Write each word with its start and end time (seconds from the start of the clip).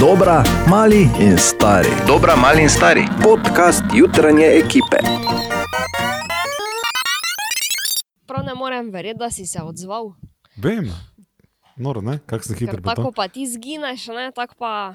Dobra, 0.00 0.44
mali 0.68 1.10
in 1.20 1.38
stari. 1.38 1.88
Dobra, 2.06 2.36
mali 2.36 2.62
in 2.62 2.68
stari. 2.68 3.02
Podcast 3.22 3.82
jutranje 3.94 4.46
ekipe. 4.46 4.96
Prav 8.26 8.44
ne 8.44 8.54
morem 8.54 8.90
verjeti, 8.90 9.18
da 9.18 9.30
si 9.30 9.46
se 9.46 9.62
odzval. 9.62 10.12
Vem, 10.56 10.90
noro, 11.76 12.00
ne, 12.00 12.18
kako 12.26 12.44
se 12.44 12.54
hitro 12.54 12.82
pa 12.84 12.94
tako 12.94 13.12
pa 13.12 13.28
ti 13.28 13.46
zgineš, 13.46 14.06
ne, 14.06 14.30
tako 14.34 14.54
pa. 14.58 14.94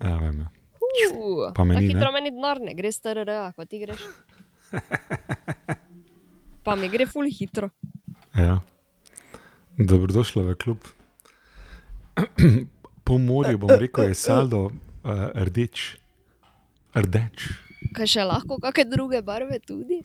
Ja, 0.00 0.16
vem. 0.16 0.40
Uh, 0.40 1.52
Pa 1.54 1.64
meni 1.64 1.74
tako 1.76 1.86
ne. 1.86 1.94
hitro 1.94 2.12
meni 2.12 2.30
denar 2.30 2.60
ne 2.60 2.74
gre, 2.74 2.92
str, 2.92 3.18
kot 3.56 3.68
ti 3.68 3.78
greš. 3.78 4.00
Pa 6.62 6.76
mi 6.76 6.88
gre 6.88 7.06
ful 7.06 7.28
hitro. 7.30 7.70
Ja. 8.34 8.60
Dobrodošla 9.78 10.42
v 10.42 10.54
klub. 10.54 10.78
Po 13.10 13.18
morju 13.18 13.58
bom 13.58 13.70
rekel, 13.72 14.04
je 14.04 14.14
saldo 14.16 14.60
uh, 14.60 14.70
rdeč. 15.36 15.96
Rdeč. 16.94 17.48
Kaj 17.90 18.06
še 18.06 18.24
lahko, 18.24 18.58
kakšne 18.58 18.84
druge 18.86 19.18
barve 19.20 19.58
tudi? 19.58 19.98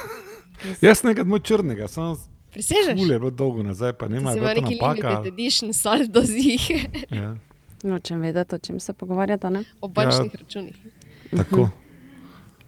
Jaz 0.84 1.02
nekaj 1.02 1.24
moj 1.24 1.40
črnega, 1.40 1.88
samo 1.88 2.14
Prisežeš? 2.52 2.94
ule 2.96 3.14
je 3.14 3.18
bilo 3.18 3.30
dolgo 3.32 3.62
nazaj, 3.62 3.92
pa 3.92 4.06
si 4.06 4.12
več 4.12 4.36
ima 4.36 4.54
neki 4.54 4.74
napaka. 4.74 5.08
limited 5.08 5.26
edition 5.28 5.72
saldo 5.72 6.22
zih 6.22 6.70
Ja, 7.12 7.34
Nočem 7.82 8.20
vedeti, 8.20 8.54
o 8.54 8.58
čem 8.60 8.80
se 8.80 8.92
pogovarjata. 8.92 9.50
Ne? 9.50 9.64
o 9.80 9.88
bančnih 9.88 10.34
računih. 10.34 10.76
tako. 11.32 11.68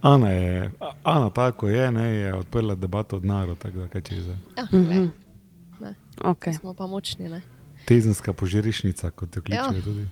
Ana 0.03 0.31
je, 0.31 0.71
Ana 1.05 1.31
tako 1.31 1.69
je, 1.69 1.93
ne, 1.93 2.07
je 2.09 2.35
odprla 2.35 2.75
debato 2.75 3.17
o 3.17 3.21
denarju, 3.21 3.55
tako 3.55 3.79
da 3.79 3.89
kaj 3.89 4.01
če 4.03 4.15
je 4.15 4.23
za 4.23 4.37
Ja, 4.57 4.67
Mhm. 4.73 5.07
Okay. 6.19 6.59
smo 6.59 6.75
pa 6.75 6.87
močni, 6.87 7.29
ne? 7.29 7.43
Tezenska 7.85 8.33
požarišnica, 8.33 9.11
kot 9.11 9.37
jo 9.37 9.43
kličejo 9.43 9.77
Ja. 9.77 9.85
tudi. 9.85 10.07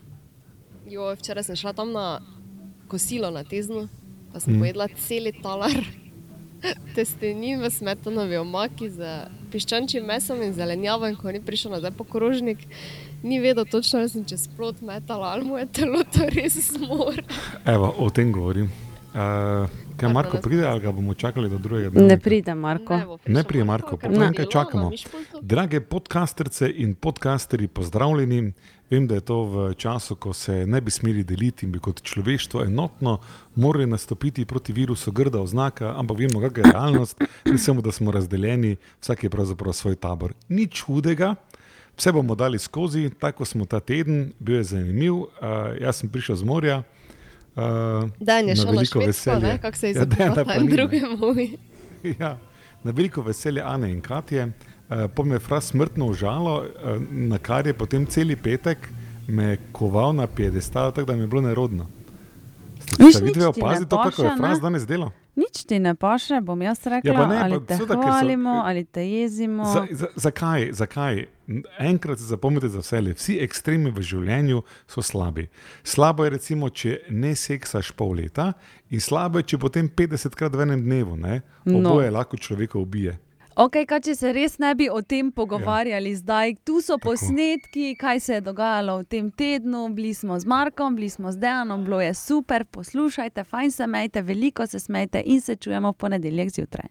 Jo, 0.90 1.14
včeraj 1.14 1.44
sem 1.44 1.56
šla 1.56 1.72
tam 1.72 1.92
na 1.92 2.20
kosilo 2.88 3.30
na 3.30 3.44
teznu, 3.44 3.88
pa 4.32 4.40
sem 4.40 4.56
mm. 4.56 4.60
pojedla 4.60 4.88
cel 4.98 5.30
talar 5.42 5.78
testenin 6.96 7.62
v 7.62 7.70
smetanovi 7.70 8.36
omaki 8.36 8.90
z 8.90 9.06
piščančjim 9.52 10.06
mesom 10.06 10.42
in 10.42 10.52
zelenjavo. 10.54 11.08
In 11.08 11.16
ko 11.16 11.32
ni 11.32 11.40
prišel 11.40 11.76
nazaj 11.76 11.94
po 11.96 12.04
krožnik, 12.04 12.66
ni 13.22 13.40
vedel 13.40 13.64
točno, 13.64 14.00
ali 14.00 14.08
sem 14.08 14.24
čez 14.24 14.48
plot 14.56 14.82
metala 14.82 15.32
ali 15.34 15.44
mu 15.44 15.58
je 15.58 15.66
telo 15.66 16.02
to 16.04 16.26
res 16.34 16.58
zmor. 16.72 17.22
Evo, 17.64 17.94
o 17.98 18.10
tem 18.10 18.32
govorim. 18.32 18.70
Uh, 19.10 19.66
kaj 20.00 20.12
Marko 20.12 20.38
pride 20.42 20.66
ali 20.66 20.80
ga 20.80 20.92
bomo 20.92 21.14
čakali 21.14 21.48
do 21.50 21.58
drugega 21.58 21.90
dne? 21.90 22.06
Ne 22.06 22.18
pride, 22.18 22.54
Marko. 22.54 23.18
Ne 23.26 23.44
prišel 23.44 23.66
Marko, 23.66 23.96
povem, 23.96 24.16
bo 24.16 24.20
kaj 24.20 24.32
bilo 24.32 24.50
čakamo. 24.50 24.90
Drage 25.40 25.80
podcasterce 25.80 26.72
in 26.76 26.94
podcasterji, 26.94 27.68
pozdravljeni. 27.68 28.52
Vem, 28.90 29.06
da 29.06 29.14
je 29.14 29.20
to 29.20 29.36
v 29.44 29.74
času, 29.78 30.16
ko 30.16 30.32
se 30.34 30.66
ne 30.66 30.80
bi 30.80 30.90
smeli 30.90 31.22
deliti 31.24 31.66
in 31.66 31.72
bi 31.72 31.78
kot 31.78 32.02
človeštvo 32.02 32.64
enotno 32.64 33.18
morali 33.54 33.86
nastopiti 33.86 34.44
proti 34.44 34.72
virusu 34.72 35.12
grda 35.12 35.38
oznaka, 35.40 35.94
ampak 35.96 36.18
vemo, 36.18 36.40
kakšna 36.40 36.66
je 36.66 36.72
realnost, 36.72 37.22
ne 37.44 37.58
samo, 37.58 37.82
da 37.86 37.92
smo 37.92 38.10
razdeljeni, 38.10 38.76
vsak 39.00 39.22
je 39.24 39.30
pravzaprav 39.30 39.72
svoj 39.72 39.94
tabor. 39.94 40.34
Nič 40.48 40.82
hudega, 40.82 41.34
vse 41.96 42.12
bomo 42.12 42.34
dali 42.34 42.58
skozi, 42.58 43.10
tako 43.10 43.44
smo 43.44 43.66
ta 43.66 43.80
teden, 43.80 44.32
bil 44.38 44.56
je 44.56 44.64
zanimiv. 44.74 45.14
Uh, 45.14 45.28
jaz 45.80 46.02
sem 46.02 46.10
prišel 46.10 46.36
z 46.36 46.44
morja. 46.44 46.78
Uh, 46.78 46.99
Dan 48.20 48.48
je 48.48 48.54
na 48.54 48.56
šel 48.56 48.64
na 48.64 48.70
veliko 48.70 49.00
Švedsko, 49.00 49.30
veselje. 49.30 49.40
ne, 49.42 49.58
kako 49.58 49.76
se 49.76 49.86
je 49.88 49.90
Ja, 49.90 49.96
izognil 49.96 50.44
pa 50.44 50.54
en 50.54 50.62
ni, 50.62 50.68
ne. 50.68 50.76
drugemu. 50.76 51.34
Ja, 52.20 52.38
na 52.84 52.90
veliko 52.90 53.22
veselje 53.22 53.62
Ane 53.62 53.90
in 53.90 54.00
Katje. 54.00 54.46
Uh, 54.90 54.96
po 55.14 55.24
me 55.24 55.34
je 55.34 55.38
fras 55.38 55.64
smrtno 55.66 56.06
užalo, 56.06 56.56
uh, 56.58 56.66
na 57.10 57.38
kar 57.38 57.66
je 57.66 57.74
potem 57.74 58.06
cel 58.06 58.36
petek 58.42 58.88
me 59.28 59.58
koval 59.72 60.12
na 60.12 60.26
piedestal, 60.26 60.92
tako 60.92 61.06
da 61.06 61.16
mi 61.16 61.20
je 61.20 61.26
bilo 61.26 61.42
nerodno. 61.42 61.86
Ste 63.12 63.32
ti 63.32 63.38
ne 63.38 63.46
opaziti 63.46 63.90
to, 63.90 64.02
kako 64.02 64.22
je 64.22 64.30
fras 64.38 64.58
ne? 64.58 64.62
danes 64.62 64.86
delal? 64.86 65.10
Nič 65.36 65.64
ti 65.64 65.78
ne 65.78 65.94
paše, 65.94 66.40
bom 66.42 66.62
jaz 66.62 66.82
rekla, 66.86 67.12
Ja, 67.12 67.26
ne, 67.26 67.38
ali 67.42 67.58
te 67.66 67.76
seveda, 67.76 67.94
ker 67.94 68.02
so- 68.02 68.08
hvalimo, 68.08 68.50
ali 68.64 68.84
te 68.84 69.04
jezimo. 69.10 69.64
Za, 69.64 69.86
za, 69.90 70.06
zakaj? 70.16 70.72
zakaj? 70.72 71.24
Enkrat 71.78 72.18
zapomnite 72.18 72.68
za 72.68 72.78
vse, 72.78 73.00
vsi 73.14 73.38
ekstremi 73.42 73.90
v 73.90 74.02
življenju 74.02 74.62
so 74.86 75.02
slabi. 75.02 75.48
Slabo 75.84 76.24
je, 76.24 76.30
recimo, 76.30 76.70
če 76.70 76.98
ne 77.10 77.34
seksaš 77.34 77.92
pol 77.92 78.14
leta, 78.18 78.52
in 78.90 79.00
slabo 79.00 79.38
je, 79.38 79.42
če 79.54 79.58
potem 79.58 79.88
50 79.88 80.34
krat 80.34 80.54
v 80.54 80.66
enem 80.66 80.82
dnevu, 80.82 81.16
ne? 81.16 81.42
No. 81.64 81.78
oboje 81.78 82.10
lahko 82.10 82.36
človeka 82.36 82.78
ubije. 82.78 83.18
Ok, 83.60 83.74
kaj 83.84 83.98
če 84.06 84.12
se 84.16 84.30
res 84.32 84.54
ne 84.56 84.70
bi 84.72 84.86
o 84.88 85.02
tem 85.04 85.26
pogovarjali 85.36 86.14
ja. 86.14 86.18
zdaj, 86.22 86.54
tu 86.64 86.78
so 86.80 86.96
posnetki, 86.96 87.90
kaj 88.00 88.20
se 88.24 88.38
je 88.38 88.44
dogajalo 88.46 88.94
v 89.02 89.04
tem 89.04 89.26
tednu, 89.36 89.82
bili 89.92 90.14
smo 90.16 90.38
z 90.40 90.48
Markom, 90.48 90.96
bili 90.96 91.10
smo 91.12 91.28
z 91.28 91.36
Dejanom, 91.42 91.82
bilo 91.84 91.98
je 92.00 92.14
super, 92.16 92.64
poslušajte, 92.64 93.44
fajn 93.44 93.70
se 93.70 93.84
smejte, 93.84 94.22
veliko 94.24 94.64
se 94.66 94.80
smejte 94.80 95.20
in 95.26 95.44
se 95.44 95.58
čujemo 95.60 95.92
v 95.92 95.98
ponedeljek 96.06 96.54
zjutraj. 96.56 96.88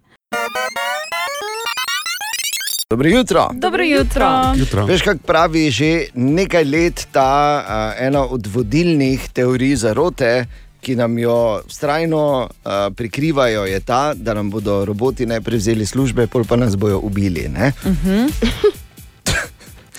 Dobro 2.90 3.10
jutro. 3.10 3.50
Dobro 3.54 3.84
jutro. 3.84 4.30
Jutro. 4.56 4.86
Veš, 4.86 5.02
kako 5.02 5.26
pravi 5.26 5.72
že 5.72 5.92
nekaj 6.14 6.70
let 6.70 7.08
ta 7.12 7.34
uh, 7.66 8.06
ena 8.06 8.28
od 8.30 8.46
vodilnih 8.46 9.30
teorij 9.34 9.76
zarote, 9.76 10.46
ki 10.82 10.96
nam 10.96 11.18
jo 11.20 11.62
vztrajno 11.68 12.22
uh, 12.42 12.72
prikrivajo, 12.96 13.66
je 13.66 13.80
ta, 13.80 14.14
da 14.14 14.34
nam 14.34 14.50
bodo 14.50 14.86
roboti 14.86 15.26
najprej 15.26 15.58
vzeli 15.58 15.86
službe, 15.86 16.28
pol 16.28 16.44
pa 16.44 16.56
nas 16.56 16.76
bojo 16.76 17.00
ubili. 17.00 17.50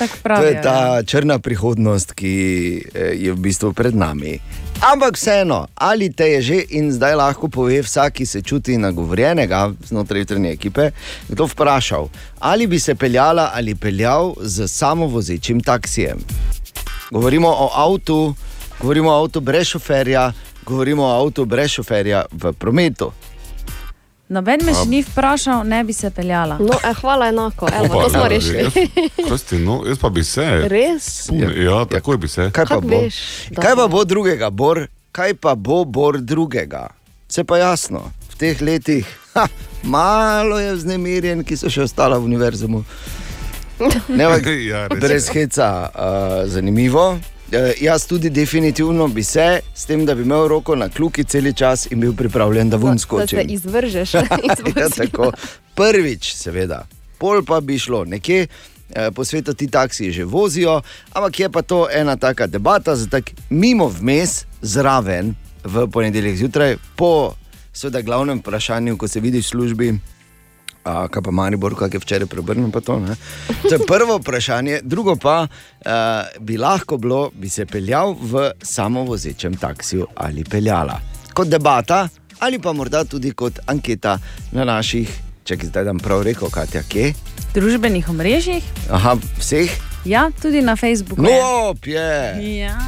Tako 0.01 0.17
To 0.17 0.23
pravijo. 0.23 0.49
je 0.49 0.63
ta 0.63 1.03
črna 1.03 1.39
prihodnost, 1.39 2.13
ki 2.13 2.33
eh, 2.95 3.13
je 3.21 3.33
v 3.33 3.37
bistvu 3.37 3.73
pred 3.73 3.95
nami. 3.95 4.39
Ampak 4.81 5.15
vseeno, 5.15 5.67
ali 5.75 6.09
te 6.13 6.25
je 6.25 6.43
že 6.43 6.59
in 6.71 6.89
zdaj 6.93 7.15
lahko 7.15 7.49
pove 7.49 7.83
vsak, 7.83 8.13
ki 8.13 8.27
se 8.27 8.43
čuti 8.43 8.79
nagovorjenega 8.79 9.73
znotraj 9.85 10.21
jutranje 10.21 10.51
ekipe, 10.53 10.91
kdo 11.29 11.45
vprašal, 11.45 12.09
ali 12.39 12.67
bi 12.67 12.79
se 12.81 12.95
peljala 12.95 13.51
ali 13.55 13.75
peljal 13.75 14.35
z 14.41 14.69
samovozečim 14.69 15.61
taksijem. 15.61 16.19
Govorimo 17.11 17.49
o 17.49 17.71
avtu, 17.75 18.35
govorimo 18.81 19.11
o 19.11 19.21
avtu 19.21 19.41
brez 19.41 19.67
šoferja, 19.67 20.33
govorimo 20.71 21.05
o 21.05 21.13
avtu 21.19 21.45
brez 21.45 21.75
šoferja 21.75 22.25
v 22.33 22.53
prometu. 22.53 23.11
Noben 24.31 24.63
me 24.63 24.71
še 24.71 24.85
ni 24.87 25.01
vprašal, 25.03 25.65
ne 25.67 25.81
bi 25.83 25.91
se 25.93 26.07
peljala. 26.15 26.55
No, 26.63 26.77
eh, 26.87 26.95
hvala 27.01 27.33
enako, 27.33 27.67
evo, 27.75 27.89
Opa, 27.91 28.05
to 28.05 28.11
smo 28.15 28.29
rešili. 28.31 28.63
Jaz, 28.63 29.27
Kosti, 29.27 29.59
no, 29.59 29.81
jaz 29.89 29.99
pa 29.99 30.11
bi 30.15 30.23
se. 30.25 30.45
Res? 30.71 31.09
Pune, 31.27 31.49
ja, 31.65 31.81
takoj 31.91 32.21
bi 32.23 32.31
se. 32.31 32.47
Kaj 32.55 32.69
pa, 32.69 32.77
Kako 32.77 32.87
bo? 32.87 33.01
veš, 33.03 33.19
kaj 33.59 33.75
pa 33.77 33.89
bo? 33.91 34.05
drugega, 34.07 34.51
Bor? 34.55 34.85
Kaj 35.11 35.35
pa 35.35 35.57
bo 35.59 35.83
Bor 35.85 36.21
drugega? 36.23 36.85
Vse 37.27 37.43
pa 37.43 37.59
jasno, 37.59 38.05
v 38.31 38.39
teh 38.39 38.63
letih, 38.63 39.11
ha, 39.35 39.49
malo 39.83 40.63
je 40.63 40.79
vznemirjen, 40.79 41.43
ki 41.43 41.59
so 41.59 41.67
še 41.67 41.89
ostala 41.91 42.19
v 42.23 42.31
univerzumu. 42.31 42.85
Ne, 44.13 44.29
Ja, 44.69 44.87
brez 44.93 45.31
heca, 45.33 45.69
uh, 45.89 46.45
zanimivo. 46.47 47.17
Uh, 47.51 47.83
jaz 47.83 48.07
tudi 48.07 48.31
definitivno 48.31 49.09
bi 49.09 49.25
se, 49.25 49.61
s 49.75 49.85
tem, 49.87 50.07
da 50.07 50.15
bi 50.15 50.23
imel 50.23 50.49
roko 50.49 50.77
na 50.77 50.89
kljuki 50.89 51.25
cel 51.25 51.53
čas 51.53 51.87
in 51.91 52.01
bil 52.01 52.13
pripravljen, 52.15 52.71
da 52.71 52.77
ven 52.77 52.95
Da 52.95 53.27
se 53.27 53.43
izvržeš. 53.57 54.15
ja, 54.15 54.89
tako. 54.97 55.33
Prvič, 55.75 56.35
seveda, 56.35 56.87
pol 57.19 57.43
pa 57.45 57.61
bi 57.61 57.79
šlo 57.79 58.05
nekje. 58.05 58.47
eh, 58.95 59.11
Po 59.11 59.25
svetu 59.25 59.55
ti 59.55 59.67
taksiji 59.67 60.13
že 60.13 60.25
vozijo, 60.25 60.83
ampak 61.13 61.41
je 61.41 61.51
pa 61.51 61.63
to 61.63 61.89
ena 61.93 62.17
taka 62.17 62.47
debata, 62.47 62.97
za 62.97 63.07
tak 63.07 63.31
mimo 63.51 63.89
vmes, 63.89 64.45
zraven 64.63 65.35
v 65.65 65.87
ponedeljek 65.91 66.37
zjutraj, 66.37 66.77
po 66.97 67.35
seveda 67.73 68.01
glavnem 68.01 68.39
vprašanju, 68.39 68.97
ko 68.97 69.09
se 69.09 69.21
vidiš 69.21 69.47
v 69.47 69.49
službi. 69.49 69.99
A, 70.85 71.09
kaj 71.13 71.23
pa 71.23 71.31
Maribor, 71.31 71.75
kaj 71.77 71.91
je 71.93 72.01
včeraj 72.01 72.27
prebrnil? 72.27 72.71
pa 72.73 72.81
To, 72.81 72.99
ne? 73.01 73.17
to 73.63 73.75
je 73.75 73.81
prvo 73.87 74.17
vprašanje. 74.19 74.81
Drugo 74.83 75.17
pa 75.17 75.47
uh, 75.47 75.91
bi 76.41 76.57
lahko 76.57 76.97
bilo, 76.97 77.31
bi 77.35 77.49
se 77.49 77.67
peljal 77.67 78.17
v 78.21 78.51
samovozečem 78.63 79.57
taksiju 79.57 80.07
ali 80.15 80.45
peljala. 80.45 81.01
Kot 81.35 81.49
debata, 81.49 82.09
ali 82.41 82.59
pa 82.59 82.73
morda 82.73 83.05
tudi 83.05 83.33
kot 83.33 83.61
anketa 83.67 84.19
na 84.53 84.65
naših, 84.65 85.11
če 85.45 85.59
zdaj 85.63 85.85
dam 85.85 85.99
prav 85.99 86.23
reko, 86.23 86.49
Katja, 86.51 86.83
kje? 86.83 87.13
Družbenih 87.55 88.09
omrežjih, 88.09 88.65
Aha, 88.91 89.17
vseh. 89.39 89.90
Ja, 90.05 90.31
tudi 90.33 90.63
na 90.63 90.77
Facebooku. 90.77 91.23
je. 91.23 91.31
No, 91.31 91.75
je. 91.85 92.59
Ja. 92.59 92.79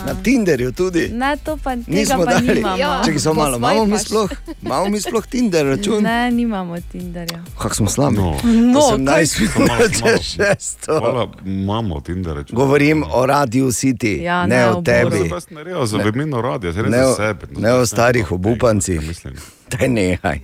Na 0.00 0.14
Tinderju 0.14 0.72
tudi. 0.72 1.08
Ne, 1.08 1.36
to 1.36 1.56
pa 1.56 1.70
tega 1.72 1.84
Nismo 1.88 2.18
pa 2.18 2.32
dali. 2.32 2.54
nimamo. 2.54 2.76
Ja. 2.78 3.02
Če 3.04 3.18
smo 3.18 3.34
malo, 3.34 3.56
imamo 3.56 3.84
mi 3.84 3.90
Posvajpaš. 3.90 4.06
sploh, 4.06 4.30
imamo 4.62 4.84
mi 4.86 5.00
sploh 5.00 5.26
Tinder 5.26 5.66
račun. 5.66 6.02
Ne, 6.02 6.30
nimamo 6.30 6.76
Tinderja. 6.82 7.42
Kako 7.58 7.74
smo 7.74 7.88
slabi. 7.88 8.16
No. 8.16 8.36
No, 8.44 8.74
to 8.74 8.88
sem 8.88 8.96
kaj- 8.96 9.04
najsmejši, 9.04 9.58
Malo, 9.60 9.88
če 9.90 10.04
malo. 10.04 10.18
še 10.18 10.54
sto. 10.58 10.98
Hvala, 10.98 11.28
imamo 11.44 12.00
Tinder. 12.00 12.36
Reč. 12.36 12.48
Govorim 12.50 13.04
o 13.04 13.26
Radio 13.26 13.66
City, 13.66 14.22
Ja, 14.22 14.46
ne, 14.46 14.56
ne 14.56 14.66
o 14.66 14.70
o 14.70 14.82
tebi. 14.82 15.28
Ne 15.50 15.86
za 15.86 15.96
vemino 15.98 16.40
radio, 16.40 16.72
Ne 16.72 16.82
ne 16.82 17.02
o- 17.02 17.08
za 17.08 17.16
sebe. 17.18 17.46
No, 17.50 17.60
ne 17.60 17.72
o 17.72 17.86
starih 17.86 18.32
obupancih. 18.32 19.00
ne. 19.24 19.32
Daj 19.70 19.88
nehaj. 19.88 20.40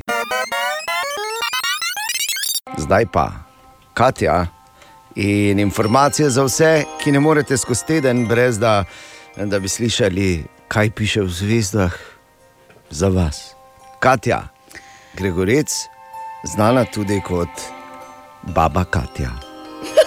Zdaj 2.78 3.06
pa, 3.06 3.32
Katja 3.94 4.46
in 5.16 5.58
informacije 5.58 6.30
za 6.30 6.44
vse, 6.44 6.84
ki 7.00 7.12
ne 7.12 7.20
morete 7.20 7.56
skozi 7.56 7.86
teden, 7.86 8.26
brez 8.28 8.58
da 8.58 8.84
da 9.36 9.58
bi 9.58 9.68
slišali, 9.68 10.44
kaj 10.68 10.90
piše 10.90 11.20
v 11.20 11.28
zvezdah 11.28 11.92
za 12.90 13.08
vas. 13.08 13.52
Katja, 14.00 14.48
Gregorec, 15.14 15.72
znana 16.44 16.84
tudi 16.84 17.20
kot 17.20 17.48
Baba 18.42 18.84
Katja. 18.84 19.30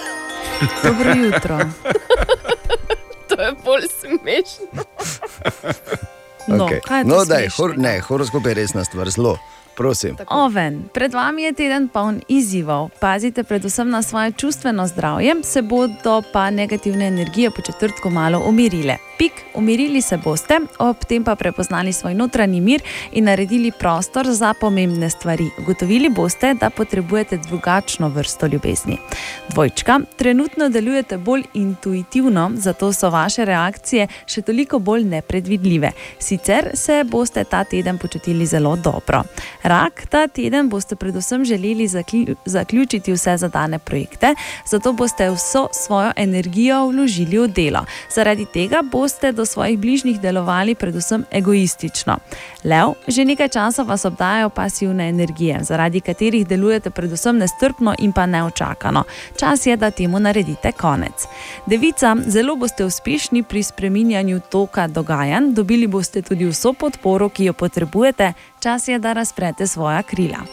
Dobro 0.84 1.14
jutro. 1.14 1.58
To 3.30 3.42
je 3.42 3.52
bolj 3.64 3.82
smešno. 4.00 4.82
No, 6.46 6.68
kaj 6.84 7.00
je 7.00 7.04
no 7.04 7.24
daj, 7.24 7.48
hor, 7.56 7.78
ne, 7.78 8.00
horoskop 8.00 8.46
je 8.46 8.54
resna 8.54 8.84
stvar, 8.84 9.10
zelo. 9.10 9.38
Prosim. 9.80 10.16
Oven, 10.28 10.82
pred 10.92 11.14
vami 11.14 11.42
je 11.42 11.52
teden 11.52 11.88
poln 11.88 12.20
izzivov. 12.28 12.90
Pazite 13.00 13.44
predvsem 13.44 13.88
na 13.90 14.02
svoje 14.02 14.32
čustveno 14.32 14.86
zdravje, 14.86 15.34
se 15.42 15.62
bodo 15.62 16.22
pa 16.32 16.50
negativne 16.50 17.06
energije 17.06 17.50
po 17.50 17.62
četrtku 17.62 18.10
malo 18.10 18.42
umirile. 18.48 18.96
Pik, 19.20 19.32
umirili 19.54 20.00
se 20.02 20.16
boste, 20.16 20.56
ob 20.78 21.04
tem 21.04 21.24
pa 21.24 21.34
prepoznali 21.36 21.92
svoj 21.92 22.14
notranji 22.14 22.60
mir 22.60 22.80
in 23.12 23.24
naredili 23.24 23.72
prostor 23.78 24.26
za 24.32 24.54
pomembne 24.60 25.10
stvari. 25.10 25.50
Ugotovili 25.58 26.08
boste, 26.08 26.54
da 26.54 26.70
potrebujete 26.70 27.36
drugačno 27.36 28.08
vrsto 28.08 28.46
ljubezni. 28.46 28.96
Dvojčka, 29.48 30.00
trenutno 30.16 30.68
delujete 30.68 31.18
bolj 31.18 31.42
intuitivno, 31.54 32.50
zato 32.54 32.92
so 32.92 33.10
vaše 33.10 33.44
reakcije 33.44 34.06
še 34.26 34.42
toliko 34.42 34.78
bolj 34.78 35.04
nepredvidljive. 35.04 35.92
Sicer 36.18 36.70
se 36.74 37.04
boste 37.04 37.44
ta 37.44 37.64
teden 37.64 37.98
počutili 37.98 38.46
zelo 38.46 38.76
dobro. 38.76 39.22
Rak, 39.62 40.06
ta 40.08 40.28
teden 40.28 40.68
boste 40.68 40.96
predvsem 40.96 41.44
želeli 41.44 41.88
zaključiti 42.46 43.12
vse 43.12 43.36
zadane 43.36 43.78
projekte, 43.78 44.34
zato 44.66 44.92
boste 44.92 45.30
vso 45.30 45.68
svojo 45.72 46.12
energijo 46.16 46.86
vložili 46.86 47.38
v 47.38 47.48
delo. 47.48 47.84
Zaradi 48.14 48.46
tega 48.46 48.82
boste 48.82 49.09
do 49.32 49.46
svojih 49.46 49.78
bližnjih 49.78 50.20
delovali 50.20 50.74
predvsem 50.74 51.24
egoistično. 51.30 52.16
Lev, 52.64 52.94
že 53.08 53.24
nekaj 53.24 53.48
časa 53.48 53.82
vas 53.82 54.04
obdajajo 54.04 54.48
pasivne 54.48 55.08
energije, 55.08 55.58
zaradi 55.62 56.00
katerih 56.00 56.46
delujete 56.46 56.90
predvsem 56.90 57.38
nestrpno 57.38 57.94
in 57.98 58.12
pa 58.12 58.26
neočakano. 58.26 59.04
Čas 59.36 59.66
je, 59.66 59.76
da 59.76 59.90
temu 59.90 60.20
naredite 60.20 60.72
konec. 60.72 61.26
Devica, 61.66 62.16
zelo 62.26 62.56
boste 62.56 62.84
uspešni 62.84 63.42
pri 63.42 63.62
spreminjanju 63.62 64.40
toka 64.40 64.86
dogajanj, 64.86 65.52
dobili 65.54 65.86
boste 65.86 66.22
tudi 66.22 66.44
vso 66.44 66.72
podporo, 66.72 67.28
ki 67.28 67.44
jo 67.44 67.52
potrebujete, 67.52 68.32
čas 68.60 68.88
je, 68.88 68.98
da 68.98 69.12
razprete 69.12 69.66
svoja 69.66 70.02
krila. 70.02 70.44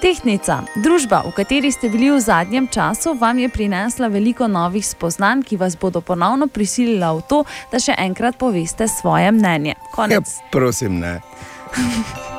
Tehnica, 0.00 0.62
družba, 0.76 1.22
v 1.26 1.32
kateri 1.36 1.72
ste 1.72 1.88
bili 1.88 2.10
v 2.10 2.20
zadnjem 2.20 2.68
času, 2.68 3.14
vam 3.18 3.38
je 3.38 3.48
prinesla 3.48 4.08
veliko 4.08 4.48
novih 4.48 4.86
spoznanj, 4.86 5.42
ki 5.42 5.56
vas 5.56 5.78
bodo 5.80 6.00
ponovno 6.00 6.46
prisilila 6.46 7.12
v 7.16 7.24
to, 7.28 7.44
da 7.72 7.80
še 7.80 7.96
enkrat 7.98 8.36
poveste 8.38 8.88
svoje 8.88 9.32
mnenje. 9.32 9.74
Ja, 10.10 10.20
prosim, 10.52 11.00
ne. 11.00 11.20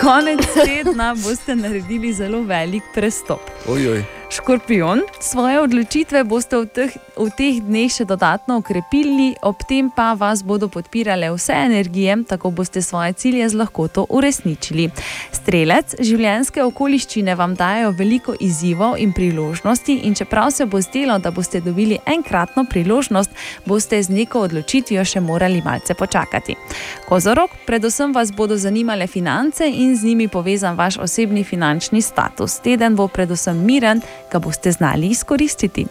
konec 0.00 0.40
tedna 0.64 1.14
boste 1.14 1.56
naredili 1.56 2.12
zelo 2.12 2.42
velik 2.42 2.82
prestop. 2.94 3.40
Ojoj. 3.68 4.04
Škorpion, 4.30 5.00
svoje 5.20 5.60
odločitve 5.60 6.24
boste 6.24 6.58
v 6.58 6.66
teh, 6.66 6.90
v 7.14 7.30
teh 7.30 7.62
dneh 7.62 7.86
še 7.86 8.02
dodatno 8.02 8.58
ukrepili, 8.58 9.38
ob 9.46 9.62
tem 9.62 9.86
pa 9.86 10.18
vas 10.18 10.42
bodo 10.42 10.66
podpirale 10.66 11.30
vse 11.30 11.54
energije, 11.54 12.16
tako 12.26 12.50
boste 12.50 12.82
svoje 12.82 13.14
cilje 13.14 13.46
z 13.48 13.54
lahkoto 13.54 14.02
uresničili. 14.10 14.90
Strelec, 15.30 15.94
življenjske 16.02 16.64
okoliščine 16.66 17.36
vam 17.38 17.54
dajo 17.54 17.92
veliko 17.94 18.34
izzivov 18.42 18.98
in 18.98 19.14
priložnosti, 19.14 19.94
in 20.02 20.18
čeprav 20.18 20.50
se 20.50 20.66
bo 20.66 20.82
zdelo, 20.82 21.20
da 21.22 21.30
boste 21.30 21.62
dobili 21.62 22.00
enkratno 22.02 22.66
priložnost, 22.66 23.30
boste 23.62 24.02
z 24.02 24.10
neko 24.10 24.42
odločitvijo 24.50 25.06
še 25.06 25.22
morali 25.22 25.62
malce 25.62 25.94
počakati. 25.94 26.58
Kozorog, 27.06 27.54
predvsem 27.66 28.10
vas 28.10 28.34
bodo 28.34 28.58
zanimale 28.58 29.06
finance 29.06 29.70
in 29.70 29.94
z 29.94 30.10
njimi 30.10 30.26
povezan 30.28 30.74
vaš 30.74 30.98
osebni 30.98 31.46
finančni 31.46 32.02
status. 32.02 32.58
Teden 32.66 32.98
bo 32.98 33.06
predvsem 33.06 33.62
miren, 33.62 34.02
ga 34.32 34.38
boste 34.38 34.72
znali 34.72 35.06
izkoristiti. 35.06 35.86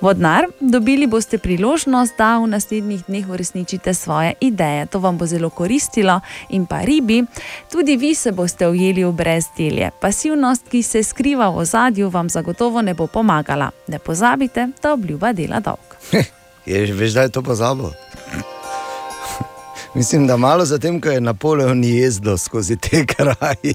Vodnar, 0.00 0.46
dobili 0.60 1.06
boste 1.06 1.38
priložnost, 1.38 2.14
da 2.18 2.38
v 2.38 2.46
naslednjih 2.46 3.04
dneh 3.06 3.28
uresničite 3.28 3.94
svoje 3.94 4.32
ideje. 4.40 4.86
To 4.86 4.98
vam 4.98 5.18
bo 5.18 5.26
zelo 5.26 5.50
koristilo. 5.50 6.20
In 6.48 6.66
pa 6.66 6.80
ribi, 6.80 7.24
tudi 7.72 7.96
vi 7.96 8.14
se 8.14 8.32
boste 8.32 8.68
ujeli 8.68 9.04
v 9.04 9.12
brezdelje. 9.12 9.90
Pasivnost, 10.00 10.68
ki 10.68 10.82
se 10.82 11.02
skriva 11.02 11.48
v 11.48 11.56
ozadju, 11.56 12.10
vam 12.10 12.28
zagotovo 12.28 12.82
ne 12.82 12.94
bo 12.94 13.06
pomagala. 13.06 13.70
Ne 13.88 13.98
pozabite, 13.98 14.68
da 14.82 14.92
obljuba 14.92 15.32
dela 15.32 15.60
dolg. 15.60 15.98
Je, 16.66 16.92
veš, 16.94 17.12
da 17.12 17.22
je 17.22 17.28
to 17.28 17.42
pozabil. 17.42 17.90
Mislim, 19.94 20.26
da 20.26 20.36
malo 20.36 20.64
zatem, 20.64 21.00
ko 21.00 21.08
je 21.08 21.20
Napoleon 21.20 21.84
jezdil 21.84 22.38
skozi 22.38 22.76
te 22.76 23.06
kraje, 23.14 23.74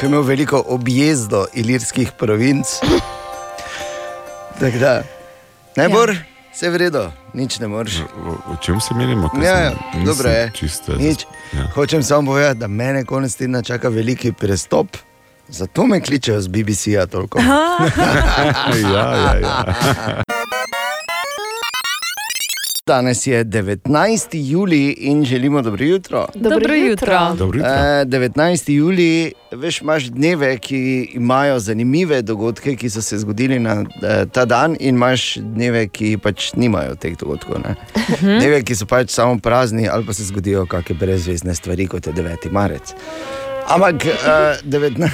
ko 0.00 0.02
je 0.02 0.08
imel 0.08 0.22
veliko 0.22 0.64
objezdov 0.66 1.44
ilirskih 1.54 2.12
provinc. 2.18 2.66
Tako 4.60 4.78
da, 4.78 5.02
ne 5.76 5.82
Ja. 5.82 5.88
bor, 5.88 6.16
vse 6.54 6.70
v 6.70 6.76
redu, 6.76 7.02
nič 7.34 7.58
ne 7.58 7.68
moreš. 7.68 7.98
O, 7.98 8.52
o 8.52 8.56
čem 8.56 8.80
se 8.80 8.94
menimo? 8.94 9.30
Ja, 9.42 9.58
ja, 9.58 9.72
dobro 10.04 10.30
je. 10.30 10.50
Čisto, 10.54 10.96
Nič. 10.96 11.26
Ja. 11.52 11.66
Hočem 11.74 12.02
samo 12.02 12.30
povedati, 12.30 12.58
da 12.58 12.66
mene 12.68 13.04
konec 13.04 13.34
tedna 13.34 13.62
čaka 13.62 13.88
veliki 13.88 14.32
prestop. 14.32 14.96
Zato 15.48 15.86
me 15.86 16.00
kličejo 16.00 16.40
z 16.40 16.48
BBC-ja 16.48 17.06
toliko. 17.06 17.38
ja, 18.84 19.14
ja, 19.14 19.34
ja. 19.36 19.74
Danes 22.88 23.26
je 23.26 23.44
19. 23.44 24.50
juli 24.50 24.90
in 24.98 25.24
želimo 25.24 25.62
dobro 25.62 25.84
jutro. 25.84 26.26
Dobro 26.34 26.74
jutro. 26.74 27.34
Dobro 27.38 27.58
jutro. 27.58 27.72
Eh, 27.72 28.04
19. 28.04 28.72
juli, 28.72 29.32
veš, 29.52 29.80
imaš 29.80 30.04
dneve, 30.04 30.58
ki 30.58 31.10
imajo 31.14 31.58
zanimive 31.58 32.22
dogodke, 32.22 32.76
ki 32.76 32.90
so 32.90 33.02
se 33.02 33.18
zgodili 33.18 33.58
na 33.58 33.84
eh, 34.02 34.26
ta 34.32 34.44
dan, 34.44 34.76
in 34.80 34.94
imaš 34.94 35.34
dneve, 35.34 35.88
ki 35.88 36.18
pač 36.22 36.52
nimajo 36.52 36.94
teh 36.94 37.16
dogodkov. 37.18 37.58
Ne? 37.58 37.74
Dneve, 38.38 38.62
ki 38.62 38.76
so 38.76 38.86
pač 38.86 39.10
samo 39.10 39.38
prazni, 39.38 39.88
ali 39.88 40.06
pa 40.06 40.14
se 40.14 40.24
zgodijo 40.24 40.66
kakšne 40.66 40.96
brezvezne 40.96 41.54
stvari, 41.54 41.86
kot 41.86 42.06
je 42.06 42.12
9. 42.12 42.50
marec. 42.52 42.94
Ampak 43.68 43.94
uh, 43.94 44.62
19. 44.62 45.10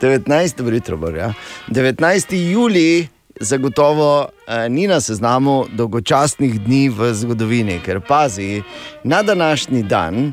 19. 0.00 0.56
dobro 0.56 0.74
jutro, 0.74 0.96
Bor, 0.96 1.16
ja. 1.16 1.34
19. 1.68 2.34
juli 2.34 3.08
zagotovo 3.40 4.20
uh, 4.20 4.54
ni 4.68 4.86
na 4.86 5.00
seznamu 5.00 5.64
dolgočasnih 5.72 6.60
dni 6.60 6.88
v 6.88 7.14
zgodovini, 7.14 7.80
ker 7.84 8.00
pazi, 8.00 8.62
na 9.04 9.22
današnji 9.22 9.82
dan 9.82 10.32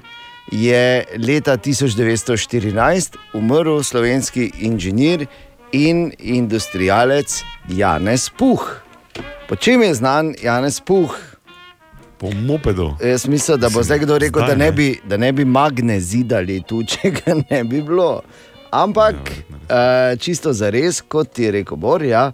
je 0.51 1.03
leta 1.27 1.57
1914 1.57 3.15
umrl 3.33 3.83
slovenski 3.83 4.51
inženir 4.59 5.25
in 5.71 6.11
industrijalec 6.19 7.43
Janez 7.69 8.29
Puh. 8.29 8.81
Po 9.49 9.55
čem 9.55 9.81
je 9.81 9.93
znan 9.93 10.35
Janez 10.43 10.81
Puh? 10.81 11.15
Po 12.17 12.31
mopedu. 12.31 12.95
Jaz 13.03 13.27
mislim, 13.27 13.59
da 13.59 13.69
bo 13.69 13.83
zdaj 13.83 13.99
kdo 13.99 14.17
rekel, 14.17 14.41
Zdaj 14.41 14.55
da 14.55 14.65
ne, 14.65 14.71
bi, 14.71 14.99
da 15.05 15.17
ne 15.17 15.31
bi 15.31 15.45
magne 15.45 15.99
zidali 15.99 16.63
tu, 16.67 16.83
če 16.89 17.11
ga 17.11 17.35
ne 17.49 17.63
bi 17.63 17.81
bilo. 17.81 18.21
Ampak 18.71 19.15
ja, 19.15 20.13
uh, 20.13 20.19
čisto 20.19 20.53
za 20.53 20.69
res, 20.69 21.01
kot 21.01 21.39
je 21.39 21.51
rekel 21.51 21.77
Borja, 21.77 22.31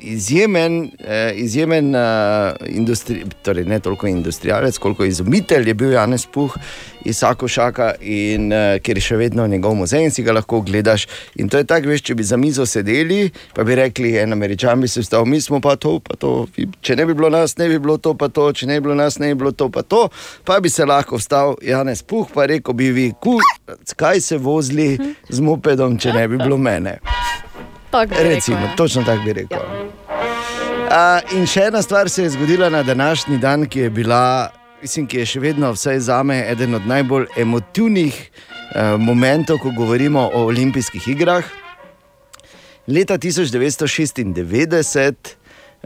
izjemen, 0.00 0.82
uh, 0.82 1.38
izjemen 1.38 1.94
uh, 1.94 2.00
industri, 2.66 3.24
torej 3.42 3.64
ne 3.64 3.80
toliko 3.80 4.06
industrijalec, 4.06 4.78
koliko 4.78 5.04
izumitelj 5.04 5.68
je 5.68 5.74
bil 5.74 5.92
Janez 5.92 6.26
Puh 6.26 6.56
iz 7.04 7.18
Sakošaka, 7.18 7.92
in 8.00 8.52
uh, 8.52 8.76
ker 8.82 8.96
je 8.98 9.02
še 9.02 9.16
vedno 9.16 9.46
njegov 9.46 9.74
muzej 9.78 10.04
in 10.04 10.14
si 10.14 10.22
ga 10.22 10.32
lahko 10.32 10.58
ogledaš. 10.62 11.06
In 11.36 11.48
to 11.48 11.58
je 11.58 11.64
tako, 11.64 11.88
veš, 11.88 12.02
če 12.02 12.14
bi 12.14 12.26
za 12.26 12.36
mizo 12.36 12.66
sedeli, 12.66 13.30
pa 13.54 13.64
bi 13.64 13.74
rekli, 13.78 14.16
en 14.18 14.32
američan 14.32 14.80
bi 14.80 14.88
se 14.88 15.02
vstal, 15.02 15.26
mi 15.26 15.40
smo 15.40 15.60
pa 15.60 15.76
to, 15.76 15.98
pa 16.04 16.16
to. 16.16 16.46
Če 16.80 16.96
ne 16.96 17.06
bi 17.06 17.14
bilo 17.14 17.30
nas, 17.30 17.56
ne 17.58 17.68
bi 17.68 17.78
bilo 17.78 17.98
to, 17.98 18.14
pa 18.14 18.28
to, 18.28 18.50
če 18.52 18.66
ne 18.66 18.80
bi 18.80 18.88
bilo 18.88 18.98
nas, 18.98 19.18
ne 19.18 19.32
bi 19.32 19.38
bilo 19.38 19.52
to, 19.52 19.70
pa 19.70 19.82
to. 19.82 20.08
Pa 20.44 20.60
bi 20.60 20.70
se 20.70 20.86
lahko 20.86 21.18
vstal 21.18 21.56
Janez 21.62 22.02
Puh, 22.02 22.28
pa 22.34 22.46
rekel 22.50 22.74
bi 22.74 22.90
vi, 22.92 23.10
kaj 23.96 24.20
se 24.20 24.38
vozili 24.38 24.96
z 25.28 25.40
mopedom, 25.40 25.98
če 25.98 26.12
ne 26.12 26.28
bi 26.28 26.40
bilo 26.40 26.58
mene. 26.58 26.98
Tako 27.90 28.06
bi 28.06 28.14
Recimo, 28.22 28.56
rekel, 28.56 28.70
ja. 28.70 28.76
točno 28.76 29.02
tako 29.04 29.22
bi 29.24 29.32
rekel. 29.32 29.58
A, 30.90 31.20
in 31.36 31.46
še 31.46 31.68
ena 31.68 31.82
stvar 31.82 32.08
se 32.08 32.22
je 32.22 32.30
zgodila 32.30 32.70
na 32.70 32.82
današnji 32.82 33.38
dan, 33.38 33.66
ki 33.68 33.80
je 33.80 33.90
bila, 33.90 34.50
mislim, 34.82 35.06
ki 35.06 35.18
je 35.22 35.26
še 35.26 35.40
vedno, 35.40 35.72
vsaj 35.72 36.00
za 36.00 36.22
me, 36.22 36.38
eden 36.50 36.74
od 36.74 36.86
najbolj 36.86 37.26
emotivnih 37.36 38.16
eh, 38.18 38.96
momentov, 38.96 39.58
ko 39.62 39.72
govorimo 39.76 40.30
o 40.34 40.44
olimpijskih 40.48 41.08
igrah. 41.08 41.44
Leta 42.88 43.18
1996 43.18 45.14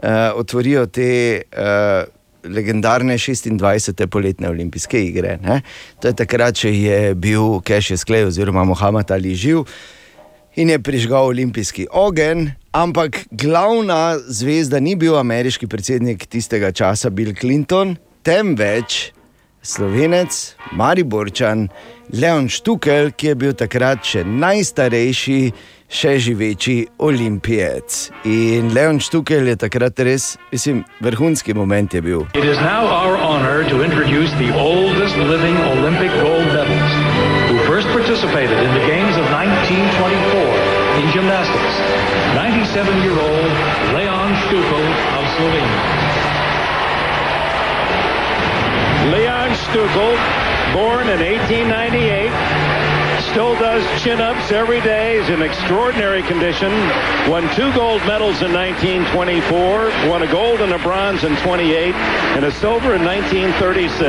eh, 0.03 0.31
otvorijo 0.35 0.85
te 0.85 1.41
eh, 1.41 2.05
legendarne 2.43 3.17
26. 3.17 4.07
poletne 4.07 4.49
olimpijske 4.49 5.03
igre. 5.03 5.37
Ne? 5.43 5.61
To 5.99 6.07
je 6.07 6.15
takrat, 6.15 6.55
če 6.59 6.71
je 6.75 7.15
bil 7.15 7.59
Cassius 7.67 8.03
Clay 8.07 8.27
oziroma 8.27 8.63
Mohamed 8.67 9.11
Ali 9.11 9.35
živ 9.35 9.63
in 10.55 10.69
je 10.69 10.79
prižgal 10.79 11.25
olimpijski 11.25 11.87
ogenj. 11.91 12.49
Ampak 12.71 13.25
glavna 13.31 14.17
zvezda 14.27 14.79
ni 14.79 14.95
bil 14.95 15.17
ameriški 15.17 15.67
predsednik 15.67 16.25
tistega 16.25 16.71
časa 16.71 17.09
Bill 17.09 17.35
Clinton, 17.37 17.97
temveč 18.23 19.13
slovenec, 19.63 20.55
Mariborčan, 20.71 21.69
Leon 22.13 22.49
Štukel, 22.49 23.11
ki 23.15 23.31
je 23.31 23.35
bil 23.35 23.53
takrat 23.55 24.03
še 24.05 24.25
najstarejši, 24.27 25.39
še 25.93 26.11
živeči 26.19 26.75
olimpijec. 27.05 28.09
In 28.27 28.73
Leon 28.75 28.99
Štukel 29.03 29.47
je 29.47 29.55
takrat 29.63 29.99
res, 30.03 30.33
mislim, 30.51 30.83
vrhunski 31.05 31.55
moment 31.55 31.93
je 31.93 32.01
bil. 32.03 32.27
It 32.35 32.43
is 32.43 32.59
now 32.59 32.83
our 32.85 33.15
honor 33.15 33.63
to 33.69 33.81
introduce 33.85 34.33
the 34.41 34.51
oldest 34.51 35.17
living 35.17 35.57
Olympic 35.71 36.11
gold 36.19 36.52
in 41.03 41.11
gymnastics. 41.11 41.75
97 42.35 43.03
year 43.03 43.19
old 43.19 43.51
Leon 43.91 44.31
Stukel 44.47 44.85
of 45.19 45.23
Slovenia. 45.35 45.79
Leon 49.11 49.51
Stukel, 49.67 50.15
born 50.73 51.09
in 51.09 51.19
1898, 51.19 52.31
still 53.31 53.53
does 53.59 53.83
chin 54.01 54.21
ups 54.21 54.51
every 54.51 54.79
day. 54.81 55.19
He's 55.19 55.29
in 55.29 55.41
extraordinary 55.41 56.23
condition. 56.23 56.71
Won 57.29 57.53
two 57.53 57.73
gold 57.73 58.01
medals 58.07 58.41
in 58.41 58.53
1924, 58.53 60.09
won 60.09 60.23
a 60.23 60.31
gold 60.31 60.61
and 60.61 60.71
a 60.71 60.79
bronze 60.79 61.25
in 61.25 61.35
28, 61.37 61.93
and 62.37 62.45
a 62.45 62.51
silver 62.51 62.95
in 62.95 63.03
1936. 63.03 63.99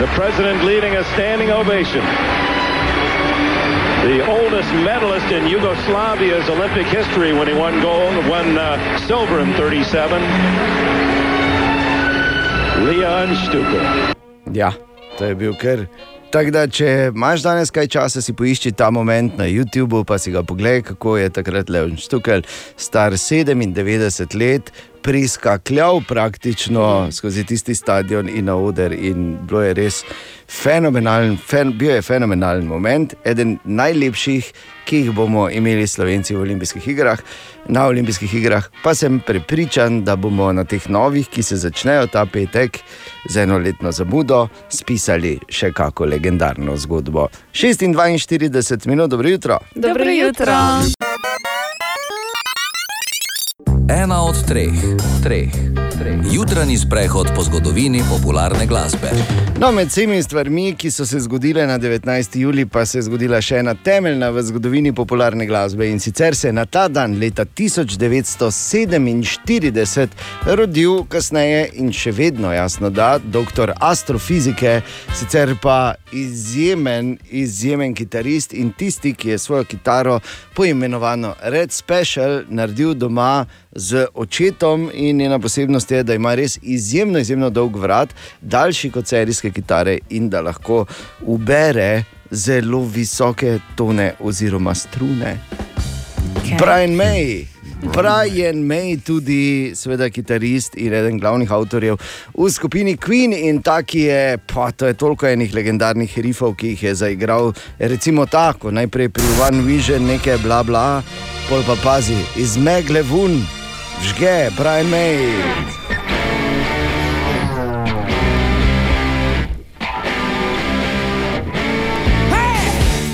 The 0.00 0.06
president 0.16 0.64
leading 0.64 0.96
a 0.96 1.04
standing 1.12 1.50
ovation. 1.50 2.00
The 4.00 4.26
oldest 4.26 4.72
medalist 4.72 5.26
in 5.30 5.44
Yugoslavia's 5.44 6.48
Olympic 6.48 6.86
history 6.86 7.34
when 7.34 7.46
he 7.46 7.52
won 7.52 7.82
gold, 7.82 8.16
won 8.32 8.56
uh, 8.56 8.98
silver 9.06 9.40
in 9.40 9.52
37. 9.52 10.22
Leon 12.86 13.36
Stukel. 13.44 13.84
Ja, 14.56 14.72
to 15.18 15.24
je 15.24 15.34
bil 15.34 15.52
kar. 15.60 15.84
Tako 16.32 16.50
da, 16.54 16.62
če 16.70 17.10
imaš 17.10 17.42
danes 17.44 17.72
kaj 17.74 17.90
časa, 17.92 18.22
si 18.24 18.32
poišči 18.32 18.72
ta 18.72 18.88
moment 18.94 19.36
na 19.36 19.44
YouTubu, 19.50 20.04
pa 20.08 20.16
si 20.16 20.32
ga 20.32 20.40
poglej, 20.48 20.80
kako 20.86 21.18
je 21.18 21.32
takrat 21.36 21.68
Leon 21.68 21.98
Štukel, 22.00 22.46
star 22.80 23.12
97 23.18 24.38
let, 24.38 24.72
priskakljal 25.02 26.00
praktično 26.08 27.08
skozi 27.12 27.44
tisti 27.44 27.74
stadion 27.74 28.28
in 28.28 28.44
na 28.44 28.56
oder. 28.56 28.92
In 28.92 29.38
bilo 29.42 29.62
je 29.62 29.74
res 29.74 30.04
fenomenalen, 30.48 31.36
fen, 31.36 31.72
bil 31.78 31.90
je 31.90 32.02
fenomenalen 32.02 32.66
moment, 32.66 33.14
eden 33.24 33.58
najlepših, 33.64 34.52
ki 34.84 34.96
jih 35.04 35.10
bomo 35.14 35.46
imeli 35.50 35.86
Slovenci 35.86 36.34
v 36.34 36.40
olimpijskih 36.40 36.88
igrah. 36.88 37.20
Na 37.68 37.86
olimpijskih 37.86 38.34
igrah 38.34 38.66
pa 38.82 38.94
sem 38.94 39.20
prepričan, 39.20 40.02
da 40.04 40.16
bomo 40.16 40.52
na 40.52 40.64
teh 40.64 40.88
novih, 40.88 41.28
ki 41.28 41.42
se 41.42 41.56
začnejo 41.56 42.06
ta 42.06 42.26
petek 42.26 42.80
z 43.28 43.44
enoletno 43.44 43.92
zamudo, 43.92 44.48
spisali 44.68 45.38
še 45.48 45.72
kako 45.72 46.04
legendarno 46.04 46.76
zgodbo. 46.76 47.28
46 47.52 48.86
minut, 48.86 49.10
dobro 49.10 49.28
jutro. 49.28 49.58
Dobro 49.74 50.10
jutro. 50.10 50.56
Ena 53.90 54.22
od 54.22 54.46
treh, 54.46 54.70
treh. 55.22 55.50
Jutranji 56.32 56.78
sprehod 56.78 57.28
po 57.34 57.42
zgodovini 57.42 58.02
popularne 58.10 58.66
glasbe. 58.66 59.08
No, 59.58 59.72
med 59.72 59.88
vsemi 59.88 60.22
stvarmi, 60.22 60.74
ki 60.78 60.90
so 60.90 61.06
se 61.06 61.20
zgodile 61.20 61.66
na 61.66 61.78
19. 61.78 62.38
juli, 62.38 62.66
pa 62.66 62.86
se 62.86 62.98
je 62.98 63.02
zgodila 63.02 63.40
še 63.42 63.56
ena 63.60 63.74
temeljna 63.74 64.30
v 64.30 64.42
zgodovini 64.42 64.92
popularne 64.94 65.46
glasbe 65.46 65.90
in 65.90 66.00
sicer 66.00 66.36
se 66.36 66.48
je 66.48 66.52
na 66.52 66.66
ta 66.66 66.88
dan 66.88 67.18
leta 67.18 67.44
1947 67.44 70.08
rodil, 70.46 71.04
kasneje 71.04 71.70
in 71.82 71.92
še 71.92 72.10
vedno 72.14 72.52
jasno, 72.52 72.90
da 72.90 73.18
doktor 73.18 73.72
astrofizike, 73.80 74.80
sicer 75.18 75.56
pa 75.62 75.94
izjemen, 76.12 77.18
izjemen 77.30 77.94
kitarist 77.94 78.54
in 78.54 78.72
tisti, 78.72 79.14
ki 79.14 79.28
je 79.34 79.38
svojo 79.38 79.64
kitaro 79.64 80.20
poimenovano 80.54 81.34
Red 81.42 81.72
Special 81.72 82.42
naredil 82.48 82.94
doma 82.94 83.46
z 83.72 84.06
očetom 84.14 84.90
in 84.94 85.16
njena 85.16 85.38
posebnost 85.38 85.90
je, 85.90 86.02
da 86.02 86.14
ima 86.14 86.34
res 86.34 86.58
izjemno, 86.62 87.18
izjemno 87.18 87.50
dolg 87.50 87.76
vrat, 87.76 88.14
daljši 88.40 88.90
kot 88.90 89.06
serijske 89.06 89.50
kitare 89.50 89.98
in 90.10 90.28
da 90.30 90.40
lahko 90.40 90.84
ubere 91.26 92.04
zelo 92.30 92.84
visoke 92.84 93.58
tone 93.76 94.12
oziroma 94.20 94.74
strune. 94.74 95.38
Okay. 96.36 96.58
Brian 96.58 96.96
May. 96.96 97.46
Brian 97.80 98.60
May, 98.68 98.98
tudi 99.00 99.72
seveda 99.74 100.10
kitarist 100.10 100.74
in 100.76 100.92
eden 100.92 101.18
glavnih 101.18 101.52
avtorjev 101.52 101.96
v 102.34 102.50
skupini 102.52 102.96
Queen 102.96 103.32
in 103.32 103.62
taki 103.62 104.00
je, 104.00 104.38
pa 104.46 104.70
to 104.70 104.86
je 104.86 104.94
toliko 104.94 105.26
enih 105.26 105.54
legendarnih 105.54 106.18
rifov, 106.18 106.54
ki 106.60 106.74
jih 106.74 106.82
je 106.82 106.94
zaigral. 106.94 107.52
Recimo 107.78 108.26
tako, 108.26 108.70
najprej 108.70 109.08
pri 109.08 109.24
One 109.46 109.62
Vision 109.64 110.04
nekaj 110.06 110.42
bla 110.44 110.60
bla, 110.62 111.02
pol 111.48 111.64
pa 111.66 111.78
pazi, 111.82 112.18
iz 112.36 112.58
megle 112.60 113.02
vun, 113.02 113.40
žge, 114.02 114.50
Brian 114.56 114.88
May. 114.90 115.34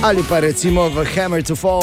Ali 0.06 0.22
pa 0.22 0.38
recimo 0.38 0.86
v 0.86 1.02
Hammer 1.18 1.42
to 1.42 1.58
Fall. 1.58 1.82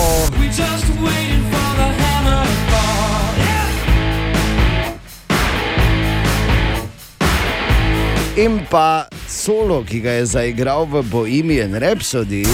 In 8.34 8.66
pa 8.66 9.06
solo, 9.28 9.84
ki 9.84 10.00
ga 10.02 10.18
je 10.18 10.26
zaigral 10.26 10.88
v 10.88 11.04
Bohemian 11.06 11.76
Rhapsody. 11.76 12.48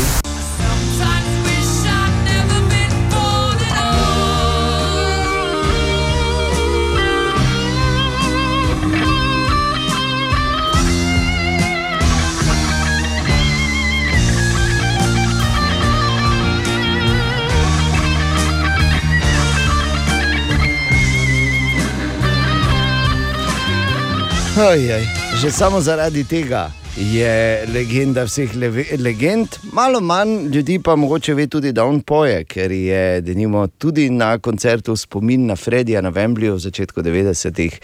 Ojej, 24.58 25.06
že 25.38 25.51
samo 25.51 25.82
zaradi 25.82 26.24
tega 26.24 26.72
je 26.98 27.65
legenda 27.70 28.24
vseh 28.25 28.56
leve, 28.56 28.86
legend, 28.98 29.48
malo 29.74 30.01
manj 30.01 30.50
ljudi 30.50 30.79
pa 30.84 30.96
mogoče 30.96 31.34
ve 31.34 31.48
tudi, 31.48 31.72
da 31.72 31.86
on 31.86 32.01
poje, 32.01 32.44
ker 32.44 32.72
je 32.72 33.22
denimo, 33.22 33.68
tudi 33.68 34.10
na 34.10 34.39
koncertu 34.39 34.96
spomin 34.96 35.46
na 35.46 35.56
Fredija 35.56 36.01
na 36.01 36.12
Wembleyju 36.12 36.53
v 36.53 36.60
začetku 36.60 37.01
90-ih 37.01 37.79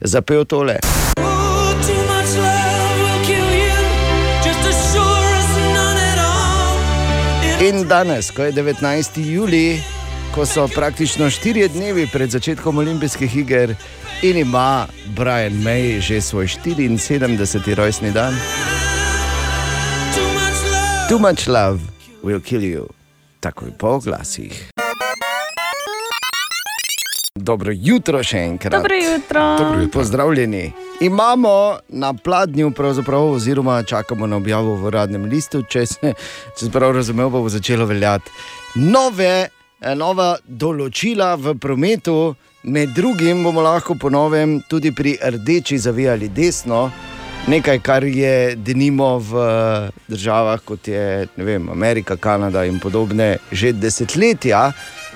zapel 0.00 0.44
tole. 0.44 0.76
In 7.60 7.88
danes, 7.88 8.30
ko 8.30 8.42
je 8.42 8.52
19. 8.52 9.24
juli, 9.24 9.80
ko 10.34 10.46
so 10.46 10.68
praktično 10.68 11.30
štiri 11.30 11.68
dnevi 11.68 12.06
pred 12.12 12.30
začetkom 12.30 12.78
olimpijskih 12.78 13.36
iger 13.36 13.74
in 14.22 14.36
ima 14.36 14.86
Brian 15.16 15.52
May 15.64 16.00
že 16.00 16.20
svoj 16.20 16.46
74. 16.46 17.74
rojstni 17.74 18.12
dan. 18.12 18.36
Too 21.08 21.18
much 21.18 21.48
love 21.48 21.80
will 22.22 22.40
kill 22.40 22.62
you, 22.62 22.86
takoj 23.40 23.72
po 23.78 23.98
glasih. 23.98 24.68
Dobro 27.34 27.72
jutro 27.72 28.22
še 28.22 28.38
enkrat. 28.38 28.72
Dobro 28.72 28.96
jutro. 28.96 29.40
Dobro 29.58 29.80
jutro. 29.80 30.00
Pozdravljeni. 30.00 30.72
Imamo 31.00 31.78
na 31.88 32.14
pladnju, 32.14 32.72
oziroma 33.12 33.82
čakamo 33.82 34.26
na 34.26 34.36
objavo 34.36 34.74
v 34.74 34.84
uradnem 34.84 35.24
listu, 35.24 35.62
če 35.62 35.86
se 35.86 36.12
če 36.56 36.66
sem 36.66 36.70
prav 36.70 36.92
razumel, 36.92 37.30
bo 37.30 37.48
začelo 37.48 37.86
veljati 37.86 38.30
nove, 38.74 39.48
eh, 39.80 39.94
nova 39.94 40.36
določila 40.44 41.34
v 41.40 41.56
prometu. 41.58 42.34
Med 42.62 42.88
drugim 42.88 43.42
bomo 43.42 43.62
lahko 43.64 43.94
po 43.94 44.10
novem 44.10 44.58
tudi 44.68 44.92
pri 44.92 45.14
rdeči 45.22 45.78
zavijali 45.78 46.28
desno, 46.28 46.90
nekaj, 47.48 47.78
kar 47.80 48.04
je 48.04 48.56
denimo 48.56 49.18
v 49.18 49.44
državah 50.08 50.60
kot 50.64 50.88
je 50.88 51.26
vem, 51.36 51.70
Amerika, 51.72 52.16
Kanada 52.16 52.64
in 52.68 52.76
podobne 52.80 53.38
že 53.52 53.72
desetletja. 53.72 54.72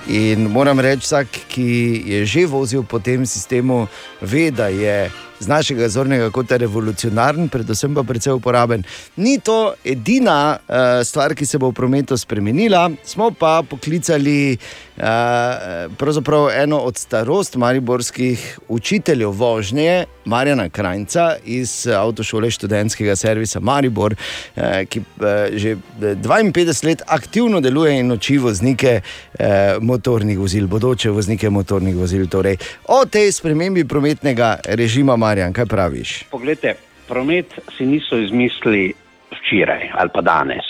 In 0.07 0.49
moram 0.49 0.79
reči, 0.79 1.05
vsak, 1.05 1.27
ki 1.49 1.69
je 2.05 2.25
že 2.25 2.47
vozil 2.49 2.83
po 2.83 2.99
tem 2.99 3.25
sistemu, 3.25 3.87
ve, 4.21 4.49
da 4.51 4.67
je 4.67 5.11
z 5.45 5.47
našega 5.47 5.89
zornega 5.89 6.29
kota 6.33 6.57
revolucionaren, 6.57 7.49
predvsem 7.53 7.93
pa 7.93 8.01
precej 8.03 8.33
uporaben. 8.33 8.81
Ni 9.21 9.37
to 9.37 9.75
edina 9.85 10.57
uh, 10.57 11.05
stvar, 11.05 11.35
ki 11.37 11.45
se 11.45 11.59
bo 11.61 11.69
v 11.69 11.77
prometu 11.77 12.17
spremenila. 12.17 12.89
Smo 13.05 13.29
pa 13.31 13.61
poklicali 13.61 14.57
uh, 14.97 16.55
eno 16.55 16.79
od 16.79 16.97
starost 16.97 17.55
mariborskih 17.55 18.59
učiteljev 18.67 19.29
vožnje, 19.29 20.05
Marjana 20.25 20.69
Krajnca 20.69 21.35
iz 21.45 21.85
avtošole 21.87 22.49
študentskega 22.51 23.15
servisa 23.15 23.59
Maribor, 23.59 24.15
uh, 24.17 24.63
ki 24.89 24.99
uh, 24.99 25.53
že 25.53 25.75
52 26.01 26.85
let 26.87 27.05
aktivno 27.07 27.61
deluje 27.61 27.99
in 27.99 28.11
uči 28.11 28.39
voznike 28.41 29.01
uh, 29.01 29.45
motornih 29.81 30.39
vozil, 30.39 30.67
bodoče 30.67 31.13
voznike 31.13 31.49
motornih 31.49 31.95
vozil. 31.95 32.25
Torej, 32.25 32.57
o 32.89 33.05
tej 33.05 33.29
spremembi 33.31 33.85
prometnega 33.85 34.55
režima, 34.65 35.13
Marjan, 35.35 35.53
kaj 35.53 35.65
praviš? 35.67 36.11
Poglejte, 36.31 36.77
promet 37.09 37.57
si 37.75 37.83
niso 37.85 38.15
izmislili 38.17 38.93
včeraj 39.31 39.89
ali 39.93 40.09
pa 40.13 40.21
danes. 40.21 40.67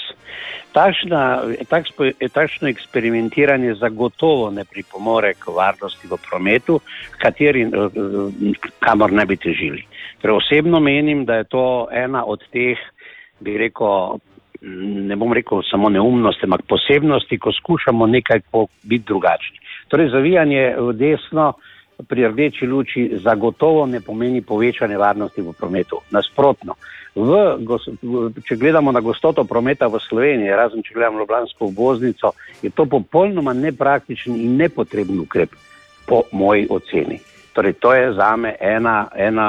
Takšna, 0.74 1.19
takšno, 1.69 2.07
takšno 2.34 2.67
eksperimentiranje 2.74 3.75
zagotovo 3.77 4.50
ne 4.51 4.65
pripomore 4.65 5.36
k 5.38 5.53
varnosti 5.53 6.10
v 6.10 6.17
prometu, 6.29 6.79
kateri, 7.22 7.67
kamor 8.79 9.13
ne 9.13 9.25
bi 9.29 9.38
težili. 9.38 9.86
Torej, 10.22 10.39
osebno 10.41 10.81
menim, 10.81 11.27
da 11.29 11.36
je 11.43 11.48
to 11.53 11.86
ena 11.93 12.25
od 12.25 12.41
teh, 12.50 12.81
bi 13.45 13.60
rekel, 13.62 14.17
ne 15.05 15.15
bom 15.15 15.34
rekel 15.34 15.62
samo 15.69 15.93
neumnosti, 15.93 16.50
ampak 16.50 16.65
posebnosti, 16.65 17.38
ko 17.38 17.53
skušamo 17.53 18.10
nekaj 18.17 18.41
biti 18.81 19.05
drugačni. 19.13 19.62
Torej, 19.93 20.10
zavijanje 20.10 20.74
v 20.81 20.98
desno 20.98 21.53
pri 22.08 22.28
rdeči 22.28 22.68
luči 22.68 23.10
zagotovo 23.24 23.86
ne 23.86 24.02
pomeni 24.02 24.42
povečanje 24.42 24.98
varnosti 24.98 25.42
v 25.42 25.54
prometu. 25.54 26.02
Nasprotno, 26.12 26.75
v, 27.16 27.32
če 28.44 28.58
gledamo 28.60 28.92
na 28.92 29.00
gostoto 29.00 29.46
prometa 29.48 29.88
v 29.88 30.02
Sloveniji, 30.04 30.52
razen 30.52 30.84
če 30.84 30.94
gledamo 30.94 31.24
Ljubljansko 31.24 31.70
obvoznico, 31.72 32.34
je 32.62 32.70
to 32.70 32.86
popolnoma 32.86 33.54
nepraktičen 33.54 34.36
in 34.36 34.58
nepotreben 34.60 35.20
ukrep, 35.24 35.56
po 36.06 36.24
moji 36.32 36.68
oceni. 36.70 37.20
Torej, 37.56 37.80
to 37.80 37.94
je 37.96 38.14
za 38.14 38.36
me 38.36 38.56
ena, 38.60 39.08
ena, 39.16 39.48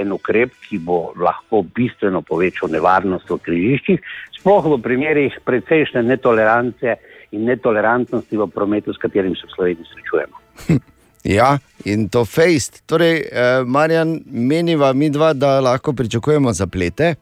en 0.00 0.12
ukrep, 0.12 0.56
ki 0.66 0.80
bo 0.80 1.12
lahko 1.20 1.62
bistveno 1.62 2.24
povečal 2.24 2.72
nevarnost 2.72 3.28
v 3.30 3.38
križiščih, 3.44 4.00
sploh 4.40 4.64
v 4.72 4.80
primerih 4.82 5.36
precejšnje 5.44 6.02
netolerance 6.02 6.96
in 7.36 7.44
netolerantnosti 7.44 8.40
v 8.40 8.48
prometu, 8.50 8.96
s 8.96 8.98
katerim 8.98 9.36
se 9.36 9.46
v 9.46 9.54
Sloveniji 9.54 9.92
srečujemo. 9.92 10.36
Ja, 11.24 11.58
in 11.84 12.08
to 12.08 12.24
fejst. 12.24 12.82
Torej, 12.86 13.16
eh, 13.20 13.64
Marjan, 13.66 14.20
meniva 14.26 14.92
mi 14.92 15.10
dva, 15.10 15.32
da 15.32 15.60
lahko 15.60 15.92
pričakujemo 15.92 16.52
zaplete. 16.52 17.14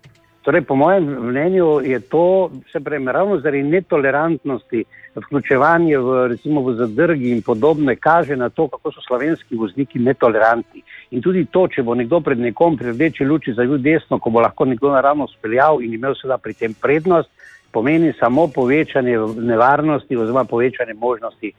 Torej, 0.43 0.63
po 0.63 0.75
mojem 0.75 1.05
mnenju 1.05 1.81
je 1.85 2.01
to, 2.01 2.51
se 2.73 2.81
pravi, 2.81 3.05
ravno 3.05 3.41
zaradi 3.41 3.63
netolerantnosti, 3.63 4.85
vključevanje 5.15 5.99
v, 5.99 6.29
recimo, 6.29 6.63
v 6.63 6.75
zadrgi 6.75 7.31
in 7.31 7.43
podobno, 7.43 7.93
kaže 8.01 8.37
na 8.37 8.49
to, 8.49 8.69
kako 8.69 8.93
so 8.93 9.01
slovenski 9.07 9.57
vozniki 9.57 9.99
netolerantni. 9.99 10.83
In 11.11 11.23
tudi 11.23 11.45
to, 11.45 11.67
če 11.69 11.83
bo 11.83 11.95
nekdo 11.95 12.21
pred 12.21 12.39
nekom 12.39 12.77
pri 12.77 12.93
rdeči 12.93 13.25
luči 13.25 13.53
zavil 13.53 13.79
desno, 13.79 14.19
ko 14.19 14.31
bo 14.31 14.41
lahko 14.41 14.65
nekdo 14.65 14.93
naravno 14.93 15.27
speljal 15.29 15.83
in 15.83 15.95
imel 15.95 16.15
seveda 16.15 16.39
pri 16.39 16.55
tem 16.55 16.75
prednost, 16.75 17.29
pomeni 17.73 18.13
samo 18.21 18.47
povečanje 18.49 19.19
nevarnosti 19.37 20.17
oziroma 20.17 20.45
povečanje 20.45 20.95
možnosti 20.95 21.53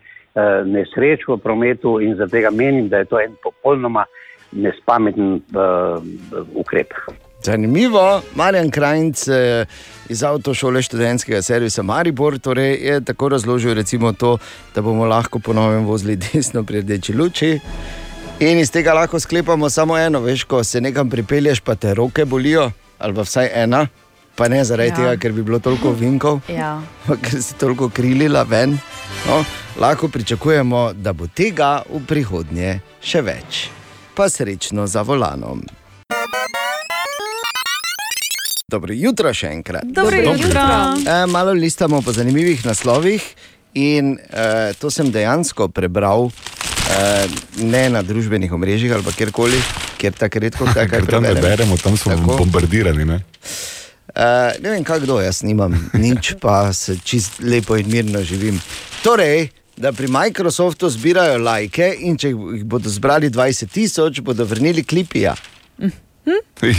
nesreč 0.65 1.27
v 1.27 1.37
prometu 1.37 1.99
in 1.99 2.15
zato 2.15 2.37
menim, 2.51 2.89
da 2.89 2.97
je 2.97 3.05
to 3.05 3.19
en 3.19 3.35
popolnoma 3.43 4.05
nespameten 4.51 5.33
uh, 5.33 6.03
ukrep. 6.55 6.93
Zanimivo, 7.41 8.21
Marjan 8.35 8.71
Krajnc 8.71 9.27
eh, 9.27 9.65
iz 10.09 10.23
avtošole 10.23 10.81
študentskega 10.81 11.41
servisa 11.41 11.83
Maribor 11.83 12.39
torej 12.39 12.75
je 12.75 13.01
tako 13.05 13.29
razložil, 13.29 13.73
recimo 13.73 14.13
to, 14.13 14.37
da 14.75 14.81
bomo 14.81 15.05
lahko 15.05 15.39
ponovno 15.39 15.79
vozili 15.87 16.15
desno 16.15 16.63
pri 16.63 16.81
rdeči 16.81 17.13
luči. 17.13 17.59
In 18.39 18.59
iz 18.59 18.71
tega 18.71 18.93
lahko 18.93 19.19
sklepamo 19.19 19.69
samo 19.69 19.97
eno, 19.97 20.19
veš, 20.19 20.43
ko 20.43 20.63
se 20.63 20.81
nekam 20.81 21.09
pripelješ, 21.09 21.59
pa 21.59 21.75
te 21.75 21.93
roke 21.93 22.25
bolijo, 22.25 22.71
ali 22.99 23.15
pa 23.15 23.21
vsaj 23.21 23.49
ena, 23.53 23.87
pa 24.35 24.47
ne 24.47 24.63
zaradi 24.63 24.89
ja. 24.89 24.95
tega, 24.95 25.15
ker 25.15 25.31
bi 25.31 25.43
bilo 25.43 25.59
toliko 25.59 25.91
vinkov, 25.91 26.39
Ja. 26.47 26.81
ker 27.23 27.41
si 27.41 27.55
toliko 27.59 27.89
krilila 27.89 28.43
ven. 28.43 28.77
No, 29.27 29.43
lahko 29.79 30.07
pričakujemo, 30.07 30.93
da 30.93 31.13
bo 31.13 31.27
tega 31.27 31.81
v 31.89 32.01
prihodnje 32.07 32.79
še 33.01 33.21
več. 33.23 33.67
Pa 34.15 34.27
srečno 34.29 34.87
za 34.87 35.01
volanom. 35.07 35.63
Dobro 38.69 38.93
jutro 38.93 39.31
še 39.33 39.53
enkrat. 39.55 39.87
Dobro 39.87 40.19
jutro. 40.19 40.65
E, 41.07 41.25
malo 41.31 41.55
listamo 41.55 42.01
po 42.01 42.13
zanimivih 42.13 42.65
naslovih 42.65 43.23
in 43.73 44.17
e, 44.19 44.73
to 44.77 44.91
sem 44.91 45.09
dejansko 45.11 45.69
prebral. 45.73 46.29
E, 46.29 47.27
ne 47.63 47.87
na 47.89 48.03
družbenih 48.05 48.51
omrežjih 48.53 48.93
ali 48.93 49.05
pa 49.05 49.15
kjerkoli, 49.15 49.61
kjer 49.97 50.13
tako 50.13 50.43
redko 50.43 50.67
kaj 50.69 50.89
Ker 50.91 51.07
tam 51.07 51.23
ne 51.23 51.33
beremo, 51.39 51.77
tam 51.81 51.97
smo 51.97 52.17
Tako. 52.17 52.37
bombardirani. 52.43 53.05
Ne? 53.05 53.23
Uh, 54.09 54.51
ne 54.59 54.73
vem, 54.73 54.83
kako 54.83 55.19
jaz 55.21 55.43
nimam 55.45 55.75
nič, 55.93 56.33
pa 56.41 56.73
se 56.73 56.97
čist 57.05 57.39
lepo 57.45 57.77
in 57.77 57.87
mirno 57.93 58.23
živim. 58.25 58.57
Torej, 59.05 59.47
da 59.79 59.91
pri 59.91 60.07
Microsoftu 60.09 60.89
zbirajo 60.89 61.37
lajke 61.39 61.93
in 61.99 62.17
če 62.17 62.29
jih 62.29 62.65
bodo 62.65 62.89
zbrali 62.89 63.29
20 63.29 63.69
tisoč, 63.69 64.19
bodo 64.21 64.43
vrnili 64.45 64.83
klipija. 64.83 65.35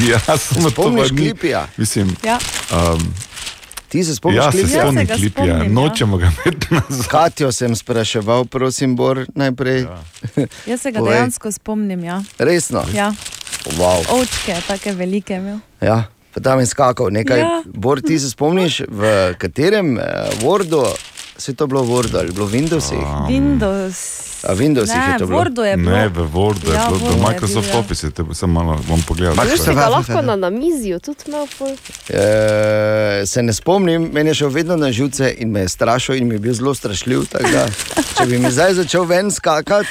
Ja, 0.07 0.37
samo 0.39 0.65
to 0.65 0.71
spomniš 0.73 1.09
Klipija? 1.09 1.67
Mislim, 1.77 2.17
Ja. 2.25 2.39
um, 2.71 3.01
Ti 3.89 4.05
se 4.05 4.15
spomniš 4.15 4.37
ja, 4.37 4.53
se 4.53 4.59
klipija? 4.59 4.81
spomnim 4.81 4.99
Ja, 4.99 5.07
se 5.07 5.07
ga 5.07 5.15
klipija, 5.17 5.45
spomnim, 5.47 5.67
ja. 5.69 5.83
nočemo 5.83 6.17
ga 6.17 6.31
imeti 6.37 6.67
nazaj. 6.71 7.07
Katjo 7.09 7.53
sem 7.53 7.77
spraševal, 7.77 8.45
prosim, 8.45 8.97
Bor, 8.97 9.27
najprej. 9.35 9.81
Ja. 9.81 9.99
Jaz 10.67 10.81
se 10.81 10.93
ga 10.93 10.99
Povej. 10.99 11.15
dejansko 11.15 11.53
spomnim. 11.53 12.05
Ja. 12.05 12.23
Resno. 12.39 12.85
Ja. 12.95 13.13
Wow. 13.73 14.05
Očke, 14.13 14.57
take 14.69 14.93
velike 14.93 15.35
imel. 15.35 15.59
Ja. 15.81 16.05
Pa 16.31 16.41
tam 16.41 16.61
je 16.61 16.67
skakal 16.67 17.11
nekaj. 17.11 17.39
Ja. 17.41 17.63
Bor, 17.67 18.01
ti 18.01 18.19
se 18.19 18.31
spomniš, 18.31 18.83
v 18.89 19.03
katerem 19.35 19.97
uh, 19.97 20.03
Wordu, 20.41 20.85
se 21.40 21.53
je 21.53 21.57
to 21.57 21.66
bilo 21.66 21.83
v 21.83 21.88
Wordu 21.88 22.18
ali 22.18 22.33
bilo 22.33 22.46
v 22.46 22.53
Windowsih? 22.53 23.00
Windows. 23.29 23.98
A 24.44 24.55
Windowsih 24.55 24.96
ne, 24.96 25.12
je 25.12 25.18
to 25.18 25.26
bilo? 25.26 25.38
Wordu 25.38 25.62
je 25.62 25.76
bilo. 25.76 25.90
Ne, 25.96 26.09
v 26.09 26.29
Wordu 26.33 26.68
je 26.68 26.74
Ja, 26.74 26.88
bilo, 26.88 26.98
v 26.98 27.16
je 27.16 27.22
Microsoft 27.29 27.68
ja. 27.72 27.79
Office, 27.79 28.11
te 28.11 28.24
sem 28.33 28.50
malo 28.50 28.76
bom 28.88 29.03
pogledal. 29.03 29.37
Si 29.57 29.70
je. 29.70 29.74
ga 29.74 29.88
lahko 29.88 30.22
na 30.22 30.37
namizju 30.37 31.00
tudi 31.00 31.29
imel. 31.29 31.46
Pol. 31.59 31.72
E, 32.09 33.26
se 33.26 33.42
ne 33.42 33.53
spomnim, 33.53 34.11
meni 34.12 34.31
je 34.31 34.35
šel 34.35 34.48
vedno 34.48 34.76
na 34.76 34.92
živce 34.92 35.35
in 35.38 35.50
me 35.50 35.61
je 35.61 35.68
strašil 35.68 36.14
in 36.14 36.29
mi 36.29 36.35
je 36.35 36.38
bil 36.38 36.55
zelo 36.55 36.74
strašljiv. 36.74 37.26
Da, 37.53 37.66
če 38.18 38.26
bi 38.26 38.38
mi 38.38 38.50
zdaj 38.53 38.74
začel 38.74 39.05
ven 39.05 39.31
skakati, 39.31 39.88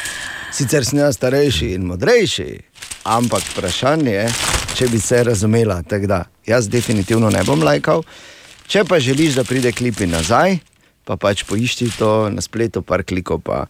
sicer 0.54 0.86
sem 0.86 1.00
jaz 1.00 1.16
starejši 1.18 1.74
in 1.74 1.86
modrejši, 1.86 2.50
ampak 3.04 3.44
vprašanje 3.54 4.12
je, 4.12 4.28
če 4.76 4.88
bi 4.88 5.00
se 5.00 5.24
razumela. 5.24 5.82
Da, 5.82 6.26
jaz 6.46 6.70
definitivno 6.70 7.30
ne 7.30 7.44
bom 7.44 7.62
lajkal. 7.64 8.04
Če 8.70 8.84
pa 8.86 9.00
želiš, 9.02 9.34
da 9.34 9.44
pride 9.44 9.72
klipi 9.72 10.06
nazaj, 10.08 10.60
pa 11.10 11.18
pač 11.18 11.42
poišči 11.50 11.90
to 11.98 12.30
na 12.30 12.38
spletu, 12.38 12.86
par 12.86 13.02
klikov, 13.02 13.42
pa, 13.42 13.66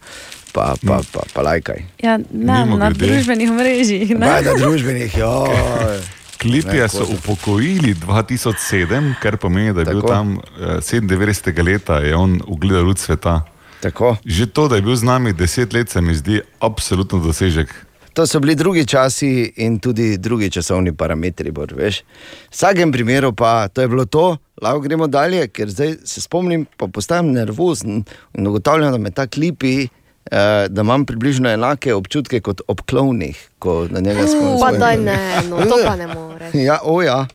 pa, 0.51 0.75
pa, 0.83 0.99
pa, 1.07 1.23
pa 1.31 1.39
lajkaj. 1.47 1.79
Ja, 2.03 2.19
ne, 2.19 2.27
na 2.35 2.67
Mimogrede. 2.67 2.99
družbenih 2.99 3.51
mrežjih. 3.55 4.11
ne. 4.19 4.27
Kaj 4.27 4.43
na 4.43 4.55
družbenih, 4.59 5.15
joj. 5.15 6.01
Klipija 6.39 6.87
so 6.91 7.07
upokojili 7.07 7.95
2007, 7.95 9.15
kar 9.23 9.39
pomeni, 9.39 9.71
da 9.71 9.83
je 9.83 9.91
bil 9.91 10.03
Tako. 10.03 10.11
tam 10.11 10.27
eh, 10.59 10.83
97. 10.83 11.63
leta, 11.63 12.03
je 12.03 12.15
on 12.15 12.39
ugledal 12.47 12.83
luč 12.83 13.07
sveta. 13.07 13.41
Tako. 13.79 14.17
Že 14.27 14.45
to, 14.51 14.67
da 14.67 14.75
je 14.75 14.83
bil 14.83 14.95
z 14.95 15.07
nami 15.07 15.31
deset 15.33 15.71
let, 15.73 15.89
se 15.89 16.01
mi 16.03 16.15
zdi 16.15 16.41
absolutno 16.59 17.19
dosežek. 17.23 17.71
To 18.13 18.27
so 18.27 18.39
bili 18.39 18.55
drugi 18.55 18.85
časi 18.85 19.53
in 19.57 19.79
tudi 19.79 20.17
drugi 20.17 20.49
časovni 20.49 20.93
parametri. 20.93 21.51
Bor, 21.51 21.73
veš. 21.73 22.01
v 22.01 22.03
vsakem 22.51 22.91
primeru 22.91 23.33
pa 23.33 23.67
to 23.67 23.81
je 23.81 23.87
bilo 23.87 24.05
to, 24.05 24.37
lahko 24.61 24.79
gremo 24.79 25.07
dalje, 25.07 25.47
ker 25.47 25.69
zdaj 25.69 25.95
se 26.03 26.21
spomnim, 26.21 26.65
pa 26.77 26.87
postajam 26.87 27.31
nervozen 27.31 28.03
in 28.33 28.47
ugotavljam, 28.47 28.91
da 28.91 28.97
me 28.97 29.11
ta 29.11 29.27
klipi. 29.27 29.87
eh, 30.31 30.67
Da 30.69 30.81
imam 30.81 31.05
približno 31.05 31.49
enake 31.49 31.93
občutke 31.93 32.39
kot 32.39 32.61
ob 32.67 32.81
klovnih, 32.81 33.49
ko 33.59 33.87
na 33.89 33.99
njega 33.99 34.27
spomnim. 34.27 34.59
Pa 34.61 34.71
daj 34.71 34.97
ne, 34.97 35.17
no, 35.49 35.57
to 35.57 35.77
pa 35.85 35.95
ne 35.95 36.07
more. 36.07 36.51
Ja, 36.67 36.79
o 36.83 37.01
ja. 37.01 37.25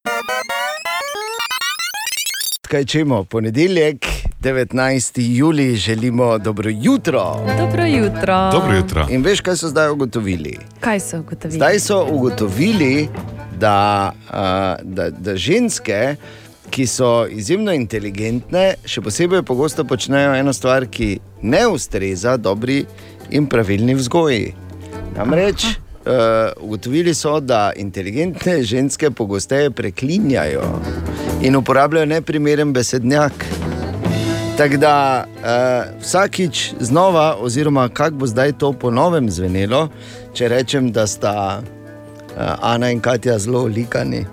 Kaj 2.63 2.85
čemo, 2.85 3.25
ponedeljek, 3.25 4.07
19. 4.45 5.37
juli, 5.37 5.77
želimo 5.77 6.39
dobro 6.39 6.71
jutro. 6.71 7.37
Dobro 7.59 7.85
jutro. 7.85 8.51
Dobro 8.53 8.77
jutro. 8.77 9.07
In 9.11 9.25
veš, 9.25 9.41
kaj 9.41 9.57
so 9.57 9.69
zdaj 9.69 9.91
ugotovili? 9.91 10.59
Kaj 10.81 11.01
so 11.01 11.21
ugotovili? 11.21 11.57
Zdaj 11.57 11.81
so 11.81 12.07
ugotovili, 12.11 13.09
da, 13.59 14.13
da, 14.83 15.11
da 15.11 15.37
ženske, 15.37 16.17
ki 16.71 16.87
so 16.87 17.27
izjemno 17.31 17.73
inteligentne, 17.73 18.75
še 18.85 19.01
posebej 19.01 19.43
pogosto 19.43 19.85
počnejo 19.85 20.35
eno 20.35 20.53
stvar, 20.53 20.87
ki 20.87 21.19
ne 21.43 21.67
ustreza 21.67 22.37
dobri 22.37 22.85
in 23.31 23.47
pravilni 23.47 23.95
vzgoji. 23.95 24.55
Namreč 25.17 25.65
ugotovili 26.61 27.15
so, 27.15 27.41
da 27.41 27.73
inteligentne 27.77 28.63
ženske 28.63 29.11
pogosteje 29.11 29.71
preklinjajo 29.71 30.69
in 31.43 31.57
uporabljajo 31.57 32.07
neprimeren 32.07 32.73
besednjak. 32.73 33.33
Tako 34.57 34.77
da 34.77 35.25
uh, 35.27 36.03
vsakič 36.03 36.73
znova, 36.81 37.37
oziroma 37.41 37.89
kako 37.89 38.17
bo 38.17 38.27
zdaj 38.27 38.53
to 38.53 38.73
ponovem 38.73 39.31
zvenelo, 39.31 39.89
če 40.35 40.49
rečem, 40.49 40.93
da 40.93 41.07
sta 41.07 41.63
uh, 41.63 42.43
Ana 42.63 42.91
in 42.91 43.01
Katja 43.01 43.39
zelo 43.39 43.65
likani. 43.65 44.27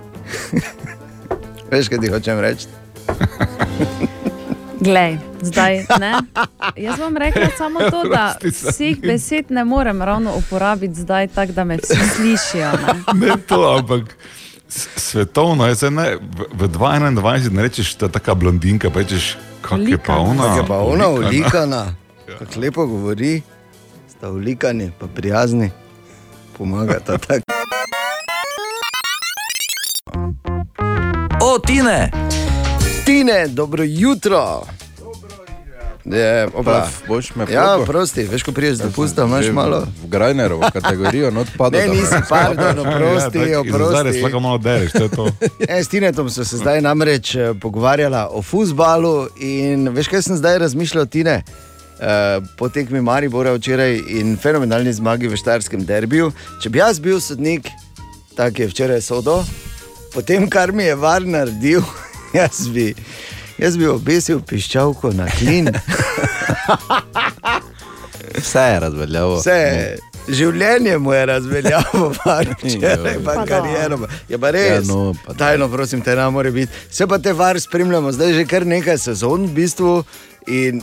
Veš, 1.71 1.89
kaj 1.89 1.99
ti 1.99 2.11
hočem 2.13 2.39
reči? 2.39 2.67
Glej, 4.85 5.17
zdaj 5.41 5.85
ne. 5.99 6.13
Jaz 6.75 6.99
vam 6.99 7.17
rekla 7.17 7.49
samo 7.57 7.79
to, 7.79 8.03
da 8.15 8.35
vseh 8.43 9.01
besed 9.01 9.49
ne 9.49 9.65
morem 9.65 10.01
ravno 10.01 10.37
uporabiti 10.37 11.01
zdaj 11.01 11.27
tako, 11.27 11.51
da 11.51 11.63
me 11.63 11.77
vsi 11.77 11.97
slišijo. 12.15 12.71
Ne? 12.71 13.27
Ne 13.27 13.37
to, 13.47 13.77
ampak 13.79 14.17
svetovno 14.95 15.67
je 15.67 15.75
ne, 15.89 16.15
v, 16.15 16.45
v 16.53 16.67
2021 16.67 17.51
ne 17.51 17.61
rečeš, 17.61 17.95
da 17.95 18.05
je 18.05 18.11
taka 18.11 18.35
blondinka, 18.35 18.89
pa 18.89 18.99
rečeš, 18.99 19.37
kako 19.71 19.81
je 19.81 19.97
pa 19.97 20.13
Ulikana. 20.13 20.19
ona. 20.21 20.43
Kako 20.43 20.57
je 20.57 20.67
pa 20.67 20.77
ona 20.77 21.07
ulikana. 21.07 21.29
ulikana, 21.29 21.95
kako 22.39 22.59
lepo 22.59 22.85
govori, 22.85 23.41
sta 24.09 24.29
ulikani, 24.29 24.91
pa 24.99 25.07
prijazni, 25.07 25.71
pomagata 26.57 27.17
tako. 27.17 27.41
O, 31.43 31.59
Tine! 31.59 32.11
Tine, 33.05 33.47
dobro 33.47 33.83
jutro. 33.83 34.61
Je, 36.05 36.47
opa. 36.47 36.63
Paf, 36.63 37.01
boš 37.07 37.35
me 37.35 37.45
Ja, 37.45 37.75
floko? 37.75 37.85
prosti, 37.85 38.23
veš, 38.23 38.43
ko 38.43 38.51
priješ 38.51 38.75
z 38.75 38.81
dopusta, 38.81 39.23
imaš 39.23 39.45
malo. 39.47 39.85
V 40.03 40.07
Grajnerovo 40.07 40.69
kategorijo, 40.73 41.31
not 41.31 41.47
pada. 41.57 41.77
Ne, 41.77 41.87
nisi, 41.87 42.15
pardon, 42.29 42.79
oprosti, 42.79 43.37
Ja, 43.45 43.61
tako, 43.61 43.77
Zdaj 43.85 44.03
res 44.03 44.15
oprosti. 44.15 44.21
lahko 44.21 44.39
malo 44.39 44.57
dereš, 44.57 44.91
to 44.91 45.03
je 45.03 45.09
to. 45.09 45.27
E, 45.59 45.83
s 45.83 45.87
Tinetom 45.87 46.29
smo 46.29 46.43
se 46.43 46.57
zdaj 46.57 46.81
namreč 46.81 47.35
eh, 47.35 47.53
pogovarjali 47.53 48.17
o 48.29 48.41
futbalu 48.41 49.27
in 49.37 49.89
veš, 49.89 50.07
kaj 50.07 50.21
sem 50.21 50.37
zdaj 50.37 50.57
razmišljal, 50.59 51.05
Tine? 51.05 51.43
Uh, 52.01 52.07
po 52.57 52.65
tekmi 52.65 53.01
Maribora 53.01 53.53
včeraj 53.53 53.99
in 54.09 54.33
fenomenalni 54.35 54.89
zmagi 54.89 55.27
v 55.27 55.37
Štajerskem 55.37 55.83
derbiju. 55.85 56.31
Če 56.57 56.69
bi 56.69 56.79
jaz 56.79 56.97
bil 56.99 57.19
sodnik, 57.21 57.67
tako 58.33 58.61
je 58.61 58.67
včeraj 58.67 59.01
sodo, 59.01 59.43
potem 60.09 60.49
kar 60.49 60.71
mi 60.71 60.83
je 60.83 60.95
var 60.95 61.21
naredil, 61.21 61.83
jaz 62.33 62.65
bi, 62.67 62.95
jaz 63.57 63.77
bi 63.77 63.87
obesil 63.87 64.41
piščalko 64.41 65.11
na 65.13 65.27
klin. 65.39 65.69
Vse 68.37 68.59
je 68.59 68.79
razveljavo. 68.79 69.35
Vse, 69.39 69.97
življenje 70.29 70.97
mu 70.97 71.13
je 71.13 71.25
razveljavilo, 71.25 72.09
včeraj 72.63 73.19
pa 73.25 73.35
da. 73.35 73.45
kariero. 73.45 73.99
Je 74.29 74.37
pa 74.37 74.51
res. 74.51 74.87
Ja, 74.87 74.93
no, 74.93 75.13
pa 75.25 75.33
da. 75.33 75.37
Tajno, 75.37 75.69
prosim, 75.69 76.01
te 76.01 76.15
ne 76.15 76.29
more 76.29 76.51
biti. 76.51 76.71
Vse 76.89 77.07
pa 77.07 77.19
te 77.19 77.33
var 77.33 77.59
spremljamo, 77.59 78.11
zdaj 78.11 78.33
že 78.39 78.45
kar 78.45 78.65
nekaj 78.65 78.97
sezon 78.97 79.45
v 79.49 79.53
bistvu. 79.61 80.03
In 80.47 80.81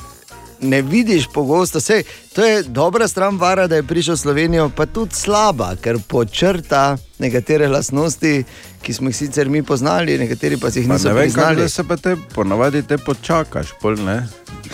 ne 0.61 0.83
vidiš 0.83 1.29
pogosto, 1.35 1.79
vse, 1.79 2.03
to 2.39 2.45
je 2.45 2.63
dobra 2.63 3.09
stran 3.09 3.35
vara, 3.37 3.67
da 3.67 3.77
je 3.77 3.83
prišel 3.83 4.15
v 4.15 4.19
Slovenijo, 4.19 4.69
pa 4.71 4.87
tudi 4.87 5.11
slaba, 5.13 5.75
ker 5.77 5.99
počrta 5.99 6.85
nekatere 7.19 7.67
lastnosti, 7.69 8.45
ki 8.79 8.93
smo 8.95 9.11
jih 9.11 9.17
sicer 9.17 9.49
mi 9.49 9.63
poznali, 9.63 10.15
nekateri 10.19 10.55
pa 10.57 10.71
si 10.71 10.79
jih 10.79 10.87
Pa 10.87 10.95
niso 10.95 11.09
vem, 11.09 11.25
priznali. 11.25 11.57
da 11.57 11.69
se 11.69 11.83
pa 11.83 11.97
te 11.97 12.15
ponavadi 12.31 12.83
te 12.83 12.99
počakaš, 12.99 13.75
pol 13.81 13.95
ne. 13.97 14.23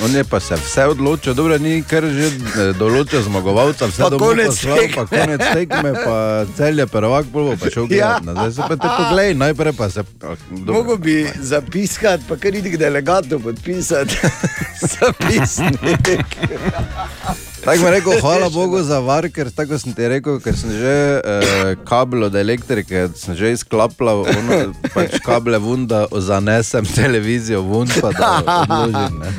On 0.05 0.11
je 0.11 0.25
pa 0.25 0.41
se 0.41 0.55
vse 0.57 0.85
odločil, 0.87 1.35
dobro, 1.35 1.57
ni 1.59 1.83
kar 1.83 2.05
že 2.05 2.27
eh, 2.27 2.33
določil 2.75 3.23
zmagovalca, 3.23 3.87
vse 3.87 4.03
domov 4.05 4.19
konec 4.21 4.47
poslal, 4.51 4.77
pa 4.77 5.05
tekme. 5.07 5.07
konec 5.17 5.41
tekme, 5.55 5.93
pa 5.97 6.19
cel 6.53 6.79
je 6.79 6.87
prvak, 6.87 7.25
bo 7.27 7.57
pa 7.57 7.71
šel 7.71 7.89
Ja. 7.89 7.89
gledat. 7.89 8.23
nazaj. 8.25 8.51
Zdaj 8.51 8.53
se 8.53 8.69
pa 8.69 8.77
te 8.77 8.89
poglej, 8.93 9.35
najprej 9.37 9.73
pa 9.73 9.89
se... 9.89 10.01
ah, 10.01 10.37
dobro. 10.51 10.75
Mogoče 10.75 11.01
bi 11.01 11.17
zapiskati, 11.43 12.25
pa 12.29 12.37
kar 12.37 12.55
idi 12.55 12.71
k 12.71 12.77
delegatu 12.77 13.41
podpisati 13.41 14.19
zapisnik. 14.93 16.05
Tako 17.65 17.79
mi 17.79 17.85
je 17.85 17.91
rekel, 17.91 18.21
hvala 18.21 18.49
Bogu 18.49 18.83
za 18.83 18.99
var, 18.99 19.29
ker 19.33 19.51
tako 19.51 19.79
sem 19.79 19.95
ti 19.97 20.09
rekel, 20.09 20.41
ker 20.41 20.57
sem 20.57 20.71
že 20.71 21.21
eh, 21.25 21.77
kabel 21.89 22.27
od 22.29 22.35
elektrike, 22.35 23.09
sem 23.17 23.35
že 23.35 23.53
izklapljal, 23.53 24.27
ono, 24.29 24.59
pač 24.95 25.17
kable 25.25 25.59
vun, 25.59 25.87
da 25.87 26.05
zanesem 26.13 26.85
televizijo 26.85 27.63
vun, 27.63 27.89
pa 28.01 28.13
da 28.13 28.35
odložim. 28.69 29.19
ne. 29.23 29.33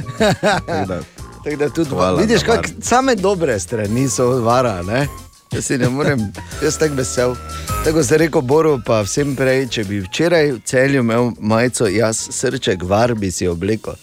Tako 0.66 0.86
da, 0.88 1.00
Tako 1.46 1.58
da 1.58 1.70
tudi 1.70 1.90
Hvala 1.90 2.20
vidiš, 2.20 2.44
kako 2.44 2.64
same 2.82 3.16
dobre 3.16 3.60
strani 3.60 4.10
so 4.10 4.30
od 4.30 4.44
vara. 4.44 4.82
Ne? 4.84 5.08
Jaz 5.56 5.66
si 5.66 5.78
ne 5.78 5.90
morem, 5.90 6.20
jaz 6.64 6.78
tako 6.78 6.96
vesel. 6.96 7.36
Tako 7.84 8.04
se 8.04 8.18
rekel 8.18 8.42
Boru, 8.42 8.80
pa 8.86 8.98
vsem 9.02 9.36
prej, 9.36 9.68
če 9.72 9.84
bi 9.88 10.02
včeraj 10.04 10.50
v 10.52 10.60
celju 10.68 11.00
imel 11.00 11.30
majico, 11.40 11.88
jaz 11.88 12.20
srček 12.36 12.84
var 12.84 13.14
bi 13.16 13.32
si 13.32 13.48
oblekel. 13.48 13.96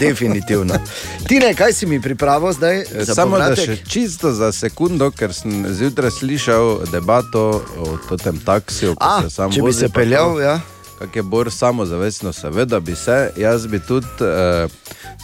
Definitivno. 0.00 0.78
Tine, 1.28 1.52
kaj 1.54 1.72
si 1.72 1.86
mi 1.86 2.00
pripravil 2.00 2.52
zdaj? 2.56 2.84
Samo 3.04 3.36
da 3.38 3.50
še 3.56 3.76
čisto 3.84 4.32
za 4.32 4.48
sekundo, 4.52 5.10
ker 5.12 5.34
sem 5.36 5.66
zjutraj 5.68 6.14
slišal 6.20 6.86
debato 6.92 7.44
o 7.76 8.16
tem 8.16 8.40
taksiju. 8.40 8.96
A, 8.96 9.28
se 9.28 9.36
če 9.52 9.60
bi 9.60 9.66
vozi, 9.66 9.84
se 9.84 9.92
pa 9.92 10.00
peljal, 10.00 10.34
to. 10.38 10.40
ja. 10.40 10.56
Kak 10.96 11.16
je 11.16 11.22
Bor 11.22 11.52
samozavestno, 11.52 12.32
seveda 12.32 12.80
bi 12.80 12.96
se, 12.96 13.30
jaz 13.36 13.66
bi 13.68 13.80
tudi 13.84 14.08
eh, 14.24 14.68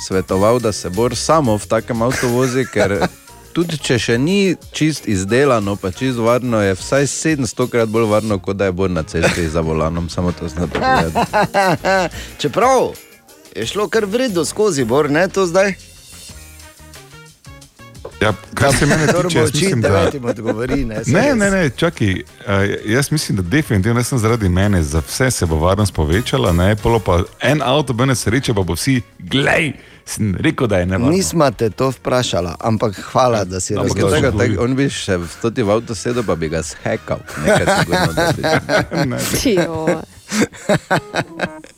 svetoval, 0.06 0.60
da 0.60 0.72
se 0.72 0.90
Bor 0.92 1.16
samo 1.16 1.56
v 1.56 1.66
takem 1.66 2.02
avtu 2.02 2.28
vozi, 2.28 2.66
ker 2.68 3.00
tudi 3.52 3.78
če 3.78 3.98
še 3.98 4.18
ni 4.18 4.56
čist 4.72 5.08
izdelano, 5.08 5.76
pa 5.76 5.92
čist 5.92 6.18
varno, 6.18 6.60
je 6.62 6.74
vsaj 6.78 7.06
700 7.10 7.68
krat 7.70 7.92
bolj 7.92 8.08
varno, 8.10 8.38
kot 8.38 8.56
da 8.56 8.68
je 8.68 8.76
Bor 8.76 8.90
na 8.90 9.02
cesti 9.02 9.48
za 9.48 9.60
volanom, 9.60 10.08
samo 10.08 10.32
to 10.32 10.48
povedati. 10.48 11.26
Čeprav 12.40 12.92
je 13.56 13.66
šlo 13.66 13.88
kar 13.88 14.06
vredno 14.06 14.44
skozi, 14.44 14.84
bor, 14.84 15.10
ne 15.10 15.28
to 15.28 15.46
zdaj. 15.46 15.91
Ja, 18.20 18.32
kar 18.54 18.74
se 18.76 18.86
mene 18.86 19.06
Kdor 19.06 19.26
tiče, 19.26 19.38
jaz 19.38 19.54
mislim, 19.54 19.80
da... 19.80 20.10
ti 20.10 20.20
mu 20.20 20.28
odgovori. 20.28 20.84
Ne, 20.84 21.00
Ne, 21.06 21.34
ne, 21.34 21.50
ne, 21.50 21.70
čakaj. 21.70 22.12
Uh, 22.12 22.20
jaz 22.86 23.12
mislim, 23.12 23.36
da 23.36 23.42
definitivno 23.42 23.98
ne 23.98 24.04
sem 24.04 24.18
zaradi 24.18 24.48
mene, 24.48 24.82
za 24.82 25.02
vse 25.08 25.30
se 25.30 25.46
bo 25.46 25.56
varnost 25.56 25.94
povečala, 25.94 26.52
ne, 26.52 26.76
polo 26.76 26.98
pa 26.98 27.22
en 27.40 27.62
avto, 27.62 27.92
bene 27.92 28.14
sreče, 28.14 28.54
pa 28.54 28.62
bo 28.62 28.72
vsi, 28.72 29.02
glej, 29.18 29.72
sem 30.06 30.34
rekel, 30.38 30.66
da 30.66 30.78
je 30.78 30.86
ne. 30.86 30.98
Nismo 30.98 31.50
te 31.50 31.70
to 31.70 31.90
vprašali, 31.90 32.48
ampak 32.60 33.00
hvala, 33.12 33.44
da 33.44 33.60
si 33.60 33.74
Ampak 33.76 33.96
razložil. 33.96 34.16
tega, 34.16 34.38
tak, 34.38 34.50
on 34.60 34.76
bi 34.76 34.90
še 34.90 35.16
v 35.16 35.28
stoti 35.38 35.62
v 35.62 35.70
avto 35.70 35.94
sedel, 35.94 36.22
pa 36.26 36.34
bi 36.34 36.48
ga 36.48 36.62
shekal. 36.62 37.18
Nekaj 37.46 37.66
sigurno, 37.80 38.12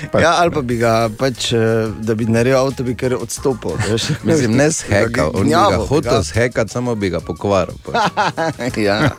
Tijo. 0.00 0.20
Ja, 0.20 0.34
ali 0.38 0.50
pa 0.50 0.62
bi 0.62 0.76
ga, 0.76 1.08
pač, 1.18 1.52
eh, 1.52 1.58
da 1.98 2.14
bi 2.14 2.24
naredil 2.24 2.58
avto, 2.58 2.82
bi 2.82 2.94
kar 2.94 3.14
odstopil. 3.14 3.70
veš. 3.90 4.08
Mislim, 4.22 4.56
ne 4.56 4.66
on 4.66 5.06
bi 5.06 5.12
ga 5.12 5.30
Gnjavo 5.42 5.82
bi 5.82 5.88
hotel 5.88 6.22
shekati, 6.22 6.72
samo 6.72 6.94
bi 6.94 7.10
ga 7.10 7.20
pokvaril. 7.20 7.74
pač. 7.84 8.76
ja. 8.86 9.10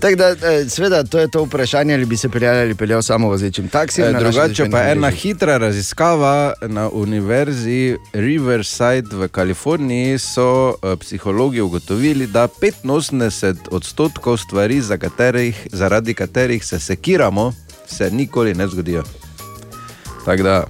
Tako 0.00 0.16
da, 0.16 0.28
eh, 0.28 0.68
seveda, 0.68 1.04
to 1.04 1.18
je 1.18 1.30
to 1.30 1.44
vprašanje, 1.44 1.94
ali 1.94 2.06
bi 2.06 2.16
se 2.16 2.28
peljali 2.28 2.60
ali 2.60 2.74
peljal 2.74 3.02
samo 3.02 3.28
vozečim 3.28 3.68
taksijem. 3.68 4.08
E, 4.08 4.12
na 4.12 4.20
naši 4.20 4.32
drugače 4.32 4.70
pa 4.70 4.82
ena 4.82 5.10
hitra 5.10 5.58
raziskava 5.58 6.52
na 6.62 6.88
univerzi 6.88 7.96
Riverside 8.12 9.16
v 9.16 9.28
Kaliforniji 9.28 10.18
so 10.18 10.74
psihologi 11.00 11.60
ugotovili, 11.60 12.26
da 12.26 12.48
85 12.48 13.56
odstotkov 13.70 14.36
stvari, 14.36 14.80
za 14.80 14.96
katerih, 14.96 15.66
zaradi 15.72 16.14
katerih 16.14 16.64
se 16.64 16.80
sekiramo, 16.80 17.52
se 17.86 18.10
nikoli 18.10 18.54
ne 18.54 18.68
zgodijo. 18.68 19.02
Tako 20.24 20.42
da, 20.42 20.64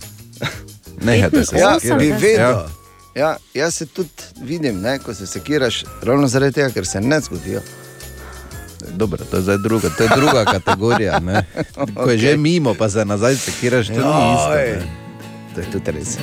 nehajte 1.03 1.45
se 1.45 1.57
Ja, 1.57 1.77
bi 1.99 2.13
vedel. 2.13 2.41
Ja. 2.41 2.67
Ja, 3.15 3.37
jaz 3.55 3.75
se 3.75 3.87
tudi 3.87 4.09
vidim, 4.43 4.81
ne, 4.81 4.99
ko 4.99 5.15
se 5.15 5.27
sekiraš, 5.27 5.85
ravno 6.03 6.29
zaradi 6.29 6.53
tega, 6.53 6.71
ker 6.71 6.87
se 6.87 7.01
ne 7.01 7.21
zgodijo. 7.21 7.61
Dobro, 8.91 9.25
to 9.31 9.37
je, 9.37 9.43
zdaj 9.43 9.57
druga, 9.59 9.89
to 9.97 10.03
je 10.03 10.09
druga 10.17 10.45
kategorija. 10.55 11.19
Ne? 11.21 11.45
Ko 11.95 12.11
je 12.11 12.19
že 12.19 12.37
mimo, 12.37 12.75
pa 12.75 12.89
se 12.89 13.05
nazaj 13.05 13.37
sekiraš, 13.37 13.87
to 13.87 13.93
ni 13.93 13.99
isto. 14.35 14.55
Ne? 14.55 14.83
To 15.55 15.61
je 15.61 15.71
tudi 15.71 15.91
res. 15.91 16.17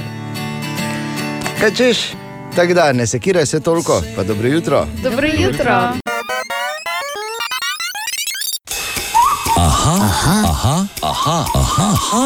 Kaj 1.60 1.76
češ? 1.76 1.98
Tako 2.56 2.74
da 2.74 2.92
ne 2.94 3.08
sekiraj 3.08 3.46
se 3.46 3.60
toliko, 3.60 4.02
pa 4.16 4.24
dobro 4.24 4.48
jutro. 4.48 4.88
Dobro 5.04 5.28
jutro. 5.28 6.05
Aha, 9.56 9.96
aha, 10.04 10.38
aha, 10.44 10.78
aha, 11.02 11.46
aha, 11.56 11.88
aha, 11.96 12.24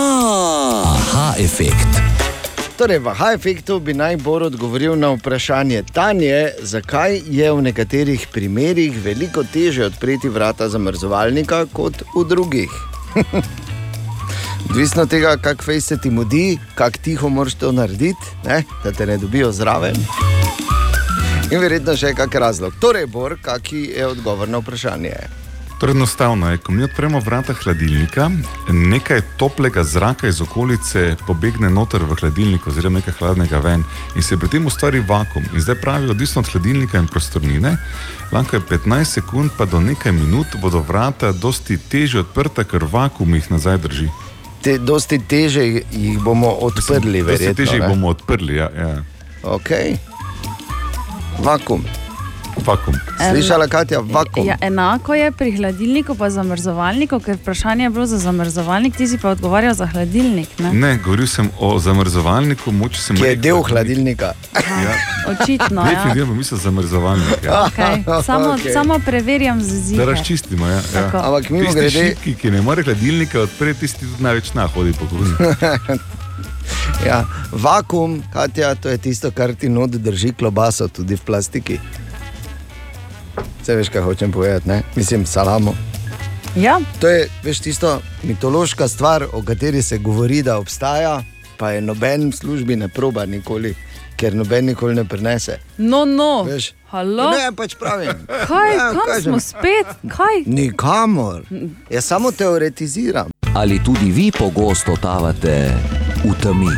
aha 0.97 1.25
efekt. 1.37 1.85
Torej, 2.73 2.97
v 3.05 3.13
High-Effektu 3.13 3.77
bi 3.77 3.93
najbolj 3.93 4.47
odgovoril 4.49 4.97
na 4.97 5.11
vprašanje 5.13 5.83
Tanje, 5.93 6.57
zakaj 6.65 7.21
je 7.29 7.51
v 7.53 7.61
nekaterih 7.69 8.25
primerih 8.33 8.97
veliko 8.97 9.43
teže 9.45 9.85
odpreti 9.85 10.25
vrata 10.25 10.73
zamrzovalnika 10.73 11.67
kot 11.69 12.01
v 12.17 12.25
drugih. 12.25 12.73
Odvisno 14.69 15.05
od 15.05 15.13
tega, 15.13 15.37
kako 15.37 15.63
fej 15.63 15.81
se 15.81 15.97
ti 16.01 16.09
mudi, 16.09 16.57
kako 16.75 16.97
tiho 16.97 17.29
moraš 17.29 17.61
to 17.61 17.71
narediti, 17.71 18.25
ne? 18.45 18.63
da 18.83 18.91
te 18.91 19.05
ne 19.05 19.17
dobijo 19.21 19.51
zraven. 19.51 20.01
In 21.53 21.61
verjetno 21.61 21.93
še 21.93 22.15
kak 22.17 22.35
razlog. 22.35 22.73
Torej, 22.81 23.05
Bor, 23.05 23.37
kaki 23.41 23.93
je 23.93 24.07
odgovor 24.07 24.49
na 24.49 24.65
vprašanje? 24.65 25.38
Torej, 25.79 25.95
enostavno 25.95 26.51
je, 26.51 26.57
ko 26.57 26.71
mi 26.71 26.83
odpremo 26.83 27.19
vrata 27.19 27.53
hladilnika, 27.53 28.29
nekaj 28.69 29.21
toplega 29.37 29.83
zraka 29.83 30.27
iz 30.27 30.41
okolice 30.41 31.15
pobegne 31.27 31.69
noter 31.69 32.03
v 32.03 32.15
hladilnik, 32.19 32.67
oziroma 32.67 32.99
nekaj 32.99 33.13
hladnega 33.19 33.59
ven 33.63 33.83
in 34.15 34.23
se 34.23 34.37
pri 34.37 34.49
tem 34.49 34.65
ustvari 34.67 34.99
vakum. 34.99 35.43
In 35.53 35.61
zdaj 35.61 35.75
pravi, 35.81 36.09
odvisno 36.09 36.41
od 36.41 36.51
hladilnika 36.51 36.99
in 36.99 37.07
prostornine, 37.07 37.77
lahko 38.31 38.55
je 38.55 38.61
15 38.61 39.03
sekund, 39.03 39.51
pa 39.57 39.65
do 39.65 39.79
nekaj 39.79 40.11
minut 40.11 40.47
bodo 40.61 40.79
vrata 40.83 41.31
dosti 41.31 41.77
teže 41.77 42.19
odprta, 42.19 42.63
ker 42.63 42.83
vakum 42.83 43.35
jih 43.35 43.51
nazaj 43.51 43.77
drži. 43.77 44.09
Te, 44.61 44.77
dosti 44.77 45.19
teže 45.19 45.63
jih 45.63 46.19
bomo 46.19 46.51
odprli, 46.51 47.21
Dosti 47.23 47.31
verjetno. 47.31 47.55
teže 47.55 47.75
jih 47.79 47.87
bomo 47.87 48.07
odprli, 48.07 48.55
ja. 48.55 48.67
ja. 48.77 49.03
Ok. 49.43 49.69
Vakum. 51.39 51.87
Vakum. 52.59 52.93
Slišala, 53.21 53.67
Katja, 53.67 53.99
vakum. 54.01 54.45
Ja, 54.45 54.57
enako 54.61 55.13
je 55.13 55.31
pri 55.31 55.51
hladilniku, 55.51 56.15
pa 56.15 56.29
zamrzovalniku, 56.29 57.19
ker 57.19 57.35
vprašanje 57.35 57.83
je 57.83 57.89
bilo 57.89 58.05
za 58.05 58.17
zamrzovalnik, 58.19 58.95
ti 58.95 59.07
si 59.07 59.17
pa 59.17 59.29
odgovarjal 59.29 59.73
za 59.73 59.85
hladilnik. 59.87 60.59
Ne? 60.59 60.73
Ne, 60.73 60.97
govoril 60.97 61.27
sem 61.27 61.49
o 61.59 61.79
zamrzovalniku, 61.79 62.71
moče 62.73 62.99
sem 62.99 63.15
Ki 63.15 63.23
je 63.23 63.29
rekel- 63.29 63.41
del 63.41 63.63
hladilnika. 63.63 64.31
Ja. 64.55 64.93
Očitno. 65.29 65.81
Ja. 65.81 65.89
Definitivno 65.89 66.33
mislim 66.33 66.59
zamrzovalnik. 66.59 67.43
Ja. 67.43 67.67
Okay. 67.67 68.23
Samo, 68.23 68.45
okay. 68.49 68.73
samo 68.73 68.99
preverjam 68.99 69.61
z 69.61 69.67
Da 69.67 69.75
zivom. 69.77 70.09
razčistimo. 70.09 70.67
Ja, 70.67 70.81
ja. 70.93 71.05
Ampak 71.15 71.49
mimo 71.49 71.65
Tisti 71.65 71.79
grede- 71.79 72.07
šibki, 72.09 72.35
ki 72.35 72.51
ne 72.51 72.61
more 72.61 72.83
hladilnika 72.83 73.41
odpreti, 73.41 73.79
tisti 73.79 73.99
tudi 74.01 74.23
največ 74.23 74.53
nahodi 74.53 74.93
po 74.93 75.05
kuhinji. 75.07 75.35
Ja, 77.01 77.23
vakum, 77.53 78.23
Katja, 78.33 78.75
to 78.75 78.89
je 78.89 78.97
tisto, 78.99 79.31
kar 79.31 79.55
ti 79.55 79.69
not 79.69 79.89
drži 79.91 80.33
klobaso, 80.33 80.87
tudi 80.87 81.15
v 81.15 81.21
plastiki. 81.21 81.79
Vse 83.61 83.75
veš, 83.75 83.89
kaj 83.89 84.01
hočem 84.01 84.31
povedati, 84.31 84.69
ne? 84.69 84.81
mislim, 84.95 85.25
salamo. 85.25 85.75
Ja, 86.55 86.79
To 86.99 87.07
je 87.07 87.29
veš, 87.43 87.59
tisto 87.59 87.91
mitološka 88.23 88.87
stvar, 88.87 89.25
o 89.33 89.41
kateri 89.41 89.81
se 89.81 89.97
govori, 89.97 90.41
da 90.41 90.57
obstaja, 90.57 91.23
pa 91.57 91.71
je 91.71 91.81
noben 91.81 92.29
v 92.29 92.35
službi 92.35 92.75
ne 92.75 92.87
proba 92.87 93.25
nikoli, 93.25 93.75
ker 94.15 94.35
noben 94.35 94.65
nikoli 94.65 94.95
ne 94.95 95.05
prenese. 95.05 95.59
no, 95.77 96.05
no. 96.05 96.43
Veš? 96.43 96.73
Halo? 96.89 97.29
Ne, 97.31 97.51
pač 97.53 97.75
pravim. 97.75 98.25
Kaj, 98.47 98.73
Ja, 98.73 98.89
kam 98.89 99.05
kažem. 99.05 99.23
smo 99.23 99.39
spet? 99.39 99.85
Kaj? 100.07 100.41
Nikamor. 100.45 101.41
Jaz 101.89 102.05
samo 102.05 102.31
teoretiziram. 102.31 103.29
Ali 103.55 103.79
tudi 103.83 104.11
vi 104.11 104.31
pogosto 104.31 104.91
totavate 104.91 105.69
v 106.25 106.33
temi? 106.41 106.73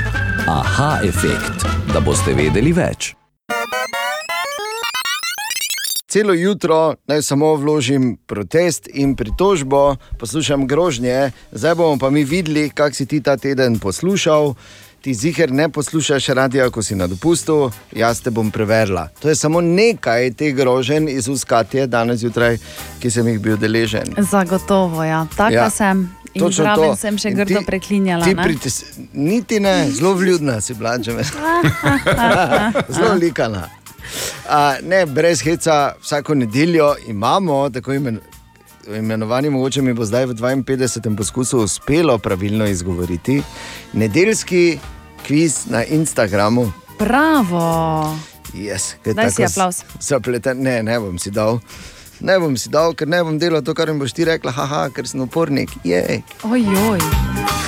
Aha, 0.47 0.99
efekt, 1.03 1.63
da 1.93 1.99
boste 1.99 2.33
vedeli 2.33 2.73
več. 2.73 3.15
Celo 6.11 6.33
jutro 6.35 6.95
naj 7.07 7.21
samo 7.21 7.55
vložim 7.55 8.17
protest 8.19 8.89
in 8.93 9.15
pritožbo, 9.15 9.95
poslušam 10.19 10.67
grožnje, 10.67 11.31
zdaj 11.51 11.75
bomo 11.75 11.95
pa 11.97 12.09
mi 12.09 12.23
videli, 12.25 12.69
kak 12.69 12.91
si 12.91 13.05
ti 13.05 13.21
ta 13.21 13.37
teden 13.37 13.79
poslušal. 13.79 14.53
Ti 15.01 15.13
ziger 15.13 15.51
ne 15.51 15.69
poslušaš 15.69 16.27
radia, 16.27 16.69
ko 16.69 16.83
si 16.83 16.95
na 16.95 17.07
dopustu, 17.07 17.71
jaz 17.91 18.19
te 18.21 18.29
bom 18.29 18.51
preverila. 18.51 19.07
To 19.19 19.29
je 19.29 19.35
samo 19.35 19.61
nekaj 19.61 20.33
teh 20.33 20.53
groženj 20.53 21.07
iz 21.09 21.27
uskatje 21.27 21.87
danes 21.87 22.19
zjutraj, 22.19 22.57
ki 22.99 23.09
sem 23.09 23.27
jih 23.27 23.39
bil 23.39 23.57
deležen. 23.57 24.11
Zagotovo, 24.21 25.03
ja. 25.03 25.25
Taka 25.31 25.53
Ja, 25.55 25.69
sem. 25.69 26.05
In 26.33 26.41
točno 26.41 26.75
to. 26.75 26.95
sem 26.95 27.17
še 27.17 27.31
grdo 27.31 27.59
ti- 27.59 27.65
preklinjala. 27.65 28.23
Ti 28.23 28.35
ne? 28.35 28.43
pritis... 28.43 28.83
Niti 29.13 29.59
ne, 29.59 29.89
zelo 29.89 30.13
vljudna 30.13 30.61
si 30.61 30.73
bila, 30.73 30.99
če 30.99 31.13
me 31.13 31.23
zelo 32.95 33.13
likana. 33.15 33.69
A, 34.49 34.75
ne, 34.83 35.05
brez 35.05 35.41
heca, 35.43 35.93
vsako 36.01 36.35
nedeljo 36.35 36.95
imamo 37.07 37.69
tako 37.69 37.93
imen, 37.93 38.19
imenovani, 38.97 39.49
mogoče 39.49 39.81
mi 39.81 39.93
bo 39.93 40.05
zdaj 40.05 40.25
v 40.25 40.33
52. 40.33 41.15
poskusu 41.17 41.59
uspelo 41.59 42.17
pravilno 42.17 42.65
izgovoriti, 42.65 43.41
nedeljski 43.93 44.79
kviz 45.27 45.65
na 45.69 45.83
Instagramu. 45.83 46.71
Bravo. 46.99 48.17
Yes, 48.53 48.93
ki 49.03 49.09
si 49.09 49.15
tako 49.15 49.43
aplavz. 49.43 49.83
Zapleten, 49.99 50.61
ne, 50.61 50.83
ne 50.83 50.99
bom 50.99 51.19
si 51.19 51.31
dal. 51.31 51.59
Ne 52.21 52.39
bom 52.39 52.57
si 52.57 52.69
dal, 52.69 52.93
ker 52.93 53.07
ne 53.09 53.23
bom 53.23 53.39
delal 53.41 53.63
to, 53.65 53.73
kar 53.73 53.89
mi 53.89 53.99
boš 53.99 54.13
ti 54.13 54.25
rekla, 54.25 54.53
haha, 54.53 54.89
ker 54.93 55.07
sem 55.09 55.21
upornik. 55.25 55.73
Jej. 55.83 56.21
Ojoj. 56.43 57.01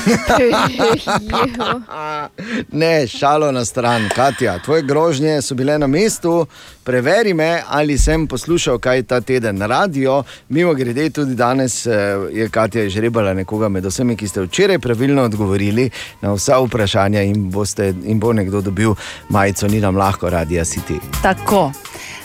Ne, 2.71 3.07
šalo 3.07 3.51
na 3.51 3.65
stran, 3.65 4.09
Katja. 4.15 4.59
Tvoje 4.59 4.81
grožnje 4.81 5.41
so 5.41 5.55
bile 5.55 5.77
na 5.79 5.87
mestu. 5.87 6.45
Preveri 6.83 7.33
me, 7.33 7.61
ali 7.69 7.97
sem 7.97 8.27
poslušal 8.27 8.77
kaj 8.79 9.03
ta 9.03 9.21
teden 9.21 9.57
na 9.57 9.65
radio. 9.65 10.23
Mimo 10.49 10.73
grede, 10.73 11.09
tudi 11.09 11.35
danes 11.35 11.85
eh, 11.85 11.91
je 12.31 12.49
Katja 12.49 12.89
žrebala 12.89 13.33
nekoga 13.33 13.69
med 13.69 13.85
vsemi, 13.85 14.15
ki 14.15 14.27
ste 14.27 14.41
včeraj 14.41 14.79
pravilno 14.79 15.23
odgovorili 15.23 15.89
na 16.21 16.33
vsa 16.33 16.59
vprašanja 16.59 17.21
in, 17.21 17.49
boste, 17.51 17.93
in 18.03 18.19
bo 18.19 18.33
nekdo 18.33 18.61
dobil 18.61 18.95
majico, 19.29 19.67
ni 19.67 19.79
nam 19.79 19.97
lahko, 19.97 20.29
radio 20.29 20.65
City. 20.65 20.99
Tako. 21.21 21.71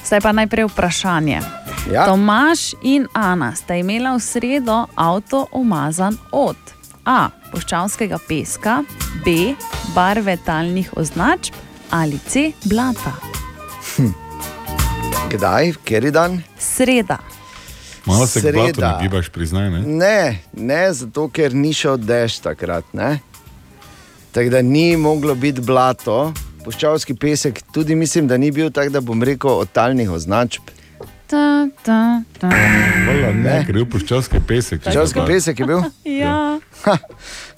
Zdaj 0.08 0.20
pa 0.20 0.32
najprej 0.32 0.64
vprašanje. 0.64 1.40
Ja. 1.92 2.06
Tomaš 2.08 2.72
in 2.82 3.04
Ana 3.12 3.52
sta 3.56 3.76
imela 3.76 4.16
v 4.16 4.20
sredo 4.24 4.86
avto 4.96 5.46
umazan 5.52 6.16
od 6.32 6.56
A. 7.04 7.28
Poščavskega 7.52 8.16
peska, 8.28 8.82
B. 9.24 9.52
barve 9.92 10.36
talnih 10.44 10.88
označb 10.96 11.52
ali 11.90 12.16
C. 12.24 12.52
blata. 12.64 13.12
Kdaj, 15.32 15.74
ker 15.84 16.04
je 16.04 16.10
dan? 16.10 16.40
Sreda. 16.58 17.18
Malo 18.08 18.26
se 18.26 18.40
Sreda. 18.40 18.96
ne 18.96 19.02
gibaš, 19.02 19.28
priznaj. 19.28 19.70
Ne? 19.70 19.80
Ne, 19.86 20.38
ne, 20.52 20.92
zato 20.92 21.28
ker 21.28 21.52
ni 21.54 21.72
šel 21.76 21.96
dež 22.00 22.40
takrat. 22.40 22.84
ne. 22.92 23.20
Tako 24.32 24.50
da 24.50 24.62
ni 24.62 24.96
moglo 24.96 25.34
biti 25.34 25.60
blato, 25.60 26.32
puščavski 26.68 27.16
pesek, 27.16 27.62
tudi 27.72 27.96
mislim, 27.96 28.28
da 28.28 28.36
ni 28.36 28.50
bil 28.52 28.68
tak, 28.74 28.92
da 28.92 29.00
bom 29.00 29.22
rekel 29.24 29.62
od 29.64 29.72
talnih 29.72 30.10
označb. 30.12 30.68
Ta, 31.28 31.68
ta, 31.82 32.22
ta. 32.40 32.48
Hvala, 32.48 33.32
ne, 33.34 33.58
ker 33.66 33.76
je 33.76 33.84
bil 33.84 33.86
puščavski 33.86 34.40
pesek. 34.40 34.80
pa- 34.80 35.26
pesek 35.26 35.58
je 35.58 35.66
bil. 35.66 35.82
Ja. 36.08 36.58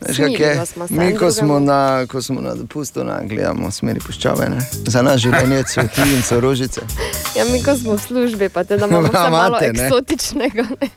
Veš, 0.00 0.16
kak 0.16 0.32
je? 0.32 0.50
Mi, 0.90 1.12
ko 1.14 1.30
smo 1.30 1.60
na, 1.60 2.06
ko 2.06 2.22
smo 2.22 2.40
na 2.40 2.54
dopustu, 2.54 3.04
na, 3.04 3.20
gledamo 3.22 3.68
v 3.68 3.72
smeri 3.72 4.00
puščave. 4.00 4.48
Ne? 4.48 4.58
Za 4.86 5.02
nas 5.02 5.20
življenje 5.20 5.60
so 5.68 5.84
ti 5.94 6.02
in 6.02 6.22
so 6.22 6.40
rožice. 6.40 6.82
Ja, 7.36 7.44
mi 7.44 7.60
ko 7.62 7.76
smo 7.76 7.94
v 7.94 8.00
službi, 8.00 8.48
pa 8.48 8.64
te 8.64 8.76
da 8.76 8.88
imamo 8.88 9.06
vse 9.12 9.30
malo 9.30 9.60
ne? 9.60 9.68
eksotičnega. 9.68 10.64
Ne? 10.72 10.88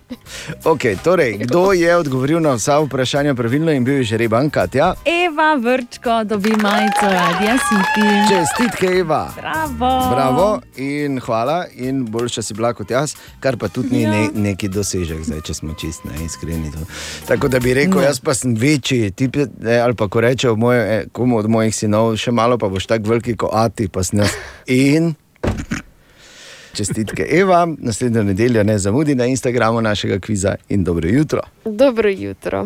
Okay, 0.64 0.96
torej, 0.98 1.38
kdo 1.44 1.74
je 1.74 1.92
odgovoril 1.94 2.40
na 2.40 2.56
vsa 2.56 2.80
vprašanja 2.80 3.36
pravilno 3.36 3.72
in 3.72 3.84
bil 3.84 4.02
je 4.02 4.16
že 4.16 4.18
reban, 4.18 4.50
Katja? 4.50 4.94
Eva 5.06 5.54
Vrčko 5.56 6.24
dobi 6.24 6.56
majico 6.56 7.06
Radia 7.06 7.60
City. 7.60 8.08
Čestitke, 8.26 8.88
Eva. 8.98 9.28
Bravo. 9.36 9.92
Bravo 10.10 10.48
in 10.76 11.20
hvala, 11.20 11.68
in 11.76 12.06
boljša 12.06 12.42
si 12.42 12.54
bila 12.54 12.63
kot 12.74 12.92
jaz, 12.92 13.16
kar 13.40 13.58
pa 13.60 13.68
tudi 13.68 13.92
ni 13.92 14.02
Ja. 14.04 14.12
ne, 14.12 14.30
neki 14.34 14.68
dosežek, 14.70 15.24
zdaj, 15.24 15.42
če 15.42 15.54
smo 15.54 15.74
čist 15.76 16.06
ne, 16.06 16.16
iskreni. 16.26 16.72
To. 16.72 16.80
Tako 17.28 17.48
da 17.48 17.60
bi 17.60 17.74
rekel, 17.74 18.00
Ne. 18.00 18.06
jaz 18.06 18.20
pa 18.20 18.34
sem 18.34 18.56
večji, 18.56 19.12
tip, 19.12 19.36
ne, 19.60 19.80
ali 19.80 19.94
pa 19.94 20.08
ko 20.08 20.22
rečejo 20.22 20.56
moj, 20.56 20.78
eh, 20.80 21.04
komu 21.12 21.38
od 21.38 21.50
mojih 21.50 21.76
sinov, 21.76 22.16
še 22.16 22.32
malo 22.32 22.56
pa 22.58 22.70
boš 22.70 22.86
tako 22.86 23.10
veliki 23.10 23.36
kot 23.36 23.50
Ati, 23.54 23.88
pa 23.88 24.04
sem 24.04 24.20
jaz. 24.20 24.32
In 24.68 25.14
čestitke, 26.74 27.28
Eva, 27.30 27.68
naslednjo 27.78 28.24
nedeljo 28.24 28.64
ne 28.64 28.80
zamudi 28.80 29.16
na 29.16 29.26
Instagramu 29.26 29.82
našega 29.82 30.20
kviza 30.20 30.56
in 30.70 30.84
dobro 30.84 31.10
jutro. 31.10 31.42
Dobro 31.66 32.10
jutro. 32.10 32.64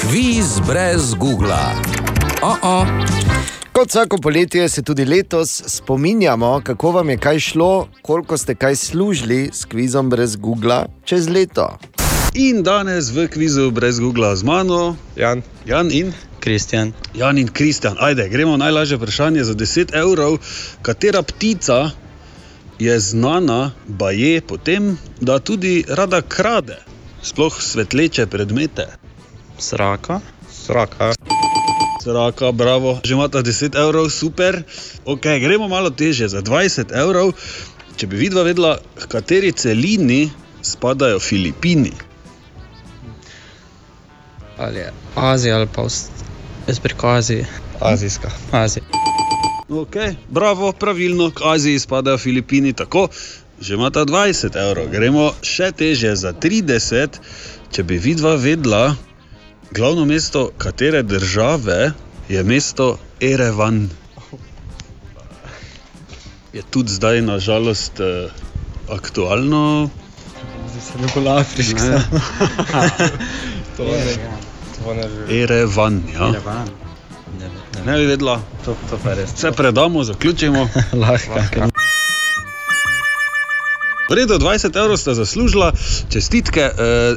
Kviz 0.00 0.60
brez 0.66 1.14
Google. 1.14 1.56
Oh 2.42 2.56
-oh. 2.58 3.59
Kot 3.80 3.88
vsako 3.88 4.18
poletje 4.18 4.68
se 4.68 4.82
tudi 4.82 5.04
letos 5.04 5.62
spominjamo, 5.66 6.60
kako 6.64 6.90
vam 6.90 7.10
je 7.10 7.16
kaj 7.16 7.38
šlo, 7.38 7.88
koliko 8.02 8.36
ste 8.36 8.54
kaj 8.54 8.76
služili 8.76 9.50
s 9.52 9.64
kvizom 9.64 10.10
brez 10.10 10.36
Google 10.36 10.84
čez 11.04 11.28
leto. 11.28 11.78
In 12.34 12.62
danes 12.62 13.08
v 13.10 13.24
kvizu 13.28 13.70
brez 13.70 14.00
Google 14.00 14.36
z 14.36 14.44
mano, 14.44 14.96
Jan, 15.16 15.42
Jan 15.66 15.88
in 15.92 16.12
Kristjan. 16.40 16.92
Jan 17.14 17.38
in 17.38 17.48
Kristjan. 17.48 17.96
Ajde, 17.98 18.28
gremo 18.28 18.50
na 18.50 18.64
najlažje 18.64 18.96
vprašanje 18.96 19.44
za 19.44 19.54
10 19.54 19.96
evrov. 19.96 20.38
Katera 20.82 21.22
ptica 21.22 21.90
je 22.78 23.00
znana, 23.00 23.72
baje 23.86 24.40
po 24.40 24.56
tem, 24.56 24.98
da 25.20 25.38
tudi 25.38 25.84
rada 25.88 26.20
krade, 26.22 26.76
sploh 27.22 27.62
svetleče 27.62 28.26
predmete? 28.26 28.86
Sraka. 29.58 30.20
Sraka. 30.52 31.14
Sraka, 32.00 32.48
bravo, 32.52 32.96
že 33.04 33.12
imate 33.12 33.44
10 33.44 33.76
evrov, 33.76 34.08
super. 34.08 34.64
Ok, 35.04 35.36
gremo 35.36 35.68
malo 35.68 35.92
teže, 35.92 36.32
za 36.32 36.40
20 36.40 36.96
evrov. 36.96 37.36
Če 38.00 38.08
bi 38.08 38.16
vidva 38.16 38.40
vedela, 38.40 38.80
v 38.96 39.04
kateri 39.04 39.52
celini 39.52 40.32
spadajo 40.64 41.20
Filipini. 41.20 41.92
Ali 44.56 44.80
je 44.80 44.92
Azija 45.16 45.56
ali 45.56 45.68
pa 45.68 45.84
jaz 46.66 46.80
preko 46.80 47.08
Azije. 47.08 47.44
Azijska. 47.80 48.30
Azija. 48.52 48.84
Okay, 49.68 50.16
bravo, 50.28 50.72
pravilno, 50.72 51.30
k 51.30 51.40
Aziji 51.44 51.78
spadajo 51.78 52.18
Filipini 52.18 52.72
tako. 52.72 53.08
Že 53.60 53.74
imata 53.74 54.04
20 54.08 54.56
evrov, 54.56 54.88
gremo 54.88 55.32
še 55.44 55.68
teže 55.76 56.16
za 56.16 56.32
30. 56.32 57.20
Če 57.70 57.82
bi 57.84 58.00
vidva 58.00 58.34
vedela, 58.40 58.96
glavno 59.70 60.04
mesto 60.04 60.50
katere 60.58 61.02
države 61.02 61.92
je 62.28 62.42
mesto 62.42 62.98
Erevan. 63.20 63.88
Je 66.52 66.62
tudi 66.70 66.92
zdaj, 66.92 67.22
nažalost, 67.22 68.00
eh, 68.00 68.28
aktualno. 68.90 69.90
Zdaj 70.70 71.12
se 71.12 71.30
afriško. 71.30 71.78
To 73.76 73.84
ne, 73.84 74.14
to 74.78 74.94
ne 74.94 75.02
že. 75.02 75.42
Erevan, 75.42 76.02
ja. 76.12 76.28
Erevan. 76.28 76.68
Ne, 77.38 77.48
ne, 77.76 77.92
Ne 77.92 77.98
bi 77.98 78.06
vedela, 78.06 78.42
To, 78.64 78.76
to 78.90 78.98
pa 79.02 79.10
je 79.10 79.16
res. 79.16 79.30
vse 79.34 79.52
predamo, 79.52 80.04
zaključimo. 80.04 80.68
Lahko. 81.02 81.40
V 84.10 84.14
redu, 84.14 84.34
20 84.34 84.76
evrov 84.76 84.96
ste 84.96 85.14
zaslužila, 85.14 85.72
čestitke, 86.10 86.60
eh, 86.60 86.74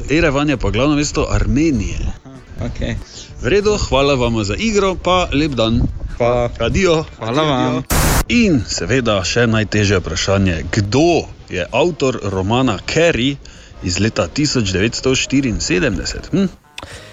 Erevan 0.10 0.50
je 0.50 0.58
pa 0.58 0.70
glavno 0.70 0.96
mesto 0.96 1.28
Armenije. 1.30 2.23
Okay. 2.62 2.96
V 3.42 3.48
redu, 3.48 3.78
hvala 3.90 4.16
vam 4.16 4.44
za 4.44 4.56
igro, 4.56 4.96
pa 4.96 5.28
lep 5.34 5.52
dan. 5.52 5.82
Hvala. 6.18 6.50
Adijo. 6.60 7.06
Hvala 7.18 7.44
vam. 7.44 7.84
In 8.30 8.62
seveda 8.68 9.24
še 9.26 9.48
najtežje 9.48 10.00
vprašanje, 10.00 10.64
kdo 10.72 11.28
je 11.50 11.66
avtor 11.72 12.20
romana 12.24 12.78
Carrie 12.88 13.36
iz 13.84 14.00
leta 14.00 14.28
1974? 14.32 16.32
Hm? 16.32 16.48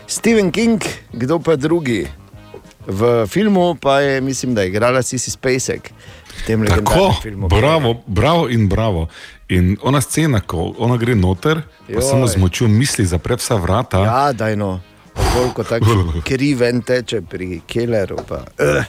Stephen 0.06 0.50
King, 0.50 0.82
kdo 1.12 1.38
pa 1.38 1.56
drugi? 1.56 2.06
V 2.86 3.26
filmu 3.26 3.76
pa 3.80 4.00
je, 4.00 4.20
mislim, 4.20 4.54
da 4.54 4.62
je 4.62 4.68
igrala 4.68 5.02
Sisi 5.02 5.30
Spacek. 5.30 5.90
V 5.90 6.46
tem 6.46 6.66
Tako, 6.66 6.74
legendarnem 6.74 7.22
filmu. 7.22 7.48
bravo, 7.48 8.02
bravo 8.06 8.48
in 8.48 8.68
bravo. 8.68 9.08
In 9.48 9.76
ona 9.82 10.00
scena, 10.00 10.40
ko 10.40 10.74
ona 10.78 10.96
gre 10.96 11.14
noter, 11.14 11.62
pa 11.86 11.92
Joj. 11.92 12.02
samo 12.02 12.26
z 12.26 12.36
močjo 12.36 12.68
misli 12.68 13.06
zapre 13.06 13.36
vsa 13.36 13.54
vrata. 13.54 13.98
Ja, 13.98 14.32
daj 14.32 14.56
no. 15.16 15.22
Pa 15.22 15.32
Koliko 15.34 15.64
tako 15.64 16.04
kriven 16.28 16.82
teče 16.82 17.20
pri 17.20 17.60
Kelleru. 17.66 18.16
Pa. 18.28 18.34
Uh. 18.58 18.84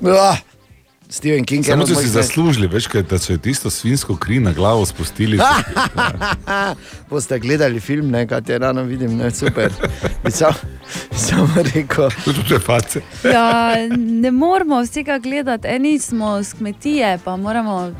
Uh. 0.00 0.55
Steven 1.08 1.44
King 1.44 1.66
je 1.66 1.72
eno 1.72 1.86
če 1.86 1.94
si 1.94 2.08
zaslužili, 2.08 2.66
veš, 2.66 2.86
kaj, 2.86 3.02
da 3.02 3.18
so 3.18 3.32
ji 3.32 3.38
tisto 3.38 3.70
svinsko 3.70 4.16
kri 4.16 4.40
na 4.40 4.52
glavo 4.52 4.86
spustili. 4.86 5.38
Boste 7.10 7.38
gledali 7.38 7.80
film, 7.80 8.10
ne, 8.10 8.26
kaj 8.26 8.42
te 8.42 8.58
rano 8.58 8.82
vidim, 8.82 9.16
ne, 9.16 9.30
super. 9.30 9.72
Sam, 10.30 10.52
samo 11.12 11.62
rekel. 11.74 12.10
Tudi 12.24 12.42
te 12.48 12.58
face. 12.58 13.00
Ja, 13.24 13.74
ne 13.96 14.30
moramo 14.30 14.80
vsega 14.82 15.18
gledati, 15.18 15.68
eni 15.68 15.98
smo 15.98 16.42
z 16.42 16.54
kmetije, 16.54 17.18
pa 17.24 17.36
moramo 17.36 17.92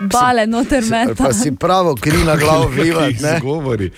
bale 0.00 0.46
noter 0.46 0.84
Ali 0.94 1.14
Pa 1.14 1.32
si 1.32 1.52
pravo 1.56 1.94
kri 1.94 2.24
na 2.24 2.36
glavo 2.36 2.66
vlivati, 2.66 3.22
ne. 3.22 3.40
Govori. 3.40 3.90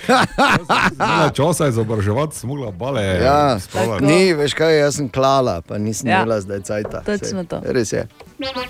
Časa 1.34 1.68
izobraževati, 1.68 2.36
smo 2.36 2.48
mogla 2.48 2.70
bale. 2.70 3.02
Ja, 3.02 3.58
ni, 4.00 4.32
veš 4.34 4.54
kaj, 4.54 4.78
jaz 4.78 4.96
sem 4.96 5.08
klala, 5.08 5.60
pa 5.60 5.78
nisem 5.78 6.08
Ja. 6.08 6.16
imela 6.22 6.40
zdaj 6.40 6.60
cajta. 6.60 7.00
Točno 7.00 7.44
to. 7.44 7.62
Res 7.64 7.92
je. 7.92 8.06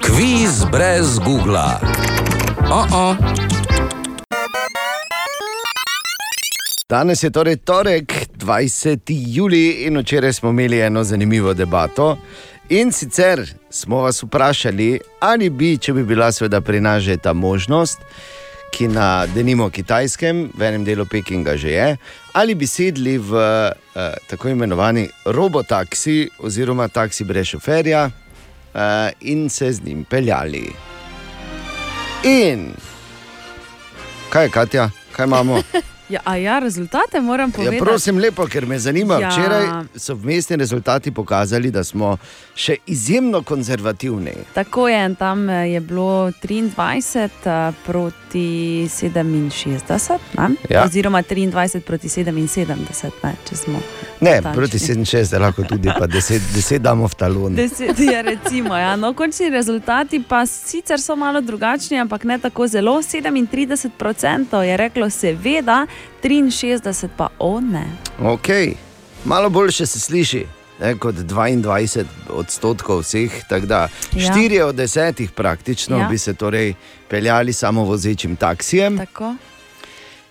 Kviz 0.02 0.64
brez 0.72 1.18
Google. 1.18 1.78
Oh 2.70 2.87
-oh. 2.90 3.16
Danes 6.88 7.22
je 7.22 7.30
torej 7.30 7.56
torek, 7.56 8.12
20. 8.37 8.98
juli 9.06 9.70
in 9.70 9.98
včeraj 9.98 10.33
smo 10.33 10.50
imeli 10.50 10.80
eno 10.80 11.04
zanimivo 11.04 11.54
debato. 11.54 12.18
In 12.68 12.92
sicer 12.92 13.54
smo 13.70 13.96
vas 13.96 14.22
vprašali, 14.22 15.00
ali 15.20 15.50
bi, 15.50 15.78
če 15.78 15.92
bi 15.92 16.02
bila 16.02 16.33
seveda 16.33 16.61
pri 16.61 16.80
nas 16.80 17.02
že 17.02 17.16
ta 17.16 17.33
možnost, 17.33 17.98
ki 18.70 18.88
na 18.88 19.26
denimo 19.26 19.70
kitajskem, 19.70 20.50
v 20.54 20.62
enem 20.62 20.85
delu 20.85 21.06
Pekinga 21.06 21.56
že 21.56 21.68
je, 21.68 21.96
ali 22.33 22.54
bi 22.54 22.66
sedli 22.66 23.18
v 23.18 23.33
uh, 23.33 24.02
tako 24.26 24.48
imenovani 24.48 25.09
robotaksi 25.24 26.28
oziroma 26.38 26.88
taksi 26.88 27.24
brez 27.24 27.46
šoferja 27.46 28.11
in 29.20 29.48
se 29.48 29.72
z 29.72 29.85
njim 29.85 30.04
peljali. 30.04 30.72
In 32.24 32.68
kaj 34.30 34.44
je, 34.44 34.50
Katja, 34.50 34.90
kaj 35.12 35.26
imamo? 35.26 35.62
Ja, 36.11 36.20
a 36.24 36.37
ja, 36.37 36.59
rezultate 36.59 37.20
moram 37.20 37.48
Ja, 37.48 37.52
povedati. 37.52 37.78
prosim, 37.78 38.18
lepo, 38.18 38.46
ker 38.46 38.66
me 38.66 38.78
zanima. 38.78 39.14
Ja. 39.14 39.20
Ja. 39.20 39.28
Včeraj 39.28 39.66
so 39.96 40.14
vmesni 40.14 40.56
rezultati 40.56 41.11
pokazali, 41.11 41.70
da 41.70 41.85
smo 41.85 42.16
še 42.54 42.76
izjemno 42.87 43.42
konzervativni. 43.42 44.33
Tako 44.54 44.88
je, 44.88 45.14
tam 45.14 45.50
eh, 45.50 45.68
je 45.68 45.80
bilo 45.80 46.33
23 46.42 47.28
eh, 47.44 47.72
proti 47.87 48.88
67, 48.90 50.18
ne? 50.38 50.48
Ja. 50.70 50.85
oziroma 50.85 51.22
23 51.22 51.80
proti 51.80 52.09
77, 52.09 52.76
ne, 53.22 53.35
če 53.48 53.56
smo. 53.56 53.78
Ne, 54.20 54.35
natančni. 54.37 54.56
proti 54.56 54.78
67, 54.78 55.38
lahko 55.40 55.62
tudi 55.62 55.88
pa 55.98 56.06
10, 56.06 56.40
10 56.54 56.78
damo 56.78 57.09
v 57.09 57.14
talon. 57.14 57.54
Deset 57.54 57.98
je 57.98 58.22
recimo, 58.22 58.76
ja. 58.76 58.96
no, 58.96 59.14
končni 59.14 59.50
rezultati 59.50 60.22
pa 60.28 60.46
sicer 60.46 61.00
so 61.00 61.16
malo 61.16 61.40
drugačni, 61.40 62.00
ampak 62.00 62.24
ne 62.24 62.38
tako 62.38 62.66
zelo. 62.66 62.98
37% 63.02 64.61
je 64.61 64.76
reklo 64.76 65.11
seveda, 65.11 65.87
63% 66.22 67.09
pa 67.16 67.28
o 67.38 67.61
ne. 67.61 67.87
Okay. 68.20 68.74
Malo 69.24 69.50
boljše 69.50 69.87
se 69.87 70.00
sliši. 70.00 70.46
Ne, 70.80 70.94
kot 70.98 71.14
22 71.14 72.04
odstotkov 72.30 73.00
vseh, 73.00 73.44
tako 73.48 73.66
da 73.66 73.88
Ja. 74.12 74.35
4 74.35 74.62
od 74.62 74.74
10 74.74 75.28
praktično 75.30 75.96
Ja. 75.96 76.02
ja. 76.02 76.09
bi 76.09 76.18
se 76.18 76.35
torej 76.35 76.74
peljali 77.09 77.52
samo 77.52 77.85
vozečim 77.85 78.37
taksijem. 78.37 78.98
Tako. 78.98 79.35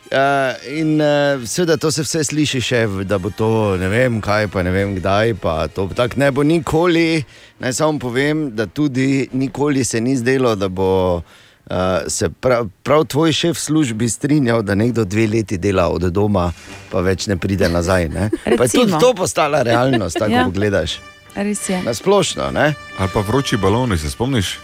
Uh, 0.09 0.57
in 0.79 1.01
uh, 1.01 1.47
seveda 1.47 1.77
to 1.77 1.91
se 1.91 2.01
vse 2.01 2.23
sliši 2.23 2.59
še, 2.61 2.79
da 3.05 3.19
bo 3.21 3.29
to 3.29 3.77
ne 3.77 3.91
vem 3.93 4.15
kaj, 4.25 4.47
pa 4.49 4.63
ne 4.65 4.71
vem 4.73 4.95
kdaj, 4.97 5.35
pa 5.37 5.67
to 5.69 5.85
tako 5.93 6.17
ne 6.17 6.31
bo 6.33 6.41
nikoli. 6.41 7.21
Naj 7.61 7.75
samo 7.77 8.01
povem, 8.01 8.47
da 8.57 8.65
tudi 8.65 9.29
nikoli 9.37 9.83
se 9.85 10.01
ni 10.01 10.15
zdelo, 10.17 10.55
da 10.57 10.65
bo 10.65 10.89
uh, 11.21 12.09
se 12.09 12.29
prav, 12.29 12.71
prav 12.83 13.05
tvoj 13.05 13.35
šef 13.37 13.57
v 13.57 13.61
službi 13.61 14.09
strinjal, 14.09 14.65
da 14.65 14.73
nekdo 14.75 15.05
dve 15.05 15.27
leti 15.27 15.61
dela 15.61 15.85
od 15.93 16.09
doma, 16.09 16.47
pa 16.89 17.05
več 17.05 17.29
ne 17.29 17.37
pride 17.37 17.69
nazaj. 17.69 18.09
Ne? 18.09 18.31
Pa 18.57 18.65
je 18.65 18.79
tudi 18.79 18.97
to 18.97 19.13
postala 19.13 19.61
realnost, 19.61 20.17
tako 20.17 20.33
Ja. 20.41 20.45
pogledaš. 20.49 20.97
Res 21.37 21.69
je. 21.69 21.83
Na 21.85 21.93
splošno, 21.93 22.49
ne? 22.51 22.73
Ali 22.97 23.13
pa 23.13 23.21
vroči 23.21 23.61
baloni, 23.61 23.97
se 23.97 24.09
spomniš, 24.09 24.57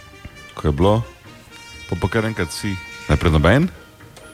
ko 0.58 0.68
je 0.68 0.74
bilo, 0.74 1.00
pa 1.90 2.02
pa 2.02 2.10
kar 2.10 2.26
enkrat 2.26 2.50
si, 2.50 2.74
najprej 3.14 3.38
noben, 3.38 3.70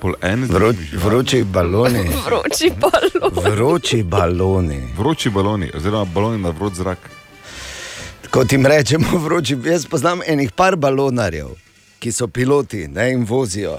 pol 0.01 0.15
en, 0.21 0.45
Vro, 0.49 0.73
vroči 0.93 1.43
baloni. 1.43 2.03
Vroči 2.25 2.71
balon. 2.79 3.55
Vroči 3.55 4.03
baloni. 4.03 4.79
Vroči 4.97 5.29
baloni, 5.29 5.69
oziroma 5.77 6.05
baloni 6.05 6.41
na 6.41 6.49
vroč 6.49 6.73
zrak. 6.81 7.09
Kot 8.31 8.51
jim 8.51 8.65
rečemo, 8.65 9.17
vroči. 9.25 9.57
Jaz 9.65 9.85
poznam 9.85 10.25
enih 10.27 10.51
par 10.51 10.75
balonarjev, 10.75 11.53
ki 11.99 12.11
so 12.11 12.27
piloti 12.27 12.87
ne, 12.87 13.11
in 13.13 13.25
vozijo. 13.29 13.77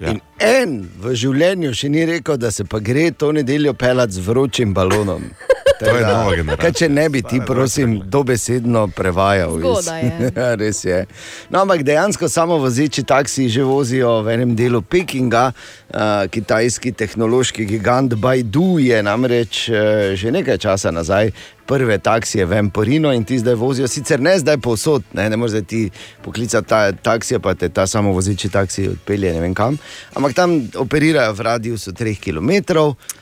Ja. 0.00 0.12
In 0.12 0.20
en 0.42 0.80
v 1.00 1.14
življenju 1.16 1.72
še 1.74 1.88
ni 1.88 2.04
rekel, 2.04 2.36
da 2.36 2.50
se 2.50 2.66
pa 2.68 2.82
gre 2.84 3.10
to 3.10 3.30
nedeljo 3.32 3.72
pelati 3.72 4.18
z 4.18 4.26
vročim 4.26 4.74
balonom. 4.74 5.30
To 5.80 5.96
je 5.96 6.06
nova 6.12 6.36
generacija. 6.36 6.56
Kaj, 6.56 6.72
če 6.72 6.88
ne 6.88 7.08
bi 7.08 7.22
ti, 7.22 7.40
prosim, 7.46 8.00
dobesedno 8.04 8.86
prevajal. 8.88 9.60
je. 9.60 10.30
Ja, 10.36 10.54
Res 10.60 10.84
je. 10.84 11.04
No, 11.50 11.62
ampak 11.62 11.82
dejansko 11.82 12.28
samo 12.28 12.58
vozeči 12.58 13.02
taksi 13.02 13.48
že 13.48 13.62
vozijo 13.62 14.22
v 14.22 14.34
enem 14.34 14.56
delu 14.56 14.82
Pekinga. 14.82 15.52
Uh, 15.86 16.26
kitajski 16.30 16.92
tehnološki 16.92 17.64
gigant 17.64 18.14
Baidu 18.14 18.78
je 18.82 18.98
namreč 19.02 19.68
uh, 19.70 20.16
že 20.18 20.32
nekaj 20.34 20.58
časa 20.58 20.90
nazaj 20.90 21.30
prve 21.66 21.98
taksije 21.98 22.46
v 22.46 22.52
Emporino 22.52 23.12
in 23.12 23.24
ti 23.24 23.38
zdaj 23.38 23.54
vozijo, 23.54 23.88
sicer 23.88 24.20
ne 24.20 24.38
zdaj 24.38 24.58
povsod, 24.58 25.02
ne, 25.12 25.30
ne 25.30 25.36
moreš 25.36 25.50
zdaj 25.50 25.62
ti 25.62 25.90
poklicati 26.22 26.68
ta 26.68 26.92
taksija, 26.92 27.40
pa 27.40 27.54
te 27.54 27.68
ta 27.68 27.86
samo 27.86 28.12
vozeči 28.12 28.48
taksi 28.48 28.88
odpelje 28.88 29.32
ne 29.34 29.40
vem 29.40 29.54
kam, 29.54 29.78
ampak 30.14 30.34
tam 30.34 30.60
operirajo 30.74 31.32
v 31.32 31.40
radiusu 31.40 31.92
3 31.92 32.20
km. 32.22 32.50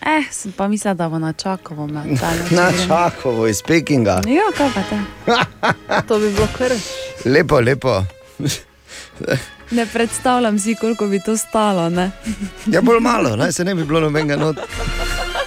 Eh, 0.00 0.24
sem 0.30 0.52
pa 0.52 0.68
mislila, 0.68 0.94
da 0.94 1.08
bo 1.08 1.18
na 1.18 1.32
čakovo 1.32 1.86
me. 1.86 2.04
Na 2.50 2.72
Čakovo 2.86 3.46
iz 3.46 3.62
Pekinga. 3.62 4.20
Ja, 4.26 4.46
kaj 4.56 4.68
pa 4.74 4.82
te? 4.82 4.98
To 6.08 6.18
bi 6.18 6.30
bilo 6.30 6.48
kar. 6.58 6.72
Lepo, 7.24 7.60
lepo. 7.60 8.04
Ne 9.70 9.86
predstavljam 9.86 10.58
si, 10.58 10.74
koliko 10.74 11.06
bi 11.06 11.20
to 11.20 11.36
stalo. 11.36 11.88
Ne? 11.90 12.10
Ja, 12.66 12.80
bolj 12.80 13.00
malo, 13.00 13.36
naj 13.36 13.52
se 13.52 13.64
ne 13.64 13.74
bi 13.74 13.84
bilo 13.84 14.00
nobenega 14.00 14.36
not. 14.36 14.58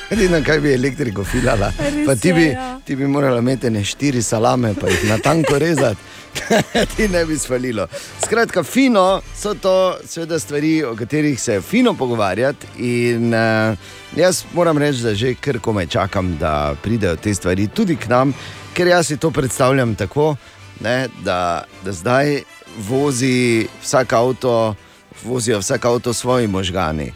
Edino, 0.09 0.39
kaj 0.45 0.59
bi 0.59 0.73
elektriko 0.73 1.23
filala. 1.23 1.71
Res 1.79 2.05
Pa 2.05 2.15
ti 2.15 2.27
je, 2.27 2.33
bi, 2.33 2.45
ja. 2.45 2.79
ti 2.85 2.95
bi 2.95 3.07
morala 3.07 3.39
imeti 3.39 3.69
ne 3.69 3.83
štiri 3.83 4.23
salame, 4.23 4.73
pa 4.81 4.87
jih 4.87 5.09
na 5.09 5.17
tanko 5.17 5.59
rezati. 5.59 5.99
ti 6.95 7.07
ne 7.07 7.25
bi 7.25 7.37
svalilo. 7.37 7.87
Skratka, 8.23 8.63
fino 8.63 9.21
so 9.35 9.53
to 9.53 9.97
seveda 10.05 10.39
stvari, 10.39 10.83
o 10.83 10.95
katerih 10.95 11.41
se 11.41 11.53
je 11.53 11.61
fino 11.61 11.93
pogovarjati. 11.93 12.67
In 12.77 13.33
uh, 13.33 13.77
jaz 14.15 14.43
moram 14.53 14.77
reči, 14.77 15.01
da 15.01 15.15
že 15.15 15.35
kar 15.35 15.59
komaj 15.59 15.87
čakam, 15.87 16.37
da 16.37 16.75
pridejo 16.83 17.15
te 17.15 17.33
stvari 17.33 17.67
tudi 17.67 17.95
k 17.95 18.07
nam, 18.07 18.33
ker 18.73 18.87
jaz 18.87 19.07
si 19.07 19.17
to 19.17 19.31
predstavljam 19.31 19.95
tako, 19.95 20.35
ne, 20.79 21.07
da, 21.23 21.63
da 21.85 21.91
zdaj 21.91 22.41
vozi 22.77 23.67
vsak 23.83 24.13
avto, 24.13 24.75
vozijo 25.23 25.59
vsak 25.59 25.85
avto 25.85 26.13
s 26.13 26.17
svojimi 26.17 26.53
možgani. 26.53 27.13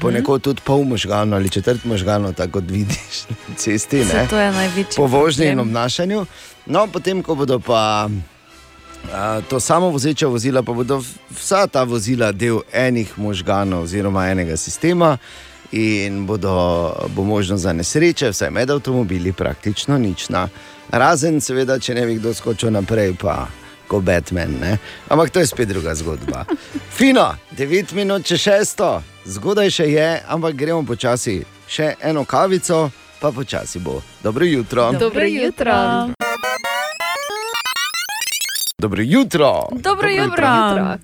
Ponekod 0.00 0.42
tudi 0.42 0.60
pol 0.64 0.84
možganov 0.84 1.38
ali 1.40 1.48
četrt 1.48 1.84
možganov, 1.84 2.34
tako 2.34 2.52
kot 2.52 2.64
vidiš 2.70 3.24
na 3.30 3.54
cesti. 3.56 4.04
To 4.30 4.38
je 4.38 4.52
največji 4.52 4.96
Po 4.96 5.06
vožnji 5.06 5.46
in 5.46 5.60
obnašanju. 5.60 6.26
No, 6.66 6.86
potem, 6.86 7.22
ko 7.22 7.34
bodo 7.34 7.58
pa 7.58 8.08
a, 9.12 9.40
to 9.48 9.60
samo 9.60 9.88
vozeča 9.88 10.26
vozila, 10.26 10.62
pa 10.62 10.72
bodo 10.72 11.02
vsa 11.30 11.66
ta 11.66 11.82
vozila 11.84 12.32
del 12.32 12.60
enih 12.72 13.18
možganov 13.18 13.82
oziroma 13.82 14.28
enega 14.30 14.56
sistema. 14.56 15.18
In 15.72 16.26
bodo, 16.26 16.92
bo 17.14 17.22
možno 17.24 17.56
za 17.56 17.72
nesreče, 17.72 18.30
vsaj 18.30 18.50
med 18.50 18.70
avtomobili, 18.70 19.32
praktično 19.32 19.98
nična. 19.98 20.48
Razen, 20.90 21.40
seveda, 21.40 21.78
če 21.78 21.94
ne 21.94 22.06
bi 22.06 22.16
kdo 22.18 22.34
skočil 22.34 22.72
naprej, 22.72 23.14
pa 23.20 23.46
kot 23.90 24.02
Batman. 24.02 24.54
Ne? 24.60 24.78
Ampak 25.08 25.30
to 25.30 25.40
je 25.40 25.46
spet 25.46 25.68
druga 25.68 25.94
zgodba. 25.94 26.44
Fino, 26.96 27.34
9 27.58 27.94
minut 27.94 28.26
če 28.26 28.38
šesto, 28.38 29.02
zgodaj 29.24 29.70
še 29.70 29.90
je, 29.90 30.08
ampak 30.28 30.54
gremo 30.54 30.82
počasi. 30.86 31.40
Še 31.70 31.94
eno 32.02 32.24
kavico, 32.24 32.88
pa 33.20 33.30
počasi 33.32 33.78
bo. 33.78 34.00
Dobro 34.22 34.46
jutro. 34.46 34.90
Dobro 34.92 35.26
jutro. 35.26 35.70
Dobro 35.70 36.06
jutro. 36.10 36.29
Dobro 38.80 39.02
jutro. 39.02 39.68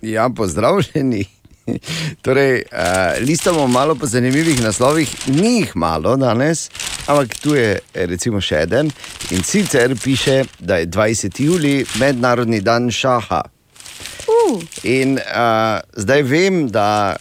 Ja, 0.02 0.30
pozdravljeni. 0.36 1.24
Torej, 2.22 2.62
uh, 2.72 3.26
listamo 3.26 3.66
malo 3.66 3.94
po 3.94 4.06
zanimivih 4.06 4.62
naslovih, 4.62 5.14
ni 5.26 5.58
jih 5.58 5.76
malo 5.76 6.16
danes, 6.16 6.70
ampak 7.06 7.34
tu 7.38 7.54
je 7.54 7.78
eh, 7.94 8.06
recimo 8.06 8.40
še 8.40 8.64
en. 8.70 8.90
In 9.30 9.42
sicer 9.44 9.96
piše, 10.04 10.44
da 10.58 10.76
je 10.76 10.86
20. 10.86 11.42
juli 11.44 11.84
mednarodni 12.00 12.60
dan 12.60 12.90
šaha. 12.90 13.42
Uh. 14.26 14.62
In 14.82 15.18
uh, 15.18 15.80
zdaj 15.96 16.22
vem, 16.22 16.68
da 16.68 17.16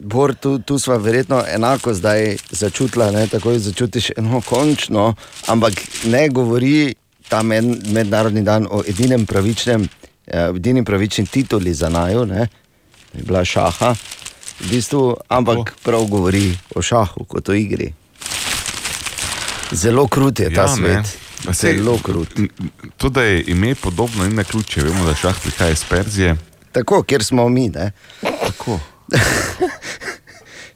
Bor, 0.00 0.32
tu, 0.34 0.58
tu 0.58 0.78
smo 0.78 0.96
verjetno 0.98 1.42
enako 1.54 1.94
zdaj 1.94 2.36
začutila, 2.50 3.10
ne, 3.10 3.26
tako 3.28 3.58
začutiš 3.58 4.10
eno 4.16 4.40
končno, 4.40 5.14
ampak 5.46 5.72
ne 6.04 6.28
govori 6.28 6.94
ta 7.30 7.42
med, 7.42 7.64
mednarodni 7.92 8.42
dan 8.42 8.66
o 8.70 8.82
edinem 8.86 9.26
pravičnem, 9.26 9.88
eh, 10.26 10.50
edini 10.56 10.84
pravični 10.84 11.26
tituli 11.26 11.74
za 11.74 11.88
naju, 11.88 12.26
ne, 12.26 12.48
je 13.14 13.22
bila 13.22 13.44
šaha, 13.44 13.94
v 14.60 14.68
bistvu, 14.70 15.16
ampak 15.28 15.74
prav 15.82 16.04
govori 16.10 16.50
o 16.74 16.82
šahu 16.82 17.24
kot 17.24 17.48
o 17.48 17.54
igri. 17.54 17.92
Zelo 19.72 20.08
krut 20.08 20.40
je 20.40 20.54
ta 20.54 20.66
ja, 20.66 20.76
svet. 20.76 21.18
Pa 21.46 21.54
sej, 21.54 21.78
Zelo 21.78 21.98
krut. 22.02 22.34
To, 22.96 23.08
da 23.08 23.22
je 23.22 23.44
ime 23.46 23.74
podobno 23.74 24.24
in 24.24 24.34
na 24.34 24.44
ključe, 24.44 24.82
vemo, 24.82 25.04
da 25.04 25.14
šah 25.14 25.40
prihaja 25.42 25.70
iz 25.72 25.84
Perzije. 25.88 26.36
Tako, 26.72 27.02
kjer 27.02 27.24
smo 27.24 27.48
mi. 27.48 27.68
Ne? 27.68 27.92
Tako. 28.20 28.80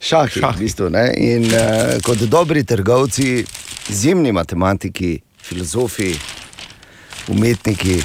Šahi, 0.08 0.40
Šahi. 0.40 0.56
V 0.56 0.58
bistvu, 0.58 0.88
ne? 0.90 1.10
in 1.16 1.44
uh, 1.44 2.00
kot 2.04 2.18
dobri 2.18 2.64
trgovci, 2.64 3.44
izjemni 3.88 4.32
matematiki, 4.32 5.18
filozofi, 5.42 6.14
umetniki, 7.28 8.02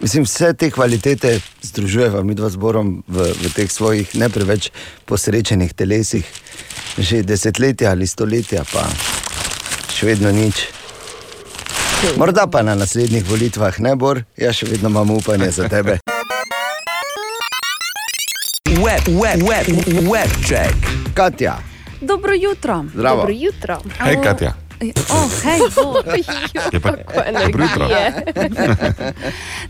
mislim, 0.00 0.24
vse 0.24 0.52
te 0.54 0.70
kvalitete 0.70 1.40
združujeva 1.62 2.22
mi 2.22 2.34
dva 2.34 2.48
zborom 2.48 3.02
v, 3.08 3.30
v 3.32 3.52
teh 3.54 3.70
svojih 3.72 4.16
ne 4.16 4.28
preveč 4.28 4.70
posrečenih 5.04 5.72
telesih, 5.74 6.26
že 6.98 7.22
desetletja 7.22 7.90
ali 7.90 8.06
stoletja, 8.06 8.64
pa 8.72 8.86
še 9.94 10.06
vedno 10.06 10.32
nič. 10.32 10.66
Morda 12.16 12.46
pa 12.46 12.62
na 12.62 12.74
naslednjih 12.78 13.26
volitvah 13.26 13.80
ne 13.82 13.96
bor, 13.98 14.22
jaz 14.38 14.62
še 14.62 14.70
vedno 14.70 14.92
imam 14.92 15.10
upanje 15.10 15.50
za 15.50 15.68
tebe. 15.68 15.98
Web, 18.78 19.08
web, 19.08 19.42
web, 19.42 19.66
web 20.06 20.30
check. 20.46 20.76
Katja, 21.14 21.58
Dobro 22.00 22.32
jutro. 22.34 22.84
Zdravo. 22.94 23.16
Dobro 23.16 23.34
jutro. 23.34 23.78
Hej, 23.98 24.16
Katja. 24.22 24.67
Oh, 25.08 25.30
hej. 25.42 25.60
Je 26.72 26.80
pa, 26.80 26.90
dobro 27.34 27.64
jutro. 27.64 27.88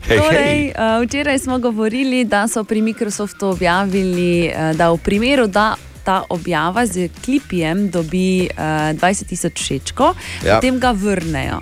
Hej, 0.02 0.18
Torej, 0.18 0.44
hej. 0.44 0.60
uh, 0.70 1.02
včeraj 1.02 1.38
smo 1.38 1.58
govorili, 1.58 2.24
da 2.24 2.48
so 2.48 2.64
pri 2.64 2.82
Microsoftu 2.82 3.46
objavili, 3.48 4.48
uh, 4.48 4.76
da 4.76 4.90
v 4.90 4.98
primeru, 4.98 5.46
da 5.46 5.74
ta 6.04 6.22
objava 6.28 6.86
z 6.86 7.08
klipijem 7.24 7.90
dobi 7.90 8.48
uh, 8.50 8.58
20 8.94 9.26
tisoč 9.26 9.52
všečkov, 9.54 10.14
Ja. 10.42 10.54
potem 10.54 10.78
ga 10.78 10.90
vrnejo. 10.90 11.60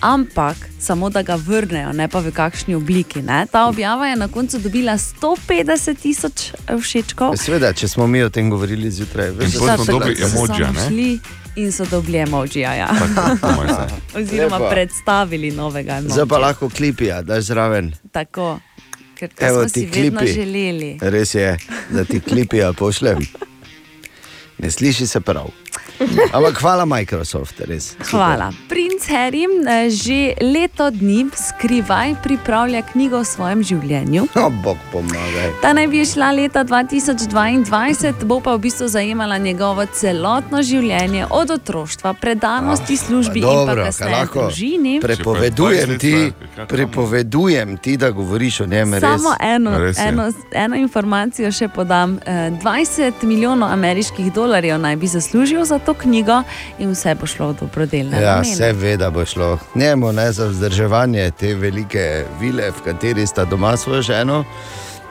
Ampak 0.00 0.56
samo 0.78 1.10
da 1.10 1.22
ga 1.22 1.34
vrnejo, 1.36 1.92
ne 1.92 2.08
pa 2.08 2.20
v 2.20 2.28
kakšni 2.30 2.74
obliki. 2.74 3.22
Ne? 3.22 3.46
Ta 3.46 3.66
objava 3.66 4.06
je 4.06 4.16
na 4.16 4.28
koncu 4.28 4.58
dobila 4.58 4.92
150 4.92 5.96
tisoč 5.96 6.52
eh, 6.60 6.76
všečkov. 6.76 7.36
Seveda, 7.36 7.72
če 7.72 7.88
smo 7.88 8.06
mi 8.06 8.20
o 8.22 8.28
tem 8.28 8.50
govorili 8.50 8.90
zjutraj, 8.90 9.30
veš, 9.30 9.52
da 9.54 9.76
smo 9.76 9.84
dobili 9.86 10.14
da 10.14 10.28
in 11.56 11.72
so 11.72 11.84
dobili 11.84 12.18
emojija. 12.18 12.74
Ja. 12.74 12.88
zdaj. 13.68 13.88
Oziroma 14.16 14.56
Lepo. 14.56 14.70
predstavili 14.70 15.50
novega 15.50 15.92
emojija. 15.92 16.12
Zdaj 16.12 16.26
pa 16.26 16.38
lahko 16.38 16.68
klipija, 16.68 17.22
da 17.22 17.34
je 17.34 17.42
zraven. 17.42 17.92
Tako, 18.12 18.58
ker 19.14 19.30
to 19.30 19.46
Evo 19.46 19.60
smo 19.60 19.64
ti 19.64 19.80
si 19.82 20.00
vedno 20.02 20.20
klipi. 20.20 20.34
želeli. 20.34 20.98
Res 21.02 21.34
je, 21.34 21.58
da 21.90 22.04
ti 22.04 22.20
klipija 22.20 22.72
pošljem. 22.72 23.18
Ne 24.58 24.70
sliši 24.70 25.06
se 25.06 25.20
prav. 25.20 25.50
Ampak 26.36 26.58
hvala 26.60 26.84
Microsoft, 26.84 27.60
res. 27.60 27.92
Super. 27.92 28.06
Hvala. 28.10 28.48
Princ 28.68 29.06
Harry 29.08 29.44
eh, 29.44 29.90
že 29.90 30.34
leto 30.42 30.90
dni 30.90 31.30
skrivaj 31.30 32.14
pripravlja 32.22 32.82
knjigo 32.82 33.18
o 33.18 33.24
svojem 33.24 33.62
življenju. 33.62 34.26
No, 34.34 34.50
bog 34.50 34.76
pomagaj. 34.92 35.50
Ta 35.62 35.72
naj 35.72 35.86
bi 35.86 36.04
šla 36.04 36.30
leta 36.32 36.64
2022, 36.64 38.24
bo 38.24 38.40
pa 38.40 38.54
v 38.54 38.58
bistvu 38.58 38.88
zajemala 38.88 39.38
njegovo 39.38 39.86
celotno 39.86 40.62
življenje, 40.62 41.26
od 41.30 41.50
otroštva, 41.50 42.14
predanosti 42.14 42.96
službi 42.96 43.38
in 43.38 43.44
pa 43.44 43.54
Dobro, 43.54 43.74
kaj 43.74 43.84
kasneje 43.84 44.12
lahko 44.12 44.40
družini. 44.42 45.00
prepovedujem 45.00 45.98
ti, 45.98 46.32
prepovedujem 46.68 47.76
ti, 47.76 47.96
da 47.96 48.10
govoriš 48.10 48.60
o 48.60 48.66
njem 48.66 48.94
res. 48.94 49.02
Samo 49.02 49.34
eno, 49.40 49.78
Res 49.78 49.98
je. 49.98 50.08
eno, 50.08 50.32
eno 50.52 50.76
informacijo 50.76 51.52
še 51.52 51.68
podam. 51.68 52.18
Eh, 52.26 52.50
20 52.52 53.22
milijonov 53.22 53.68
ameriških 53.70 54.32
dolarjev 54.32 54.78
naj 54.80 54.96
bi 54.96 55.06
zaslužil 55.06 55.64
za 55.64 55.78
to 55.86 55.94
knjigo 55.94 56.42
in 56.78 56.90
vse 56.94 57.14
bo 57.14 57.26
šlo 57.26 57.52
v 57.52 57.56
dobrodelne 57.60 58.20
Ja, 58.22 58.36
namene. 58.40 58.54
vse 58.54 58.72
ve, 58.72 58.96
da 58.96 59.10
bo 59.10 59.24
šlo. 59.24 59.58
Njemu 59.74 60.12
ne 60.12 60.32
za 60.32 60.46
vzdrževanje 60.46 61.30
te 61.30 61.54
velike 61.54 62.24
vile, 62.40 62.70
v 62.70 62.82
kateri 62.84 63.26
sta 63.26 63.44
doma 63.44 63.76
svojo 63.76 64.02
ženo. 64.02 64.44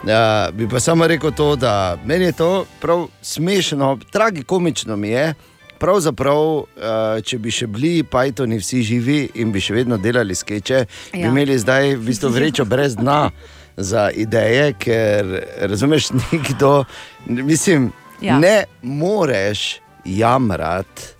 Ja, 0.06 0.48
bi 0.52 0.68
pa 0.68 0.80
samo 0.80 1.06
rekel 1.06 1.32
to, 1.32 1.56
da 1.56 1.96
meni 2.04 2.24
je 2.24 2.32
to 2.32 2.64
prav 2.80 3.06
smešno, 3.22 3.98
tragikomično 4.12 4.96
mi 4.96 5.08
je. 5.08 5.34
Pravzaprav, 5.78 6.38
eh, 6.58 7.22
če 7.22 7.38
bi 7.38 7.50
še 7.50 7.66
bili 7.66 8.02
Pythoni 8.02 8.58
vsi 8.60 8.82
živi 8.82 9.28
in 9.34 9.52
bi 9.52 9.60
še 9.60 9.74
vedno 9.74 9.96
delali 9.96 10.34
skeče, 10.34 10.78
ja. 10.78 10.86
bi 11.12 11.28
imeli 11.28 11.58
zdaj 11.58 11.94
v 11.96 12.04
bistvu 12.06 12.28
vrečo 12.30 12.64
brez 12.64 12.96
dna 12.96 13.30
za 13.76 14.10
ideje, 14.10 14.72
ker 14.78 15.44
razumeš, 15.60 16.10
nikdo, 16.32 16.84
mislim, 17.26 17.92
ja. 18.20 18.38
ne 18.38 18.64
moreš 18.82 19.83
jamrati 20.04 21.14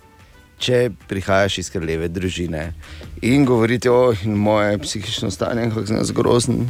če 0.65 0.89
prihajaš 1.09 1.57
iz 1.59 1.69
kraljeve 1.69 2.07
družine 2.09 2.69
in 3.25 3.45
govoriti 3.45 3.89
o 3.89 3.97
oh, 4.09 4.25
moje 4.25 4.77
psihično 4.79 5.31
stanje, 5.31 5.69
kako 5.73 5.93
jaz 5.93 6.11
grozen, 6.11 6.69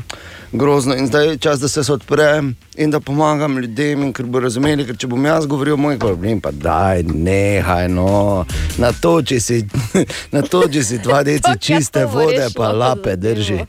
grozno 0.52 0.96
in 0.96 1.08
zdaj 1.08 1.28
je 1.28 1.38
čas, 1.38 1.60
da 1.60 1.68
se 1.68 1.84
odprem 1.94 2.56
in 2.78 2.92
da 2.92 3.00
pomagam 3.00 3.58
ljudem, 3.60 4.04
in 4.04 4.14
ker 4.14 4.26
bo 4.26 4.40
razumeli, 4.40 4.86
ker 4.88 4.98
če 4.98 5.10
bom 5.12 5.26
jaz 5.26 5.46
govoril 5.46 5.78
o 5.78 5.82
mojih 5.86 6.00
problemih, 6.00 6.42
pa 6.44 6.52
daj, 6.52 7.04
nehaj, 7.04 7.90
no, 7.94 8.46
na 8.82 8.92
to, 9.02 9.20
če 9.22 9.40
si, 9.40 9.62
na 10.36 10.42
to, 10.42 10.66
če 10.72 10.84
si 10.84 11.02
dva 11.04 11.22
deci 11.28 11.56
čiste 11.68 12.06
vode, 12.10 12.50
pa 12.56 12.72
lape 12.72 13.16
drži. 13.20 13.62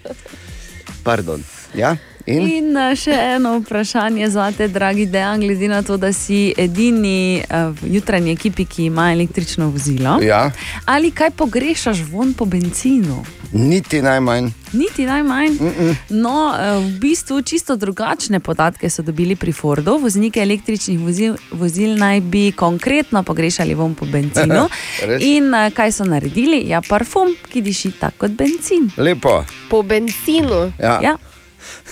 Pardon, 1.05 1.43
ja? 1.75 1.97
In? 2.27 2.49
In 2.51 2.77
eh, 2.77 2.95
še 2.99 3.15
eno 3.37 3.57
vprašanje 3.61 4.31
za 4.35 4.51
te, 4.53 4.69
dragi 4.69 5.07
Dejan, 5.07 5.41
glede 5.41 5.69
na 5.71 5.83
to, 5.87 5.97
da 5.97 6.13
si 6.13 6.51
edini 6.59 7.39
eh, 7.39 7.71
v 7.71 7.95
jutranji 7.97 8.35
ekipi, 8.35 8.67
ki 8.67 8.91
ima 8.91 9.13
električno 9.13 9.71
vozilo. 9.71 10.19
Ja, 10.23 10.51
Ali 10.85 11.11
kaj 11.11 11.31
pogrešaš 11.39 12.03
von 12.11 12.35
po 12.35 12.45
benzinu? 12.45 13.25
niti 13.53 14.03
najmanj. 14.03 14.51
Niti 14.73 15.07
najmanj. 15.07 15.51
Mm 15.51 15.73
-mm. 15.79 15.95
No, 16.09 16.55
eh, 16.59 16.79
v 16.79 16.99
bistvu 16.99 17.43
čisto 17.43 17.77
drugačne 17.77 18.41
podatke 18.41 18.91
so 18.91 19.03
dobili 19.03 19.37
pri 19.37 19.53
Fordu. 19.53 19.99
Voznike 19.99 20.41
električnih 20.41 21.01
vozil, 21.01 21.37
vozil 21.53 21.99
naj 21.99 22.21
bi 22.21 22.53
konkretno 22.53 23.23
pogrešali 23.23 23.75
von 23.75 23.95
po 23.95 24.07
benzinu. 24.07 24.69
In 25.37 25.53
kaj 25.75 25.93
so 25.93 26.05
naredili? 26.05 26.69
Ja, 26.69 26.83
parfum, 26.89 27.29
ki 27.53 27.61
diši 27.61 27.91
tako 27.91 28.17
kot 28.19 28.31
benzin. 28.31 28.91
Lepo. 28.97 29.45
Po 29.71 29.83
benzinu. 29.83 30.73
Ja. 30.79 31.01
Ja. 31.03 31.17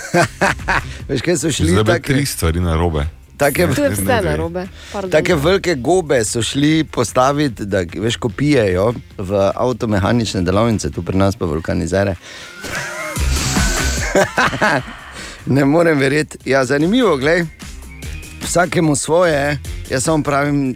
Veš, 1.09 1.22
kaj 1.22 1.36
so 1.36 1.53
šli 1.53 1.68
Zdaj 1.72 1.84
take, 1.84 2.12
tri 2.12 2.26
stvari 2.26 2.61
na 2.61 2.76
robe. 2.76 3.07
take, 3.36 3.62
je 3.62 3.90
vse 3.90 4.20
narobe. 4.24 4.66
Pardon. 4.92 5.11
Take 5.11 5.34
velike 5.34 5.74
gobe 5.74 6.24
so 6.24 6.42
šli 6.42 6.84
postaviti, 6.84 7.64
da 7.66 7.84
veš, 7.97 8.16
ko 8.16 8.28
pijejo 8.28 8.92
v 9.18 9.51
avtomehanične 9.55 10.42
delavnice, 10.42 10.90
tu 10.90 11.03
pri 11.03 11.18
nas 11.18 11.36
pa 11.36 11.47
vulkanizere. 11.47 12.14
ne 15.57 15.64
morem 15.64 15.99
verjeti. 15.99 16.38
Ja, 16.45 16.64
zanimivo, 16.64 17.16
gledaj. 17.16 17.47
Vsakemu 18.45 18.97
svoje, 18.97 19.59
jaz 19.90 20.05
samo 20.05 20.22
pravim 20.22 20.74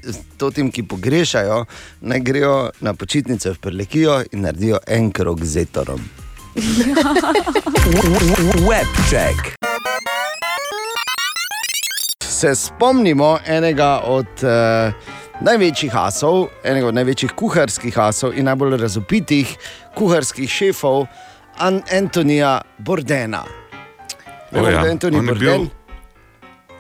tem, 0.55 0.71
ki 0.71 0.83
pogrešajo, 0.83 1.65
naj 2.01 2.21
grejo 2.21 2.71
na 2.81 2.95
počitnice 2.95 3.51
v 3.51 3.59
Prlekijo 3.61 4.23
in 4.33 4.41
naredijo 4.41 4.79
en 4.87 5.11
krog 5.13 5.45
z 5.45 5.57
etorom. 5.69 6.01
Webček. 8.69 9.55
Se 12.25 12.55
spomnimo 12.55 13.39
enega 13.47 14.01
od 14.05 14.27
uh, 14.43 14.93
največjih 15.41 15.97
asov, 15.97 16.49
enega 16.65 16.87
od 16.89 16.95
največjih 16.95 17.31
kuharskih 17.33 17.99
asov 17.99 18.33
in 18.35 18.45
najbolj 18.45 18.77
razupitih 18.77 19.57
kuharskih 19.95 20.51
šefov, 20.51 21.07
An 21.59 21.83
Antonija 21.93 22.61
Bordena. 22.79 23.43
O, 24.53 24.63
ja. 24.63 24.71
je 24.83 24.91
Antoni 24.91 25.19
On 25.19 25.25
je 25.25 25.29
Borden? 25.35 25.61
bil- 25.61 25.69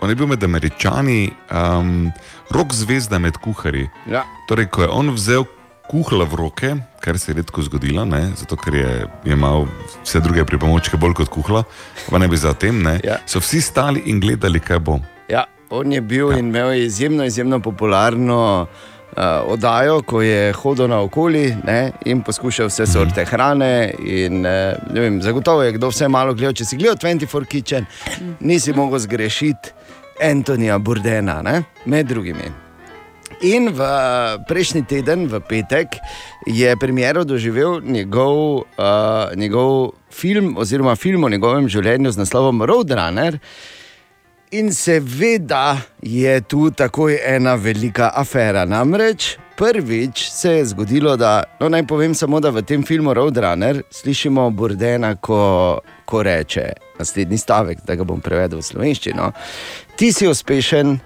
On 0.00 0.08
je 0.10 0.14
bil 0.14 0.26
med 0.26 0.44
američani, 0.44 1.30
um, 1.50 2.12
rok 2.50 2.74
zvezda 2.74 3.18
med 3.18 3.36
kuharji. 3.36 3.90
Ja. 4.06 4.24
Torej, 4.48 4.66
ko 4.66 4.82
je 4.82 4.88
on 4.88 5.10
vzel 5.10 5.44
kuhla 5.88 6.24
v 6.24 6.34
roke, 6.36 6.70
kar 7.00 7.18
se 7.18 7.32
je 7.32 7.36
redko 7.40 7.62
zgodilo, 7.62 8.04
ne, 8.04 8.30
zato 8.36 8.56
ker 8.56 8.74
je, 8.74 8.90
je 9.24 9.32
imel 9.32 9.66
vse 10.04 10.20
druge 10.20 10.44
pripomočke 10.44 10.96
bolj 11.00 11.14
kot 11.22 11.28
kuhla, 11.32 11.64
pa 12.10 12.18
ne 12.18 12.28
bi 12.28 12.36
za 12.36 12.52
tem, 12.54 12.82
ne, 12.82 12.98
Ja. 13.04 13.18
so 13.26 13.40
vsi 13.40 13.60
stali 13.60 14.02
in 14.06 14.20
gledali, 14.20 14.60
kaj 14.60 14.78
bo. 14.78 14.98
Ja, 15.28 15.44
on 15.70 15.92
je 15.92 16.00
bil 16.00 16.30
ja. 16.32 16.38
in 16.38 16.48
imel 16.52 16.72
je 16.76 16.84
izjemno, 16.86 17.24
izjemno 17.24 17.60
popularno 17.60 18.66
uh, 19.16 19.22
oddajo, 19.46 20.02
ko 20.02 20.22
je 20.22 20.52
hodil 20.52 20.88
naokoli 20.88 21.56
ne, 21.64 21.92
in 22.04 22.22
poskušal 22.22 22.68
vse 22.68 22.86
sorte 22.86 23.24
hrane. 23.24 23.94
In, 23.98 24.44
uh, 24.46 24.76
ne 24.92 25.00
vem, 25.00 25.22
zagotovo 25.22 25.62
je 25.62 25.72
kdo 25.72 25.88
vse 25.88 26.08
malo 26.08 26.34
gledal. 26.34 26.52
Če 26.52 26.64
si 26.64 26.76
gledal 26.76 26.96
24 26.96 27.44
Kitchen, 27.48 27.86
nisi 28.40 28.72
mogel 28.72 28.98
zgrešiti 28.98 29.72
Antonija 30.24 30.78
Burdena, 30.78 31.42
ne, 31.42 31.62
med 31.86 32.06
drugimi. 32.06 32.67
In 33.42 33.70
v 33.70 33.80
prejšnji 34.48 34.82
teden, 34.90 35.28
v 35.30 35.38
petek, 35.38 35.94
je 36.46 36.74
premiero 36.76 37.22
doživel 37.24 37.78
njegov, 37.86 38.66
uh, 38.74 39.30
njegov 39.36 39.92
film, 40.10 40.56
oziroma 40.58 40.96
film 40.96 41.24
o 41.24 41.28
njegovem 41.28 41.68
življenju 41.68 42.10
z 42.10 42.18
naslovom 42.18 42.62
Roadrunner. 42.66 43.38
In 44.50 44.72
seveda 44.72 45.76
je 46.02 46.40
tu 46.40 46.70
takoj 46.70 47.18
ena 47.22 47.54
velika 47.54 48.10
afera. 48.16 48.64
Namreč 48.64 49.36
prvič 49.58 50.30
se 50.30 50.52
je 50.52 50.64
zgodilo, 50.66 51.16
da, 51.16 51.44
no 51.60 51.68
naj 51.68 51.86
povem 51.86 52.14
samo, 52.14 52.40
da 52.40 52.50
v 52.50 52.62
tem 52.62 52.82
filmu 52.82 53.14
Roadrunner 53.14 53.82
slišimo 53.90 54.50
Burdena, 54.50 55.14
ko, 55.14 55.78
ko 56.04 56.22
reče 56.22 56.72
naslednji 56.98 57.38
stavek, 57.38 57.78
da 57.86 57.94
ga 57.94 58.06
bom 58.06 58.20
prevedel 58.20 58.58
v 58.58 58.66
slovenščino. 58.66 59.32
Ti 59.98 60.12
si 60.12 60.26
uspešen, 60.26 60.96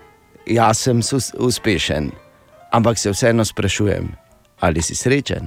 jaz 0.47 0.79
sem 0.79 1.01
uspešen, 1.39 2.11
ampak 2.73 2.99
se 2.99 3.11
vseeno 3.11 3.45
sprašujem, 3.45 4.09
ali 4.61 4.83
si 4.83 4.95
srečen. 4.95 5.47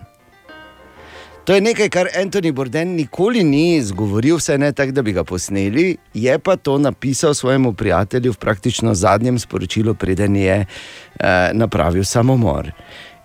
To 1.46 1.54
je 1.54 1.62
nekaj, 1.62 1.90
kar 1.90 2.08
Antoni 2.18 2.52
Borden 2.52 2.96
nikoli 2.98 3.44
ni 3.44 3.76
izgovoril, 3.76 4.40
vse 4.40 4.58
ne 4.58 4.72
tako, 4.74 4.92
da 4.92 5.02
bi 5.06 5.14
ga 5.14 5.24
posneli, 5.24 5.98
je 6.14 6.40
pa 6.40 6.56
to 6.56 6.78
napisal 6.78 7.34
svojemu 7.34 7.74
prijatelju 7.74 8.32
v 8.34 8.38
praktično 8.38 8.96
zadnjem 8.96 9.40
sporočilu, 9.40 9.94
preden 9.94 10.36
je 10.36 10.66
eh, 10.66 11.50
napravil 11.54 12.04
samomor. 12.04 12.72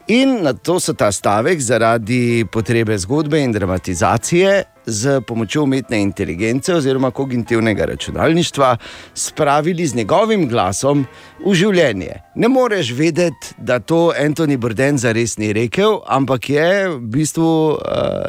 In 0.08 0.42
na 0.42 0.52
to 0.52 0.80
so 0.80 0.92
ta 0.92 1.12
stavek 1.12 1.60
zaradi 1.60 2.44
potrebe 2.52 2.98
zgodbe 2.98 3.40
in 3.40 3.52
dramatizacije 3.52 4.64
z 4.87 5.20
pomočjo 5.26 5.62
umetne 5.62 6.03
inteligence 6.03 6.74
oziroma 6.74 7.11
kognitivnega 7.11 7.85
računalništva 7.85 8.76
spravili 9.14 9.87
z 9.87 9.95
njegovim 9.95 10.49
glasom 10.49 11.07
v 11.47 11.55
življenje. 11.55 12.20
Ne 12.35 12.49
moreš 12.49 12.93
vedeti, 12.97 13.55
da 13.59 13.78
to 13.78 14.12
Antoni 14.24 14.57
Borden 14.57 14.99
zares 14.99 15.39
ni 15.39 15.53
rekel, 15.53 16.01
ampak 16.07 16.51
je 16.51 16.89
v 16.89 16.99
bistvu 17.12 17.53
uh, 17.72 17.78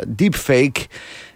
deepfake, 0.06 0.88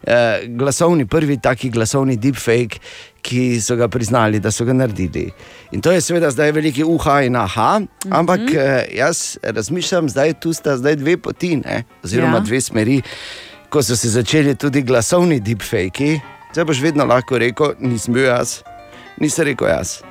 uh, 0.08 0.46
glasovni, 0.58 1.06
prvi 1.06 1.38
taki 1.42 1.70
glasovni 1.70 2.18
deepfake, 2.18 2.80
ki 3.26 3.58
so 3.62 3.76
ga 3.76 3.88
priznali, 3.90 4.40
da 4.40 4.52
so 4.54 4.66
ga 4.66 4.74
naredili. 4.74 5.32
In 5.74 5.82
to 5.82 5.92
je 5.92 6.02
seveda 6.02 6.30
zdaj 6.32 6.52
veliki 6.54 6.86
uha 6.86 7.22
in 7.26 7.36
aha, 7.36 7.82
ampak 8.10 8.40
mm 8.40 8.48
-hmm. 8.48 8.96
jaz 8.98 9.38
razmišljam, 9.44 10.08
da 10.08 10.34
tu 10.34 10.54
sta 10.54 10.78
zdaj 10.78 10.96
dve 10.96 11.18
poti, 11.18 11.56
ne? 11.58 11.84
oziroma 12.04 12.38
ja. 12.38 12.40
dve 12.40 12.62
smeri. 12.62 13.02
Ko 13.70 13.84
so 13.84 13.96
se 13.96 14.10
začeli 14.10 14.56
tudi 14.56 14.82
glasovni 14.82 15.40
deepfaki, 15.40 16.20
zdaj 16.52 16.66
boš 16.66 16.82
vedno 16.82 17.06
lahko 17.06 17.38
rekel, 17.38 17.74
nisem 17.80 18.14
bil 18.14 18.26
jaz, 18.26 18.62
nisem 19.20 19.46
rekel 19.46 19.68
jaz. 19.68 20.02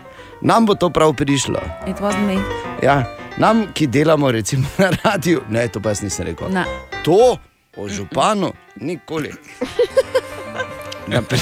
Nam 0.43 0.67
bo 0.67 0.75
to 0.75 0.91
prav 0.91 1.15
prišlo. 1.17 1.61
It 1.87 1.97
wasn't 2.01 2.27
me. 2.27 2.37
Ja, 2.83 3.05
nam, 3.39 3.67
ki 3.75 3.87
delamo 3.87 4.31
recimo 4.31 4.69
na 4.79 4.91
radiju, 5.05 5.43
ne, 5.49 5.69
to 5.69 5.81
pa 5.81 5.95
jaz 5.95 6.03
nisem 6.03 6.27
rekel. 6.27 6.49
Ne. 6.53 6.65
To 7.05 7.39
o 7.77 7.89
županu, 7.89 8.53
nikoli. 8.77 9.33
Naprej. 11.07 11.41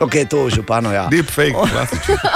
Ok, 0.00 0.12
to 0.30 0.44
o 0.44 0.50
županu, 0.50 0.92
ja. 0.92 1.08
Deepfake, 1.10 1.56
klasičen. 1.72 2.16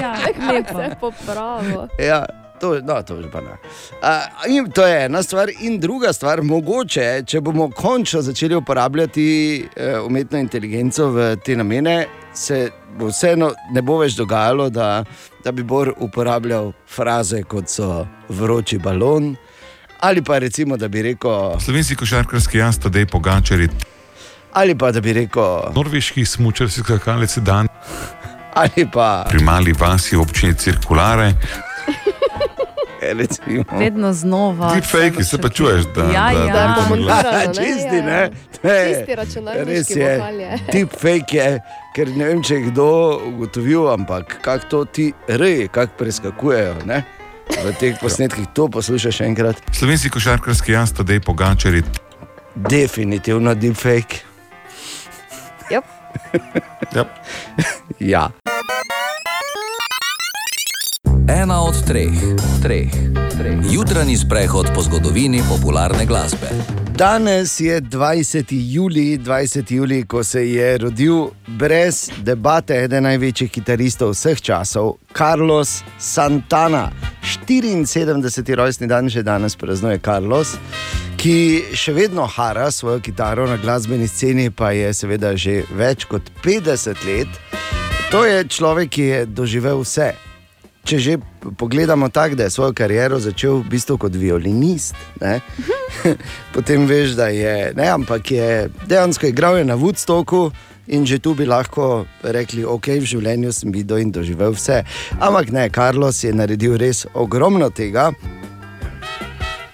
Ja, 0.00 0.12
Lepo 0.26 0.78
se 0.78 0.82
je 0.84 0.96
popravil. 1.00 1.88
Ja, 1.98 2.26
to, 2.60 2.80
no, 2.80 3.02
to. 3.02 3.14
Uh, 3.14 4.48
in 4.48 4.70
to 4.70 4.86
je 4.86 5.04
ena 5.04 5.22
stvar, 5.22 5.50
in 5.60 5.80
druga 5.80 6.12
stvar, 6.12 6.42
mogoče, 6.42 7.22
če 7.26 7.40
bomo 7.40 7.70
končno 7.70 8.22
začeli 8.22 8.54
uporabljati 8.54 9.28
uh, 9.64 10.06
umetno 10.06 10.38
inteligenco 10.38 11.08
v 11.10 11.36
te 11.44 11.56
namene, 11.56 12.06
se 12.34 12.70
bo 12.98 13.10
vseeno 13.10 13.52
ne 13.72 13.82
bo 13.82 13.98
več 13.98 14.16
dogajalo, 14.18 14.68
da, 14.70 15.04
da 15.44 15.52
bi 15.52 15.62
Bor 15.62 15.92
uporabljal 16.00 16.72
fraze 16.86 17.42
kot 17.42 17.70
so 17.70 18.06
vroči 18.28 18.78
balon. 18.78 19.34
Ali 20.00 20.22
pa 20.22 20.38
recimo, 20.38 20.76
da 20.76 20.88
bi 20.88 21.02
rekel, 21.02 21.58
Slovenski 21.60 21.96
košarkarski 21.98 22.58
jaz, 22.58 22.78
tedaj 22.78 23.06
pogačari, 23.10 23.66
ali 24.54 24.78
pa 24.78 24.92
da 24.94 25.00
bi 25.00 25.12
rekel, 25.12 25.72
norveški 25.74 26.24
smučarski 26.24 26.86
skakalec 26.86 27.38
dan 27.38 27.66
ali 28.58 28.86
pa 28.92 29.24
pri 29.28 29.42
mali 29.44 29.72
vasi 29.72 30.16
v 30.16 30.20
občini 30.20 30.54
Cirkulare. 30.54 31.34
recimo, 33.14 33.64
Vedno 33.72 34.12
znova. 34.12 34.74
Deepfake, 34.74 35.24
se 35.24 35.38
pa 35.38 35.48
čuješ, 35.48 35.84
da, 35.86 36.02
Ja, 36.04 36.08
da, 36.24 36.40
ja. 36.40 36.46
da 36.46 36.52
Da, 36.52 36.66
ni 36.88 37.02
glas. 37.02 37.24
montirano, 37.24 37.46
ne? 37.46 37.54
Čisti, 37.56 37.96
Ja. 37.96 38.02
ne? 38.02 38.30
Ne, 38.62 38.78
Čisti 38.88 39.14
računalniški 39.14 39.92
je. 39.94 40.12
vokal 40.14 40.34
je. 40.36 40.58
Deepfake 40.72 41.34
je, 41.34 41.60
ker 41.94 42.08
ne 42.10 42.24
vem, 42.24 42.42
če 42.42 42.54
je 42.54 42.60
kdo 42.62 42.88
ugotovil, 43.26 43.88
ampak 43.88 44.38
kako 44.40 44.64
to 44.66 44.84
ti 44.86 45.06
reji, 45.28 45.68
kako 45.68 45.92
preskakujejo. 45.98 46.74
Ne? 46.84 47.02
V 47.48 47.72
teh 47.74 47.96
posnetkih 47.96 48.46
to 48.52 48.68
poslušaj 48.68 49.12
še 49.12 49.24
enkrat. 49.24 49.56
Slovenski 49.72 50.10
košarkarski 50.10 50.72
jaz, 50.72 50.92
tedaj 50.92 51.20
pogačari, 51.20 51.82
Definitivno 52.54 53.54
deepfake. 53.54 54.20
Yep. 55.70 55.84
ja. 56.92 57.04
Ja. 58.00 58.28
Ena 61.28 61.60
od 61.62 61.84
treh, 61.84 62.08
treh, 62.62 62.88
treh. 63.38 63.58
Jutranji 63.72 64.16
sprehod 64.16 64.66
po 64.74 64.82
zgodovini 64.82 65.42
popularne 65.48 66.06
glasbe. 66.06 66.48
Danes 66.96 67.60
je 67.60 67.80
20. 67.80 68.44
juli, 68.72 69.18
20. 69.18 69.72
juli, 69.72 70.06
ko 70.06 70.24
se 70.24 70.50
je 70.50 70.78
rodil 70.78 71.28
brez 71.46 72.10
debate 72.24 72.78
eden 72.84 73.04
največjih 73.04 73.50
kitaristov 73.50 74.14
vseh 74.16 74.40
časov, 74.40 74.96
Carlos 75.12 75.82
Santana. 75.98 76.90
74. 77.46 78.54
rojstni 78.54 78.86
dan 78.86 79.08
že 79.08 79.22
danes 79.22 79.56
praznuje 79.56 79.98
Carlos, 79.98 80.56
ki 81.16 81.64
še 81.74 81.92
vedno 81.92 82.24
hara 82.26 82.70
svojo 82.70 83.00
kitaro 83.04 83.46
na 83.46 83.56
glasbeni 83.56 84.08
sceni, 84.08 84.50
pa 84.50 84.72
je 84.72 84.94
seveda 84.94 85.36
že 85.36 85.62
več 85.76 86.08
kot 86.08 86.22
50 86.44 87.04
let. 87.04 87.28
To 88.10 88.24
je 88.24 88.48
človek, 88.48 88.88
ki 88.88 89.02
je 89.02 89.26
doživel 89.26 89.84
vse. 89.84 90.28
Če 90.88 90.98
že 90.98 91.14
pogledamo 91.60 92.08
tako, 92.08 92.34
da 92.34 92.46
je 92.46 92.50
svojo 92.50 92.72
kariero 92.72 93.18
začel 93.20 93.58
v 93.60 93.74
bistvu 93.74 93.98
kot 94.00 94.14
violinist, 94.16 94.96
ne? 95.20 95.40
potem 96.54 96.86
veš, 96.88 97.12
da 97.18 97.26
je, 97.28 97.74
ne, 97.76 97.90
ampak 97.92 98.30
je 98.32 98.70
dejansko 98.88 99.28
igral 99.28 99.58
je 99.58 99.66
na 99.68 99.76
Woodstocku 99.76 100.48
in 100.88 101.04
že 101.04 101.18
tu 101.20 101.34
bi 101.36 101.44
lahko 101.44 102.06
rekli, 102.24 102.64
ok, 102.64 102.88
v 103.04 103.04
življenju 103.04 103.52
sem 103.52 103.72
videl 103.72 104.00
in 104.00 104.14
doživel 104.16 104.56
vse. 104.56 104.80
Ampak 105.20 105.52
ne, 105.52 105.68
Carlos 105.68 106.24
je 106.24 106.32
naredil 106.32 106.80
res 106.80 107.04
ogromno 107.12 107.68
tega. 107.68 108.08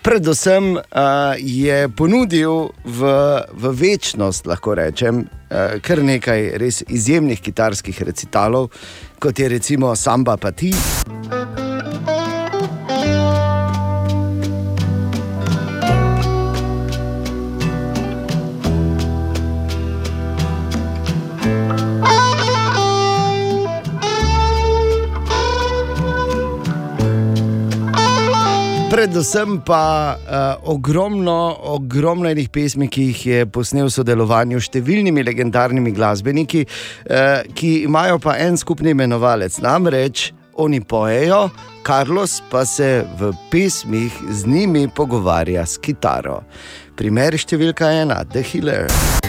Predvsem 0.03 0.75
uh, 0.75 1.39
je 1.39 1.87
ponudil 1.95 2.75
v, 2.83 3.15
v 3.55 3.71
večnost, 3.79 4.51
lahko 4.51 4.75
rečem, 4.83 5.25
kar 5.83 6.03
nekaj 6.03 6.41
res 6.59 6.83
izjemnih 6.89 7.41
kitarskih 7.41 8.03
recitalov, 8.03 8.71
kot 9.19 9.39
je 9.39 9.49
recimo 9.49 9.95
Samba 9.97 10.37
Pati. 10.37 10.73
Predvsem 28.95 29.61
pa 29.67 30.15
uh, 30.15 30.71
ogromno, 30.71 31.57
ogromno 31.63 32.29
enih 32.31 32.47
pesmi, 32.49 32.87
ki 32.87 33.07
jih 33.09 33.23
je 33.27 33.47
posnel 33.51 33.89
v 33.89 33.91
sodelovanju 33.91 34.61
s 34.63 34.69
številnimi 34.69 35.25
legendarnimi 35.27 35.91
glasbeniki, 35.97 36.63
uh, 36.63 37.43
ki 37.59 37.73
imajo 37.89 38.21
pa 38.23 38.37
en 38.45 38.55
skupni 38.55 38.95
imenovalec. 38.95 39.59
Namreč 39.67 40.29
oni 40.63 40.79
pojejo, 40.79 41.49
Carlos 41.83 42.39
pa 42.55 42.63
se 42.63 43.03
v 43.19 43.35
pesmih 43.51 44.23
z 44.31 44.47
njimi 44.47 44.87
pogovarja 44.87 45.67
s 45.67 45.83
kitaro. 45.83 46.45
Primer 46.95 47.35
številka 47.35 47.91
ena, 47.99 48.23
The 48.23 48.47
Healer. 48.47 49.24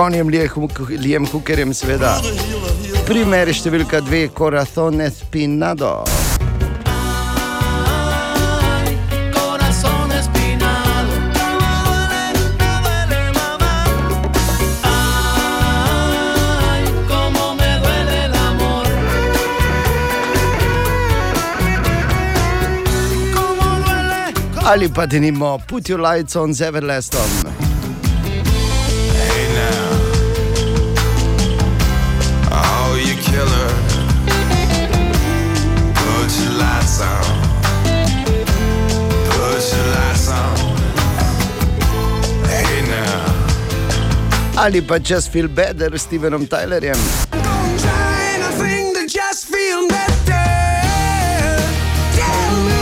Johnnyjem 0.00 0.28
Lijem 0.88 1.26
Hookerjem, 1.28 1.74
seveda. 1.76 2.14
Primer 3.04 3.50
številka 3.52 4.00
dve, 4.00 4.30
Corazon 4.32 4.96
Espinado. 5.04 5.90
Ali 24.64 24.88
pa 24.88 25.04
denimo 25.04 25.58
Put 25.68 25.92
Your 25.92 26.00
Lights 26.00 26.40
on 26.40 26.56
z 26.56 26.72
Everlastom. 26.72 27.69
Ali 44.60 44.84
pa 44.84 45.00
Just 45.00 45.32
Feel 45.32 45.48
Better 45.48 45.88
s 45.96 46.04
Stevenom 46.04 46.44
Tylerjem. 46.44 47.00
Anything 47.32 48.92
to 48.92 49.08
just 49.08 49.48
feel 49.48 49.88
better. 49.88 50.44
Tell 52.12 52.52
me 52.60 52.80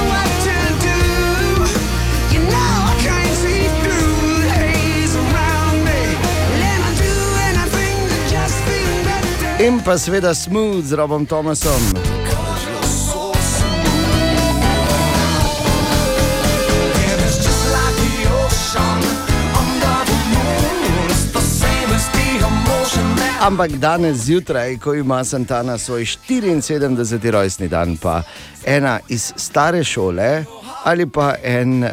Ampak 23.40 23.70
danes 23.78 24.16
zjutraj, 24.16 24.78
ko 24.78 24.94
ima 24.94 25.24
Santana 25.24 25.78
svoj 25.78 26.04
74. 26.28 27.30
rojstni 27.30 27.68
dan, 27.68 27.96
pa 27.96 28.22
ena 28.66 28.98
iz 29.08 29.32
stare 29.36 29.84
šole 29.84 30.44
ali 30.84 31.06
pa 31.06 31.34
en 31.42 31.84
uh, 31.84 31.90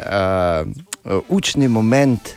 učni 1.28 1.68
moment 1.68 2.28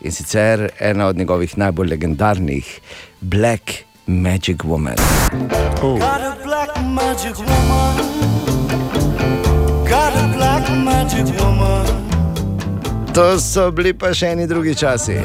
in 0.00 0.12
sicer 0.12 0.68
ena 0.80 1.06
od 1.06 1.16
njegovih 1.16 1.58
najbolj 1.58 1.88
legendarnih, 1.88 2.80
Black 3.20 3.72
Magic 4.06 4.64
Woman. 4.64 4.96
Oh. 5.82 5.98
Got 5.98 6.20
a 6.20 6.36
black 6.44 6.70
magic 6.84 7.38
woman. 7.38 7.96
Got 9.88 10.16
a 10.16 10.32
black 10.36 10.70
magic 10.84 11.40
woman. 11.40 11.86
To 13.14 13.40
so 13.40 13.70
bili 13.70 13.92
pa 13.94 14.14
še 14.14 14.26
eni 14.26 14.46
drugi 14.46 14.74
časi. 14.74 15.16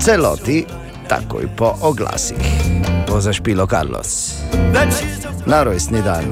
Celoti, 0.00 0.64
takoj 1.12 1.44
po 1.56 1.74
oglasih, 1.80 2.36
bo 3.08 3.20
zašpilo 3.20 3.66
Carlos. 3.66 4.32
Na 5.46 5.62
rojstni 5.62 6.02
dan. 6.02 6.24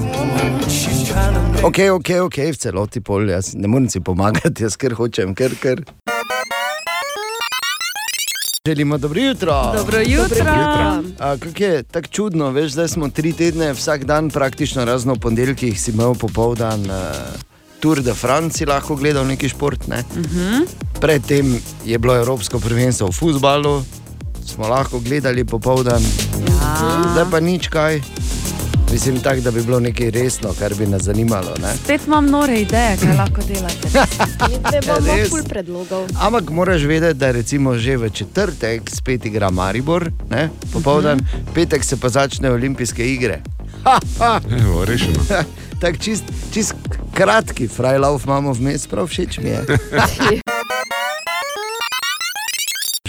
Ok, 1.63 1.77
ok, 1.93 2.09
ok, 2.25 2.37
v 2.49 2.57
celoti 2.57 3.01
pol, 3.01 3.29
jaz 3.29 3.53
ne 3.53 3.69
morem 3.69 3.85
si 3.93 4.01
pomagati, 4.01 4.65
jaz 4.65 4.79
ker 4.81 4.97
hočem, 4.97 5.35
ker 5.37 5.53
ker. 5.61 5.83
Želimo 8.65 8.97
dobro 8.97 9.21
jutro. 9.21 9.53
Dobro 9.77 10.01
jutro. 10.01 10.49
A, 11.19 11.37
Kako 11.37 11.63
je 11.63 11.83
tako 11.83 12.07
čudno, 12.07 12.49
veš, 12.49 12.71
zdaj 12.71 12.87
smo 12.87 13.09
tri 13.09 13.33
tedne, 13.37 13.73
vsak 13.77 14.05
dan, 14.09 14.29
praktično 14.33 14.85
razno 14.85 15.15
ponedeljkih 15.15 15.81
si 15.81 15.91
imel 15.91 16.17
popoldan 16.17 16.81
uh, 16.81 16.97
Tour 17.79 18.01
de 18.01 18.13
France, 18.13 18.65
lahko 18.65 18.95
gledal 18.95 19.27
neki 19.27 19.49
šport. 19.49 19.87
Ne? 19.87 20.03
Uh 20.09 20.25
-huh. 20.25 20.67
Predtem 20.99 21.59
je 21.85 21.97
bilo 21.99 22.15
Evropsko 22.17 22.59
prvenstvo 22.59 23.07
v 23.07 23.11
futbalu, 23.11 23.83
smo 24.51 24.67
lahko 24.67 24.99
gledali 24.99 25.45
popoldan, 25.45 26.01
Ja. 26.47 27.11
zdaj 27.11 27.25
pa 27.31 27.39
nič 27.39 27.67
kaj. 27.67 28.01
Mislim, 28.91 29.19
tak, 29.19 29.39
da 29.39 29.51
bi 29.51 29.61
bilo 29.63 29.79
nekaj 29.79 30.11
resno, 30.11 30.49
kar 30.59 30.73
bi 30.75 30.85
nas 30.85 31.01
zanimalo. 31.01 31.55
Ne? 31.61 31.73
Spet 31.83 32.01
imam 32.07 32.25
nore 32.27 32.57
ideje, 32.61 32.97
kaj 32.97 33.15
lahko 33.17 33.41
delate. 33.47 33.87
Imamo 34.83 35.15
Res. 35.15 35.29
ful 35.29 35.43
predlogov. 35.49 36.09
Ampak 36.19 36.49
moraš 36.49 36.83
vedeti, 36.83 37.19
da 37.19 37.31
recimo 37.31 37.77
že 37.77 37.97
v 37.97 38.09
četrtek 38.09 38.89
spet 38.91 39.25
igra 39.25 39.49
Maribor, 39.49 40.11
ne? 40.29 40.49
popoldan, 40.73 41.19
uh 41.19 41.25
-huh. 41.25 41.53
petek 41.53 41.83
se 41.83 41.97
pa 41.99 42.09
začne 42.09 42.51
olimpijske 42.51 43.13
igre. 43.13 43.41
Ha, 43.83 43.99
ha. 44.19 44.41
Evo, 44.59 44.85
rešeno. 44.85 45.19
Tako 45.81 45.97
čist, 45.97 46.23
čist 46.53 46.75
kratki 47.13 47.67
frajlauf 47.67 48.25
imamo 48.25 48.53
vmes, 48.53 48.87
prav 48.87 49.07
všeč 49.07 49.37
mi 49.37 49.49
je. 49.49 49.65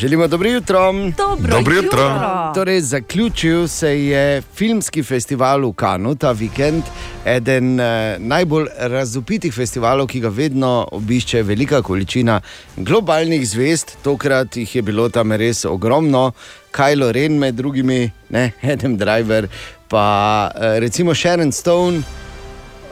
Želimo 0.03 0.27
dobro 0.27 0.49
jutro. 0.49 0.93
Dobro 0.93 1.51
Dobro 1.51 1.75
jutro. 1.75 2.03
jutro. 2.03 2.53
Torej, 2.55 2.81
zaključil 2.81 3.69
se 3.69 4.05
je 4.05 4.43
filmski 4.55 5.03
festival 5.03 5.69
v 5.69 5.73
Kanu 5.73 6.15
ta 6.15 6.33
vikend, 6.33 6.83
eden 7.25 7.81
eh, 7.81 8.17
najbolj 8.19 8.67
razupitih 8.79 9.55
festivalov, 9.55 10.07
ki 10.07 10.21
ga 10.21 10.29
vedno 10.29 10.89
obišče 10.93 11.43
velika 11.43 11.83
količina 11.83 12.41
globalnih 12.77 13.49
zvest. 13.49 13.97
Tokrat 14.03 14.57
jih 14.57 14.77
je 14.77 14.83
bilo 14.83 15.09
tam 15.09 15.33
res 15.33 15.65
ogromno, 15.65 16.33
Kajlo 16.71 17.13
Ren 17.13 17.39
med 17.39 17.55
drugimi, 17.55 18.11
ne, 18.29 18.51
Adam 18.73 18.97
Driver, 18.97 19.47
pa 19.89 20.51
eh, 20.55 20.81
recimo 20.81 21.15
Sharon 21.15 21.53
Stone. 21.53 22.03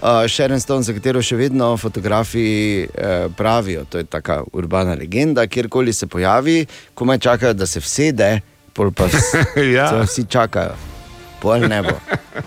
Uh, 0.03 0.29
Sharon 0.29 0.61
Stone, 0.61 0.83
za 0.83 0.95
katero 0.97 1.21
še 1.23 1.37
vedno 1.37 1.75
fotografi 1.77 2.45
uh, 2.89 3.29
pravijo, 3.37 3.83
da 3.93 3.99
je 3.99 4.05
tako 4.09 4.47
urbana 4.53 4.95
legenda, 4.95 5.45
kjerkoli 5.47 5.93
se 5.93 6.07
pojavi, 6.07 6.63
ko 6.95 7.05
me 7.05 7.19
čakajo, 7.19 7.53
da 7.53 7.67
se 7.67 7.81
vsede, 7.81 8.41
pol 8.73 8.93
pa 8.97 9.05
vs, 9.13 9.35
Ja. 9.77 9.91
vsi 10.03 10.25
čakajo. 10.25 10.73
Pol 11.41 11.69
ne 11.69 11.83
bo, 11.83 11.93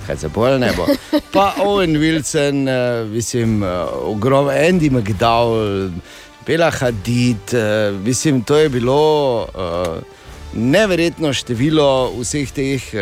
kaj 0.08 0.18
se 0.18 0.30
pol 0.30 0.58
ne 0.62 0.72
bo. 0.78 0.88
Pa 1.34 1.54
Owen 1.62 1.98
Wilson, 2.02 2.66
uh, 2.66 3.06
mislim, 3.10 3.62
uh, 3.64 3.70
ogromno, 4.10 4.50
Andy 4.52 4.90
McDowell, 4.90 5.92
Bela 6.48 6.72
Hadid, 6.74 7.54
uh, 7.54 7.94
mislim, 8.02 8.42
to 8.42 8.58
je 8.58 8.70
bilo. 8.70 9.00
Uh, 9.54 10.23
Neverjetno 10.54 11.32
število 11.34 12.14
vseh 12.14 12.52
teh 12.54 12.84
uh, 12.94 13.02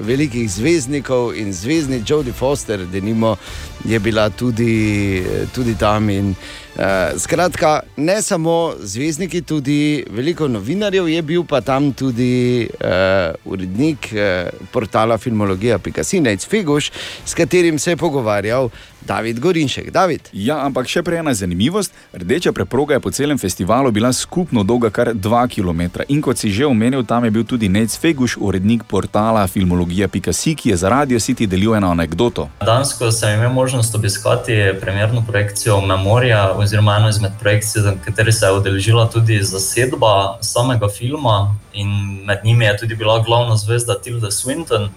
velikih 0.00 0.48
zvezdnikov 0.48 1.34
in 1.36 1.52
zvezdnik 1.52 2.08
Jodie 2.08 2.32
Foster, 2.32 2.86
denimo, 2.88 3.36
je 3.84 3.98
bila 4.00 4.30
tudi, 4.30 5.20
tudi 5.52 5.74
tam. 5.76 6.08
In, 6.10 6.32
uh, 6.32 7.12
skratka, 7.20 7.82
ne 7.96 8.22
samo 8.22 8.72
zvezdniki, 8.80 9.42
tudi 9.42 10.04
veliko 10.10 10.48
novinarjev 10.48 11.08
je 11.08 11.22
bil 11.22 11.44
pa 11.44 11.60
tam 11.60 11.92
tudi 11.92 12.64
uh, 12.64 13.36
urednik 13.44 14.08
uh, 14.12 14.48
portala 14.72 15.18
Filmologija.si, 15.18 16.20
Nec 16.20 16.48
Feguš, 16.48 16.90
s 17.24 17.34
katerim 17.34 17.78
se 17.78 17.90
je 17.90 17.96
pogovarjal 17.96 18.70
David 19.08 19.40
Gorinšek. 19.40 19.90
David. 19.90 20.28
Ja, 20.32 20.60
ampak 20.68 20.88
še 20.92 21.00
prej 21.02 21.22
ena 21.22 21.32
zanimivost. 21.34 21.94
Rdeča 22.12 22.52
preproga 22.52 22.98
je 22.98 23.00
po 23.00 23.10
celem 23.10 23.38
festivalu 23.40 23.88
bila 23.90 24.12
skupno 24.12 24.60
dolga 24.64 24.90
kar 24.92 25.14
2 25.16 25.48
km. 25.48 26.04
In 26.12 26.20
kot 26.20 26.36
si 26.36 26.52
že 26.52 26.68
omenil, 26.68 27.06
tam 27.08 27.24
je 27.24 27.30
bil 27.32 27.44
tudi 27.48 27.72
Nec 27.72 27.96
Feguš, 27.96 28.36
urednik 28.36 28.84
portala 28.84 29.46
Filmologija.si, 29.48 30.54
ki 30.54 30.70
je 30.70 30.76
za 30.76 30.92
Radio 30.92 31.18
City 31.18 31.48
delil 31.48 31.74
eno 31.74 31.88
anegdoto. 31.96 32.48
Dansko 32.60 33.08
sem 33.10 33.38
imel 33.38 33.52
možnost 33.52 33.94
obiskati 33.94 34.76
premjerno 34.80 35.24
projekcijo 35.24 35.80
Memorija, 35.80 36.52
oziroma 36.60 37.00
eno 37.00 37.08
izmed 37.08 37.32
projekcij, 37.40 37.82
za 37.82 37.96
kateri 38.04 38.32
se 38.32 38.46
je 38.46 38.52
udeležila 38.60 39.08
tudi 39.08 39.40
zasedba 39.42 40.38
samega 40.44 40.88
filma, 40.88 41.56
in 41.72 41.88
med 42.28 42.44
njimi 42.44 42.64
je 42.64 42.76
tudi 42.84 42.94
bila 42.94 43.22
glavna 43.24 43.56
zvezda 43.56 43.96
Tilda 44.02 44.30
Swinton. 44.30 44.88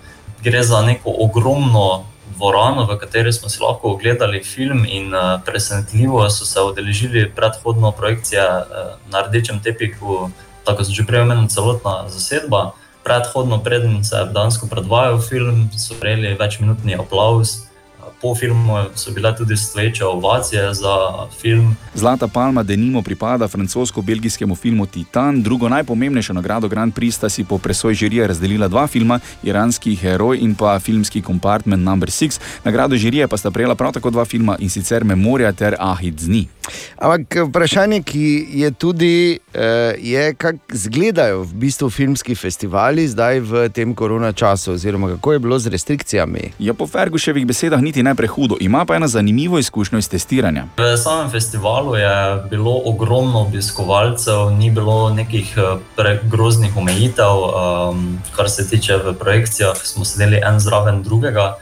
Gre 0.44 0.64
za 0.64 0.82
neko 0.82 1.14
ogromno 1.20 2.11
dvorano, 2.42 2.90
v 2.90 2.98
kateri 2.98 3.30
smo 3.30 3.46
si 3.50 3.62
lahko 3.62 3.94
ogledali 3.94 4.42
film, 4.42 4.82
in 4.90 5.14
uh, 5.14 5.38
presenetljivo 5.46 6.26
so 6.30 6.46
se 6.46 6.58
udeležili 6.62 7.30
predhodno 7.30 7.92
projekcije 7.94 8.42
uh, 8.42 8.98
na 9.14 9.22
rdečem 9.22 9.62
tepihu, 9.62 10.34
tako 10.66 10.84
so 10.84 10.92
že 10.92 11.06
prej 11.06 11.22
omenili, 11.22 11.54
celotna 11.54 12.10
zasedba. 12.10 12.74
Predhodno, 13.06 13.62
preden 13.62 14.04
se 14.04 14.18
je 14.18 14.34
dansko 14.34 14.66
predvajal 14.66 15.22
film, 15.22 15.70
so 15.78 15.94
prejeli 16.02 16.34
večminutni 16.34 16.98
aplauz. 16.98 17.70
Po 18.22 18.36
filmu 18.36 18.84
so 18.96 19.12
bile 19.12 19.36
tudi 19.36 19.58
stoječe 19.58 20.06
ovacije 20.06 20.74
za 20.74 20.96
film. 21.42 21.76
Zlata 21.94 22.28
palma 22.28 22.64
denimo 22.64 23.02
pripada 23.02 23.48
francosko-belgijskemu 23.48 24.56
filmu 24.56 24.86
Titan, 24.86 25.44
drugo 25.44 25.70
najpomembnejšo 25.70 26.34
nagrado 26.34 26.68
Grand 26.68 26.94
Prix 26.94 27.16
sta 27.16 27.30
si 27.30 27.44
po 27.44 27.58
presoji 27.58 27.96
žirije 27.96 28.28
razdelila 28.28 28.68
dva 28.68 28.88
filma, 28.88 29.20
Iranski 29.44 29.96
heroj 29.96 30.38
in 30.38 30.56
pa 30.56 30.80
filmski 30.80 31.22
Compartment 31.22 31.84
No. 31.84 31.96
6. 31.96 32.40
Nagrado 32.64 32.96
žirije 32.96 33.28
pa 33.28 33.38
sta 33.38 33.52
prejela 33.52 33.76
prav 33.76 33.92
tako 33.92 34.10
dva 34.10 34.26
filma 34.26 34.56
in 34.60 34.70
sicer 34.70 35.04
Memorija 35.04 35.52
ter 35.52 35.76
Ahid 35.80 36.20
Zni. 36.20 36.48
Ampak 36.98 37.36
vprašanje, 37.48 38.02
ki 38.02 38.48
je 38.50 38.72
tudi, 38.72 39.40
eh, 39.54 39.96
je, 39.98 40.34
kako 40.34 40.58
izgledajo 40.74 41.42
v 41.42 41.54
bistvu 41.54 41.90
filmski 41.90 42.36
festivali 42.36 43.08
zdaj 43.08 43.40
v 43.40 43.70
tem 43.70 43.96
korona 43.96 44.32
času, 44.32 44.74
oziroma 44.74 45.08
kako 45.08 45.34
je 45.34 45.40
bilo 45.40 45.60
z 45.60 45.68
restrikcijami. 45.68 46.52
Ja, 46.60 46.74
po 46.74 46.88
Ferguševih 46.88 47.46
besedah 47.46 47.82
niti 47.82 48.04
ne 48.04 48.16
prehudo, 48.16 48.56
ima 48.60 48.86
pa 48.86 48.96
eno 48.96 49.08
zanimivo 49.08 49.60
izkušnjo 49.60 49.98
iz 49.98 50.10
testiranja. 50.10 50.66
V 50.78 50.98
samem 50.98 51.32
festivalu 51.32 51.96
je 51.96 52.44
bilo 52.50 52.82
ogromno 52.86 53.42
obiskovalcev, 53.42 54.50
ni 54.58 54.72
bilo 54.72 55.10
nekih 55.10 55.58
eh, 55.58 55.78
pregroznih 55.96 56.78
omejitev, 56.78 57.38
um, 57.42 58.20
kar 58.36 58.50
se 58.50 58.70
tiče 58.70 58.98
v 58.98 59.14
projekcijah, 59.14 59.78
smo 59.84 60.06
sedeli 60.06 60.42
en 60.46 60.60
zraven 60.60 61.04
drugega, 61.04 61.56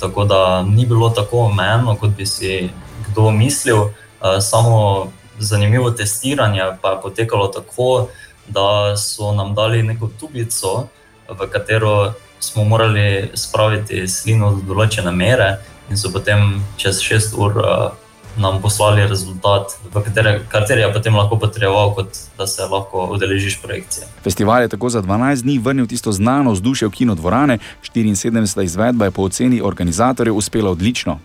tako 0.00 0.24
da 0.24 0.62
ni 0.62 0.86
bilo 0.86 1.08
tako 1.10 1.38
omejeno, 1.38 1.96
kot 1.96 2.10
bi 2.16 2.26
si 2.26 2.70
kdo 3.08 3.30
mislil. 3.30 3.88
Uh, 4.22 4.38
samo 4.40 5.10
zanimivo 5.38 5.90
testiranje 5.90 6.62
pa 6.82 6.90
je 6.90 7.00
potekalo 7.02 7.48
tako, 7.48 8.08
da 8.48 8.96
so 8.96 9.32
nam 9.32 9.54
dali 9.54 9.82
neko 9.82 10.08
tubico, 10.20 10.86
v 11.28 11.48
katero 11.50 12.12
smo 12.40 12.64
morali 12.64 13.30
spraviti 13.34 14.08
slino 14.08 14.50
do 14.50 14.62
določene 14.66 15.10
mere, 15.10 15.56
in 15.90 15.96
so 15.96 16.10
potem 16.12 16.62
čez 16.76 17.00
šest 17.02 17.34
ur 17.38 17.58
uh, 17.58 17.90
nam 18.36 18.62
poslali 18.62 19.06
rezultat, 19.08 19.76
katere, 19.92 20.40
kateri 20.48 20.80
je 20.80 20.92
potem 20.92 21.16
lahko 21.16 21.38
potreboval, 21.38 21.94
kot 21.94 22.18
da 22.38 22.46
se 22.46 22.62
lahko 22.62 23.08
udeležiš 23.12 23.58
projekcije. 23.62 24.06
Festival 24.24 24.62
je 24.62 24.68
tako 24.68 24.88
za 24.90 25.02
12 25.02 25.42
dni 25.42 25.58
vrnil 25.58 25.86
tisto 25.86 26.12
znano 26.12 26.52
vzdušje 26.52 26.88
v 26.88 26.90
kinodvorane, 26.90 27.58
74. 27.94 28.64
izvedba 28.64 29.04
je 29.04 29.10
po 29.10 29.22
oceni 29.22 29.60
organizatorjev 29.60 30.36
uspela 30.36 30.70
odlično. 30.70 31.18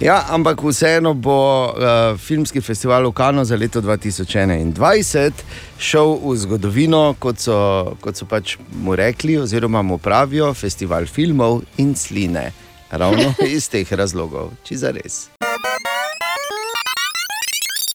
Ja, 0.00 0.24
ampak 0.30 0.62
vseeno 0.62 1.14
bo 1.14 1.64
uh, 1.64 2.18
filmski 2.18 2.60
festival 2.60 3.06
v 3.06 3.12
Kanu 3.12 3.44
za 3.44 3.56
leto 3.56 3.80
2021 3.80 5.30
šel 5.78 6.18
v 6.24 6.36
zgodovino, 6.36 7.14
kot 7.18 7.38
so, 7.38 7.96
kot 8.00 8.16
so 8.16 8.26
pač 8.26 8.56
mu 8.82 8.96
rekli, 8.96 9.38
oziroma 9.38 9.82
mu 9.82 9.98
pravijo, 9.98 10.54
festival 10.54 11.06
filmov 11.06 11.62
in 11.76 11.94
sline. 11.94 12.52
Ravno 12.90 13.34
iz 13.56 13.70
teh 13.72 13.92
razlogov, 13.92 14.52
če 14.66 14.76
za 14.76 14.92
res. 14.92 15.31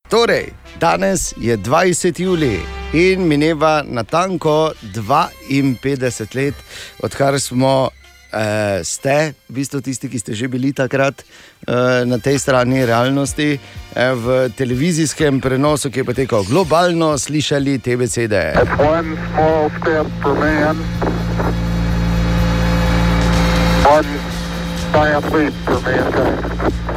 Torej, 0.10 0.54
danes 0.80 1.34
je 1.38 1.58
20. 1.58 2.20
julij 2.20 2.60
in 2.92 3.28
mineva 3.28 3.84
natanko 3.88 4.72
52 4.82 6.36
let, 6.36 6.54
odkar 7.00 7.40
smo. 7.40 7.90
Uh, 8.28 8.84
ste, 8.84 9.32
v 9.50 9.54
bistvu 9.56 9.80
tisti, 9.82 10.10
ki 10.12 10.20
ste 10.20 10.36
že 10.36 10.50
bili 10.52 10.74
takrat 10.76 11.24
uh, 11.24 12.04
na 12.04 12.20
tej 12.20 12.36
strani 12.44 12.84
realnosti, 12.86 13.56
uh, 13.56 14.12
v 14.20 14.52
televizijskem 14.52 15.40
prenosu, 15.40 15.88
ki 15.90 16.04
je 16.04 16.06
potekal 16.12 16.44
globalno, 16.44 17.16
slišali 17.18 17.80
te 17.80 17.96
besede. 17.98 18.52
Man. 18.84 19.16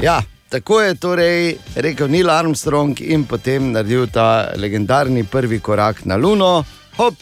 Ja, 0.02 0.18
tako 0.50 0.80
je 0.80 0.94
torej 0.94 1.56
rekel 1.74 2.10
Neil 2.10 2.30
Armstrong 2.30 2.98
in 3.00 3.24
potem 3.24 3.70
naredil 3.72 4.08
ta 4.10 4.50
legendarni 4.58 5.24
prvi 5.24 5.60
korak 5.62 6.04
na 6.04 6.16
Luno, 6.16 6.64
hop, 6.98 7.14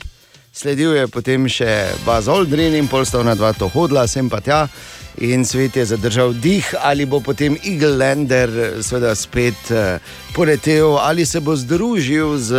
sledil 0.52 0.96
je 0.96 1.08
potem 1.12 1.44
še 1.48 1.92
Buzz 2.06 2.28
Aldrin 2.32 2.74
in 2.74 2.88
pol 2.88 3.04
sta 3.04 3.20
ona 3.20 3.36
dva 3.36 3.52
to 3.52 3.68
hodila, 3.68 4.08
sem 4.08 4.30
pa 4.32 4.40
tja. 4.40 4.64
In 5.18 5.42
svet 5.44 5.76
je 5.76 5.84
zadržal 5.84 6.32
dih, 6.32 6.64
ali 6.78 7.04
bo 7.04 7.18
potem 7.20 7.56
Eagle 7.66 7.96
Lander 7.98 8.50
seveda 8.86 9.16
spet 9.18 9.70
uh, 9.74 9.98
poletel, 10.32 10.94
ali 11.02 11.26
se 11.26 11.42
bo 11.42 11.56
združil 11.58 12.38
z 12.38 12.54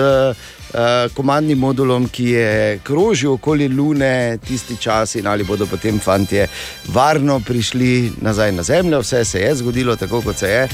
uh, 0.74 1.12
komandnim 1.14 1.60
modulom, 1.60 2.08
ki 2.10 2.26
je 2.30 2.80
krožil 2.84 3.34
okoli 3.34 3.68
Lune 3.68 4.38
tisti 4.48 4.78
čas, 4.78 5.16
in 5.16 5.28
ali 5.28 5.44
bodo 5.44 5.66
potem 5.66 6.00
fantje 6.00 6.48
varno 6.94 7.40
prišli 7.40 8.12
nazaj 8.22 8.52
na 8.52 8.64
Zemljo. 8.64 9.00
Vse 9.00 9.26
se 9.26 9.40
je 9.40 9.56
zgodilo 9.56 9.96
tako, 9.96 10.22
kot 10.22 10.38
se 10.38 10.50
je. 10.50 10.68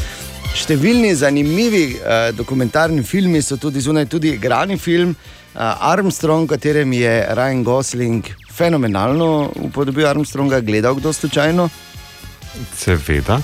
Številni 0.56 1.16
zanimivi 1.16 1.86
uh, 1.96 2.30
dokumentarni 2.36 3.04
filmi 3.04 3.42
so 3.42 3.58
tudi 3.58 3.82
zunaj, 3.82 4.06
tudi 4.06 4.36
igrani 4.36 4.78
film 4.78 5.16
uh, 5.16 5.92
Armstrong, 5.92 6.48
v 6.48 6.56
katerem 6.56 6.94
je 6.94 7.18
Ryan 7.36 7.64
Gosling 7.64 8.24
fenomenalno 8.56 9.52
upodobil 9.68 10.08
Armstronga, 10.08 10.62
gledal 10.64 10.96
kdo 10.96 11.14
slučajno. 11.14 11.70
Seveda. 12.78 13.42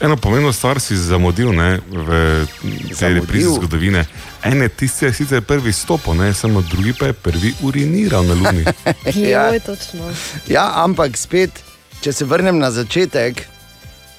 Eno 0.00 0.16
pomembno 0.16 0.52
stvar 0.52 0.80
si 0.80 0.96
zamudil 0.96 1.50
ne, 1.52 1.80
v 1.90 2.46
tej 2.98 3.14
reprizi 3.18 3.50
zgodovine. 3.50 4.04
En 4.46 4.62
je 4.62 4.68
tisti, 4.68 4.98
ki 4.98 5.06
je 5.06 5.14
sicer 5.14 5.42
prvi 5.42 5.72
stopil, 5.72 6.14
ne, 6.14 6.30
samo 6.34 6.62
drugi 6.62 6.92
pa 6.98 7.06
je 7.06 7.12
prvi 7.12 7.52
uriniral 7.62 8.26
na 8.26 8.34
Luni. 8.34 8.64
Ja. 9.32 9.48
Joj, 9.48 9.60
točno. 9.60 10.10
Ja, 10.48 10.70
ampak 10.84 11.16
spet, 11.18 11.50
če 12.00 12.12
se 12.12 12.24
vrnem 12.24 12.58
na 12.58 12.70
začetek, 12.70 13.42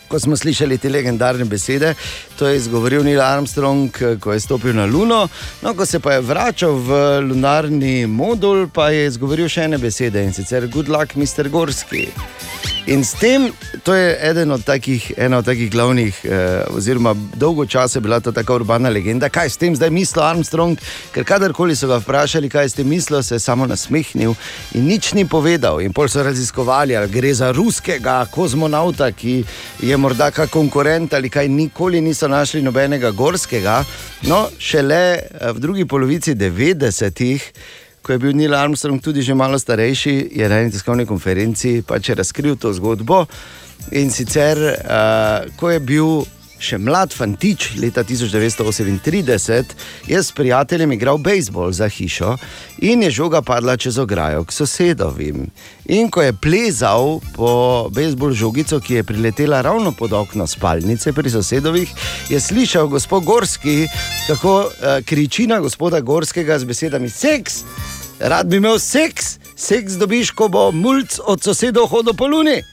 ko 0.07 0.19
smo 0.19 0.35
slišali 0.35 0.77
te 0.77 0.89
legendarne 0.89 1.45
besede, 1.45 1.93
to 2.37 2.47
je 2.47 2.57
izgovoril 2.57 3.03
Neil 3.03 3.21
Armstrong, 3.21 3.91
ko 4.19 4.33
je 4.33 4.39
stopil 4.39 4.75
na 4.75 4.85
Luno. 4.85 5.27
No, 5.61 5.73
ko 5.73 5.85
se 5.85 5.99
pa 5.99 6.13
je 6.13 6.21
vračal 6.21 6.77
v 6.77 7.21
lunarni 7.21 8.07
modul, 8.07 8.67
pa 8.73 8.89
je 8.93 9.07
izgovoril 9.07 9.49
še 9.49 9.65
ene 9.65 9.81
besede 9.81 10.21
in 10.23 10.33
sicer 10.33 10.67
Good 10.69 10.89
luck, 10.93 11.17
Mr. 11.17 11.49
Gorski. 11.49 12.07
In 12.87 13.03
s 13.03 13.17
tem, 13.19 13.49
to 13.83 13.91
je 13.91 14.15
eden 14.29 14.51
od 14.51 14.63
takih, 14.63 15.11
ena 15.17 15.37
od 15.37 15.45
takih 15.45 15.71
glavnih, 15.71 16.21
eh, 16.23 16.63
oziroma 16.71 17.11
dolgo 17.35 17.65
časa 17.65 17.97
je 17.97 18.01
bila 18.01 18.19
to 18.19 18.31
tako 18.31 18.55
urbana 18.55 18.89
legenda, 18.89 19.29
kaj 19.29 19.49
s 19.49 19.57
tem 19.57 19.75
zdaj 19.75 19.89
misli 19.91 20.23
Armstrong, 20.23 20.79
ker 21.11 21.25
kadarkoli 21.27 21.75
so 21.75 21.87
ga 21.87 21.97
vprašali, 21.99 22.49
kaj 22.49 22.69
s 22.69 22.73
tem 22.79 22.87
misli, 22.87 23.19
se 23.23 23.35
je 23.35 23.39
samo 23.43 23.67
nasmehnil 23.67 24.35
in 24.73 24.87
nič 24.87 25.13
ni 25.13 25.25
povedal. 25.27 25.81
In 25.81 25.91
pol 25.93 26.07
so 26.07 26.23
raziskovali, 26.23 26.95
ali 26.95 27.11
gre 27.11 27.33
za 27.33 27.51
ruskega 27.51 28.25
kozmonauta, 28.31 29.11
ki 29.11 29.43
je 29.83 29.97
morda 29.97 30.31
kak 30.31 30.49
konkurent 30.49 31.13
ali 31.13 31.29
kaj, 31.29 31.47
nikoli 31.47 32.01
niso 32.01 32.26
našli 32.27 32.61
nobenega 32.61 33.11
gorskega. 33.11 33.83
No, 34.27 34.47
šele 34.59 35.03
eh, 35.17 35.51
v 35.51 35.59
drugi 35.59 35.85
polovici 35.85 36.35
90-ih 36.35 37.51
ko 38.07 38.15
je 38.15 38.19
bil 38.23 38.31
Neil 38.31 38.55
Armstrong 38.55 39.03
tudi 39.03 39.19
že 39.21 39.35
malo 39.35 39.59
starejši, 39.59 40.31
je 40.31 40.49
na 40.49 40.61
eni 40.63 40.71
tiskovni 40.71 41.03
konferenci 41.05 41.81
pač 41.83 42.15
razkril 42.15 42.55
to 42.55 42.71
zgodbo. 42.71 43.25
In 43.99 44.07
sicer, 44.11 44.55
uh, 44.55 45.43
ko 45.59 45.75
je 45.75 45.79
bil 45.83 46.23
še 46.59 46.77
mlad 46.77 47.13
fantič 47.13 47.75
leta 47.81 48.03
1938, 48.03 49.75
je 50.07 50.23
s 50.23 50.31
prijateljem 50.31 50.91
igral 50.91 51.17
bejzbol 51.17 51.71
za 51.71 51.89
hišo 51.89 52.35
in 52.81 53.03
je 53.03 53.11
žoga 53.11 53.41
padla 53.41 53.77
čez 53.77 53.97
ograjo 53.97 54.43
k 54.43 54.51
sosedovim. 54.51 55.47
In 55.85 56.09
ko 56.11 56.21
je 56.21 56.33
plezal 56.33 57.19
po 57.35 57.51
bejzbol 57.93 58.33
žogico, 58.33 58.79
ki 58.79 58.99
je 58.99 59.03
priletela 59.03 59.61
ravno 59.61 59.91
pod 59.91 60.13
okno 60.13 60.47
spalnice 60.47 61.13
pri 61.13 61.29
sosedovih, 61.29 61.89
je 62.29 62.39
slišal 62.39 62.87
gospod 62.87 63.23
Gorski, 63.23 63.87
kako 64.27 64.57
uh, 64.59 64.99
kriči 65.05 65.47
na 65.47 65.59
gospoda 65.59 65.99
Gorskega 65.99 66.59
z 66.59 66.65
besedami: 66.65 67.09
Seks! 67.09 67.63
Rad 68.19 68.47
bi 68.49 68.57
imel 68.57 68.79
seks, 68.79 69.37
seks 69.55 69.93
dobiš, 69.93 70.31
ko 70.31 70.47
bo 70.49 70.71
mulj 70.71 71.21
od 71.29 71.43
sosedov 71.43 71.85
hodil 71.91 72.17
po 72.17 72.25
luni. 72.27 72.63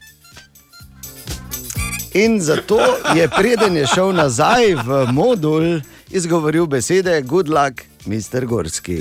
In 2.15 2.41
zato 2.41 2.79
je 3.17 3.29
preden 3.29 3.77
je 3.77 3.87
šel 3.87 4.12
nazaj 4.12 4.75
v 4.75 5.07
modul, 5.12 5.81
izgovoril 6.11 6.67
besede: 6.67 7.23
Good 7.23 7.49
luck, 7.49 7.83
Mr. 8.07 8.47
Gorski. 8.47 8.99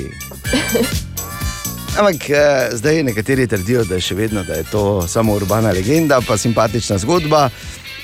Ampak 1.99 2.30
eh, 2.30 2.70
zdaj 2.72 3.03
nekateri 3.03 3.47
trdijo, 3.47 3.84
da 3.86 3.95
je 3.95 4.01
še 4.01 4.16
vedno 4.16 4.43
da 4.43 4.53
je 4.53 4.64
to 4.72 5.07
samo 5.07 5.34
urbana 5.34 5.72
legenda, 5.72 6.22
pa 6.28 6.38
simpatična 6.38 6.97
zgodba. 6.97 7.49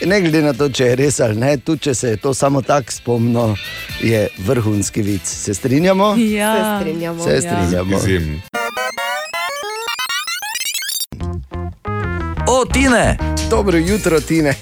Ne 0.06 0.22
glede 0.22 0.42
na 0.42 0.54
to, 0.54 0.70
če 0.70 0.86
je 0.86 0.96
res 0.96 1.20
ali 1.20 1.36
ne, 1.36 1.58
tudi 1.58 1.90
če 1.90 1.94
se 1.96 2.10
je 2.10 2.18
to 2.18 2.34
samo 2.34 2.62
tako 2.62 2.92
spomnilo, 2.92 3.56
je 4.02 4.28
vrhunski 4.46 5.02
vic. 5.02 5.26
Se 5.26 5.54
strinjamo? 5.54 6.16
Ja. 6.18 6.54
Se 6.54 6.86
strinjamo. 6.86 7.24
Se 7.24 7.42
strinjamo. 7.42 7.98
Izjemno. 7.98 8.40
O, 12.48 12.66
Tine, 12.66 13.18
Dobro 13.50 13.78
jutro, 13.78 14.22
Tine. 14.22 14.56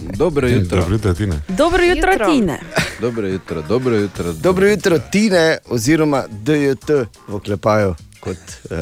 Dobro 0.00 0.48
jutro. 0.48 0.78
Dobro 0.80 0.94
jutro, 0.94 1.14
Tine. 1.14 1.40
Dobro 1.48 1.84
jutro, 1.84 2.12
Jutro. 2.12 2.26
Tine. 2.26 2.60
Dobro 3.00 3.28
jutro, 3.28 3.62
dobro 3.62 3.96
jutro. 3.96 4.32
Dobro 4.32 4.66
jutro, 4.66 4.98
Tine, 4.98 5.58
oziroma 5.68 6.24
DJT 6.30 6.90
v 7.28 7.34
oklepaju 7.34 7.94
kot 8.20 8.36
uh, 8.36 8.76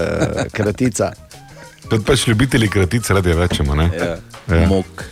kratica. 0.53 1.13
Tudi 1.89 2.05
pač 2.05 2.27
ljubitelji 2.27 2.69
kratic 2.69 3.11
radi 3.11 3.33
rečemo. 3.33 3.75
Ne? 3.75 3.91
Ja. 3.99 4.17
Ja. 4.57 4.69
Mok. 4.69 5.05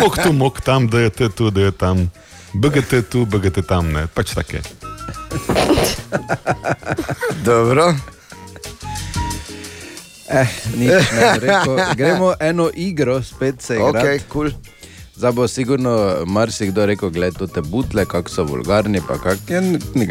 Mok 0.00 0.18
tu, 0.22 0.32
mok 0.32 0.60
tam, 0.60 0.88
da 0.88 1.00
je 1.00 1.10
te 1.10 1.28
tu, 1.28 1.50
da 1.50 1.60
je 1.60 1.70
tam. 1.70 2.10
BGT 2.52 3.10
tu, 3.10 3.26
BGT 3.26 3.66
tam, 3.68 3.92
ne, 3.92 4.06
pač 4.06 4.34
tako 4.34 4.56
je. 4.56 4.62
Dobro. 7.44 7.94
Eh, 10.30 10.46
nič 10.72 10.90
ne 11.10 11.30
rekel. 11.42 11.76
Gremo 11.94 12.34
eno 12.40 12.70
igro, 12.72 13.20
spet 13.20 13.60
se 13.60 13.74
igra. 13.76 13.88
Ok, 13.90 14.20
cool. 14.28 14.50
Zdaj 15.14 15.32
bo 15.32 15.44
sigurno 15.46 15.92
marsikdo 16.24 16.86
rekel, 16.86 17.10
gledaj 17.10 17.48
te 17.48 17.60
butle, 17.62 18.06
kako 18.06 18.30
so 18.30 18.44
vulgarni. 18.44 19.00
pa 19.00 19.14
kak- 19.16 19.50
Ja, 19.50 19.60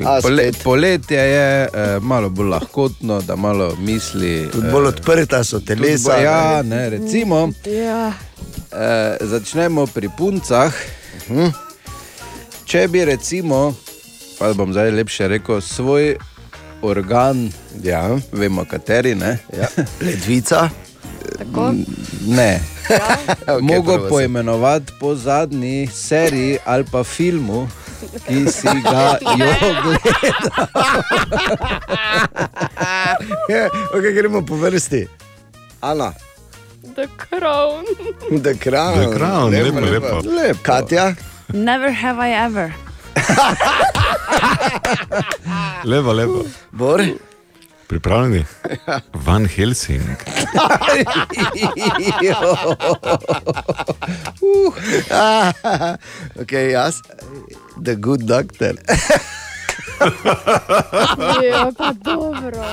A, 0.05 0.19
Pole, 0.21 0.51
poletje 0.63 1.17
je 1.17 1.45
eh, 1.63 1.69
malo 1.99 2.29
bolj 2.29 2.49
lahkotno, 2.49 3.21
da 3.21 3.35
malo 3.35 3.73
misli. 3.79 4.49
Tudi 4.51 4.69
bolj 4.69 4.85
odprta 4.87 5.43
so 5.43 5.59
telesa. 5.61 6.09
Bo- 6.09 6.21
ja, 6.21 6.39
ne. 6.61 6.75
ne, 6.75 6.89
recimo. 6.91 7.49
Ja. 7.65 8.13
Eh, 8.71 9.17
začnemo 9.21 9.87
pri 9.87 10.09
puncah. 10.11 10.73
Hm? 11.27 11.49
Če 12.65 12.87
bi 12.87 13.01
recimo, 13.03 13.73
pa 14.37 14.53
bom 14.53 14.69
zdaj 14.69 14.91
lepše 14.91 15.27
rekel, 15.27 15.57
svoj 15.59 16.15
organ, 16.81 17.51
ja. 17.83 18.17
vemo 18.31 18.65
kateri, 18.65 19.15
ne? 19.15 19.37
Ja. 19.57 19.67
Ledvica. 20.01 20.69
Tako? 21.37 21.73
Ne. 22.27 22.59
Ok, 23.47 23.61
Mogo 23.61 23.93
prosim. 23.93 24.09
poimenovati 24.09 24.93
po 24.99 25.15
zadnji 25.15 25.87
seriji 25.93 26.57
ali 26.65 26.83
pa 26.91 27.03
filmu, 27.03 27.67
ki 28.27 28.45
si 28.51 28.67
ga 28.83 29.17
jo 29.21 29.37
gledal. 29.37 29.95
Ja, 33.49 33.69
okay, 33.93 34.13
gremo 34.13 34.41
po 34.45 34.55
vrsti. 34.55 35.07
Ana, 35.81 36.13
The 36.95 37.07
Crown. 37.17 37.85
The 38.43 38.53
Crown. 38.57 38.97
The 38.99 39.17
Crown, 39.17 39.51
lepo, 39.51 39.79
lepo. 39.79 40.21
lepo. 40.25 40.59
Katja, 40.63 41.15
Never 41.53 41.91
have 41.91 42.19
I 42.19 42.31
ever. 42.45 42.73
Lepo, 45.83 46.13
lepo. 46.13 46.45
Bor. 46.71 47.03
Pripravljeni? 47.87 48.45
Van 49.13 49.45
Helsing. 49.45 50.03
uh. 54.41 55.47
ok, 56.41 56.51
jaz. 56.51 56.95
The 57.83 57.95
good 57.95 58.19
doctor. 58.19 58.75
Je 61.43 61.71
pa 61.77 61.93
dobro. 61.93 62.65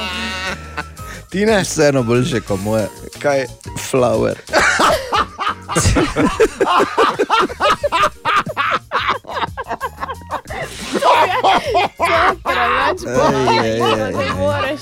Ti 1.30 1.46
ne? 1.46 1.62
Vseeno 1.62 2.02
boljše 2.02 2.40
kot 2.40 2.60
moje. 2.60 2.88
Kaj? 3.22 3.46
Flower. 3.90 4.36
Preveč 12.42 13.00
Ej, 13.06 13.70
ej, 13.72 13.78
bolj, 13.80 14.00
ej, 14.00 14.12
ne 14.12 14.24
ej. 14.24 14.32
moreš. 14.38 14.80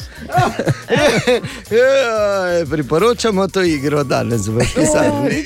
Ja, 1.71 2.67
priporočamo 2.71 3.49
to 3.49 3.63
igro 3.63 4.05
danes 4.05 4.47
v 4.49 4.67
pisarni. 4.75 5.45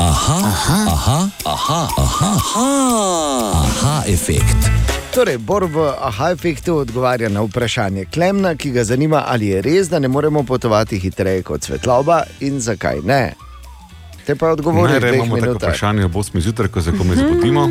Aha, 0.00 0.38
aha, 0.44 0.78
aha, 0.88 1.28
aha, 1.44 1.88
aha, 1.98 2.30
aha, 2.36 2.68
aha 3.54 4.02
efekt. 4.06 4.70
Torej, 5.14 5.38
Bor 5.38 5.64
v 5.64 5.88
aha 6.00 6.30
efektu 6.30 6.76
odgovarja 6.76 7.28
na 7.28 7.42
vprašanje 7.42 8.04
Klemna, 8.12 8.54
ki 8.54 8.70
ga 8.70 8.84
zanima, 8.84 9.24
ali 9.26 9.48
je 9.48 9.62
res, 9.62 9.88
da 9.88 9.98
ne 9.98 10.08
moremo 10.08 10.42
potovati 10.42 10.98
hitreje 10.98 11.42
kot 11.42 11.62
svetloba 11.64 12.22
in 12.40 12.60
zakaj 12.60 13.00
ne. 13.04 13.47
Te 14.28 14.34
pa 14.36 14.50
odgovori 14.52 15.00
dveh 15.00 15.14
imamo 15.14 15.36
tako 15.36 15.46
minutah. 15.46 15.68
vprašanje 15.68 16.04
ob 16.04 16.12
8 16.14 16.40
zjutraj, 16.40 16.68
ko 16.68 16.82
se 16.82 16.92
komaj 16.98 17.16
zbudimo. 17.16 17.68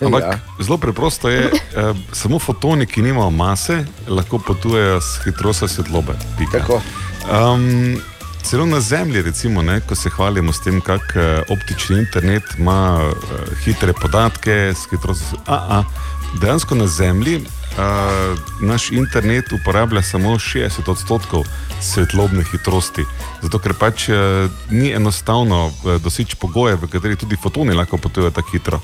Ampak 0.00 0.22
Ja. 0.22 0.38
zelo 0.60 0.78
preprosto 0.78 1.28
je, 1.28 1.44
eh, 1.46 1.94
samo 2.12 2.38
fotoni, 2.38 2.86
ki 2.86 3.02
nimajo 3.02 3.30
mase, 3.30 3.84
lahko 4.08 4.38
potujejo 4.38 5.00
s 5.00 5.20
hitrostjo 5.24 5.68
svetlobe. 5.68 6.12
Tako. 6.52 6.80
Um, 7.54 7.96
celo 8.42 8.66
na 8.66 8.80
Zemlji, 8.80 9.22
recimo, 9.22 9.62
ne, 9.62 9.80
ko 9.80 9.94
se 9.94 10.10
hvalimo 10.10 10.52
s 10.52 10.60
tem, 10.60 10.80
kako 10.80 11.02
uh, 11.14 11.24
optični 11.48 11.98
internet 11.98 12.42
ima 12.58 12.98
uh, 13.00 13.12
hitre 13.64 13.92
podatke, 13.92 14.72
s 14.74 14.90
hitrostjo. 14.90 15.38
Dejansko 16.40 16.74
na 16.74 16.86
Zemlji 16.86 17.36
uh, 17.36 18.38
naš 18.60 18.90
internet 18.90 19.52
uporablja 19.52 20.02
samo 20.02 20.34
60 20.38 20.90
odstotkov 20.90 21.44
svetlobne 21.80 22.44
hitrosti. 22.44 23.04
Zato, 23.42 23.58
ker 23.58 23.74
pač 23.78 24.08
uh, 24.08 24.16
ni 24.70 24.90
enostavno 24.92 25.66
uh, 25.66 25.96
doseči 26.02 26.36
pogoje, 26.40 26.76
v 26.76 26.88
katerih 26.92 27.18
tudi 27.18 27.36
fotoni 27.42 27.76
lahko 27.76 27.98
potujejo 27.98 28.30
tako 28.30 28.52
hitro. 28.52 28.80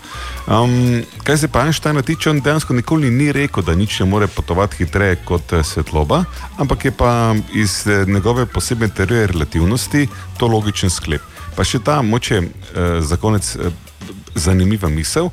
Um, 0.46 1.03
kaj 1.24 1.38
se 1.38 1.48
pa 1.48 1.66
Einsteina 1.66 2.03
tiče, 2.03 2.30
on 2.30 2.40
dejansko 2.40 2.74
nikoli 2.74 3.11
ni 3.11 3.32
rekel, 3.32 3.62
da 3.62 3.74
nič 3.74 4.00
ne 4.00 4.07
more 4.07 4.26
potovati 4.26 4.84
hitreje 4.84 5.20
kot 5.24 5.53
eh, 5.53 5.64
svetloba, 5.64 6.24
ampak 6.59 6.84
je 6.84 6.92
pa 6.92 7.34
iz 7.55 7.86
eh, 7.86 8.05
njegove 8.07 8.46
posebne 8.46 8.88
teorije 8.88 9.26
relativnosti 9.26 10.09
to 10.38 10.46
logičen 10.46 10.90
sklep. 10.90 11.22
Pa 11.57 11.64
še 11.64 11.82
ta 11.84 12.03
moče 12.03 12.38
eh, 12.38 13.00
za 13.00 13.16
konec 13.16 13.57
eh, 13.57 13.72
zanimiva 14.34 14.88
misel. 14.88 15.30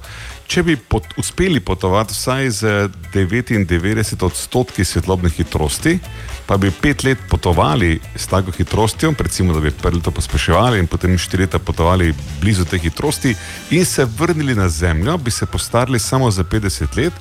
Če 0.50 0.64
bi 0.66 0.74
pot, 0.82 1.06
uspeli 1.22 1.60
potovati 1.62 2.16
vsaj 2.16 2.48
z 2.58 2.70
99 3.14 4.24
odstotki 4.26 4.82
svetlobne 4.82 5.30
hitrosti, 5.30 6.00
pa 6.48 6.58
bi 6.58 6.72
pet 6.74 7.04
let 7.06 7.22
potovali 7.30 8.00
s 8.18 8.26
tako 8.32 8.56
hitrostjo, 8.58 9.12
recimo 9.20 9.54
da 9.54 9.62
bi 9.62 9.70
prvo 9.70 10.00
leto 10.00 10.10
pospeševali 10.12 10.80
in 10.82 10.90
potem 10.90 11.14
štiri 11.22 11.46
leta 11.46 11.60
potovali 11.62 12.16
blizu 12.42 12.66
te 12.66 12.80
hitrosti 12.82 13.36
in 13.78 13.86
se 13.86 14.08
vrnili 14.18 14.56
na 14.58 14.66
Zemljo, 14.70 15.18
bi 15.18 15.32
se 15.32 15.46
postarali 15.46 16.00
samo 16.00 16.32
za 16.32 16.44
50 16.44 16.98
let, 16.98 17.14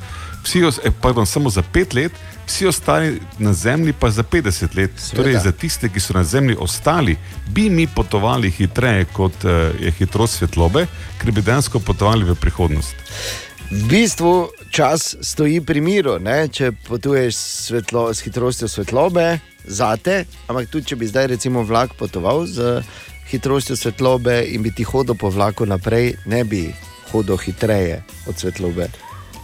vsi, 0.44 0.64
eh, 0.64 0.90
pardon, 1.02 1.26
samo 1.26 1.50
za 1.50 1.62
pet 1.62 1.94
let, 1.94 2.12
vsi 2.48 2.66
ostali 2.66 3.20
na 3.38 3.52
Zemlji 3.52 3.92
pa 3.92 4.10
za 4.10 4.22
50 4.22 4.76
let. 4.76 4.90
Seveda. 4.96 5.22
Torej, 5.22 5.36
za 5.44 5.52
tiste, 5.52 5.88
ki 5.88 6.00
so 6.00 6.16
na 6.16 6.24
Zemlji 6.24 6.56
ostali, 6.60 7.16
bi 7.48 7.70
mi 7.70 7.86
potovali 7.86 8.50
hitreje 8.50 9.04
kot 9.12 9.44
uh, 9.44 9.50
je 9.80 9.90
hitrost 9.90 10.38
svetlobe, 10.40 10.86
ker 11.20 11.32
bi 11.32 11.42
dejansko 11.42 11.80
potovali 11.80 12.24
v 12.24 12.34
prihodnost. 12.34 12.94
V 13.70 13.84
bistvu 13.84 14.48
čas 14.72 15.16
stoji 15.20 15.60
pri 15.60 15.80
miru, 15.80 16.16
ne? 16.18 16.48
če 16.48 16.72
potuješ 16.88 17.36
svetlo, 17.36 18.08
s 18.14 18.24
hitrostjo 18.24 18.68
svetlobe, 18.68 19.38
zate, 19.68 20.24
ampak 20.48 20.70
tudi 20.72 20.88
če 20.88 20.96
bi 20.96 21.08
zdaj 21.08 21.26
recimo 21.34 21.62
vlak 21.68 21.92
potoval 21.98 22.46
z 22.48 22.80
hitrostjo 23.28 23.76
svetlobe 23.76 24.40
in 24.48 24.64
bi 24.64 24.72
ti 24.72 24.88
hodil 24.88 25.14
po 25.20 25.28
vlaku 25.28 25.68
naprej, 25.68 26.14
ne 26.24 26.44
bi 26.48 26.64
hodil 27.12 27.36
hitreje 27.36 28.00
od 28.26 28.40
svetlobe. 28.40 28.88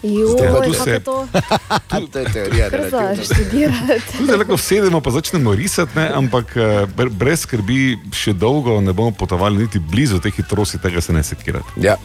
Joj, 0.04 0.36
Ja, 0.38 0.60
tu 0.62 0.74
se- 0.74 1.00
to? 1.00 1.26
to 2.12 2.18
je 2.18 2.26
teorija 2.26 2.68
relativnosti. 2.68 3.24
študirati. 3.24 4.20
Zdaj 4.20 4.36
lahko 4.36 4.56
sedemo 4.58 5.00
pa 5.00 5.10
začnemo 5.10 5.54
risati, 5.54 5.96
ne? 5.96 6.10
ampak 6.14 6.56
eh, 6.56 6.60
br- 6.88 7.08
brez 7.10 7.40
skrbi 7.40 7.78
še 8.12 8.32
dolgo 8.34 8.80
ne 8.80 8.92
bomo 8.92 9.10
potovali 9.12 9.58
niti 9.58 9.78
blizu 9.80 10.20
te 10.20 10.30
hitrosti, 10.30 10.78
tega 10.78 11.00
se 11.00 11.12
ne 11.12 11.22
sekirati. 11.22 11.64
Ja. 11.78 11.96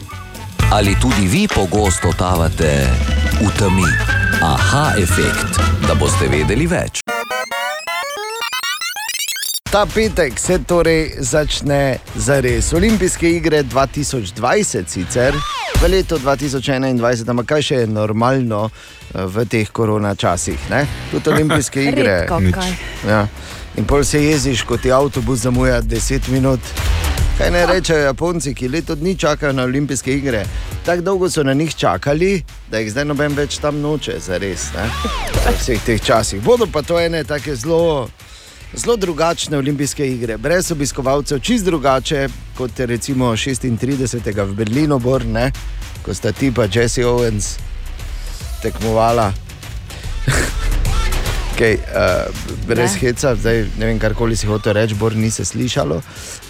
Ali 0.70 0.96
tudi 0.96 1.26
vi 1.26 1.44
pogosto 1.46 2.12
tavate 2.12 2.88
v 3.36 3.50
temi? 3.58 3.84
Aha 4.40 4.94
efekt, 4.96 5.58
da 5.82 5.94
boste 5.94 6.24
vedeli 6.26 6.66
več. 6.66 7.00
Ta 9.70 9.86
petek 9.86 10.38
se 10.38 10.58
torej 10.58 11.12
začne 11.18 11.98
za 12.14 12.40
res. 12.40 12.72
Olimpijske 12.72 13.30
igre 13.30 13.62
2020 13.62 14.88
sicer. 14.88 15.34
V 15.82 15.88
letu 15.88 16.18
2021, 16.18 17.30
ampak 17.30 17.46
kaj 17.46 17.62
še 17.62 17.76
je 17.84 17.86
normalno 17.86 18.64
eh, 18.66 19.22
v 19.30 19.44
teh 19.46 19.70
korona 19.70 20.16
časih? 20.18 20.58
Ne? 20.74 20.82
Tudi 21.12 21.30
olimpijske 21.30 21.84
igre. 21.90 22.26
Redko. 22.26 22.66
Ja. 23.06 23.28
In 23.78 23.86
pol 23.86 24.02
se 24.04 24.18
jeziš, 24.24 24.64
ko 24.66 24.74
ti 24.76 24.90
avtobus 24.90 25.46
zamuja 25.46 25.78
10 25.82 26.32
minut. 26.34 26.72
Kaj 27.38 27.50
ne 27.54 27.62
rečejo 27.70 28.08
Japonci, 28.08 28.54
ki 28.58 28.68
leto 28.68 28.98
dni 28.98 29.14
čakajo 29.14 29.52
na 29.54 29.68
olimpijske 29.70 30.16
igre? 30.18 30.42
Tako 30.82 31.06
dolgo 31.06 31.30
so 31.30 31.46
na 31.46 31.54
njih 31.54 31.76
čakali, 31.78 32.42
da 32.70 32.82
jih 32.82 32.90
zdaj 32.90 33.06
noben 33.06 33.38
več 33.38 33.60
tam 33.62 33.78
noče, 33.78 34.18
za 34.18 34.42
res. 34.42 34.72
V 34.74 35.54
vseh 35.60 35.86
teh 35.86 36.02
časih. 36.02 36.42
Bodo 36.42 36.66
pa 36.66 36.82
to 36.82 36.98
ene 36.98 37.22
take 37.24 37.54
zelo. 37.54 38.10
Zelo 38.74 38.96
drugačne 38.96 39.58
olimpijske 39.58 40.06
igre, 40.12 40.36
brez 40.38 40.70
obiskovalcev, 40.70 41.40
čist 41.40 41.64
drugače 41.64 42.28
kot 42.56 42.80
recimo 42.80 43.32
36. 43.36 44.44
v 44.44 44.54
Berlinu, 44.54 44.98
Bor, 44.98 45.24
ne? 45.26 45.50
ko 46.04 46.14
sta 46.14 46.32
ti 46.32 46.52
pa 46.54 46.68
Jesse 46.70 47.06
Owens 47.06 47.58
tekmovala. 48.62 49.32
Okay, 51.60 51.76
uh, 51.76 52.24
brez 52.64 52.94
Ne. 52.96 53.00
heca, 53.00 53.34
zdaj 53.36 53.66
ne 53.76 53.86
vem, 53.86 53.98
karkoli 54.00 54.32
si 54.36 54.46
hotel 54.48 54.72
reči, 54.72 54.94
bor 54.96 55.12
ni 55.12 55.28
se 55.30 55.44
slišalo. 55.44 56.00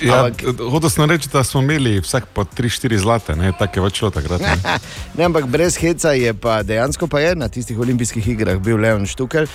Ja, 0.06 0.20
Ampak, 0.22 0.44
Hotel 0.70 0.90
sem 0.90 1.10
reči, 1.10 1.28
da 1.32 1.42
smo 1.44 1.62
imeli 1.66 1.98
vsak 1.98 2.30
po 2.30 2.44
3-4 2.46 2.98
zlate, 3.02 3.34
ne? 3.34 3.50
tako 3.58 3.84
je 3.84 3.90
šlo 3.90 4.10
takrat. 4.14 4.38
Ne? 4.40 4.54
ne, 5.18 5.24
ampak 5.24 5.50
brez 5.50 5.74
heca 5.82 6.14
je 6.14 6.30
pa 6.34 6.62
dejansko 6.62 7.10
pa 7.10 7.20
je 7.20 7.34
na 7.34 7.48
tistih 7.50 7.78
olimpijskih 7.78 8.28
igrah 8.28 8.62
bil 8.62 8.78
Leon 8.78 9.02
Štukel, 9.06 9.50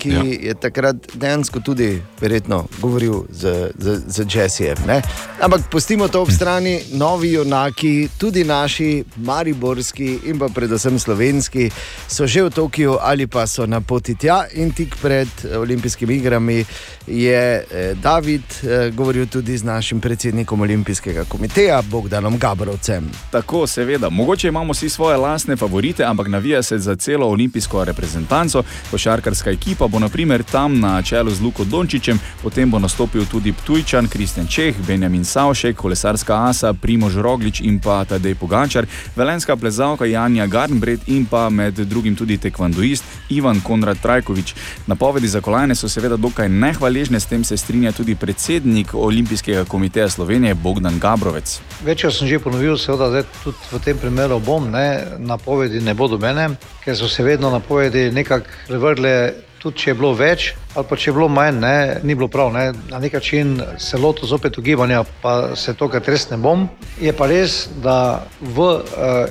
ki 0.00 0.10
ja. 0.10 0.22
je 0.48 0.54
takrat 0.54 0.96
dejansko 1.14 1.60
tudi 1.60 2.02
verjetno 2.20 2.64
govoril 2.80 3.22
z, 3.30 3.70
z, 3.78 4.00
z 4.06 4.26
Jessijem. 4.34 4.78
ne. 4.86 5.02
Ampak 5.40 5.68
pustimo 5.70 6.08
to 6.08 6.22
ob 6.22 6.30
strani, 6.30 6.80
novi 6.92 7.32
junaki, 7.32 8.08
tudi 8.18 8.44
naši, 8.44 9.04
mariborski 9.16 10.18
in 10.24 10.38
pa 10.38 10.48
predvsem 10.48 10.98
slovenski, 10.98 11.70
so 12.08 12.26
že 12.26 12.42
v 12.42 12.50
Tokiu 12.50 12.96
ali 13.00 13.26
pa 13.26 13.46
so 13.46 13.66
na 13.66 13.80
poti 13.80 14.14
tja 14.14 14.46
in 14.54 14.72
tik 14.72 14.96
pred 15.02 15.28
olimpijskimi 15.56 16.14
igrami 16.14 16.64
je 17.06 17.64
eh, 17.70 17.94
David 17.94 18.42
eh, 18.62 18.90
govoril 18.90 19.26
tudi 19.26 19.56
z 19.58 19.64
našim 19.64 20.00
predsednikom 20.00 20.60
olimpijskega 20.60 21.24
komiteja 21.24 21.82
Bogdanom 21.82 22.38
Gabrovcem. 22.38 23.10
Tako, 23.30 23.66
seveda. 23.66 24.10
Mogoče 24.10 24.48
imamo 24.48 24.72
vsi 24.72 24.88
svoje 24.88 25.16
lastne 25.16 25.56
favorite, 25.56 26.04
ampak 26.04 26.28
navija 26.28 26.62
se 26.62 26.78
za 26.78 26.96
celo 26.96 27.26
olimpijsko 27.26 27.84
reprezentanco. 27.84 28.62
Košarkarska 28.90 29.50
ekipa 29.50 29.89
bo 29.90 29.98
naprimer 29.98 30.42
tam 30.42 30.80
na 30.80 31.02
čelu 31.02 31.30
z 31.30 31.40
Luko 31.40 31.64
Dončićem, 31.64 32.18
potem 32.42 32.70
bo 32.70 32.78
nastopil 32.78 33.26
tudi 33.26 33.52
Ptujčan, 33.52 34.08
Kristjan 34.08 34.46
Čeh, 34.46 34.76
Benjamin 34.86 35.24
Savšek, 35.24 35.76
kolesarska 35.76 36.48
asa, 36.48 36.72
Primož 36.72 37.16
Roglič 37.16 37.60
in 37.60 37.80
pa 37.80 38.04
Tadej 38.04 38.34
Pogačar, 38.34 38.86
velenska 39.16 39.56
plezalka 39.56 40.06
Janja 40.06 40.46
Garnbret 40.46 41.08
in 41.08 41.26
pa 41.26 41.48
med 41.50 41.74
drugim 41.74 42.16
tudi 42.16 42.38
tekvandoist 42.38 43.04
Ivan 43.28 43.60
Konrad 43.60 43.98
Trajkovič. 44.02 44.54
Napovedi 44.86 45.28
za 45.28 45.40
kolajne 45.40 45.74
so 45.74 45.88
seveda 45.88 46.16
dokaj 46.16 46.48
nehvaležne, 46.48 47.20
s 47.20 47.26
tem 47.26 47.44
se 47.44 47.56
strinja 47.56 47.92
tudi 47.92 48.14
predsednik 48.14 48.94
Olimpijskega 48.94 49.64
komiteja 49.64 50.08
Slovenije 50.08 50.54
Bogdan 50.54 50.98
Gabrovec. 50.98 51.60
Večkrat 51.84 52.14
sem 52.14 52.28
že 52.28 52.38
ponovil, 52.38 52.78
seveda 52.78 53.08
zdaj 53.08 53.24
tudi 53.44 53.56
v 53.72 53.82
tem 53.84 53.98
primeru 53.98 54.40
bom, 54.40 54.70
ne, 54.70 55.18
napovedi 55.18 55.80
ne 55.80 55.94
bodo 55.94 56.18
mene, 56.18 56.50
ker 56.84 56.96
so 56.96 57.08
se 57.08 57.22
vedno 57.22 57.50
napovedi 57.50 58.10
nekako 58.10 58.46
prevrle, 58.68 59.32
tudi 59.60 59.76
če 59.82 59.90
je 59.90 59.94
bilo 59.94 60.12
več 60.16 60.52
ali 60.74 60.86
pa 60.88 60.96
če 60.96 61.10
je 61.10 61.14
bilo 61.16 61.28
manj, 61.28 61.58
ne, 61.60 61.74
ni 62.06 62.14
bilo 62.14 62.28
prav. 62.30 62.52
Ne. 62.54 62.70
Na 62.90 63.00
nek 63.02 63.16
način 63.18 63.56
se 63.78 63.98
loto 63.98 64.26
zopet 64.26 64.58
ugibanja, 64.58 65.02
pa 65.22 65.56
se 65.56 65.74
tokrat 65.74 66.08
res 66.08 66.28
ne 66.30 66.38
bom. 66.38 66.68
Je 67.02 67.12
pa 67.12 67.26
res, 67.26 67.64
da 67.82 68.22
v 68.40 68.58
uh, 68.60 68.84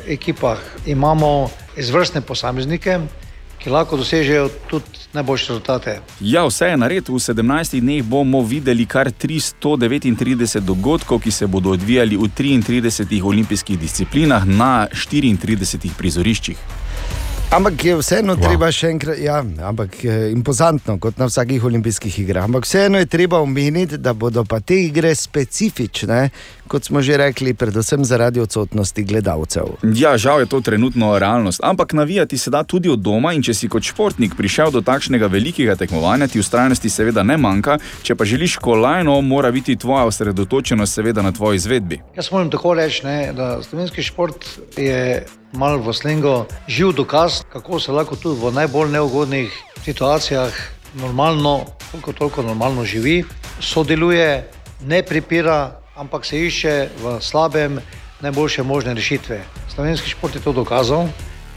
ekipah 0.08 0.60
imamo 0.86 1.50
izvrstne 1.80 2.22
posameznike, 2.22 3.00
ki 3.60 3.72
lahko 3.72 3.98
dosežejo 4.00 4.50
tudi 4.68 5.08
najboljše 5.16 5.54
rezultate. 5.54 5.96
Ja, 6.20 6.46
vse 6.48 6.74
je 6.74 6.78
nared. 6.80 7.10
V 7.10 7.20
17 7.24 7.80
dneh 7.80 8.04
bomo 8.04 8.44
videli 8.44 8.86
kar 8.86 9.12
339 9.12 10.60
dogodkov, 10.60 11.24
ki 11.24 11.32
se 11.32 11.48
bodo 11.48 11.72
odvijali 11.76 12.20
v 12.20 12.28
33 12.36 13.24
olimpijskih 13.24 13.80
disciplinah 13.80 14.48
na 14.48 14.88
34 14.92 15.96
prizoriščih. 15.98 16.79
Ampak 17.50 17.86
je 17.86 17.96
vseeno 17.98 18.36
wow. 18.38 18.46
treba 18.46 18.68
še 18.70 18.92
enkrat, 18.94 19.18
ja, 19.18 19.40
ampak 19.42 19.96
je 20.04 20.16
impozantno, 20.30 21.00
kot 21.02 21.18
na 21.18 21.26
vsakih 21.26 21.64
olimpijskih 21.66 22.20
igrah. 22.22 22.46
Ampak 22.46 22.68
vseeno 22.68 23.02
je 23.02 23.08
treba 23.10 23.40
omeniti, 23.42 23.98
da 23.98 24.14
bodo 24.14 24.44
pa 24.46 24.60
te 24.62 24.78
igre 24.84 25.16
specifične, 25.18 26.28
kot 26.70 26.86
smo 26.86 27.02
že 27.02 27.18
rekli, 27.18 27.56
predvsem 27.58 28.06
zaradi 28.06 28.38
odsotnosti 28.44 29.02
gledalcev. 29.02 29.82
Ja, 29.98 30.14
žal 30.14 30.46
je 30.46 30.50
to 30.52 30.62
trenutno 30.62 31.10
realnost, 31.18 31.66
ampak 31.66 31.98
navijati 31.98 32.38
se 32.38 32.54
da 32.54 32.62
tudi 32.62 32.94
od 32.94 33.02
doma 33.02 33.34
in 33.34 33.42
če 33.42 33.58
si 33.58 33.66
kot 33.66 33.82
športnik 33.82 34.38
prišel 34.38 34.70
do 34.70 34.86
takšnega 34.86 35.26
velikega 35.26 35.74
tekmovanja, 35.74 36.30
ti 36.30 36.38
ustrajnosti 36.38 36.94
seveda 36.94 37.26
ne 37.26 37.42
manjka, 37.42 37.80
če 38.06 38.14
pa 38.14 38.30
želiš 38.30 38.60
kolajno, 38.62 39.18
mora 39.26 39.50
biti 39.50 39.74
tvoja 39.74 40.06
osredotočenost 40.06 41.02
seveda 41.02 41.26
na 41.26 41.34
tvoji 41.34 41.64
izvedbi. 41.64 41.98
Jaz 42.14 42.30
moram 42.30 42.54
tako 42.54 42.78
reči, 42.78 43.06
ne, 43.10 43.20
da 43.34 43.56
slovenski 43.66 44.06
šport 44.06 44.46
je 44.78 45.26
malo 45.54 45.78
v 45.78 45.94
slengu 45.94 46.46
živ 46.68 46.92
dokaz, 46.92 47.42
kako 47.50 47.80
se 47.80 47.92
lahko 47.92 48.16
tudi 48.16 48.40
v 48.42 48.52
najbolj 48.54 48.92
neugodnih 48.92 49.64
situacijah 49.84 50.54
normalno, 50.94 51.66
koliko 51.92 52.14
toliko 52.14 52.42
normalno 52.42 52.86
živi, 52.86 53.24
sodeluje, 53.60 54.50
ne 54.86 55.04
pripira, 55.04 55.80
ampak 55.96 56.26
se 56.26 56.46
išče 56.46 56.90
v 57.04 57.18
slabem 57.22 57.80
najboljše 58.22 58.64
možne 58.64 58.94
rešitve. 58.94 59.42
Slovenski 59.76 60.10
šport 60.10 60.36
je 60.36 60.42
to 60.42 60.54
dokazal 60.54 61.08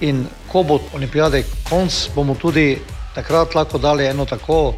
in 0.00 0.26
ko 0.52 0.62
bo 0.62 0.80
olimpijade 0.94 1.44
konc, 1.68 2.08
bomo 2.14 2.34
tudi 2.34 2.78
takrat 3.14 3.54
lahko 3.54 3.78
dali 3.78 4.06
eno 4.06 4.24
tako, 4.24 4.74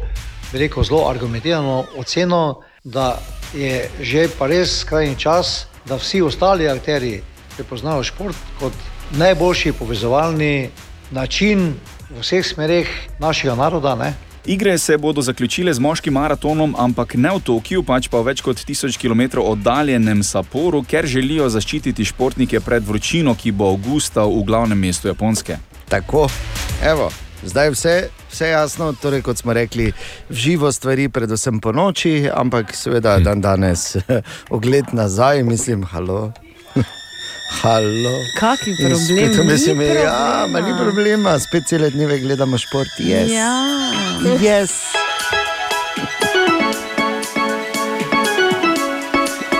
bi 0.51 0.59
rekel, 0.59 0.83
zelo 0.83 1.09
argumentirano 1.09 1.85
oceno, 1.97 2.61
da 2.83 3.19
je 3.53 3.89
že 4.01 4.27
pa 4.39 4.47
res 4.47 4.79
skrajni 4.79 5.15
čas, 5.15 5.67
da 5.85 5.95
vsi 5.95 6.21
ostali 6.21 6.69
akteri 6.69 7.21
prepoznajo 7.55 8.03
šport 8.03 8.35
kot 8.59 8.73
najboljši 9.11 9.71
povezovalni 9.71 10.69
način 11.11 11.73
v 12.09 12.19
vseh 12.21 12.45
smereh 12.45 12.87
našega 13.19 13.55
naroda. 13.55 13.95
Ne? 13.95 14.13
Igre 14.45 14.77
se 14.77 14.97
bodo 14.97 15.21
zaključile 15.21 15.73
z 15.73 15.79
moškim 15.79 16.13
maratonom, 16.13 16.75
ampak 16.77 17.15
ne 17.15 17.29
v 17.35 17.39
Tokiu, 17.39 17.83
pač 17.83 18.07
pa 18.13 18.21
več 18.21 18.43
kot 18.45 18.61
1000 18.61 18.97
km 19.01 19.41
oddaljenem 19.41 20.23
Saporu, 20.23 20.83
ker 20.83 21.05
želijo 21.05 21.49
zaščititi 21.49 22.05
športnike 22.05 22.59
pred 22.59 22.85
vročino, 22.85 23.35
ki 23.35 23.51
bo 23.51 23.71
avgusta 23.73 24.25
v 24.29 24.43
glavnem 24.45 24.79
mestu 24.79 25.07
Japonske. 25.07 25.57
Tako, 25.89 26.27
evo, 26.85 27.09
zdaj 27.41 27.73
vse, 27.73 27.95
vse 28.29 28.53
jasno, 28.53 28.93
torej 29.01 29.25
kot 29.25 29.41
smo 29.41 29.53
rekli, 29.53 29.91
v 30.29 30.35
živo 30.35 30.71
stvari, 30.71 31.09
predvsem 31.09 31.59
po 31.59 31.73
noči, 31.73 32.29
ampak 32.29 32.75
seveda 32.77 33.17
dan 33.19 33.41
danes 33.41 33.95
ogled 34.55 34.93
nazaj, 34.93 35.43
mislim, 35.43 35.89
halo. 35.89 36.33
Halo. 37.47 38.23
Kaki 38.35 38.75
problem? 38.75 38.95
Spet, 38.97 39.37
Ni 39.37 39.43
mislim, 39.43 39.81
ja, 39.81 40.47
ma 40.49 40.59
ni 40.59 40.65
problema. 40.65 40.77
problema, 40.81 41.39
spet 41.39 41.67
cele 41.67 41.89
dneve 41.89 42.19
gledamo 42.19 42.57
šport. 42.57 42.89
Yes. 42.99 43.29
Ja. 43.29 43.51
Yes. 44.41 44.71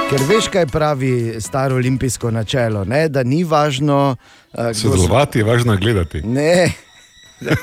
Ker 0.10 0.20
veš, 0.28 0.48
kaj 0.48 0.66
pravi 0.66 1.12
staro 1.40 1.76
olimpijsko 1.76 2.32
načelo, 2.32 2.86
ne? 2.86 3.10
da 3.10 3.24
ni 3.24 3.44
važno, 3.44 4.16
uh, 4.54 4.66
Sodelovati 4.74 5.40
je 5.40 5.44
važno 5.44 5.78
gledati. 5.78 6.22
Ne. 6.22 6.72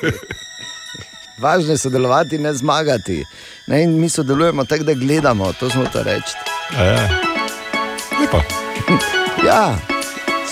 Važno 1.38 1.72
je 1.72 1.78
sodelovati, 1.78 2.38
ne 2.38 2.54
zmagati. 2.54 3.24
Ne, 3.66 3.82
in 3.82 4.00
mi 4.00 4.08
sodelujemo 4.08 4.64
tako, 4.64 4.84
da 4.84 4.94
gledamo, 4.94 5.52
to 5.52 5.70
smo 5.70 5.84
to 5.84 6.02
reči. 6.02 6.34
A 6.76 6.84
Ja. 6.84 7.08
Lepo. 8.20 8.40
Ja, 9.46 9.78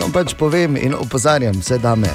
samo 0.01 0.13
pač 0.13 0.35
povem 0.35 0.77
in 0.77 0.95
opozarjam 0.95 1.61
vse 1.61 1.79
dame. 1.79 2.09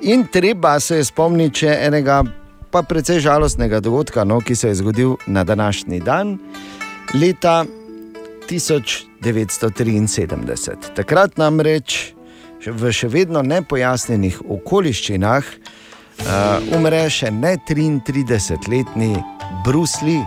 In 0.00 0.26
treba 0.32 0.80
se 0.80 0.96
je 0.96 1.04
spomniti 1.04 1.58
še 1.64 1.78
enega, 1.86 2.24
pa 2.70 2.82
precej 2.82 3.20
žalostnega 3.24 3.80
dogodka, 3.80 4.24
no, 4.24 4.40
ki 4.40 4.56
se 4.56 4.68
je 4.68 4.74
zgodil 4.82 5.16
na 5.26 5.44
današnji 5.44 6.00
dan, 6.00 6.38
leta 7.14 7.64
1973. 8.48 10.76
Takrat 10.96 11.36
namreč 11.40 12.12
v 12.66 12.92
še 12.92 13.08
vedno 13.08 13.42
nepojasnjenih 13.42 14.40
okoliščinah 14.44 15.44
uh, 15.44 15.50
umre 16.76 17.10
še 17.10 17.30
ne 17.32 17.56
33-letni 17.68 19.24
Bruce 19.64 20.04
Lee. 20.04 20.24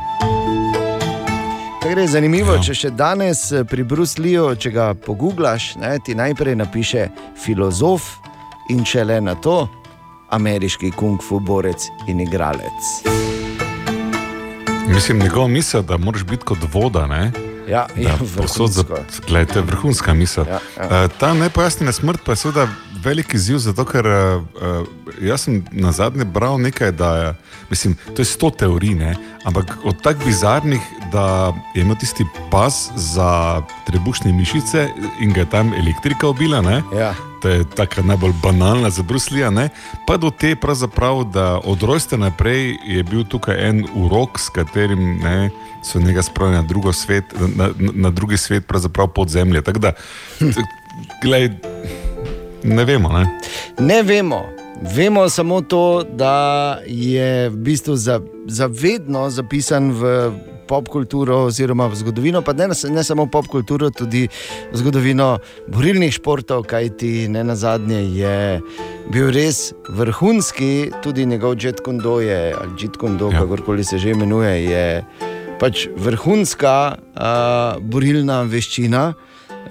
Kar 1.83 1.97
je 1.97 2.07
zanimivo, 2.07 2.53
ja. 2.53 2.61
če 2.61 2.73
še 2.77 2.89
danes 2.93 3.39
eh, 3.51 3.63
pri 3.65 3.81
Brusliju, 3.83 4.51
če 4.53 4.69
ga 4.69 4.91
pogublaš, 4.93 5.71
ti 6.05 6.13
najprej 6.13 6.53
napiše 6.59 7.07
filozof 7.41 8.05
in 8.69 8.85
šele 8.85 9.17
na 9.21 9.33
to 9.33 9.65
ameriški 10.29 10.91
kung 10.93 11.17
fu 11.25 11.39
borec 11.41 11.87
in 12.07 12.21
igralec. 12.21 12.91
Mislim, 14.93 15.19
njegova 15.25 15.47
misel, 15.47 15.81
da 15.81 15.97
moraš 15.97 16.23
biti 16.29 16.45
kot 16.45 16.61
voda. 16.73 17.07
Ne? 17.09 17.31
Ja, 17.67 17.87
Da, 19.25 19.39
ja, 19.39 19.45
to 19.45 19.59
je 19.59 19.65
vrhunska 19.65 20.13
misel. 20.13 20.45
Ja, 20.45 20.61
ja. 20.77 21.03
Eh, 21.05 21.09
Ta 21.17 21.33
nepojasnjena 21.33 21.91
smrt 21.91 22.21
pa 22.25 22.37
je 22.37 22.43
seveda 22.45 22.67
velik 23.03 23.33
izziv, 23.33 23.57
zato 23.57 23.85
ker 23.85 24.05
uh, 24.05 24.43
jaz 25.21 25.45
sem 25.47 25.61
na 25.71 25.91
zadnje 25.91 26.25
bral 26.25 26.59
nekaj, 26.61 26.91
da 26.91 27.35
mislim, 27.69 27.95
to 28.15 28.21
je 28.21 28.25
sto 28.25 28.49
teorij, 28.49 28.95
ne? 28.95 29.15
ampak 29.45 29.77
od 29.83 30.01
tako 30.03 30.25
bizarnih, 30.25 30.81
da 31.11 31.53
je 31.75 31.81
imel 31.81 31.95
tisti 31.95 32.25
pas 32.51 32.91
za 32.95 33.61
trebušne 33.85 34.33
mišice 34.33 34.87
in 35.19 35.33
ga 35.33 35.39
je 35.39 35.49
tam 35.49 35.73
elektrika 35.73 36.27
ubila. 36.27 36.61
Ne? 36.61 36.83
Ja. 36.97 37.13
To 37.41 37.49
je 37.49 37.65
tako 37.75 38.01
najbolj 38.05 38.33
banalna 38.43 38.89
za 38.89 39.03
Bruslija, 39.03 39.49
ne? 39.49 39.69
pa 40.07 40.17
do 40.17 40.29
te, 40.29 40.55
pravzaprav, 40.55 41.23
da 41.23 41.59
od 41.63 41.83
rojstva 41.83 42.17
naprej 42.17 42.77
je 42.85 43.03
bil 43.03 43.23
tukaj 43.23 43.69
en 43.69 43.85
urok, 43.95 44.39
s 44.39 44.49
katerim 44.49 45.17
ne, 45.23 45.49
so 45.83 45.99
njega 45.99 46.21
spravili 46.21 46.61
na, 46.61 46.93
svet, 46.93 47.33
na, 47.39 47.47
na, 47.55 47.69
na 47.93 48.09
drugi 48.09 48.37
svet, 48.37 48.67
pravzaprav 48.67 49.07
pod 49.07 49.29
zemljo. 49.29 49.61
Tako 49.61 49.79
da, 49.79 49.93
glej, 51.23 51.49
ne 52.63 52.85
vemo. 52.85 53.09
Ne? 53.09 53.25
Ne 53.79 54.03
vemo, 54.03 54.45
Vemo 54.81 55.29
samo 55.29 55.61
to, 55.61 56.03
da 56.13 56.79
je 56.87 57.49
v 57.49 57.55
bistvu 57.55 57.95
za, 57.95 58.21
za 58.47 58.65
vedno 58.65 59.29
zapisan 59.29 59.91
v 59.91 60.31
popkulturo 60.67 61.37
oziroma 61.51 61.85
v 61.87 61.95
zgodovino, 61.95 62.41
pa 62.41 62.53
ne, 62.57 62.71
ne 62.89 63.03
samo 63.03 63.27
popkulturo, 63.29 63.91
tudi 63.93 64.25
zgodovino 64.73 65.37
borilnih 65.67 66.13
športov, 66.15 66.63
kajti 66.65 67.27
ne 67.29 67.43
na 67.43 67.55
zadnje 67.55 68.01
je 68.15 68.61
bil 69.13 69.29
res 69.29 69.73
vrhunski, 69.89 70.89
tudi 71.03 71.25
njegov 71.25 71.59
Jet 71.61 71.83
Kondo 71.85 72.17
je, 72.19 72.55
ali 72.57 72.73
Jet 72.79 72.97
Kondo, 72.97 73.29
ja. 73.29 73.43
kakorkoli 73.43 73.83
se 73.83 73.99
že 74.01 74.15
imenuje, 74.15 74.55
je 74.65 74.85
pač 75.59 75.85
vrhunska 75.93 76.95
uh, 76.97 77.77
borilna 77.83 78.41
veščina. 78.49 79.11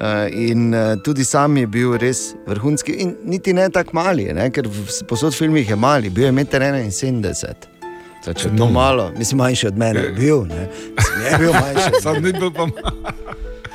Uh, 0.01 0.29
in 0.33 0.75
uh, 0.75 0.95
tudi 1.05 1.25
sam 1.25 1.57
je 1.57 1.67
bil 1.67 1.97
res 2.01 2.35
vrhunski, 2.47 2.93
in 3.05 3.17
niti 3.25 3.53
ne 3.53 3.69
tako 3.69 3.99
mali, 3.99 4.31
ne? 4.33 4.47
ker 4.51 4.69
v 4.69 4.87
posod 5.09 5.35
filmih 5.37 5.69
je 5.69 5.77
mali, 5.77 6.09
bil 6.11 6.25
je 6.25 6.33
1,71 6.33 7.11
m. 7.11 7.21
Zdaj, 8.21 8.35
če 8.35 8.49
je 8.49 8.57
to 8.57 8.69
malo, 8.71 9.11
mislim, 9.19 9.39
manjši 9.45 9.67
od 9.69 9.79
mene 9.79 10.01
je 10.01 10.13
bil. 10.17 10.45
Ne, 10.49 10.69
je 11.25 11.37
bil 11.41 11.53
manjši. 11.53 11.93
Sam 12.05 12.23
ni 12.23 12.33
bil 12.33 12.51
pa 12.53 12.69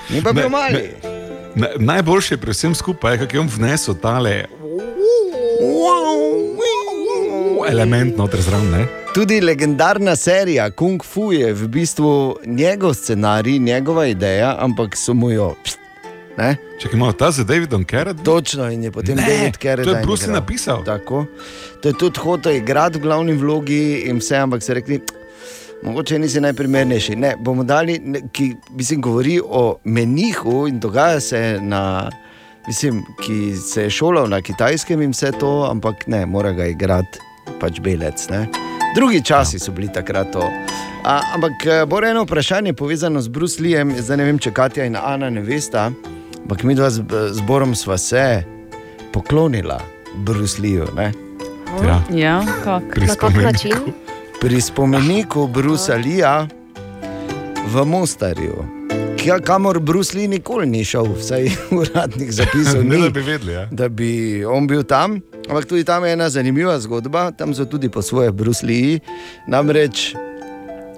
Ni 0.09 0.22
pa 0.22 0.34
bil 0.34 0.49
mali. 0.49 0.89
Na, 1.55 1.68
najboljše 1.80 2.38
pri 2.38 2.53
vsem 2.53 2.76
skupaj 2.76 3.13
je, 3.13 3.24
kako 3.26 3.38
je 3.38 3.39
on 3.39 3.49
vnesel 3.57 3.95
tale 4.01 4.45
element 7.70 8.18
noter 8.18 8.41
zraven. 8.41 8.72
ne? 8.72 8.86
Tudi 9.13 9.41
legendarna 9.41 10.16
serija 10.16 10.72
Kung 10.72 11.03
Fu 11.03 11.34
je 11.34 11.53
v 11.53 11.68
bistvu 11.68 12.38
njegov 12.45 12.93
scenarij, 12.93 13.59
njegova 13.59 14.07
ideja, 14.07 14.55
ampak 14.59 14.95
so 14.97 15.13
mu 15.13 15.32
jo. 15.32 15.55
pst, 15.63 15.75
Ne? 16.38 16.58
Če 16.80 16.90
imamo 16.94 17.14
ta 17.14 17.32
za 17.32 17.44
Davidom 17.44 17.86
Carradine. 17.86 18.26
Točno 18.26 18.72
in 18.72 18.84
je 18.84 18.92
potem 18.92 19.16
Ne, 19.16 19.24
David 19.28 19.54
to 19.54 19.60
Carradine. 19.62 20.00
je 20.00 20.04
Bruce 20.04 20.28
Lee 20.28 20.34
napisal. 20.34 20.84
Tako. 20.84 21.26
To 21.82 21.90
je 21.90 21.94
tudi 21.94 22.20
hotel 22.20 22.56
igrati 22.56 23.00
v 23.00 23.02
glavni 23.02 23.34
vlogi 23.34 24.04
in 24.06 24.20
vse, 24.20 24.38
ampak 24.38 24.64
se 24.64 24.74
rekli. 24.74 25.00
Mogoče 25.84 26.20
nisi 26.20 26.42
najprimernejši. 26.42 27.16
Ne, 27.16 27.36
bomo 27.40 27.64
dali, 27.64 28.00
ne, 28.04 28.22
ki 28.32 28.56
mislim, 28.70 29.02
govori 29.02 29.40
o 29.44 29.78
menihu 29.84 30.68
in 30.68 30.80
dogaja 30.80 31.20
se 31.20 31.60
na, 31.62 32.10
mislim, 32.68 33.04
ki 33.26 33.56
se 33.56 33.84
je 33.84 33.90
šolal 33.90 34.28
na 34.30 34.42
kitajskem 34.42 35.02
in 35.02 35.12
vse 35.12 35.32
to, 35.40 35.68
ampak 35.72 36.08
ne, 36.08 36.26
mora 36.26 36.52
ga 36.52 36.66
igrati 36.66 37.20
pač 37.60 37.80
belec. 37.80 38.28
Ne. 38.30 38.48
Drugi 38.96 39.22
časi 39.24 39.60
so 39.60 39.72
bili 39.72 39.92
takrat 39.94 40.32
to. 40.32 40.50
A, 41.04 41.22
ampak 41.36 41.66
eh, 41.66 41.86
bo 41.86 42.00
eno 42.04 42.24
vprašanje 42.24 42.74
povezano 42.74 43.22
z 43.22 43.28
Bruce 43.28 43.62
Leeem, 43.64 43.94
zdaj 44.02 44.18
ne 44.18 44.24
vem, 44.24 44.40
če 44.40 44.52
Katja 44.52 44.86
in 44.86 44.96
Ana 44.96 45.30
ne 45.30 45.42
vesta, 45.42 45.92
ampak 46.46 46.62
mi 46.64 46.78
dva 46.78 46.89
z 46.93 47.02
z 47.34 47.41
Borom 47.41 47.74
sva 47.76 47.98
se 47.98 48.46
poklonila 49.10 49.82
Bruce 50.22 50.62
Leeju. 50.62 50.86
Ne? 50.96 51.10
Ja. 51.82 51.98
Ja, 52.14 52.46
kak? 52.64 52.84
Pri 52.93 53.06
Na 53.10 53.16
kak 53.16 53.34
način? 53.34 53.74
Pri 54.41 54.62
spomeniku 54.62 55.48
Brusa 55.48 55.96
Lija 55.96 56.48
v 57.68 57.86
Mostarju, 57.86 58.62
kamor 59.41 59.80
Bruce 59.80 60.18
Lee 60.18 60.28
nikoli 60.28 60.70
ni 60.70 60.86
šel, 60.86 61.18
vsaj 61.18 61.50
uradnih 61.82 62.30
zapisov 62.32 62.86
Ne, 62.86 62.98
ni. 62.98 63.02
da 63.02 63.10
bi 63.10 63.22
vedeli, 63.22 63.54
ja. 63.54 63.68
da 63.72 63.89
bi 63.89 64.46
on 64.46 64.68
bil 64.68 64.84
tam. 64.84 65.20
Ampak 65.50 65.66
tudi 65.66 65.84
tam 65.84 66.06
je 66.06 66.14
ena 66.14 66.30
zanimiva 66.30 66.80
zgodba, 66.80 67.32
tam 67.32 67.54
so 67.54 67.66
tudi 67.66 67.89
po 67.89 68.02
svoje 68.02 68.30
Lee. 68.64 69.00
Namreč, 69.48 70.14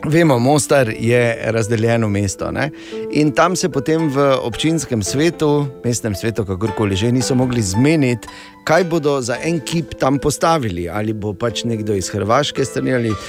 vemo, 0.06 0.40
Mostar 0.40 0.94
je 1.00 1.38
razdeljeno 1.42 2.10
mesto. 2.10 2.52
Ne? 2.52 2.70
In 3.12 3.32
tam 3.32 3.56
se 3.56 3.70
potem 3.70 4.10
v 4.10 4.38
občinskem 4.42 5.04
svetu, 5.04 5.68
mestnem 5.86 6.16
svetu, 6.16 6.46
kakorkoli 6.46 6.96
že, 6.96 7.12
niso 7.12 7.36
mogli 7.36 7.62
zmeniti, 7.62 8.28
kaj 8.64 8.84
bodo 8.84 9.22
za 9.22 9.38
en 9.44 9.60
kip 9.60 9.94
tam 10.00 10.20
postavili. 10.20 10.90
Ali 10.90 11.14
bo 11.14 11.34
pač 11.34 11.64
nekdo 11.64 11.94
iz 11.94 12.10
Hrvaške 12.10 12.66
strani 12.66 12.94
ali 12.94 13.12
uh, 13.12 13.20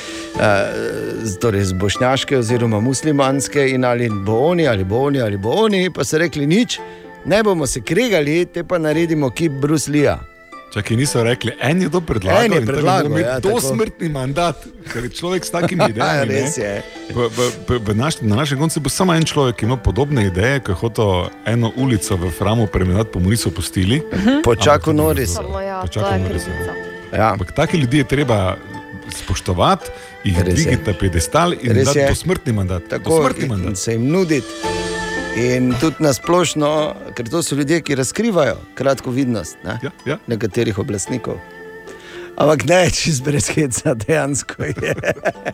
torej 1.40 1.64
z 1.64 1.72
Bošnjaške 1.72 2.38
oziroma 2.38 2.80
muslimanske, 2.80 3.68
in 3.68 3.84
ali 3.84 4.10
bo 4.10 4.38
oni, 4.50 4.66
ali 4.66 4.84
bo 4.84 5.04
oni, 5.08 5.20
ali 5.20 5.38
bo 5.38 5.50
oni, 5.50 5.90
pa 5.94 6.04
so 6.04 6.18
rekli 6.18 6.46
nič. 6.46 6.80
Ne 7.26 7.42
bomo 7.42 7.66
se 7.66 7.80
kregali, 7.80 8.44
te 8.46 8.64
pa 8.64 8.78
naredimo 8.78 9.30
kip 9.30 9.52
Lee. 9.88 10.37
Čakaj, 10.68 10.96
niso 10.96 11.24
rekli, 11.24 11.52
en 11.60 11.82
je 11.82 11.88
to 11.88 12.00
predlagal. 12.00 12.44
En 12.44 12.52
je 12.52 12.60
predlagal, 12.62 13.02
bomo 13.02 13.14
imeli 13.14 13.24
ja, 13.24 13.40
tako. 13.40 13.54
dosmrtni 13.54 14.08
mandat, 14.08 14.56
ker 14.84 15.04
je 15.04 15.10
človek 15.10 15.40
s 15.40 15.50
takimi 15.50 15.84
idejami. 15.90 16.28
ne. 16.28 16.40
Res 16.42 16.56
je. 16.56 16.72
V, 17.08 17.24
v, 17.26 17.38
v, 17.64 17.78
v 17.80 17.94
naš, 17.94 18.20
na 18.20 18.36
našem 18.36 18.58
koncu 18.58 18.80
bo 18.80 18.90
samo 18.90 19.14
en 19.14 19.24
človek, 19.24 19.56
ki 19.56 19.64
ima 19.64 19.76
podobne 19.78 20.26
ideje, 20.26 20.60
ki 20.60 20.70
je 20.70 20.76
hotel 20.76 21.10
eno 21.46 21.72
ulico 21.74 22.16
v 22.16 22.28
Framu 22.30 22.66
preimenovati, 22.66 23.10
pa 23.10 23.18
mu 23.18 23.30
niso 23.30 23.48
pustili. 23.50 24.02
Počakal 24.44 24.92
Noris. 24.92 25.34
Samo 25.34 25.56
ja, 25.58 25.80
Počakal 25.80 26.04
to 26.04 26.14
je 26.14 26.20
Norrisa. 26.20 26.50
krivica. 26.52 26.72
Ja. 27.14 27.32
Ampak 27.32 27.52
take 27.52 27.74
ljudi 27.74 27.98
je 27.98 28.04
treba 28.06 28.56
spoštovati, 29.10 29.88
jih 30.22 30.36
je. 30.36 30.44
dvigati 30.44 30.84
na 30.84 30.94
pedestal 30.94 31.52
in 31.54 31.80
dati 31.80 31.98
je. 31.98 32.08
dosmrtni 32.08 32.52
mandat. 32.52 32.82
Tako 32.86 33.10
Dosmrtni 33.10 33.44
in, 33.44 33.48
mandat. 33.48 33.76
se 33.76 33.92
jim 33.92 34.04
nuditi. 34.04 34.46
In 35.38 35.74
tudi 35.80 36.02
na 36.02 36.10
splošno, 36.12 36.94
ker 37.14 37.28
to 37.30 37.42
so 37.42 37.54
ljudje, 37.54 37.80
ki 37.80 37.94
razkrivajo 37.94 38.56
kratko 38.74 39.10
vidnost 39.10 39.56
ne? 39.64 39.78
ja, 39.82 39.90
ja. 40.06 40.16
nekaterih 40.26 40.78
oblastnikov. 40.78 41.38
Ampak 42.36 42.64
ne, 42.66 42.80
čez 42.90 43.20
brez 43.22 43.46
heca, 43.54 43.94
dejansko 43.94 44.64
je. 44.64 44.94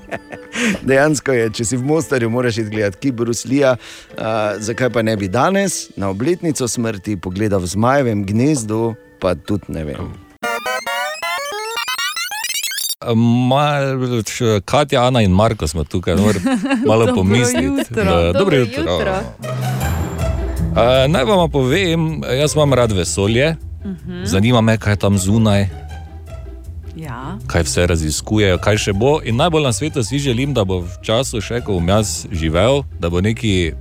dejansko 0.88 1.36
je, 1.36 1.50
če 1.58 1.68
si 1.68 1.76
v 1.76 1.84
Mostarju, 1.84 2.30
moraš 2.32 2.62
iti 2.62 2.72
gledati 2.76 2.98
Kibruslija. 3.02 3.76
Uh, 3.76 4.24
zakaj 4.58 4.90
pa 4.90 5.02
ne 5.02 5.16
bi 5.20 5.28
danes 5.28 5.90
na 5.96 6.08
obletnico 6.08 6.68
smrti 6.68 7.16
pogledal 7.16 7.60
v 7.60 7.72
zmajevem 7.76 8.24
gnezdu, 8.24 8.94
pa 9.20 9.34
tudi 9.34 9.72
ne 9.76 9.84
vem. 9.84 10.12
Mal, 13.48 13.98
Katja, 14.62 15.02
Ana 15.02 15.20
in 15.20 15.30
Marko 15.32 15.66
smo 15.66 15.84
tukaj, 15.84 16.14
malo 16.88 17.06
pomisliti. 17.14 17.64
jutro. 17.64 18.04
Da- 18.04 18.10
Dobro 18.22 18.34
Dobro 18.34 18.56
jutro. 18.56 18.82
jutro. 18.82 19.14
Uh, 20.70 20.78
naj 21.08 21.24
vam 21.24 21.50
povem, 21.50 22.00
jaz 22.32 22.54
imam 22.54 22.72
rad 22.74 22.92
vesolje, 22.92 23.56
Mhm. 23.84 24.24
zanima 24.24 24.60
me, 24.60 24.78
kaj 24.78 24.92
je 24.92 24.96
tam 24.96 25.18
zunaj, 25.18 25.66
Ja. 26.96 27.38
kaj 27.46 27.62
vse 27.62 27.86
raziskujejo, 27.86 28.58
kaj 28.58 28.76
še 28.78 28.92
bo. 28.92 29.20
In 29.22 29.36
najbolj 29.36 29.62
na 29.62 29.72
svetu 29.72 30.02
si 30.02 30.18
želim, 30.18 30.54
da 30.54 30.64
bo 30.64 30.78
v 30.78 30.88
času 31.02 31.40
še, 31.40 31.60
ko 31.60 31.72
bom 31.72 31.88
jaz 31.88 32.26
živel, 32.32 32.82
da 32.98 33.10
bo 33.10 33.20
neki. 33.20 33.72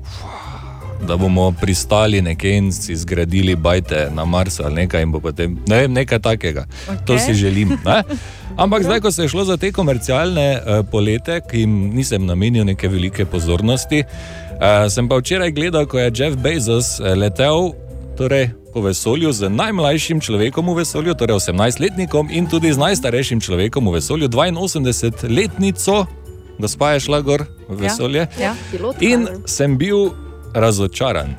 Da 1.08 1.18
bomo 1.18 1.52
pristali 1.52 2.22
nekje 2.22 2.58
in 2.58 2.72
si 2.72 2.96
zgradili 2.96 3.56
bajte 3.56 4.10
na 4.14 4.26
Marsu 4.26 4.64
ali 4.66 4.76
nekaj, 4.76 5.04
in 5.04 5.12
bo 5.12 5.20
potem 5.20 5.58
ne 5.68 5.82
vem, 5.82 5.94
nekaj 5.94 6.20
takega. 6.20 6.66
Okay. 6.88 7.06
To 7.06 7.20
si 7.20 7.34
želim. 7.34 7.76
Ne? 7.86 8.04
Ampak 8.64 8.84
zdaj, 8.84 9.00
ko 9.00 9.12
se 9.12 9.24
je 9.24 9.30
šlo 9.30 9.46
za 9.46 9.58
te 9.58 9.72
komercialne 9.72 10.48
uh, 10.56 10.86
polete, 10.92 11.42
ki 11.50 11.66
jim 11.66 11.74
nisem 11.96 12.26
namenil 12.26 12.66
neke 12.66 12.88
velike 12.88 13.26
pozornosti, 13.26 14.04
uh, 14.04 14.86
sem 14.90 15.10
pa 15.10 15.18
včeraj 15.18 15.52
gledal, 15.52 15.86
ko 15.86 16.00
je 16.00 16.12
Jeff 16.16 16.38
Bezos 16.38 17.00
eh, 17.00 17.16
letel 17.16 17.74
torej, 18.18 18.50
po 18.74 18.82
vesolju 18.82 19.34
z 19.34 19.50
najmlajšim 19.50 20.22
človekom 20.22 20.70
v 20.70 20.82
vesolju, 20.82 21.14
torej 21.14 21.38
18-letnikom, 21.38 22.30
in 22.34 22.50
tudi 22.50 22.74
z 22.74 22.78
najstarejšim 22.78 23.42
človekom 23.42 23.90
v 23.90 23.98
vesolju, 23.98 24.30
82-letnico, 24.30 26.06
gospa 26.58 26.94
je 26.94 27.00
šla 27.06 27.22
gor 27.22 27.46
v 27.70 27.78
vesolje. 27.86 28.28
Ja. 28.42 28.58
Pilotka, 28.72 29.06
In 29.06 29.30
ne? 29.30 29.38
sem 29.46 29.78
bil 29.78 30.14
razočaran. 30.54 31.36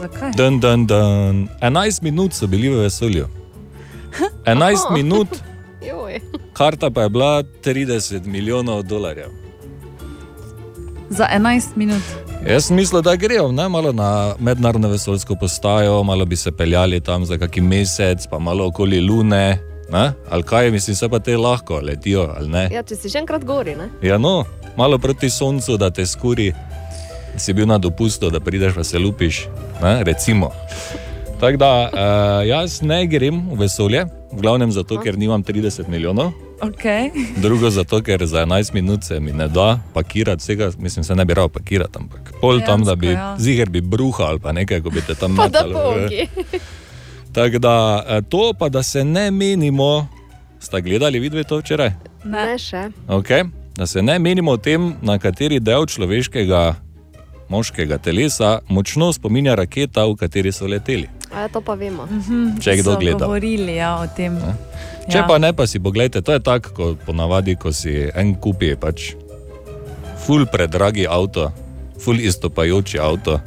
Zakaj? 0.00 0.30
Dan, 0.36 0.60
dan, 0.60 0.86
dan. 0.86 1.48
11 1.60 2.02
minut 2.02 2.32
so 2.32 2.46
bili 2.46 2.68
v 2.68 2.82
vesolju. 2.82 3.28
11 4.44 4.86
Aha. 4.86 4.94
minut, 4.94 5.28
karta 6.58 6.90
pa 6.90 7.02
je 7.02 7.08
bila 7.08 7.42
30 7.42 8.26
milijonov 8.26 8.82
dolarjev. 8.82 9.30
Za 11.10 11.28
11 11.36 11.76
minut. 11.76 12.02
Jaz 12.48 12.66
sem 12.66 12.76
mislil, 12.76 13.02
da 13.02 13.14
grejo 13.16 13.52
ne, 13.52 13.68
malo 13.68 13.92
na 13.92 14.34
mednarodno 14.38 14.88
vesoljsko 14.88 15.34
postajo, 15.40 16.02
malo 16.02 16.24
bi 16.24 16.36
se 16.36 16.52
peljali 16.52 17.00
tam 17.00 17.24
za 17.24 17.38
kakšen 17.38 17.68
mesec, 17.68 18.26
pa 18.30 18.38
malo 18.38 18.66
okoli 18.66 19.00
Lune. 19.00 19.58
Ne? 19.92 20.12
Ali 20.30 20.42
kaj, 20.42 20.70
mislim, 20.70 20.96
se 20.96 21.08
pa 21.08 21.18
te 21.18 21.36
lahko 21.36 21.80
letijo? 21.80 22.34
Ja, 22.72 22.82
če 22.82 22.96
si 22.96 23.08
že 23.08 23.18
enkrat 23.18 23.44
gori, 23.44 23.76
ne? 23.76 23.90
Ja, 24.02 24.18
no, 24.18 24.44
malo 24.76 24.98
proti 24.98 25.30
soncu, 25.30 25.76
da 25.76 25.90
te 25.90 26.06
skuri, 26.06 26.52
si 27.36 27.52
bil 27.52 27.66
na 27.66 27.78
dopustu, 27.78 28.30
da 28.30 28.40
prideš 28.40 28.74
pa 28.74 28.84
se 28.84 28.98
lupiš, 28.98 29.46
ne? 29.82 30.04
recimo. 30.04 30.50
Tako 31.40 31.56
da 31.56 31.90
uh, 31.92 32.48
jaz 32.48 32.82
ne 32.82 33.06
grem 33.06 33.42
v 33.50 33.58
vesolje, 33.64 34.04
v 34.32 34.40
glavnem 34.40 34.72
zato, 34.72 35.00
ker 35.00 35.18
nimam 35.18 35.42
30 35.42 35.88
milijonov. 35.88 36.32
Okay. 36.62 37.10
Drugo 37.36 37.70
zato, 37.70 37.98
ker 38.02 38.26
za 38.26 38.46
11 38.46 38.74
minut 38.74 39.04
se 39.04 39.20
mi 39.20 39.32
ne 39.32 39.48
da 39.48 39.80
pakirati 39.94 40.40
vsega, 40.40 40.70
mislim, 40.78 41.04
se 41.04 41.14
ne 41.14 41.24
bi 41.24 41.34
rado 41.34 41.48
pakirati, 41.48 41.98
ampak 41.98 42.32
pol 42.40 42.60
tam, 42.66 42.84
da 42.84 42.94
bi, 42.94 43.06
Dejansko, 43.06 43.30
ja. 43.30 43.38
ziger 43.38 43.70
bi 43.70 43.80
bruhal 43.80 44.26
ali 44.26 44.38
pa 44.38 44.52
nekaj, 44.52 44.80
ko 44.80 44.90
bi 44.90 45.00
te 45.00 45.14
tam 45.14 45.36
bogi. 45.36 46.28
Tako 47.32 47.58
da 47.58 48.04
eh, 48.08 48.22
to 48.28 48.52
pa, 48.58 48.68
da 48.68 48.82
se 48.82 49.04
ne 49.04 49.30
menimo, 49.30 50.08
sta 50.60 50.80
gledali 50.80 51.18
vidve 51.18 51.44
to 51.44 51.58
včeraj? 51.58 51.90
Ne 52.24 52.58
še. 52.58 52.88
Okay? 53.08 53.48
Da 53.76 53.86
se 53.86 54.02
ne 54.02 54.18
menimo 54.18 54.50
o 54.50 54.56
tem, 54.56 54.94
na 55.02 55.18
kateri 55.18 55.60
del 55.60 55.86
človeškega 55.86 56.74
moškega 57.52 57.98
telesa 57.98 58.60
močno 58.68 59.12
spominja 59.12 59.54
raketa, 59.58 60.06
v 60.08 60.16
kateri 60.20 60.52
so 60.52 60.68
leteli. 60.70 61.08
A 61.32 61.44
ja, 61.44 61.48
to 61.52 61.60
pa 61.64 61.76
vemo. 61.78 62.08
Če 62.60 62.76
je 62.76 62.82
kdo 62.82 62.94
so 62.94 63.00
gledal. 63.00 63.26
Govorili 63.28 63.76
ja, 63.76 63.94
o 64.00 64.06
tem. 64.16 64.36
Če 65.08 65.22
ja. 65.22 65.26
pa 65.28 65.38
ne, 65.42 65.52
pa 65.56 65.66
si 65.68 65.80
pogledajte, 65.82 66.22
to 66.24 66.36
je 66.36 66.42
tako, 66.44 66.74
kot 66.76 67.02
ponavadi, 67.06 67.56
ko 67.60 67.72
si 67.76 68.08
en 68.14 68.34
kupi 68.40 68.74
pač 68.80 69.12
ful 70.22 70.46
predragi 70.46 71.08
avto, 71.08 71.50
ful 72.00 72.20
istopajoči 72.20 73.00
avto. 73.02 73.40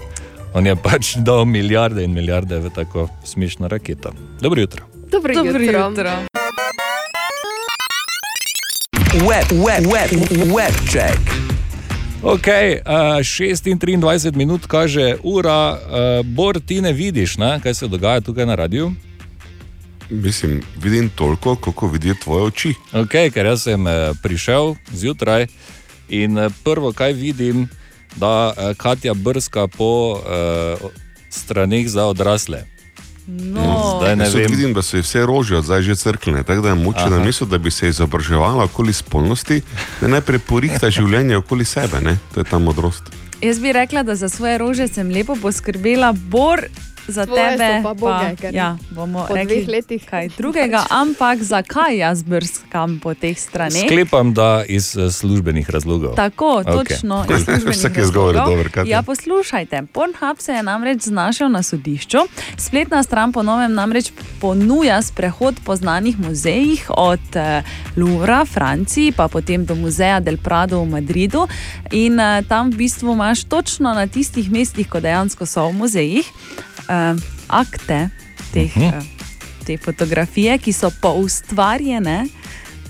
On 0.56 0.66
je 0.66 0.76
pač 0.80 1.16
dal 1.20 1.46
milijarde 1.46 2.04
in 2.04 2.14
milijarde 2.16 2.60
v 2.64 2.72
tako 2.76 3.10
smešno 3.28 3.68
raketo. 3.72 4.14
Dobro 4.42 4.62
jutro. 4.62 4.86
Dobro, 5.12 5.34
Dobro 5.34 5.62
jutro. 5.62 5.88
jutro. 5.90 6.12
Web, 9.28 9.48
web, 9.52 9.84
web, 9.94 10.12
web 10.56 10.74
check. 10.92 11.55
Ok, 12.26 12.48
uh, 12.48 13.22
6 13.22 13.70
in 13.70 13.78
23 13.78 14.36
minut 14.36 14.66
kaže 14.66 15.16
ura, 15.24 15.78
uh, 15.78 16.26
Bor, 16.26 16.58
ti 16.58 16.82
ne 16.82 16.94
vidiš, 16.94 17.38
ne, 17.38 17.60
kaj 17.64 17.74
se 17.74 17.88
dogaja 17.88 18.22
tukaj 18.22 18.46
na 18.46 18.56
radiju. 18.56 18.92
Mislim, 20.10 20.62
vidim 20.82 21.10
toliko, 21.10 21.56
koliko 21.56 21.88
vidijo 21.88 22.16
tvoje 22.24 22.44
oči. 22.44 22.74
Okay, 22.94 23.32
ker 23.32 23.46
jaz 23.46 23.64
sem 23.64 23.88
eh, 23.88 24.14
prišel 24.24 24.76
zjutraj 24.92 25.48
in 26.10 26.38
eh, 26.38 26.50
prvo, 26.64 26.92
kaj 26.94 27.14
vidim, 27.14 27.68
da 28.16 28.54
eh, 28.58 28.74
Katja 28.78 29.14
brska 29.14 29.68
po 29.68 30.18
eh, 30.18 30.78
straneh 31.30 31.90
za 31.90 32.06
odrasle. 32.06 32.75
No. 33.28 33.98
Zdaj 34.00 34.16
ne 34.16 34.30
vem. 34.30 34.52
vidim, 34.52 34.74
da 34.74 34.82
so 34.82 34.98
vse 35.02 35.26
rože 35.26 35.58
od 35.58 35.66
zdaj 35.66 35.82
že 35.82 35.96
crkljene, 35.96 36.44
tako 36.44 36.62
da 36.62 36.70
je 36.70 36.76
moče 36.76 37.00
Aha. 37.00 37.10
na 37.10 37.24
mesto, 37.24 37.46
da 37.46 37.58
bi 37.58 37.72
se 37.72 37.90
izobraževala 37.90 38.64
okoli 38.64 38.94
spolnosti, 38.94 39.62
da 40.02 40.08
najprej 40.08 40.40
porihta 40.40 40.90
življenje 40.90 41.38
okoli 41.38 41.66
sebe. 41.66 42.02
Ne? 42.02 42.18
To 42.34 42.40
je 42.40 42.44
ta 42.44 42.60
modrost. 42.60 43.04
Jaz 43.42 43.60
bi 43.60 43.74
rekla, 43.74 44.04
da 44.04 44.16
za 44.16 44.30
svoje 44.30 44.58
rože 44.58 44.88
sem 44.88 45.10
lepo 45.10 45.36
poskrbela, 45.42 46.14
bor 46.14 46.62
za 47.08 47.26
Tvoje 47.26 47.58
tebe. 47.58 47.82
pa 47.84 47.94
boge, 47.94 48.50
ja, 48.52 48.78
bomo 48.90 49.26
po 49.28 49.36
rekli 49.36 49.56
dveh 49.56 49.68
letih 49.68 50.06
kaj 50.06 50.30
drugega, 50.38 50.86
ampak 50.90 51.44
zakaj 51.44 51.98
jaz 51.98 52.24
brskam 52.24 53.00
po 53.00 53.14
teh 53.14 53.40
straneh? 53.40 53.86
Sklepam, 53.86 54.34
da 54.34 54.64
iz 54.68 54.98
eh, 54.98 55.12
službenih 55.12 55.70
razlogov. 55.70 56.16
Tako, 56.16 56.64
Okej. 56.66 56.74
točno. 56.74 57.26
iz 57.30 57.44
službenih 57.44 57.78
Vsak 57.78 57.98
je 57.98 58.06
dober, 58.34 58.70
Katja. 58.70 58.92
Ja, 58.92 59.02
poslušajte, 59.02 59.84
Pornhub 59.94 60.40
se 60.40 60.52
je 60.52 60.64
namreč 60.64 61.02
znašel 61.02 61.50
na 61.50 61.64
sodišču. 61.64 62.18
Spletna 62.58 63.04
stran 63.04 63.32
po 63.32 63.44
novem 63.44 63.74
namreč 63.74 64.12
ponuja 64.42 65.02
sprehod 65.02 65.56
po 65.66 65.76
znanih 65.76 66.20
muzejih 66.20 66.86
od 66.90 67.36
eh, 67.36 67.64
Louvra, 67.98 68.46
Franciji, 68.46 69.12
pa 69.12 69.28
potem 69.28 69.66
do 69.66 69.76
muzeja 69.76 70.20
Del 70.20 70.38
Prado 70.38 70.82
v 70.82 70.90
Madridu. 70.90 71.48
In 71.92 72.20
eh, 72.20 72.42
tam 72.48 72.72
v 72.72 72.76
bistvu 72.76 73.14
imaš 73.14 73.44
točno 73.44 73.94
na 73.94 74.08
tistih 74.08 74.52
mestih, 74.52 74.90
kot 74.90 75.04
dejansko 75.04 75.46
so 75.46 75.68
v 75.70 75.74
muzejih, 75.74 76.32
eh, 76.90 77.16
akte 77.48 78.10
teh. 78.54 78.78
Mhm. 78.78 78.84
eh, 78.84 79.04
Te 79.66 79.78
fotografije, 79.78 80.58
ki 80.58 80.74
so 80.74 80.92
poustvarjene 81.02 82.28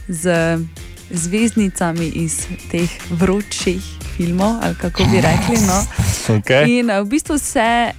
z 0.07 0.57
zvezdnicami 1.11 2.05
iz 2.19 2.47
teh 2.71 2.89
vročih 3.09 3.79
filmov, 4.17 4.59
ali 4.61 4.75
kako 4.75 5.03
bi 5.03 5.21
rekli. 5.21 5.57
No. 5.67 5.79
Okay. 6.25 6.79
In 6.79 6.89
eh, 6.89 7.01
v 7.01 7.05
bistvu 7.05 7.37
se 7.37 7.91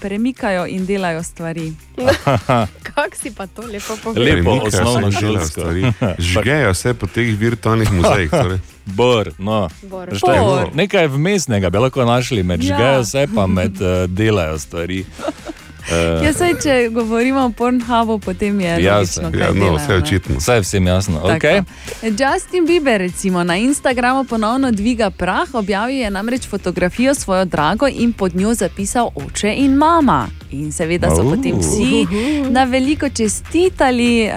premikajo 0.00 0.66
in 0.66 0.86
delajo 0.86 1.22
stvari. 1.22 1.72
Kako 2.88 3.16
si 3.22 3.30
pa 3.30 3.46
to 3.46 3.62
lepo 3.62 3.96
povedal? 4.02 4.24
Lepo, 4.24 4.50
osnovno 4.64 5.12
stvari. 5.46 5.92
Žgejo 6.18 6.74
se 6.74 6.94
po 6.94 7.06
teh 7.06 7.38
virtualnih 7.38 7.92
muzejih. 7.92 8.30
Torej. 8.30 8.58
Bor, 8.86 9.32
no. 9.38 9.68
Bor. 9.82 10.08
Je 10.08 10.40
Bor. 10.40 10.70
Nekaj 10.74 11.06
vmesnega 11.06 11.70
bi 11.70 11.78
lahko 11.78 12.04
našli, 12.04 12.42
med 12.42 12.64
Ja. 12.64 12.76
žgejo 12.76 13.04
se 13.04 13.26
pa 13.34 13.46
med 13.46 13.80
uh, 13.82 14.10
delajo 14.10 14.58
stvari. 14.58 15.04
Uh, 15.86 16.24
Ja, 16.24 16.32
saj, 16.32 16.52
če 16.54 16.88
govorimo 16.90 17.40
o 17.40 17.50
Pornhubu, 17.50 18.18
potem 18.18 18.60
je 18.60 18.72
logično, 18.90 19.30
kaj 19.30 19.40
ja, 19.40 19.46
no, 19.46 19.54
delajo, 19.54 19.76
vse 19.76 19.88
ne. 19.88 19.96
očitno. 19.96 20.36
Vse 20.36 20.52
je 20.52 20.60
vsem 20.60 20.86
jasno. 20.86 21.20
Tako. 21.20 21.30
Okay. 21.36 21.62
Justin 22.02 22.66
Bieber 22.66 22.98
recimo, 22.98 23.44
na 23.44 23.56
Instagramu 23.56 24.24
ponovno 24.24 24.70
dviga 24.70 25.10
prah, 25.10 25.54
objavil 25.54 25.96
je 25.96 26.10
namreč 26.10 26.48
fotografijo 26.48 27.14
svojo 27.14 27.44
drago 27.44 27.88
in 27.88 28.12
pod 28.12 28.36
njo 28.36 28.54
zapisal 28.54 29.08
oče 29.16 29.54
in 29.54 29.74
mama. 29.74 30.28
In 30.50 30.72
seveda 30.72 31.08
so 31.10 31.22
Oh. 31.22 31.30
potem 31.30 31.58
vsi 31.58 32.06
na 32.50 32.64
veliko 32.64 33.08
čestitali, 33.08 34.26
uh, 34.26 34.34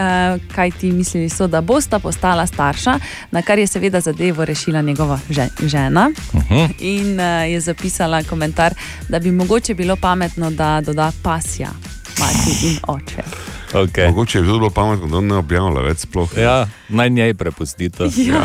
kaj 0.55 0.71
ti 0.71 0.91
mislili 0.91 1.29
so, 1.29 1.47
da 1.47 1.61
bosta 1.61 1.99
postala 1.99 2.47
starša, 2.47 2.99
na 3.31 3.41
kar 3.41 3.59
je 3.59 3.67
seveda 3.67 3.99
zadevo 3.99 4.45
rešila 4.45 4.81
njegova 4.81 5.19
že, 5.29 5.47
žena. 5.61 6.09
Mhm. 6.33 6.65
In 6.79 7.19
uh, 7.19 7.25
je 7.49 7.59
zapisala 7.61 8.23
komentar, 8.23 8.73
da 9.09 9.19
bi 9.19 9.31
mogoče 9.31 9.73
bilo 9.73 9.95
pametno, 9.95 10.51
da 10.51 10.81
doda 10.81 11.11
pasja, 11.39 11.69
mati 12.19 12.67
in 12.67 12.77
oče. 12.87 13.48
Okay. 13.73 14.07
Mogoče 14.07 14.37
je 14.37 14.41
bilo 14.41 14.69
pametno, 14.69 15.07
da 15.07 15.21
ne 15.21 15.35
objavlja 15.35 15.81
več 15.81 15.97
sploh. 15.97 16.31
Ja, 16.37 16.67
naj 16.89 17.09
njej 17.09 17.33
prepustite. 17.33 18.09
Ja. 18.29 18.43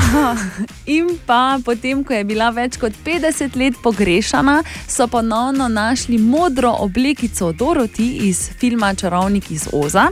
In 0.87 1.09
pa 1.27 1.59
potem, 1.65 2.05
ko 2.05 2.13
je 2.13 2.25
bila 2.25 2.51
več 2.51 2.77
kot 2.81 2.93
50 3.05 3.57
let 3.57 3.75
pogrešana, 3.83 4.63
so 4.89 5.07
ponovno 5.09 5.69
našli 5.69 6.19
modro 6.19 6.71
oblekico 6.85 7.53
Doroti 7.53 8.07
iz 8.29 8.49
filma 8.61 8.95
Čarovnik 8.95 9.51
iz 9.51 9.67
Oza. 9.73 10.07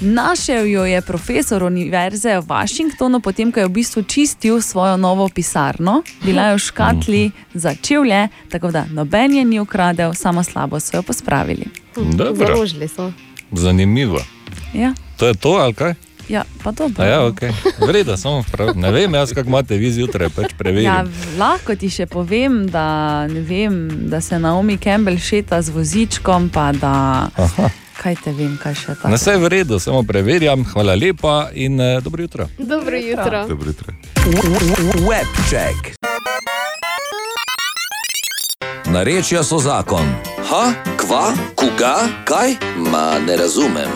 Našel 0.00 0.66
jo 0.66 0.84
je 0.84 1.02
profesor 1.02 1.62
Univerze 1.62 2.38
v 2.38 2.46
Washingtonu, 2.46 3.20
potem 3.20 3.52
ko 3.52 3.60
je 3.60 3.68
v 3.68 3.74
bistvu 3.78 4.02
čistil 4.02 4.60
svojo 4.62 4.96
novo 4.96 5.28
pisarno, 5.28 6.02
bila 6.24 6.50
je 6.50 6.58
v 6.58 6.58
škatli 6.58 7.22
za 7.54 7.74
čevlje, 7.74 8.28
tako 8.50 8.70
da 8.70 8.86
noben 8.90 9.34
je 9.34 9.44
ni 9.44 9.60
ukradel, 9.60 10.14
samo 10.14 10.42
slabo 10.42 10.80
so 10.80 10.96
jo 10.96 11.02
pospravili. 11.02 11.66
Dobro. 11.94 12.46
Založili 12.46 12.88
so. 12.88 13.12
Zanimivo. 13.52 14.20
Ja, 14.74 14.94
To 15.16 15.26
je 15.26 15.34
to, 15.34 15.48
ali 15.48 15.74
kaj? 15.74 15.94
ja 16.28 16.44
pa 16.64 16.70
dobro. 16.70 17.04
A 17.04 17.06
ja, 17.06 17.20
okay. 17.20 17.52
Vreda, 17.86 18.16
samo 18.16 18.44
prav. 18.52 18.76
Ne 18.76 18.90
vem, 18.90 19.14
jaz 19.14 19.32
kako 19.32 19.48
imate 19.48 19.76
vi 19.76 19.92
zjutraj, 19.92 20.28
pač 20.28 20.52
preverim. 20.58 20.84
Ja, 20.84 21.04
lahko 21.38 21.74
ti 21.74 21.90
še 21.90 22.06
povem, 22.06 22.66
da, 22.66 23.24
vem, 23.26 23.88
da 24.08 24.20
se 24.20 24.38
Naomi 24.38 24.76
Campbell 24.78 25.18
šeta 25.18 25.62
z 25.62 25.70
vozičkom, 25.70 26.48
pa 26.48 26.72
da. 26.72 27.28
Aha. 27.36 27.70
Kaj 27.98 28.14
te 28.24 28.32
vem, 28.32 28.58
kaj 28.62 28.74
še 28.74 28.86
tako. 28.86 29.08
Na 29.08 29.16
vse 29.16 29.30
je 29.30 29.38
v 29.38 29.48
redu, 29.48 29.78
samo 29.78 30.02
preverjam. 30.02 30.62
Hvala 30.64 30.94
lepa 30.94 31.48
in 31.52 31.80
uh, 31.80 31.98
dobro 31.98 32.22
jutro. 32.22 32.46
Dobro 32.58 32.96
jutro. 32.96 33.46
Dobro 33.48 33.66
jutro. 33.66 33.92
Web 35.02 35.26
check. 35.50 35.96
Narečja 38.86 39.42
so 39.42 39.58
zakon. 39.58 40.06
Ha, 40.48 40.62
kva, 41.08 41.32
koga, 41.54 41.96
kaj? 42.24 42.50
Ma 42.90 43.18
ne 43.18 43.36
razumem. 43.36 43.88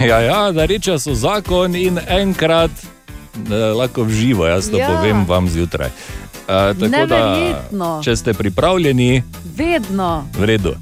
Ja, 0.00 0.20
ja, 0.20 0.52
da 0.52 0.64
reče 0.64 0.98
so 0.98 1.14
zakon 1.14 1.74
in 1.76 1.98
enkrat 2.08 2.70
eh, 2.70 3.54
lahko 3.54 4.02
v 4.02 4.10
živo, 4.10 4.46
jaz 4.46 4.70
to 4.70 4.78
Ja. 4.78 4.86
povem 4.88 5.24
vam 5.28 5.48
zjutraj. 5.48 5.88
Uh, 6.48 6.80
tako 6.80 7.06
da, 7.06 8.00
če 8.04 8.16
ste 8.16 8.34
pripravljeni, 8.34 9.22
Vedno. 9.56 10.24
v 10.38 10.44
redu. 10.44 10.74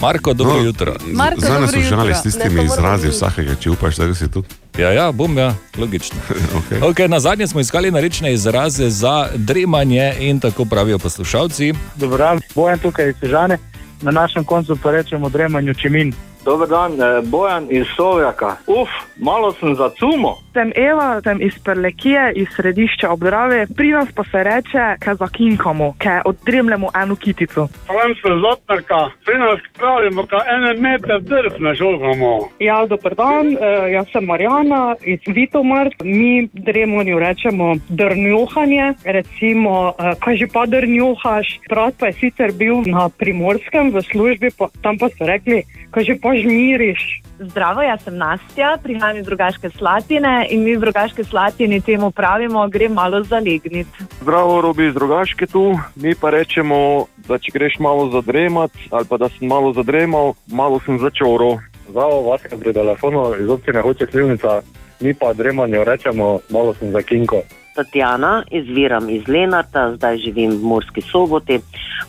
Marko, 0.00 0.34
dobro 0.34 0.54
no, 0.54 0.64
jutro. 0.64 0.94
Marko, 1.06 1.40
Zdaj 1.40 1.60
nas 1.60 1.74
jutro. 1.74 2.14
s 2.14 2.22
tistimi 2.22 2.64
izrazi 2.64 3.08
vsakega, 3.08 3.54
če 3.54 3.70
upaš, 3.70 3.96
da 3.96 4.14
si 4.14 4.30
tu. 4.30 4.44
Ja, 4.78 4.90
ja, 4.90 5.12
bom, 5.12 5.38
ja, 5.38 5.54
logično. 5.78 6.18
okay. 6.58 6.80
Okay, 6.80 7.08
na 7.08 7.20
zadnje 7.20 7.46
smo 7.46 7.60
iskali 7.60 7.90
narečne 7.90 8.32
izraze 8.34 8.90
za 8.90 9.28
dremanje 9.34 10.14
in 10.20 10.40
tako 10.40 10.64
pravijo 10.64 10.98
poslušalci. 10.98 11.74
Dobro 11.96 12.38
Bojan 12.54 12.78
tukaj 12.78 13.08
iz 13.08 13.14
Sežane, 13.20 13.58
na 14.02 14.10
našem 14.10 14.44
koncu 14.44 14.76
pa 14.82 14.90
rečemo 14.90 15.28
dremanju 15.28 15.74
čimin. 15.74 16.12
Dober 16.44 16.68
dan, 16.68 16.92
Bojan 17.24 17.66
iz 17.70 17.86
Sovjaka. 17.96 18.56
Uf, 18.66 18.90
malo 19.16 19.52
sem 19.52 19.74
zacumo. 19.74 20.38
Sem 20.52 20.72
Eva, 20.76 21.20
sem 21.22 21.38
iz 21.42 21.54
Prlekije, 21.64 22.32
iz 22.36 22.48
središča 22.56 23.10
obdrave. 23.10 23.66
Pri 23.76 23.88
nas 23.88 24.08
pa 24.14 24.24
se 24.24 24.42
reče, 24.42 24.84
kaj 25.00 25.14
zakinkamo, 25.14 25.94
kaj 25.98 26.20
oddremljamo 26.24 26.88
eno 27.02 27.16
kitico. 27.16 27.68
Sem 27.86 28.14
se 28.22 28.30
zotnarka, 28.44 29.00
pri 29.24 29.38
nas 29.38 29.60
pravimo, 29.78 30.22
da 30.22 30.42
ene 30.54 30.74
meter 30.80 31.20
drv 31.20 31.52
ne 31.58 31.74
žogamo. 31.74 32.48
Ja, 32.58 32.86
dober 32.86 33.14
dan, 33.14 33.46
eh, 33.52 33.92
jaz 33.92 34.06
sem 34.12 34.24
Marjana 34.24 34.96
iz 35.02 35.20
Vitomart. 35.26 35.94
Mi 36.04 36.48
dremonju 36.52 37.18
rečemo 37.18 37.74
drnjohanje, 37.88 38.94
recimo, 39.04 39.92
eh, 39.98 40.14
kaj 40.20 40.36
že 40.36 40.46
pa 40.52 40.66
drnjohaš. 40.66 41.58
Brat 41.68 41.94
pa 41.98 42.06
je 42.06 42.12
sicer 42.12 42.52
bil 42.52 42.82
na 42.86 43.08
primorskem 43.08 43.90
v 43.90 44.02
službi, 44.02 44.50
pa, 44.58 44.68
tam 44.82 44.98
pa 44.98 45.08
so 45.08 45.24
rekli, 45.26 45.62
kaj 45.90 46.04
že 46.04 46.14
pa 46.22 46.31
žmiriš. 46.36 47.22
Zdravo, 47.38 47.82
jaz 47.82 48.02
sem 48.04 48.16
Nastja, 48.16 48.76
prihajam 48.82 49.16
iz 49.18 49.28
Rogaške 49.28 49.70
Slatine 49.70 50.46
in 50.50 50.62
mi 50.64 50.76
v 50.76 50.84
Rogaški 50.84 51.24
Slatini 51.24 51.80
temu 51.80 52.10
pravimo, 52.10 52.68
gre 52.68 52.88
malo 52.88 53.22
zalegniti. 53.24 54.06
Zdravo, 54.20 54.60
Robi 54.60 54.86
iz 54.86 54.96
Rogaške 54.96 55.46
tu. 55.46 55.78
Mi 55.94 56.14
pa 56.14 56.30
rečemo, 56.30 57.06
da 57.28 57.38
če 57.38 57.52
greš 57.54 57.78
malo 57.78 58.10
zadremat, 58.10 58.70
ali 58.90 59.08
pa 59.10 59.18
da 59.18 59.28
sem 59.28 59.48
malo 59.48 59.72
zadremal, 59.72 60.34
malo 60.46 60.80
sem 60.86 60.98
začoro. 60.98 61.56
Zdravo, 61.88 62.22
Vaska 62.30 62.56
pri 62.56 62.72
telefonu 62.72 63.34
iz 63.40 63.48
občine 63.50 63.82
Hoče 63.82 64.06
Slivnica, 64.10 64.62
mi 65.00 65.14
pa 65.14 65.32
dremanju 65.32 65.84
rečemo, 65.84 66.38
malo 66.50 66.74
sem 66.74 66.92
za 66.92 67.02
kinko. 67.02 67.42
Tatjana, 67.74 68.42
izviram 68.50 69.10
iz 69.10 69.28
Lenarta, 69.28 69.92
zdaj 69.96 70.16
živim 70.16 70.50
v 70.50 70.62
Murski 70.62 71.02
soboti. 71.02 71.60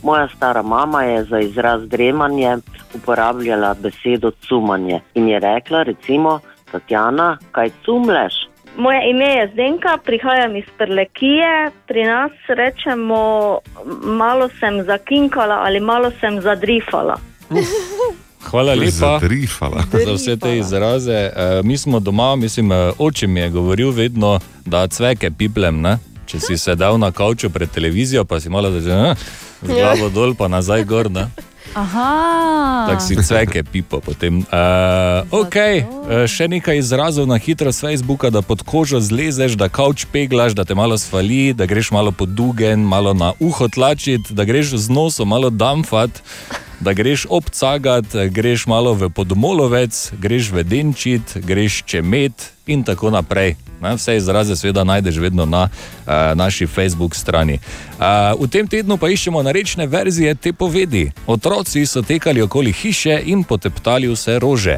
Moja 0.03 0.27
stara 0.35 0.61
mama 0.61 1.03
je 1.03 1.23
za 1.23 1.39
izraz 1.39 1.87
dremanje 1.89 2.57
uporabljala 2.95 3.75
besedo 3.79 4.31
cumanje 4.31 5.01
in 5.13 5.29
je 5.29 5.39
rekla, 5.39 5.83
recimo, 5.83 6.39
Tatjana, 6.71 7.37
kaj 7.51 7.69
cumleš? 7.85 8.33
Moje 8.77 9.09
ime 9.09 9.25
je 9.25 9.49
Zdenka, 9.53 9.97
prihajam 10.05 10.55
iz 10.55 10.65
Prlekije. 10.77 11.71
Pri 11.87 12.03
nas 12.03 12.31
rečemo, 12.47 13.57
malo 14.03 14.49
sem 14.59 14.83
zakinkala 14.83 15.55
ali 15.65 15.79
malo 15.79 16.11
sem 16.19 16.41
zadrifala. 16.41 17.17
Hvala 18.53 18.73
lepa 18.73 18.91
Zadrifala. 19.19 19.83
za 20.05 20.13
vse 20.13 20.37
te 20.37 20.57
izraze. 20.57 21.11
E, 21.11 21.61
mi 21.63 21.77
smo 21.77 21.99
doma, 21.99 22.35
mislim, 22.35 22.71
e, 22.71 22.91
oče 22.97 23.27
mi 23.27 23.39
je 23.39 23.49
govoril 23.49 23.89
vedno, 23.91 24.39
da 24.65 24.87
cveke 24.87 25.31
piplem. 25.31 25.81
Ne? 25.81 25.97
Če 26.25 26.39
si 26.39 26.57
sedel 26.57 26.99
na 27.01 27.09
kavču 27.11 27.49
pred 27.49 27.71
televizijo, 27.71 28.25
pa 28.25 28.39
si 28.39 28.49
malo 28.53 28.69
začel 28.71 29.15
z 29.61 29.73
glavo 29.73 30.09
dol, 30.09 30.35
pa 30.37 30.47
nazaj 30.47 30.85
gor. 30.85 31.09
Ne? 31.11 31.25
Aha. 31.73 32.85
Tako 32.89 33.01
si 33.01 33.17
cveke 33.25 33.63
pipo 33.63 33.97
potem. 34.05 34.43
Uh, 34.45 35.25
ok, 35.33 35.57
uh, 35.57 36.11
še 36.29 36.45
nekaj 36.53 36.77
izrazov 36.77 37.25
na 37.25 37.39
hitro 37.41 37.73
z 37.73 37.87
Facebooka, 37.87 38.29
da 38.29 38.45
pod 38.45 38.61
kožo 38.61 39.01
zlezeš, 39.01 39.57
da 39.57 39.65
kavč 39.65 40.05
peglaš, 40.13 40.53
da 40.53 40.61
te 40.61 40.77
malo 40.77 40.97
svali, 41.01 41.55
da 41.57 41.65
greš 41.65 41.89
malo 41.89 42.13
pod 42.13 42.37
dugen, 42.37 42.85
malo 42.85 43.17
na 43.17 43.33
uho 43.41 43.65
tlačiti, 43.65 44.37
da 44.37 44.45
greš 44.45 44.77
z 44.77 44.93
nosom 44.93 45.33
malo 45.33 45.49
damfat. 45.49 46.21
Da 46.83 46.93
greš 46.93 47.25
obcagat, 47.29 48.05
greš 48.29 48.67
malo 48.67 48.91
v 48.93 49.07
podmolovec, 49.09 50.11
greš 50.19 50.51
vedenčit, 50.51 51.37
greš 51.39 51.83
čemet 51.87 52.51
in 52.67 52.83
tako 52.83 53.07
naprej. 53.09 53.55
Ne, 53.81 53.95
vse 53.95 54.17
izraze 54.17 54.55
seveda 54.55 54.83
najdeš 54.83 55.17
vedno 55.17 55.45
na 55.45 55.63
uh, 55.63 56.11
naši 56.35 56.67
Facebook 56.67 57.15
strani. 57.15 57.59
Uh, 57.99 58.35
v 58.43 58.47
tem 58.51 58.67
tednu 58.67 58.97
pa 58.97 59.07
iščemo 59.09 59.39
narečne 59.43 59.87
verzije 59.87 60.35
te 60.35 60.53
povedi. 60.53 61.11
Otroci 61.27 61.85
so 61.85 62.01
tekali 62.01 62.41
okoli 62.41 62.71
hiše 62.71 63.21
in 63.25 63.43
poteptali 63.43 64.11
vse 64.11 64.39
rože. 64.39 64.77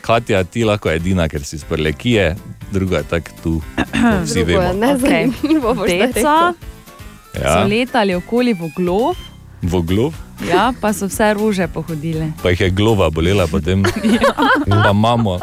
Katja, 0.00 0.42
ti 0.44 0.64
lahko 0.64 0.90
edina, 0.90 1.28
ker 1.28 1.44
si 1.44 1.56
iz 1.56 1.64
prlekije, 1.64 2.34
druga 2.72 2.96
je 2.96 3.04
tako 3.04 3.30
tu. 3.42 3.54
Vsi 4.24 4.34
Drugo 4.44 4.50
je 4.50 4.58
vemo. 4.58 4.86
nezanimivo. 4.86 5.74
boš 5.74 5.86
zdaj 5.86 5.98
Deca 6.06 6.18
rekel. 6.18 6.52
so 7.34 7.42
Ja, 7.44 7.64
letali 7.64 8.14
okoli 8.14 8.52
voglov, 8.54 9.14
voglov, 9.60 10.14
ja, 10.40 10.70
pa 10.72 10.92
so 10.92 11.06
vse 11.06 11.34
ruže 11.34 11.66
pohodile. 11.66 12.30
pa 12.42 12.50
jih 12.50 12.60
je 12.60 12.70
glova 12.70 13.10
bolela 13.10 13.46
potem. 13.46 13.82
Pa 14.68 14.92
mamo. 14.92 15.38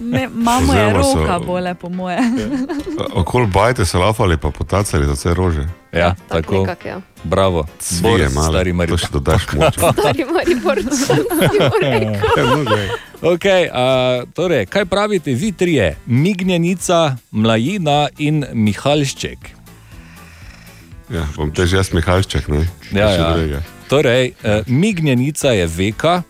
Ne, 0.00 0.28
mamo 0.28 0.72
je 0.72 0.80
Oziroma 0.80 1.04
so- 1.04 1.20
roka 1.20 1.38
bole, 1.38 1.74
po 1.74 1.88
moje. 1.88 2.16
Okol 3.20 3.46
bajte 3.46 3.84
so 3.84 4.00
lafali, 4.00 4.36
pa 4.36 4.50
potacali 4.50 5.04
za 5.04 5.12
vse 5.12 5.34
rože. 5.34 5.64
Ja, 5.92 6.14
tako. 6.28 6.64
nekako, 6.64 6.88
ja. 6.88 6.98
Bravo. 7.24 7.66
Boris, 8.00 8.32
malo, 8.34 8.48
stari 8.48 8.72
Maribor. 8.72 8.98
to 8.98 9.06
še 9.06 9.12
dodaš 9.12 9.42
moč. 9.52 9.74
Stari 9.92 10.24
Mariborčan, 10.24 11.20
si 11.20 11.58
mu 11.58 11.76
rekel. 11.78 12.48
Okay, 13.20 13.68
a, 13.68 13.84
torej, 14.30 14.66
kaj 14.66 14.84
pravite 14.84 15.34
vi 15.34 15.52
trije? 15.52 15.96
Mignjenica, 16.06 17.16
Mlajina 17.30 18.08
in 18.18 18.44
Mihalšček. 18.52 19.57
Ja, 21.10 21.26
bom 21.36 21.50
tež 21.50 21.72
jaz 21.72 21.92
Mihalšček, 21.92 22.48
ne? 22.48 22.68
Ja, 22.92 23.10
ja. 23.10 23.32
drugega. 23.32 23.62
Torej, 23.88 24.32
eh, 24.42 24.62
mignjenica 24.66 25.48
je 25.52 25.66
veka, 25.66 26.22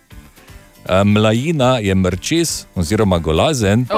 eh, 0.87 1.05
mlajina 1.05 1.79
je 1.79 1.95
mrčes 1.95 2.67
oziroma 2.75 3.19
golazen. 3.19 3.87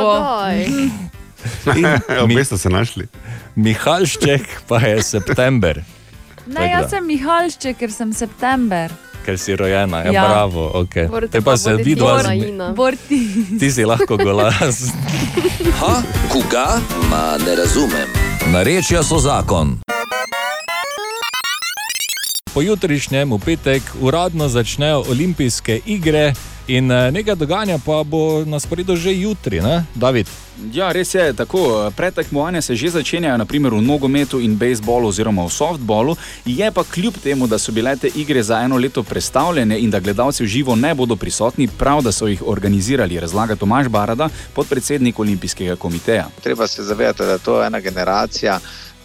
Obe 2.23 2.45
sta 2.45 2.59
se 2.59 2.69
našli. 2.69 3.07
Mihalšček 3.57 4.43
pa 4.69 4.79
je 4.81 5.03
september, 5.03 5.83
Ne, 6.47 6.67
jaz 6.67 6.83
da. 6.83 6.89
sem 6.89 7.07
Mihalšček, 7.07 7.77
ker 7.79 7.93
sem 7.93 8.13
september. 8.13 8.91
ker 9.25 9.39
si 9.39 9.57
rojena. 9.57 10.03
Ja, 10.05 10.13
Ja. 10.13 10.25
bravo, 10.25 10.73
okay. 10.75 11.07
Borte 11.07 11.29
Te 11.29 11.41
pa 11.41 11.53
pa 11.53 11.57
se 11.57 11.77
vidi 11.77 11.85
ti 11.85 11.95
dva 11.95 12.23
Mlajina. 12.23 12.73
Borti. 12.73 13.59
Ti 13.61 13.71
si 13.71 13.85
lahko 13.85 14.17
golaz. 14.17 14.91
Ha, 15.79 16.03
koga? 16.29 16.81
Ma 17.11 17.37
ne 17.39 17.55
razumem. 17.55 18.09
Narečja 18.47 19.03
so 19.03 19.19
zakon. 19.19 19.79
Pojutrišnjem, 22.55 23.31
v 23.33 23.39
petek, 23.39 23.83
uradno 24.01 24.49
začnejo 24.49 25.05
olimpijske 25.09 25.81
igre 25.87 26.33
in 26.67 26.91
eh, 26.91 27.11
nekaj 27.11 27.35
dogajanja 27.35 27.79
pa 27.79 28.03
bo 28.03 28.45
na 28.45 28.59
sporedu 28.61 28.97
že 28.97 29.15
jutri, 29.15 29.61
ne, 29.61 29.85
David? 29.95 30.27
Ja, 30.73 30.93
res 30.93 31.15
je 31.15 31.33
tako. 31.33 31.91
Pretekmovanja 31.97 32.63
se 32.63 32.75
že 32.77 32.91
začenjajo, 32.91 33.39
naprimer 33.39 33.73
v 33.73 33.83
nogometu 33.83 34.41
in 34.41 34.57
bejzbolu 34.59 35.09
oziroma 35.09 35.47
v 35.47 35.51
softbolu. 35.51 36.17
Je 36.45 36.71
pa 36.73 36.85
kljub 36.85 37.15
temu, 37.23 37.47
da 37.47 37.59
so 37.59 37.73
bile 37.73 37.95
te 37.97 38.11
igre 38.15 38.43
za 38.43 38.59
eno 38.61 38.77
leto 38.77 39.03
predstavljene 39.03 39.79
in 39.79 39.91
da 39.91 40.01
gledalci 40.01 40.43
v 40.43 40.47
živo 40.47 40.77
ne 40.77 40.95
bodo 40.95 41.17
prisotni, 41.17 41.69
prav 41.69 42.03
da 42.03 42.13
so 42.13 42.27
jih 42.27 42.43
organizirali, 42.47 43.21
razlaga 43.21 43.57
Tomaš 43.57 43.89
Barada, 43.89 44.29
podpredsednik 44.55 45.19
Olimpijskega 45.19 45.77
komiteja. 45.77 46.27
Treba 46.43 46.67
se 46.67 46.83
zavedati, 46.83 47.23
da 47.23 47.33
je 47.33 47.39
to 47.39 47.63
ena 47.65 47.81
generacija 47.81 48.59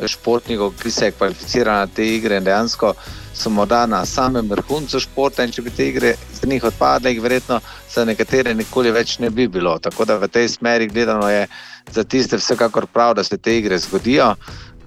športnikov, 0.05 0.73
ki 0.81 0.91
se 0.91 1.05
je 1.05 1.11
kvalificirala 1.11 1.79
na 1.79 1.87
te 1.87 2.15
igre 2.15 2.37
in 2.37 2.43
dejansko 2.43 2.93
so 3.35 3.49
morda 3.49 3.85
na 3.85 4.05
samem 4.05 4.49
vrhuncu 4.49 4.99
športa 4.99 5.43
in 5.43 5.51
če 5.51 5.61
bi 5.61 5.69
te 5.69 5.87
igre 5.89 6.15
za 6.33 6.47
njih 6.47 6.63
odpadle, 6.63 7.11
jih 7.11 7.21
verjetno 7.21 7.59
za 7.91 8.05
nekatere 8.05 8.53
nikoli 8.53 8.91
več 8.91 9.19
ne 9.19 9.29
bi 9.29 9.47
bilo. 9.47 9.77
Tako 9.79 10.05
da 10.05 10.17
v 10.17 10.27
tej 10.27 10.49
smeri 10.49 10.87
gledano 10.87 11.29
je 11.29 11.47
za 11.91 12.03
tiste 12.03 12.37
vsekakor 12.37 12.87
prav, 12.87 13.13
da 13.15 13.23
se 13.23 13.37
te 13.37 13.57
igre 13.57 13.77
zgodijo. 13.77 14.35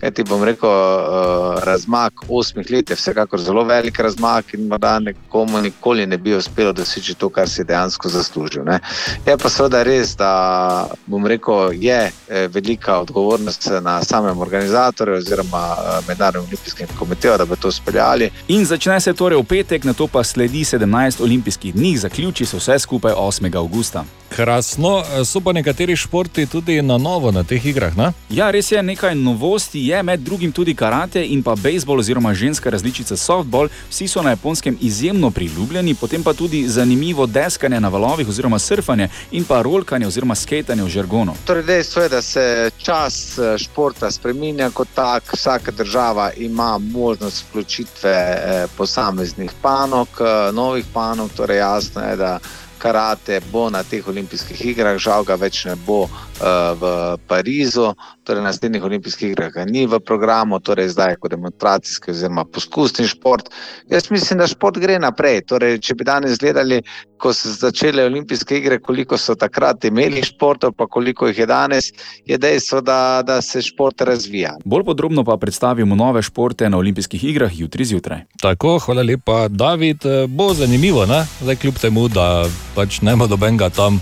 Kaj 0.01 0.11
ti 0.11 0.25
bom 0.25 0.45
rekel, 0.45 0.71
uh, 0.71 1.65
razmak 1.65 2.13
osmih 2.29 2.71
let 2.71 2.91
je 2.91 2.97
vsekakor 2.97 3.41
zelo 3.41 3.65
velik 3.65 3.99
razmak 3.99 4.55
in 4.55 4.67
morda 4.69 4.99
nekomu 4.99 5.61
nikoli 5.61 6.07
ne 6.07 6.19
bi 6.19 6.35
uspelo 6.35 6.73
doseči 6.73 7.15
to, 7.15 7.29
kar 7.29 7.49
si 7.49 7.65
dejansko 7.65 8.09
zaslužil. 8.09 8.65
Ne. 8.65 8.79
Je 9.27 9.37
pa 9.37 9.51
seveda 9.51 9.83
res, 9.83 10.15
da 10.17 10.89
bom 11.07 11.27
rekel, 11.27 11.73
je 11.73 11.99
eh, 12.29 12.47
velika 12.49 13.01
odgovornost 13.01 13.71
na 13.83 14.05
samem 14.05 14.39
organizatorju 14.39 15.17
oziroma 15.17 15.65
eh, 15.79 15.99
Mednarodnem 16.09 16.49
olimpijskem 16.49 16.87
komiteju, 16.99 17.35
da 17.39 17.45
bi 17.45 17.57
to 17.57 17.73
speljali. 17.73 18.31
In 18.49 18.65
začne 18.65 19.01
se 19.01 19.13
torej 19.13 19.39
v 19.39 19.45
petek, 19.45 19.85
na 19.85 19.93
to 19.93 20.07
pa 20.07 20.25
sledi 20.25 20.65
17 20.65 21.23
olimpijskih 21.23 21.75
dni, 21.75 21.97
zaključi 21.97 22.47
se 22.47 22.57
vse 22.57 22.79
skupaj 22.79 23.13
8. 23.13 23.57
augusta. 23.57 24.05
Krasno, 24.29 25.03
so 25.25 25.41
pa 25.41 25.53
nekateri 25.53 25.97
športi 25.97 26.47
tudi 26.47 26.83
na 26.83 26.99
novo 26.99 27.31
na 27.31 27.45
teh 27.45 27.67
igrah. 27.67 27.97
Ne? 27.97 28.13
Ja, 28.31 28.51
res 28.51 28.73
je 28.73 28.83
nekaj 28.83 29.15
novosti, 29.15 29.88
je 29.89 30.03
med 30.03 30.21
drugim 30.21 30.53
tudi 30.53 30.75
karate 30.75 31.25
in 31.27 31.43
pa 31.43 31.55
bejzbol 31.57 31.99
oziroma 31.99 32.35
ženska 32.35 32.71
različica 32.71 33.17
softball. 33.17 33.69
Vsi 33.91 34.09
so 34.09 34.23
na 34.23 34.31
japonskem 34.31 34.79
izjemno 34.81 35.31
priljubljeni, 35.31 35.95
potem 35.95 36.23
pa 36.23 36.33
tudi 36.33 36.69
zanimivo 36.69 37.27
deskanje 37.27 37.81
na 37.81 37.89
valovih 37.89 38.29
oziroma 38.29 38.59
surfanje 38.59 39.09
in 39.31 39.45
pa 39.45 39.63
rolkanje 39.63 40.07
oziroma 40.07 40.35
skejtanje 40.35 40.83
v 40.83 40.89
žargonu. 40.89 41.35
Torej, 41.45 41.63
dejstvo 41.63 42.03
je, 42.03 42.09
da 42.09 42.23
se 42.23 42.71
čas 42.79 43.39
eh, 43.39 43.59
športa 43.59 44.11
spremenja 44.11 44.71
kot 44.71 44.89
tak. 44.95 45.33
Vsaka 45.33 45.71
država 45.71 46.31
ima 46.37 46.79
možnost 46.79 47.45
vključitve 47.49 48.13
eh, 48.13 48.67
posameznih 48.77 49.51
panog, 49.63 50.09
eh, 50.21 50.53
novih 50.53 50.85
panog. 50.93 51.31
Torej, 51.37 51.59
jasno 51.59 52.03
je, 52.03 52.17
da 52.17 52.39
karate 52.79 53.41
bo 53.53 53.71
na 53.71 53.83
teh 53.83 54.09
olimpijskih 54.09 54.67
igrah, 54.67 54.99
žal 54.99 55.25
ga 55.25 55.35
več 55.35 55.65
ne 55.65 55.75
bo 55.87 56.07
v 56.41 57.17
Parizu, 57.27 57.95
torej 58.25 58.43
na 58.43 58.49
naslednjih 58.49 58.85
olimpijskih 58.85 59.31
igrah 59.31 59.53
ga 59.53 59.65
ni 59.65 59.87
v 59.87 60.01
programu, 60.01 60.61
torej 60.61 60.89
zdaj 60.89 61.17
kot 61.21 61.31
demonstracijski 61.31 62.11
oziroma 62.11 62.45
poskusni 62.45 63.07
šport. 63.09 63.51
Jaz 63.91 64.11
mislim, 64.11 64.39
da 64.39 64.47
šport 64.47 64.79
gre 64.79 64.99
naprej. 64.99 65.43
Torej, 65.49 65.79
če 65.79 65.95
bi 65.95 66.05
danes 66.05 66.39
gledali, 66.39 66.83
ko 67.19 67.33
so 67.35 67.51
začele 67.51 68.05
olimpijske 68.07 68.59
igre, 68.59 68.79
koliko 68.79 69.19
so 69.19 69.35
takrat 69.35 69.85
imeli 69.85 70.23
športov, 70.23 70.73
pa 70.79 70.87
koliko 70.87 71.27
jih 71.27 71.39
je 71.39 71.47
danes, 71.47 71.91
je 72.27 72.39
dejstvo, 72.39 72.81
da, 72.81 73.23
da 73.27 73.41
se 73.43 73.63
šport 73.63 74.01
razvija. 74.01 74.57
Bolj 74.65 74.85
podrobno 74.85 75.25
pa 75.25 75.37
predstavimo 75.37 75.95
nove 75.95 76.23
športe 76.23 76.71
na 76.71 76.79
olimpijskih 76.79 77.25
igrah 77.25 77.61
jutri 77.61 77.85
zjutraj. 77.85 78.23
Tako, 78.43 78.79
hvala 78.79 79.03
lepa, 79.03 79.49
David. 79.49 80.07
eh, 80.07 80.27
Bo 80.27 80.55
zanimivo, 80.55 81.07
ne? 81.07 81.27
zdaj 81.41 81.57
kljub 81.57 81.79
temu, 81.79 82.09
da 82.09 82.47
pač 82.75 83.01
nema 83.01 83.27
dobenga 83.27 83.71
tam, 83.71 84.01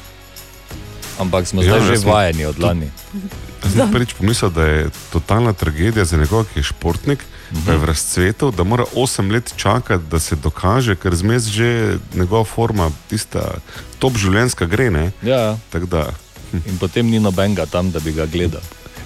ampak 1.18 1.47
smo 1.47 1.62
zdaj 1.62 1.78
Ja, 1.78 1.97
že 1.97 2.06
vajeni 2.06 2.44
od 2.44 2.59
lani. 2.59 2.90
Sem 3.66 3.90
prvič 3.93 4.14
pomislil, 4.14 4.51
da 4.51 4.64
je 4.64 4.90
totalna 5.12 5.52
tragedija 5.52 6.05
za 6.05 6.16
nekoga, 6.16 6.48
ki 6.52 6.59
je 6.59 6.62
športnik, 6.62 7.18
uh 7.18 7.59
-huh. 7.59 7.66
pa 7.66 7.72
je 7.72 7.78
v 7.78 7.84
razcvetu, 7.84 8.51
da 8.51 8.64
mora 8.64 8.84
8 8.94 9.32
let 9.32 9.52
čakati, 9.56 10.05
da 10.10 10.18
se 10.20 10.36
dokaže, 10.36 10.97
ker 10.97 11.14
zmes 11.14 11.47
že 11.47 11.98
njegova 12.14 12.44
forma, 12.44 12.90
tista 13.09 13.59
top 13.98 14.16
življenjska 14.16 14.66
gre. 14.66 14.90
Ne? 14.90 15.12
Ja. 15.22 15.56
Tako 15.70 15.86
Da, 15.86 16.12
In 16.52 16.78
potem 16.78 17.10
ni 17.10 17.18
nobenega 17.20 17.66
tam, 17.66 17.90
da 17.90 17.98
bi 18.01 18.12
ga 18.12 18.26
gledal. 18.26 18.60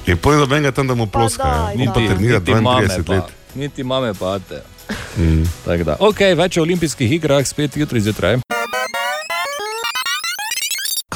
in 0.07 0.17
potem 0.17 0.41
nobenega 0.41 0.73
tam, 0.73 0.87
da 0.87 0.95
mu 0.95 1.07
ploskajo. 1.07 1.73
On 1.75 1.87
pa 1.87 2.01
trenira 2.01 2.41
32 2.41 3.05
pa, 3.05 3.13
let. 3.15 3.25
niti 3.55 3.83
mame 3.83 4.15
pa 4.15 4.39
te. 4.39 4.63
Mm. 5.17 5.45
Tako 5.65 5.85
da, 5.85 5.97
ok, 6.01 6.21
več 6.37 6.57
o 6.57 6.63
olimpijskih 6.63 7.13
igrah 7.13 7.47
spet 7.47 7.77
jutri 7.77 8.01
zjutraj. 8.01 8.39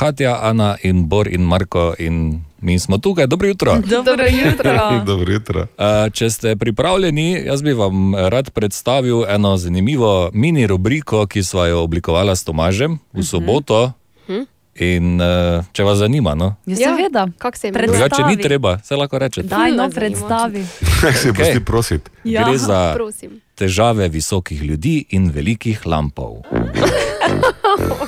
Katja, 0.04 0.36
Ana 0.42 0.76
in 0.82 1.08
Bor 1.08 1.28
in 1.28 1.40
Marko 1.40 1.94
in 1.98 2.44
mi 2.60 2.78
smo 2.78 2.98
tukaj. 2.98 3.26
Dobro 3.26 3.48
jutro. 3.48 3.76
Dobro 4.04 4.24
jutro. 4.24 5.00
Dobro 5.06 5.32
jutro. 5.32 5.60
Uh, 5.60 6.12
če 6.16 6.30
ste 6.30 6.56
pripravljeni, 6.56 7.42
jaz 7.46 7.62
bi 7.62 7.72
vam 7.72 8.14
rad 8.14 8.50
predstavil 8.50 9.24
eno 9.28 9.56
zanimivo 9.56 10.30
mini 10.32 10.66
rubriko, 10.66 11.26
ki 11.26 11.42
smo 11.42 11.64
jo 11.64 11.82
oblikovali 11.82 12.36
s 12.36 12.44
Tomažem 12.44 12.98
v 13.12 13.22
soboto. 13.22 13.92
Hm? 14.26 14.44
In 14.74 15.20
uh, 15.22 15.64
če 15.72 15.84
vas 15.86 15.98
zanima, 15.98 16.34
no? 16.34 16.54
Ja, 16.66 16.76
seveda. 16.76 17.28
Kako 17.38 17.58
se 17.58 17.72
Predstavi. 17.72 17.98
drugače 17.98 18.36
ni 18.36 18.42
treba, 18.42 18.78
se 18.84 18.96
lahko 18.96 19.18
rečete. 19.18 19.48
Daj, 19.48 19.72
no, 19.72 19.88
predstavi. 19.90 20.66
Kaj 21.00 21.12
se 21.12 21.30
Okej. 21.30 21.44
pusti 21.44 21.64
prositi? 21.64 22.10
Ja, 22.24 22.44
Gre 22.44 22.58
za 22.58 22.92
prosim. 22.94 23.40
težave 23.54 24.08
visokih 24.08 24.62
ljudi 24.62 25.04
in 25.10 25.30
velikih 25.30 25.86
lampov. 25.86 26.42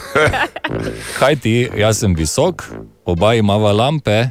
Kaj 1.19 1.37
ti, 1.43 1.55
jaz 1.79 2.01
sem 2.03 2.15
visok, 2.15 2.65
oba 3.05 3.35
imava 3.35 3.73
lampe 3.73 4.31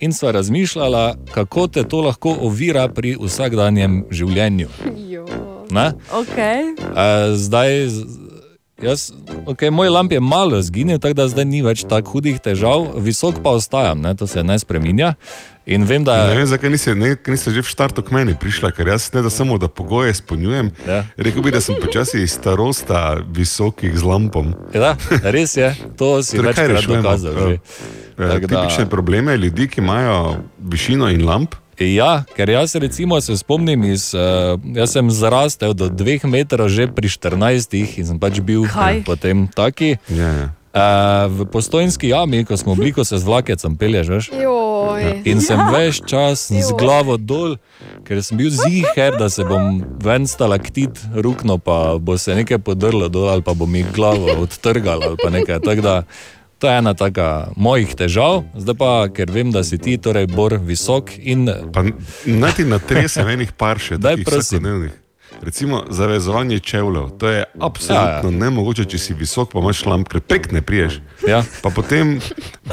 in 0.00 0.12
sva 0.12 0.30
razmišljala, 0.36 1.14
kako 1.34 1.66
te 1.66 1.84
to 1.84 2.00
lahko 2.04 2.36
ovira 2.48 2.88
pri 2.88 3.16
vsakdanjem 3.20 4.04
življenju. 4.10 4.68
Okay. 6.12 6.76
A, 6.94 7.32
zdaj, 7.34 7.88
jaz, 8.82 9.10
okay, 9.46 9.70
moj 9.70 9.88
lamp 9.88 10.12
je 10.12 10.20
malo 10.20 10.60
zginil, 10.62 10.98
tako 10.98 11.14
da 11.14 11.28
zdaj 11.28 11.44
ni 11.48 11.62
več 11.64 11.84
tako 11.88 12.16
hudih 12.16 12.40
težav, 12.40 12.92
visok 13.02 13.40
pa 13.42 13.56
ostajam, 13.56 14.00
ne? 14.04 14.14
to 14.14 14.26
se 14.26 14.44
ne 14.44 14.58
spreminja. 14.58 15.14
In 15.66 15.82
vem, 15.84 16.04
da 16.04 16.26
Ne 16.26 16.34
vem, 16.36 16.46
zakaj 16.46 16.70
nisi, 16.70 16.94
ne, 16.94 17.16
nisi 17.26 17.50
že 17.50 17.58
v 17.58 17.66
štartu 17.66 18.02
k 18.02 18.14
meni 18.14 18.34
prišla, 18.38 18.70
ker 18.70 18.86
jaz 18.86 19.10
ne 19.10 19.22
da 19.22 19.30
samo, 19.30 19.58
da 19.58 19.66
pogoje 19.66 20.14
izpolnjujem. 20.14 20.70
Ja. 20.86 21.02
Rekel 21.16 21.42
bi, 21.42 21.50
da 21.50 21.60
sem 21.60 21.74
počasi 21.82 22.22
iz 22.22 22.32
starosta 22.32 23.18
visokih 23.26 23.90
z 23.90 24.02
lampom. 24.02 24.54
Ja, 24.70 24.94
res 25.24 25.56
je, 25.56 25.74
to 25.98 26.22
si 26.22 26.38
Torej, 26.38 26.54
večkrat 26.54 26.70
rešujemo? 26.70 27.02
dokazal. 27.02 27.32
že. 27.34 27.54
Eh, 28.16 28.28
Tako 28.30 28.46
da- 28.46 28.62
Tipične 28.62 28.86
probleme 28.86 29.36
ljudi, 29.36 29.66
ki 29.66 29.80
imajo 29.80 30.38
višino 30.56 31.10
in 31.10 31.26
lamp. 31.26 31.54
Ja, 31.76 32.24
ker 32.36 32.48
jaz 32.48 32.72
recimo 32.74 33.20
se 33.20 33.36
spomnim, 33.36 33.84
iz, 33.84 34.14
uh, 34.14 34.56
jaz 34.72 34.92
sem 34.92 35.10
zrastel 35.10 35.74
do 35.74 35.90
dveh 35.90 36.24
metrov 36.24 36.68
že 36.68 36.86
pri 36.88 37.04
14 37.04 37.74
in 37.74 38.06
sem 38.06 38.18
pač 38.18 38.40
bil 38.40 38.64
Kaj? 38.64 39.02
potem 39.04 39.44
taki. 39.48 39.98
Ja, 40.08 40.30
ja. 40.30 40.48
Uh, 40.76 40.82
v 41.32 41.46
postojnski 41.48 42.08
jami, 42.08 42.44
ko 42.44 42.56
smo 42.56 42.74
bili, 42.76 42.92
ko 42.92 43.00
se 43.04 43.16
z 43.16 43.24
vlakecem 43.24 43.76
pelješ, 43.80 44.08
veš? 44.08 44.26
Joj. 44.42 45.22
In 45.24 45.40
sem 45.40 45.56
Ja. 45.56 45.70
več 45.72 46.02
čas 46.04 46.52
z 46.52 46.68
glavo 46.76 47.16
dol, 47.16 47.56
ker 48.04 48.20
sem 48.20 48.36
bil 48.36 48.52
ziger, 48.52 49.16
da 49.16 49.30
se 49.32 49.40
bom 49.44 49.80
ven 50.04 50.26
stalaktit 50.28 51.00
rukno, 51.16 51.56
pa 51.58 51.96
bo 51.96 52.18
se 52.18 52.34
nekaj 52.36 52.58
podrlo 52.60 53.08
dol, 53.08 53.28
ali 53.32 53.40
pa 53.42 53.54
bo 53.54 53.64
mi 53.66 53.86
glavo 53.88 54.36
odtrgal, 54.44 55.00
ali 55.00 55.16
pa 55.16 55.30
nekaj. 55.32 55.64
Tako 55.64 55.80
da 55.80 55.94
to 56.58 56.68
je 56.68 56.76
ena 56.78 56.92
taka 56.94 57.48
mojih 57.56 57.96
težav, 57.96 58.44
zdaj 58.52 58.76
pa, 58.76 59.08
ker 59.08 59.32
vem, 59.32 59.48
da 59.52 59.64
si 59.64 59.78
ti, 59.78 59.96
torej 59.96 60.26
bor 60.28 60.60
visok 60.60 61.16
in. 61.18 61.48
Pa 61.72 61.88
naj 62.28 62.52
ti 62.52 62.64
natresem 62.68 63.28
enih 63.28 63.52
par 63.56 63.80
še, 63.80 63.96
takih 63.96 64.24
prosim. 64.28 64.60
vsakodnevnih. 64.60 65.05
Recimo 65.42 65.84
zavezovanje 65.90 66.58
čevljev, 66.58 67.10
to 67.18 67.28
je 67.28 67.44
absolutno 67.60 68.04
ja, 68.04 68.20
ja. 68.22 68.30
nemogoče, 68.30 68.84
če 68.84 68.98
si 68.98 69.14
visok, 69.14 69.52
pa 69.52 69.58
imaš 69.58 69.84
lamp, 69.86 70.08
ker 70.08 70.20
prek 70.20 70.50
ne 70.52 70.62
priješ. 70.62 71.00
Ja. 71.28 71.42
Pa 71.62 71.70
potem 71.70 72.16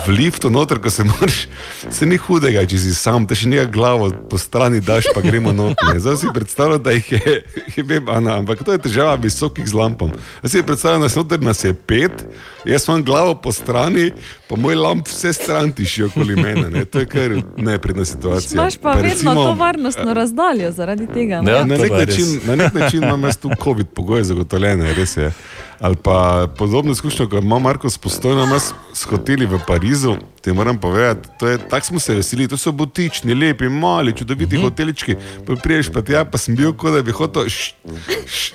v 0.06 0.10
liftu 0.12 0.50
noter, 0.50 0.80
ko 0.82 0.90
se 0.90 1.04
moraš, 1.04 1.48
se 1.90 2.06
ni 2.06 2.18
hudega, 2.18 2.66
če 2.70 2.80
si 2.80 2.96
sam, 2.96 3.28
te 3.28 3.36
še 3.36 3.50
nekaj 3.52 3.70
glavo 3.74 4.10
po 4.30 4.38
strani 4.38 4.82
daš, 4.82 5.10
pa 5.16 5.22
gremo 5.22 5.54
noter. 5.56 5.94
ne. 5.94 6.00
Zdaj 6.00 6.18
si 6.18 6.34
predstavljam, 6.34 6.84
da 6.84 6.96
jih 6.96 7.12
je, 7.12 7.36
je 7.76 7.84
vem, 7.84 8.10
Ana, 8.10 8.38
ampak 8.42 8.64
to 8.64 8.76
je 8.76 8.82
težava 8.88 9.16
visokih 9.22 9.68
z 9.68 9.78
lampom. 9.78 10.12
Jaz 10.44 10.52
si 10.52 10.64
predstavljam, 10.64 11.06
da 11.06 11.10
se 11.10 11.20
noter 11.20 11.42
nas 11.42 11.64
je 11.64 11.74
pet, 11.74 12.26
jaz 12.66 12.88
imam 12.88 13.04
glavo 13.04 13.36
po 13.36 13.52
strani, 13.52 14.12
pa 14.50 14.56
moj 14.56 14.76
lamp 14.76 15.08
vse 15.08 15.34
stran 15.34 15.72
tiši 15.72 16.04
okoli 16.04 16.36
mene. 16.36 16.70
Ne. 16.70 16.86
To 16.86 17.00
je 17.00 17.06
kar 17.06 17.32
nepredna 17.58 18.06
situacija. 18.06 18.62
Imaš 18.62 18.78
pa 18.78 18.92
vedno 18.94 19.34
to 19.34 19.54
varnostno 19.54 20.14
razdaljo 20.14 20.72
zaradi 20.72 21.08
tega. 21.08 21.42
ne? 21.42 21.52
Ja, 21.52 21.66
na, 21.66 21.78
nek 21.78 21.92
način, 21.92 22.40
na 22.46 22.53
nek 22.56 22.74
način 22.74 23.04
imam 23.04 23.24
jaz 23.24 23.38
tu 23.38 23.50
COVID 23.64 23.88
pogoje 23.96 24.24
zagotovljene, 24.24 24.94
res 24.94 25.18
je. 25.18 25.32
Ali 25.80 25.96
pa 25.96 26.48
podobno 26.58 26.92
izkušnjo, 26.92 27.30
kot 27.30 27.44
ima 27.44 27.60
Marko 27.60 27.90
s 27.90 27.98
postojno, 27.98 28.46
nas 28.46 28.74
s 28.94 29.04
hoteli 29.04 29.46
v 29.46 29.60
Parizu, 29.68 30.16
ti 30.42 30.54
moram 30.54 30.78
povedati, 30.78 31.30
to 31.40 31.48
je, 31.48 31.58
tako 31.58 31.86
smo 31.86 32.00
se 32.00 32.16
veselili, 32.16 32.48
to 32.48 32.58
so 32.58 32.72
butični, 32.72 33.34
lepi, 33.36 33.70
mali, 33.70 34.14
čudoviti 34.14 34.56
uh 34.56 34.62
-huh. 34.62 34.66
hotelički, 34.66 35.16
pa 35.48 35.56
priješ 35.56 35.90
pa 35.90 36.02
tja, 36.02 36.26
pa 36.26 36.38
sem 36.38 36.56
bil 36.56 36.74
kot 36.74 36.94
da 36.94 37.02
bi 37.02 37.12
hotel 37.12 37.44
š, 37.48 37.74
š, 38.28 38.52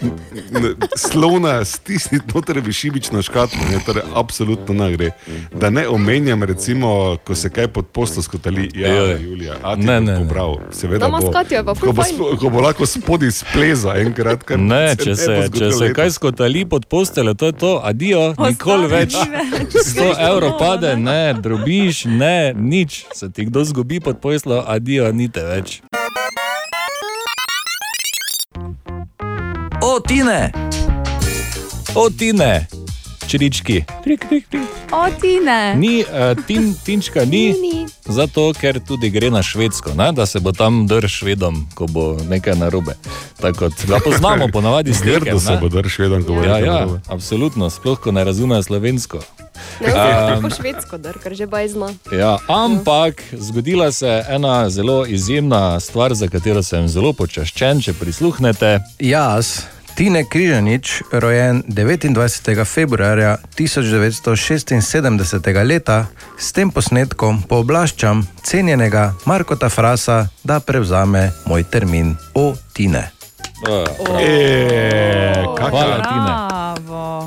n- 0.52 0.74
slona 0.96 1.64
stisniti 1.64 2.24
noter 2.34 2.58
v 2.60 2.72
šibično 2.72 3.22
škatlo, 3.22 3.58
ne, 3.70 3.80
torej 3.86 4.02
absolutno 4.14 4.74
ne 4.74 4.92
gre. 4.92 5.10
Da 5.54 5.70
ne 5.70 5.88
omenjam, 5.88 6.42
recimo, 6.42 7.16
ko 7.24 7.34
se 7.34 7.50
kaj 7.50 7.68
pod 7.68 7.86
poslo 7.86 8.22
skotali, 8.22 8.70
ja, 8.74 8.94
Joj. 8.94 9.22
Julija, 9.22 9.54
a 9.62 9.74
ti 9.74 9.80
Ne, 9.80 9.86
ne, 9.86 10.00
ne, 10.00 10.00
ne, 10.00 10.12
ne. 10.12 10.18
pobral, 10.18 10.56
seveda 10.70 10.98
Doma 11.06 11.20
bo. 11.20 11.32
pa 11.32 11.74
Ko 11.74 11.92
bo, 11.92 12.36
ko 12.36 12.50
bo 12.50 12.60
lahko 12.60 12.86
spodaj 12.86 13.30
spleza 13.30 13.94
enkrat, 13.96 14.42
kar 14.42 14.58
Ne, 14.58 14.88
se 14.90 15.04
če 15.04 15.10
bo 15.10 15.16
se, 15.16 15.50
če 15.58 15.72
se 15.72 15.92
kaj 15.94 16.10
skotali 16.10 16.64
pod 16.64 16.86
posteljo, 17.08 17.34
to 17.34 17.46
je 17.46 17.52
to, 17.52 17.80
adijo, 17.84 18.34
nikoli 18.38 18.86
več. 18.86 19.14
100 19.14 20.08
evrov 20.30 20.58
pade, 20.58 20.96
ne, 20.96 21.34
drobiš, 21.34 22.04
ne, 22.04 22.52
nič. 22.56 23.06
Se 23.14 23.30
ti 23.32 23.44
kdo 23.44 23.64
zgubi 23.64 24.00
pod 24.00 24.20
posteljo, 24.20 24.62
adijo, 24.66 25.12
nite 25.12 25.42
več. 25.42 25.80
O, 29.82 30.00
Tine! 30.00 30.52
O, 31.94 32.10
Tine, 32.10 32.68
črički. 33.28 33.84
Trik, 34.04 34.24
trik, 34.28 34.48
trik. 34.48 34.68
O, 34.92 35.04
ti 35.20 35.36
ne. 35.44 35.74
Ni, 35.76 36.00
uh, 36.00 36.32
tin, 36.46 36.72
tinčka 36.74 37.24
ni, 37.24 37.52
Ni. 37.52 37.86
zato 38.06 38.52
ker 38.52 38.80
tudi 38.80 39.10
gre 39.10 39.30
na 39.30 39.42
švedsko, 39.42 39.92
ne? 39.94 40.12
da 40.12 40.26
se 40.26 40.40
bo 40.40 40.52
tam 40.52 40.86
drž 40.86 41.12
švedom, 41.12 41.66
ko 41.74 41.86
bo 41.86 42.16
nekaj 42.24 42.56
narobe. 42.56 42.96
Tako 43.36 43.58
kot 43.60 43.84
ga 43.86 44.00
poznamo, 44.00 44.48
ponavadi 44.54 44.94
s 44.94 45.00
tem. 45.00 45.20
Grdo 45.20 45.40
se 45.40 45.56
bo 45.56 45.68
drž 45.68 45.92
švedom, 45.92 46.24
ko 46.24 46.34
bo 46.34 46.40
Ja, 46.40 46.56
nekaj 46.56 46.64
ja, 46.64 46.72
narobe. 46.74 47.00
absolutno, 47.06 47.70
sploh 47.70 48.00
ko 48.00 48.12
ne 48.12 48.24
razumejo 48.24 48.62
slovensko. 48.62 49.20
Ne, 49.80 49.90
Um, 49.90 50.44
um, 50.44 50.50
švedsko, 50.50 50.98
dar, 50.98 51.18
ker 51.18 51.34
že 51.34 51.46
baj 51.46 51.68
zna. 51.68 51.88
Ja, 52.10 52.38
ampak 52.46 53.22
zgodila 53.32 53.92
se 53.92 54.06
je 54.06 54.24
ena 54.30 54.70
zelo 54.70 55.06
izjemna 55.06 55.80
stvar, 55.80 56.14
za 56.14 56.28
katero 56.28 56.62
sem 56.62 56.86
zelo 56.88 57.12
počaščen, 57.12 57.82
če 57.82 57.92
prisluhnete. 57.92 58.78
Jaz, 58.98 59.66
Tine 59.98 60.22
Križanič, 60.22 61.02
rojen 61.10 61.66
29. 61.66 62.14
februarja 62.64 63.36
1976 63.58 65.64
leta, 65.66 66.06
s 66.38 66.54
tem 66.54 66.70
posnetkom 66.70 67.42
pooblaščam 67.42 68.22
cenjenega 68.46 69.18
Markota 69.26 69.66
Frasa, 69.66 70.30
da 70.46 70.62
prevzame 70.62 71.34
moj 71.50 71.66
termin 71.66 72.14
o 72.34 72.54
Tine. 72.72 73.10
E, 73.66 73.82
Hvala, 75.58 75.98
Tine. 76.06 76.32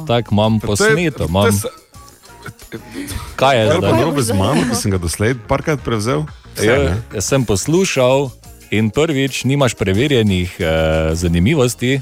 Tako 0.07 0.31
imam 0.31 0.60
posneto, 0.64 1.27
imam. 1.27 1.52
Kaj 1.52 1.60
je 1.60 3.19
Kaj 3.35 3.60
je 3.60 3.65
zdaj? 3.68 3.81
pa 3.81 3.91
narobe 3.98 4.22
z 4.23 4.31
mano, 4.31 4.64
ki 4.72 4.76
sem 4.80 4.91
ga 4.95 4.98
doslej 4.98 5.35
parkrat 5.43 5.84
prevzel? 5.84 6.23
Vse, 6.56 6.65
Ja, 6.65 6.80
ne? 6.80 7.03
jaz 7.19 7.27
sem 7.27 7.43
poslušal 7.43 8.31
in 8.72 8.88
prvič 8.95 9.43
nimaš 9.43 9.76
preverjenih 9.76 10.56
eh, 10.56 11.11
zanimivosti. 11.19 11.99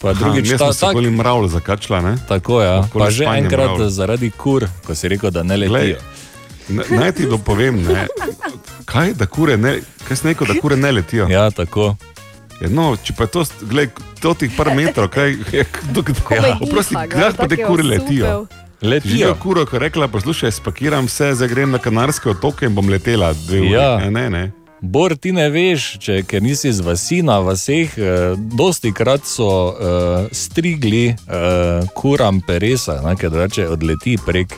Pa 0.00 0.12
drugič, 0.12 0.48
Aha, 0.48 0.58
ta, 0.58 0.72
se 0.72 0.80
tak, 0.80 0.94
bolj 0.94 1.10
mravl 1.10 1.48
zakačila, 1.48 2.00
ne? 2.00 2.16
tako 2.28 2.62
ja. 2.62 2.80
Okoli 2.80 3.04
Pa 3.04 3.10
že 3.10 3.24
enkrat 3.26 3.70
mravlj. 3.70 3.90
zaradi 3.90 4.30
kur, 4.30 4.64
ko 4.80 4.94
si 4.94 5.08
rekel, 5.08 5.30
da 5.30 5.42
ne 5.42 5.56
Glej, 5.56 5.68
letijo. 5.68 5.98
ne- 6.68 6.98
Naj 6.98 7.12
ti 7.12 7.26
dopovem, 7.26 7.82
ne? 7.84 8.06
kaj, 8.84 9.12
da 9.12 9.26
kure 9.26 9.56
ne, 9.56 9.80
kaj 10.08 10.16
si 10.16 10.26
rekel, 10.26 10.46
da 10.46 10.54
kure 10.56 10.76
ne 10.76 10.92
letijo? 10.92 11.28
Ja, 11.28 11.50
tako. 11.50 11.96
Ja, 12.60 12.68
no, 12.68 12.96
če 12.96 13.12
pa 13.12 13.24
je 13.24 13.28
to, 13.28 13.44
gled, 13.62 13.90
to 14.20 14.34
tih 14.34 14.50
par 14.56 14.72
metrov, 14.74 15.08
kaj, 15.08 15.36
je, 15.52 15.64
kdo, 15.84 16.00
Komaj 16.24 16.56
oprosti, 16.60 16.96
kdaj 16.96 17.32
pa 17.36 17.48
te 17.48 17.56
kure 17.58 17.82
letijo? 17.82 18.46
Letijo. 18.82 19.10
Živijo 19.10 19.34
kuro, 19.34 19.66
ko 19.66 19.76
je 19.76 19.80
rekla, 19.80 20.08
poslušaj, 20.08 20.52
spakiram 20.52 21.04
vse, 21.04 21.34
zdaj 21.34 21.48
grem 21.48 21.70
na 21.70 21.78
Kanarske 21.78 22.30
otoke 22.30 22.64
in 22.64 22.74
bom 22.74 22.88
letela 22.88 23.32
dve 23.34 23.60
uri. 23.60 23.70
Ja. 23.70 23.98
Ne, 23.98 24.10
ne, 24.10 24.30
ne. 24.30 24.42
Bor, 24.82 25.12
ti 25.14 25.32
ne 25.32 25.50
veš, 25.50 25.98
če, 25.98 26.22
ker 26.22 26.42
nisi 26.42 26.68
iz 26.68 26.80
vasi 26.80 27.20
na 27.22 27.38
vaseh, 27.38 27.92
eh, 27.92 28.04
dosti 28.36 28.92
krat 28.92 29.26
so 29.26 29.48
eh, 29.70 29.76
strigli 30.32 31.06
eh, 31.06 31.16
kuram 31.94 32.40
peresa, 32.40 33.00
ne, 33.02 33.12
ker 33.14 33.30
reče 33.32 33.68
odleti 33.68 34.16
prek. 34.18 34.54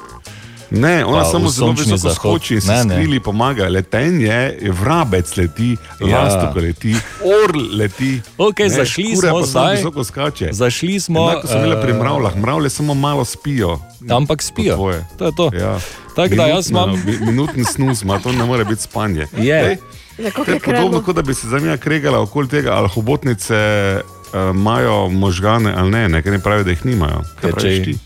Ne, 0.72 1.04
ona 1.04 1.18
Pa 1.18 1.24
samo 1.26 1.50
zelo 1.50 1.72
visoko 1.72 2.10
skoči 2.10 2.54
in 2.54 2.60
se 2.60 2.68
Ne, 2.68 2.84
ne. 2.84 2.94
skrili 2.94 3.20
pomaga. 3.20 3.66
Letenje, 3.68 4.38
vrabec 4.72 5.36
leti, 5.36 5.76
Ja. 6.00 6.22
lastok 6.22 6.56
leti, 6.56 6.94
orl 7.22 7.76
leti. 7.76 8.20
Okej, 8.38 8.68
zašli 8.70 9.10
kura 9.14 9.28
smo 9.28 9.40
pa 9.40 9.46
zdaj. 9.46 9.76
visoko 9.76 10.04
skače. 10.04 10.48
Zašli 10.52 11.00
smo, 11.00 11.26
Enako 11.30 11.46
so 11.46 11.58
bile 11.58 11.82
pri 11.82 11.90
eh, 11.90 11.94
mravljah, 11.94 12.36
mravlje 12.36 12.70
samo 12.70 12.94
malo 12.94 13.24
spijo. 13.24 13.78
Ampak 14.10 14.42
spijo. 14.42 14.70
Po 14.70 14.76
tvoje. 14.76 15.04
To 15.18 15.26
je 15.26 15.32
to. 15.36 15.50
Ja. 15.54 15.78
Tako 16.16 16.34
da 16.34 16.46
jaz 16.46 16.66
Minutno- 16.66 16.94
imam- 16.94 17.20
mi- 17.20 17.26
Minutni 17.26 17.64
snus, 17.66 18.04
ma 18.04 18.18
to 18.18 18.32
ne 18.32 18.44
more 18.44 18.64
biti 18.64 18.82
spanje. 18.82 19.26
Je. 19.34 19.60
Ej, 19.60 19.70
Ja, 19.70 19.76
kako 19.76 19.82
To 20.16 20.44
je 20.44 20.60
podobno, 20.60 21.02
kot 21.02 21.16
da 21.16 21.22
bi 21.22 21.34
se 21.34 21.46
njega 21.46 21.76
kregala 21.76 22.20
okoli 22.20 22.48
tega, 22.48 22.70
ali 22.72 22.88
hobotnice 22.88 23.56
uh, 23.96 24.50
imajo 24.50 25.08
možgane 25.08 25.74
ali 25.76 25.90
ne, 25.90 26.08
ne, 26.08 26.22
ker 26.22 26.32
ne 26.32 26.38
pravijo, 26.38 26.64
da 26.64 26.70
jih 26.70 26.86
nimajo. 26.86 27.22
Kaj 27.40 27.50
Ja, 27.50 27.54
praviš 27.54 27.76
če, 27.76 27.84
ti? 27.84 27.98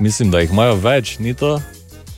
mislim, 0.00 0.30
da 0.30 0.40
jih 0.40 0.50
imajo 0.50 0.74
več, 0.74 1.18
ni 1.18 1.34
to? 1.34 1.60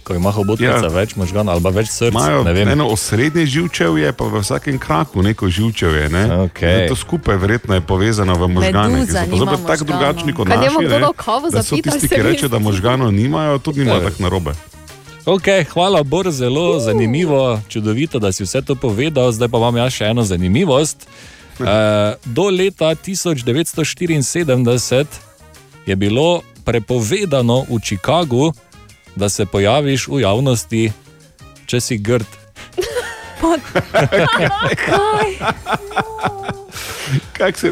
ko 0.04 0.14
ima 0.14 0.30
hobotnica 0.30 0.82
ja. 0.82 0.88
več 0.88 1.14
možganov 1.16 1.54
ali 1.54 1.62
pa 1.62 1.70
več 1.70 1.88
srca. 1.88 2.42
Ne 2.42 2.52
vem. 2.52 2.68
eno 2.68 2.88
osrednje 2.88 3.46
živčevje, 3.46 4.12
pa 4.12 4.24
v 4.24 4.40
vsakem 4.40 4.78
kraku 4.78 5.22
neko 5.22 5.46
živčevje. 5.48 6.08
Ne? 6.08 6.36
Okej. 6.40 6.74
Zdaj 6.76 6.88
To 6.88 6.96
skupaj 6.96 7.36
verjetno 7.36 7.74
je 7.74 7.80
povezano 7.80 8.34
v 8.34 8.48
možganih. 8.48 8.96
ki 8.98 9.00
Meduza 9.00 9.12
so 9.14 9.18
pa 9.20 9.26
nima 9.28 9.38
zopet 9.38 9.66
tako 9.68 9.84
drugačni 9.84 10.32
kot 10.32 10.48
naši. 10.48 10.58
ne, 10.80 11.00
Da 11.52 11.62
so 11.62 11.76
tisti, 11.78 12.00
se 12.00 12.08
ki 12.08 12.16
mi 12.16 12.22
reče, 12.24 12.48
da 12.48 12.58
možganov 12.58 13.12
nimajo, 13.12 13.58
tudi 13.58 13.78
nimajo 13.78 14.02
Ja. 14.02 14.10
tako 14.10 14.22
narobe. 14.22 14.52
Okay, 15.22 15.62
hvala, 15.64 16.02
Bor, 16.02 16.30
zelo 16.30 16.80
zanimivo, 16.80 17.60
čudovito, 17.68 18.18
da 18.18 18.32
si 18.32 18.42
vse 18.42 18.62
to 18.62 18.74
povedal. 18.74 19.32
Zdaj 19.32 19.48
pa 19.48 19.58
imam 19.58 19.76
jaz 19.76 19.92
še 19.94 20.04
eno 20.10 20.24
zanimivost. 20.26 21.06
Uh, 21.62 21.66
do 22.24 22.50
leta 22.50 22.94
1974 22.98 25.06
je 25.86 25.96
bilo 25.96 26.42
prepovedano 26.64 27.62
v 27.70 27.78
Chicagu, 27.78 28.52
da 29.14 29.28
se 29.28 29.46
pojaviš 29.46 30.08
v 30.08 30.20
javnosti, 30.26 30.92
če 31.66 31.80
si 31.80 31.98
grd. 32.02 32.26
Kaj? 34.86 35.30
Kak 37.32 37.58
se... 37.58 37.70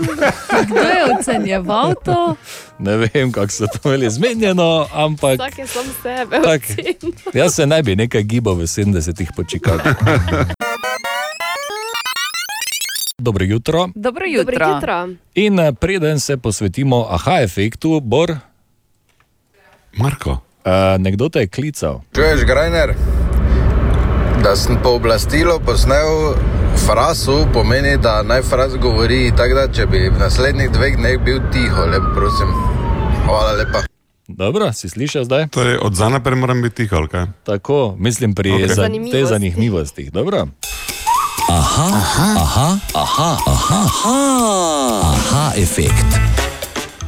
Kdo 0.66 0.80
je 0.80 1.04
ocenjeval 1.18 1.94
to? 2.04 2.36
Ne 2.78 2.96
vem, 2.96 3.32
kako 3.32 3.52
so 3.52 3.66
to 3.66 3.88
imeli 3.88 4.10
zmenjeno, 4.10 4.86
ampak 4.92 5.40
Vsak 5.40 5.58
je 5.58 5.66
sam 5.66 5.86
sebe. 6.02 6.40
Tak. 6.42 6.62
jaz 7.34 7.54
se 7.54 7.66
ne 7.66 7.82
bi 7.82 7.96
nekaj 7.96 8.22
gibal 8.22 8.54
v 8.54 8.62
70-ih 8.62 9.28
po 9.36 9.44
Chicagu. 9.44 9.82
Dobro 13.18 13.44
jutro. 13.44 13.88
Dobro 13.94 14.24
Dobro 14.36 14.54
jutro. 14.56 14.74
jutro. 14.74 15.08
In 15.34 15.60
eh, 15.60 15.72
preden 15.72 16.20
se 16.20 16.36
posvetimo 16.36 17.06
aha 17.10 17.40
efektu, 17.42 18.00
Bor. 18.00 18.36
Marko. 19.92 20.30
Uh, 20.30 20.98
nekdo 20.98 21.28
te 21.28 21.40
je 21.40 21.48
klical. 21.48 22.00
Čuješ, 22.14 22.44
Grajner? 22.44 22.94
Da 24.42 24.56
sem 24.56 24.78
pooblastilo 24.82 25.58
posnel 25.66 26.34
frasu, 26.86 27.46
pomeni, 27.52 27.96
da 27.96 28.22
naj 28.22 28.42
fraz 28.42 28.76
govori. 28.76 29.32
Tako 29.36 29.54
da, 29.54 29.66
če 29.72 29.86
bi 29.86 30.08
v 30.08 30.18
naslednjih 30.18 30.70
dveh 30.72 30.96
dneh 30.96 31.18
bil 31.24 31.42
tiho, 31.52 31.84
lepo 31.92 32.14
prosim. 32.16 32.48
Hvala 33.26 33.52
lepa. 33.60 33.82
Dobro, 34.28 34.72
si 34.72 34.88
slišal 34.88 35.24
zdaj? 35.28 35.48
Torej, 35.52 35.76
od 35.82 35.94
zdaj 35.94 36.10
naprej 36.16 36.38
moram 36.40 36.62
biti 36.62 36.84
tiho, 36.84 36.96
ali 36.96 37.08
kaj? 37.08 37.26
Tako, 37.44 37.96
mislim 37.98 38.34
pri 38.34 38.50
okay. 38.50 38.68
za, 38.68 38.74
Zanimivosti. 38.74 39.18
te 39.18 39.24
zanimivostih. 39.26 40.12
Dobro. 40.12 40.46
Aha, 41.50 41.88
aha, 42.00 42.28
aha, 42.40 42.68
aha, 42.94 43.30
aha, 43.46 43.80
aha, 43.86 44.18
aha 45.04 45.52
efekt. 45.56 46.39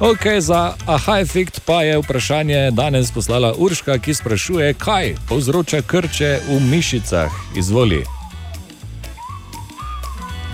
Ok, 0.03 0.27
za 0.39 0.75
aha 0.87 1.21
efekt 1.21 1.61
pa 1.67 1.83
je 1.83 1.99
vprašanje 1.99 2.71
danes 2.71 3.13
poslala 3.13 3.55
Urška, 3.59 3.99
ki 3.99 4.15
sprašuje, 4.15 4.75
kaj 4.75 5.15
povzroča 5.29 5.83
krče 5.83 6.41
v 6.49 6.59
mišicah. 6.71 7.31
Izvoli. 7.57 8.03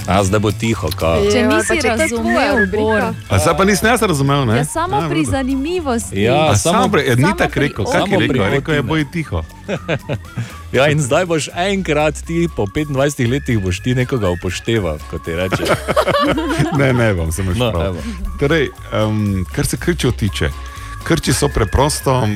A 0.09 0.25
zdaj 0.25 0.41
bo 0.41 0.49
tiho, 0.51 0.89
kaj. 0.91 1.29
Če 1.29 1.39
Ja, 1.39 1.45
pa 1.45 1.57
nisi 1.59 1.77
če 1.79 1.89
razumel. 1.91 2.65
Bor. 2.73 3.03
A 3.29 3.35
zdaj 3.37 3.55
pa 3.55 3.65
nisem 3.65 3.89
jaz 3.89 4.01
razumel, 4.03 4.47
ne? 4.47 4.57
Ja, 4.57 4.65
samo 4.65 4.97
A, 4.97 5.05
pri 5.05 5.21
zanimivosti. 5.23 6.17
Ja, 6.19 6.49
A 6.49 6.57
samo- 6.57 6.81
samo 6.81 6.89
pri, 6.89 7.03
ja, 7.05 7.15
ni 7.15 7.33
tako 7.37 7.61
rekel, 7.61 7.85
kako 7.85 7.93
samo 7.93 8.15
je 8.15 8.19
rekel, 8.19 8.45
rekel 8.51 8.75
je 8.75 8.83
boj 8.85 9.05
tiho. 9.07 9.43
Ja, 10.69 10.85
in 10.87 11.01
zdaj 11.01 11.25
boš 11.25 11.49
enkrat 11.55 12.15
ti 12.21 12.49
po 12.53 12.67
25 12.67 12.93
letih 13.27 13.57
boš 13.59 13.81
ti 13.81 13.95
nekoga 13.95 14.29
upošteval, 14.31 14.99
kot 15.11 15.25
ti 15.25 15.33
reče. 15.33 15.65
Ne, 16.79 16.93
ne 16.93 17.15
bom, 17.15 17.33
samo 17.33 17.53
še 17.53 17.59
No, 17.59 17.71
prav. 17.71 17.97
Torej, 18.39 18.69
um, 18.95 19.45
kar 19.49 19.67
se 19.67 19.77
krčev 19.77 20.13
tiče. 20.13 20.51
Krči 21.05 21.33
so 21.33 21.49
preprosto, 21.49 22.19
uh, 22.23 22.29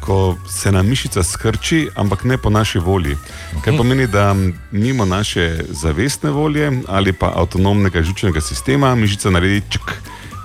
ko 0.00 0.36
se 0.48 0.72
nam 0.72 0.86
mišica 0.86 1.22
skrči, 1.22 1.88
ampak 1.94 2.24
ne 2.24 2.38
po 2.38 2.50
naši 2.50 2.78
volji. 2.78 3.16
Kar 3.64 3.76
pomeni, 3.76 4.06
da 4.06 4.34
mimo 4.70 5.04
naše 5.04 5.64
zavestne 5.68 6.30
volje 6.30 6.72
ali 6.88 7.12
pa 7.12 7.32
avtonomnega 7.36 8.02
žučnega 8.02 8.40
sistema 8.40 8.94
mišica 8.94 9.30
naredi 9.30 9.62
čk. 9.68 9.90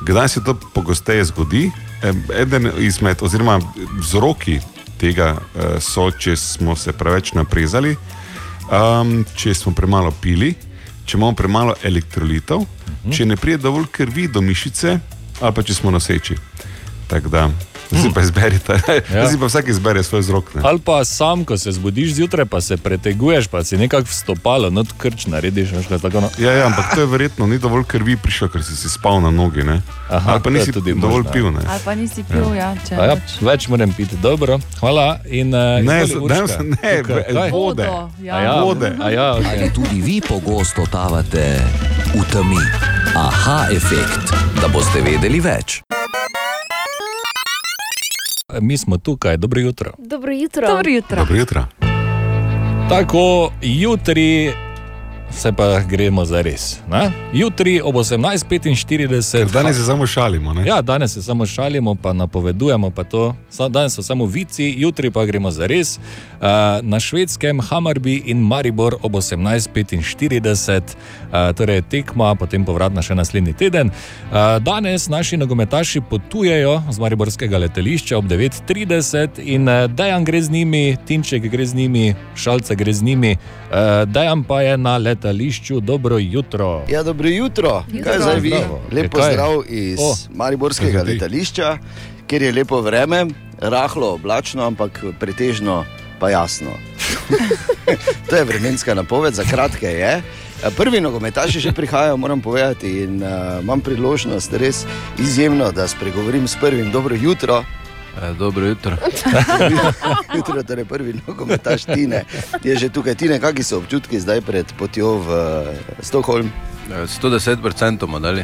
Kdaj 0.06 0.28
se 0.28 0.44
to 0.44 0.54
pogosteje 0.74 1.26
zgodi? 1.26 1.72
Eden 2.42 2.72
izmed, 2.78 3.18
oziroma 3.22 3.60
vzroki 4.00 4.60
tega 4.98 5.36
uh, 5.36 5.78
so, 5.80 6.12
če 6.12 6.36
smo 6.36 6.76
se 6.76 6.94
preveč 6.94 7.34
naprezali, 7.34 7.96
um, 8.72 9.26
če 9.36 9.54
smo 9.54 9.74
premalo 9.76 10.12
pili, 10.22 10.56
če 11.06 11.18
imamo 11.18 11.36
premalo 11.36 11.76
elektrolitov, 11.84 12.66
-huh. 13.04 13.18
če 13.18 13.26
ne 13.26 13.38
pride 13.38 13.64
dovolj 13.64 13.88
krvi 13.92 14.28
do 14.28 14.42
mišice, 14.42 15.00
ali 15.42 15.56
pa 15.56 15.64
če 15.64 15.74
smo 15.74 15.92
noseči. 15.92 16.38
Tako 17.10 17.30
da, 17.30 17.50
zdaj 17.92 18.12
pa 18.14 18.22
izberite, 18.22 18.74
ja. 19.14 19.26
zdaj 19.26 19.40
pa 19.40 19.46
vsak 19.46 19.68
izbere 19.68 20.04
svoj 20.04 20.22
vzrok. 20.22 20.54
Ne? 20.56 20.62
Ali 20.64 20.80
pa 20.80 21.06
sam, 21.06 21.46
ko 21.46 21.58
se 21.58 21.72
zbudiš 21.72 22.14
zjutraj, 22.14 22.46
pa 22.46 22.62
se 22.62 22.78
preteguješ, 22.78 23.48
pa 23.48 23.64
si 23.64 23.78
nekako 23.78 24.06
vstopalo, 24.06 24.70
not 24.70 24.88
krč 24.98 25.26
narediš. 25.26 25.72
veš, 25.72 25.88
kaj 25.88 26.00
tako, 26.00 26.22
no. 26.22 26.30
Ja, 26.38 26.52
ja, 26.54 26.66
ampak 26.66 26.94
to 26.96 27.02
je 27.02 27.08
verjetno 27.08 27.48
ni 27.48 27.58
dovolj 27.58 27.84
krvi 27.84 28.18
prišlo, 28.18 28.48
ker 28.48 28.64
si 28.64 28.76
si 28.76 28.90
spal 28.90 29.22
na 29.22 29.30
nogi. 29.30 29.64
Ne? 29.64 29.82
Aha, 30.10 30.32
ali 30.32 30.42
pa 30.44 30.50
nisi 30.50 30.72
tudi 30.72 30.94
dovolj 30.94 31.24
možno, 31.24 31.30
ja. 31.30 31.34
pil. 31.34 31.52
Ne? 31.52 31.62
Ali 31.68 31.82
pa 31.86 31.96
nisi 31.96 32.24
pil, 32.24 32.54
ja, 32.56 32.76
če 32.88 32.96
A 32.96 33.06
Ja, 33.06 33.16
več. 33.42 33.68
moram 33.68 33.94
piti, 33.94 34.18
dobro, 34.22 34.60
hvala. 34.80 35.20
In, 35.26 35.54
uh, 35.54 35.82
Ne, 35.82 36.06
ne, 36.06 36.42
ne, 36.84 37.04
kaj? 37.04 37.50
vode. 37.52 37.84
ja. 38.22 38.36
A 38.36 38.42
ja, 38.42 38.54
Vode. 38.62 38.94
A 39.02 39.10
ja, 39.10 39.34
okay. 39.34 39.50
Ali 39.50 39.74
tudi 39.74 40.02
vi 40.02 40.22
pogosto 40.22 40.86
totavate 40.86 41.58
v 42.14 42.22
temi? 42.32 42.62
Aha 43.16 43.68
efekt, 43.74 44.30
da 44.62 44.68
boste 44.68 45.02
vedeli 45.02 45.40
več. 45.40 45.82
Mi 48.62 48.78
smo 48.78 48.98
tukaj, 48.98 49.38
dobro 49.38 49.62
jutro. 49.62 49.92
Dobro 49.98 50.32
jutro. 50.32 50.68
Dobro 50.68 50.92
jutro. 50.92 51.18
Dobro 51.18 51.36
jutro. 51.36 51.66
Tako, 52.90 53.52
jutri 53.62 54.52
se 55.32 55.52
pa 55.52 55.80
gremo 55.80 56.26
za 56.26 56.42
res. 56.42 56.80
Ne? 56.90 57.12
Jutri 57.34 57.82
ob 57.82 57.96
18:45. 57.96 59.52
Danes 59.52 59.78
se 59.78 59.84
samo 59.84 60.08
šalimo. 60.08 60.54
Ne? 60.54 60.66
Ja, 60.66 60.82
danes 60.82 61.14
se 61.14 61.24
samo 61.24 61.46
šalimo, 61.46 61.96
pa 61.96 62.14
napovedujemo 62.14 62.90
pa 62.90 63.04
to. 63.04 63.36
Danes 63.70 63.94
so 63.94 64.04
samo 64.04 64.26
vici, 64.26 64.74
jutri 64.78 65.12
pa 65.12 65.26
gremo 65.26 65.52
za 65.52 65.66
res. 65.66 65.98
Uh, 65.98 66.46
na 66.82 67.00
švedskem 67.00 67.62
Hammarby 67.62 68.22
in 68.26 68.38
Maribor 68.38 68.96
ob 69.02 69.12
18:45, 69.12 70.82
uh, 70.82 71.56
torej 71.56 71.82
tekma, 71.82 72.36
potem 72.36 72.66
povratna 72.66 73.02
še 73.02 73.16
naslednji 73.16 73.54
teden. 73.54 73.92
Uh, 73.92 74.58
danes 74.64 75.10
naši 75.10 75.38
nogometaši 75.38 76.02
potujejo 76.02 76.82
z 76.90 77.00
Mariborskega 77.00 77.58
letališča 77.58 78.18
ob 78.18 78.26
9:30 78.26 79.30
in 79.44 79.68
Dejan 79.96 80.24
gre 80.24 80.42
z 80.42 80.50
njimi, 80.50 80.98
Tinček 81.06 81.52
gre 81.52 81.66
z 81.66 81.76
njimi, 81.76 82.16
Šalce 82.36 82.76
gre 82.76 82.94
z 82.94 83.04
njimi, 83.04 83.38
Dejan 84.06 84.44
pa 84.44 84.62
je 84.62 84.78
na 84.78 84.98
letališču. 85.20 85.80
Dobro 85.80 86.18
jutro. 86.18 86.86
Ja, 86.90 87.04
dobro 87.04 87.28
jutro. 87.30 87.84
Jutro. 87.92 88.12
Kaj 88.12 88.20
zdaj 88.20 88.40
vi? 88.40 88.50
Zdravo. 88.50 88.82
Lep 88.92 89.04
Ja, 89.04 89.10
kaj? 89.10 89.22
pozdrav 89.22 89.64
iz 89.70 90.00
O, 90.00 90.16
Mariborskega 90.34 91.04
letališča, 91.04 91.78
kjer 92.28 92.42
je 92.42 92.52
lepo 92.52 92.82
vreme, 92.82 93.26
rahlo 93.60 94.14
oblačno, 94.14 94.64
ampak 94.66 95.04
pretežno 95.20 95.86
pa 96.20 96.30
jasno. 96.30 96.72
to 98.30 98.36
je 98.36 98.44
vremenska 98.44 98.94
napoved, 98.94 99.34
za 99.34 99.44
kratke 99.44 99.88
je. 99.88 100.22
Prvi 100.78 101.02
nogometaši 101.02 101.60
že 101.60 101.72
prihajajo, 101.72 102.18
moram 102.18 102.42
povedati, 102.42 103.04
in 103.04 103.24
uh, 103.24 103.30
imam 103.64 103.80
priložnost 103.82 104.54
res 104.54 104.86
izjemno, 105.20 105.72
da 105.72 105.88
spregovorim 105.88 106.48
s 106.48 106.56
prvim. 106.62 106.92
Dobro 106.92 107.16
jutro. 107.16 107.64
E, 108.22 108.34
dobro 108.34 108.66
jutro. 108.66 108.98
jutro, 110.38 110.64
torej 110.64 110.86
prvi 110.86 111.16
nogometaš 111.28 111.84
Tine. 111.84 112.24
Je 112.64 112.76
že 112.76 112.90
tukaj 112.90 113.16
Tine, 113.16 113.40
kakšni 113.40 113.64
so 113.64 113.78
občutki 113.78 114.20
zdaj 114.20 114.42
pred 114.42 114.66
potjo 114.78 115.18
v 115.24 115.28
uh, 115.28 116.04
Stokholm? 116.04 116.52
110% 116.90 117.98
bomo 118.00 118.20
dali. 118.20 118.44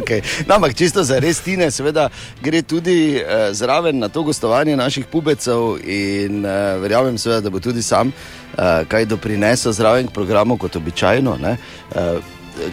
okay. 0.00 0.22
no, 0.46 0.54
ampak 0.54 0.74
čisto 0.74 1.04
za 1.04 1.18
res 1.18 1.40
Tine, 1.40 1.70
seveda 1.70 2.08
gre 2.42 2.62
tudi 2.62 3.18
uh, 3.20 3.52
zraven 3.52 3.98
na 3.98 4.08
to 4.08 4.22
gostovanje 4.22 4.76
naših 4.76 5.06
pubecev 5.06 5.82
in 5.84 6.46
uh, 6.46 6.80
verjamem, 6.80 7.18
seveda, 7.18 7.40
da 7.40 7.50
bo 7.50 7.60
tudi 7.60 7.82
sam 7.82 8.08
uh, 8.08 8.86
kaj 8.88 9.04
doprinesel 9.04 9.72
zraven 9.72 10.06
k 10.06 10.14
programu, 10.14 10.56
kot 10.56 10.76
običajno, 10.76 11.36
ne? 11.42 11.56
uh, 11.94 12.22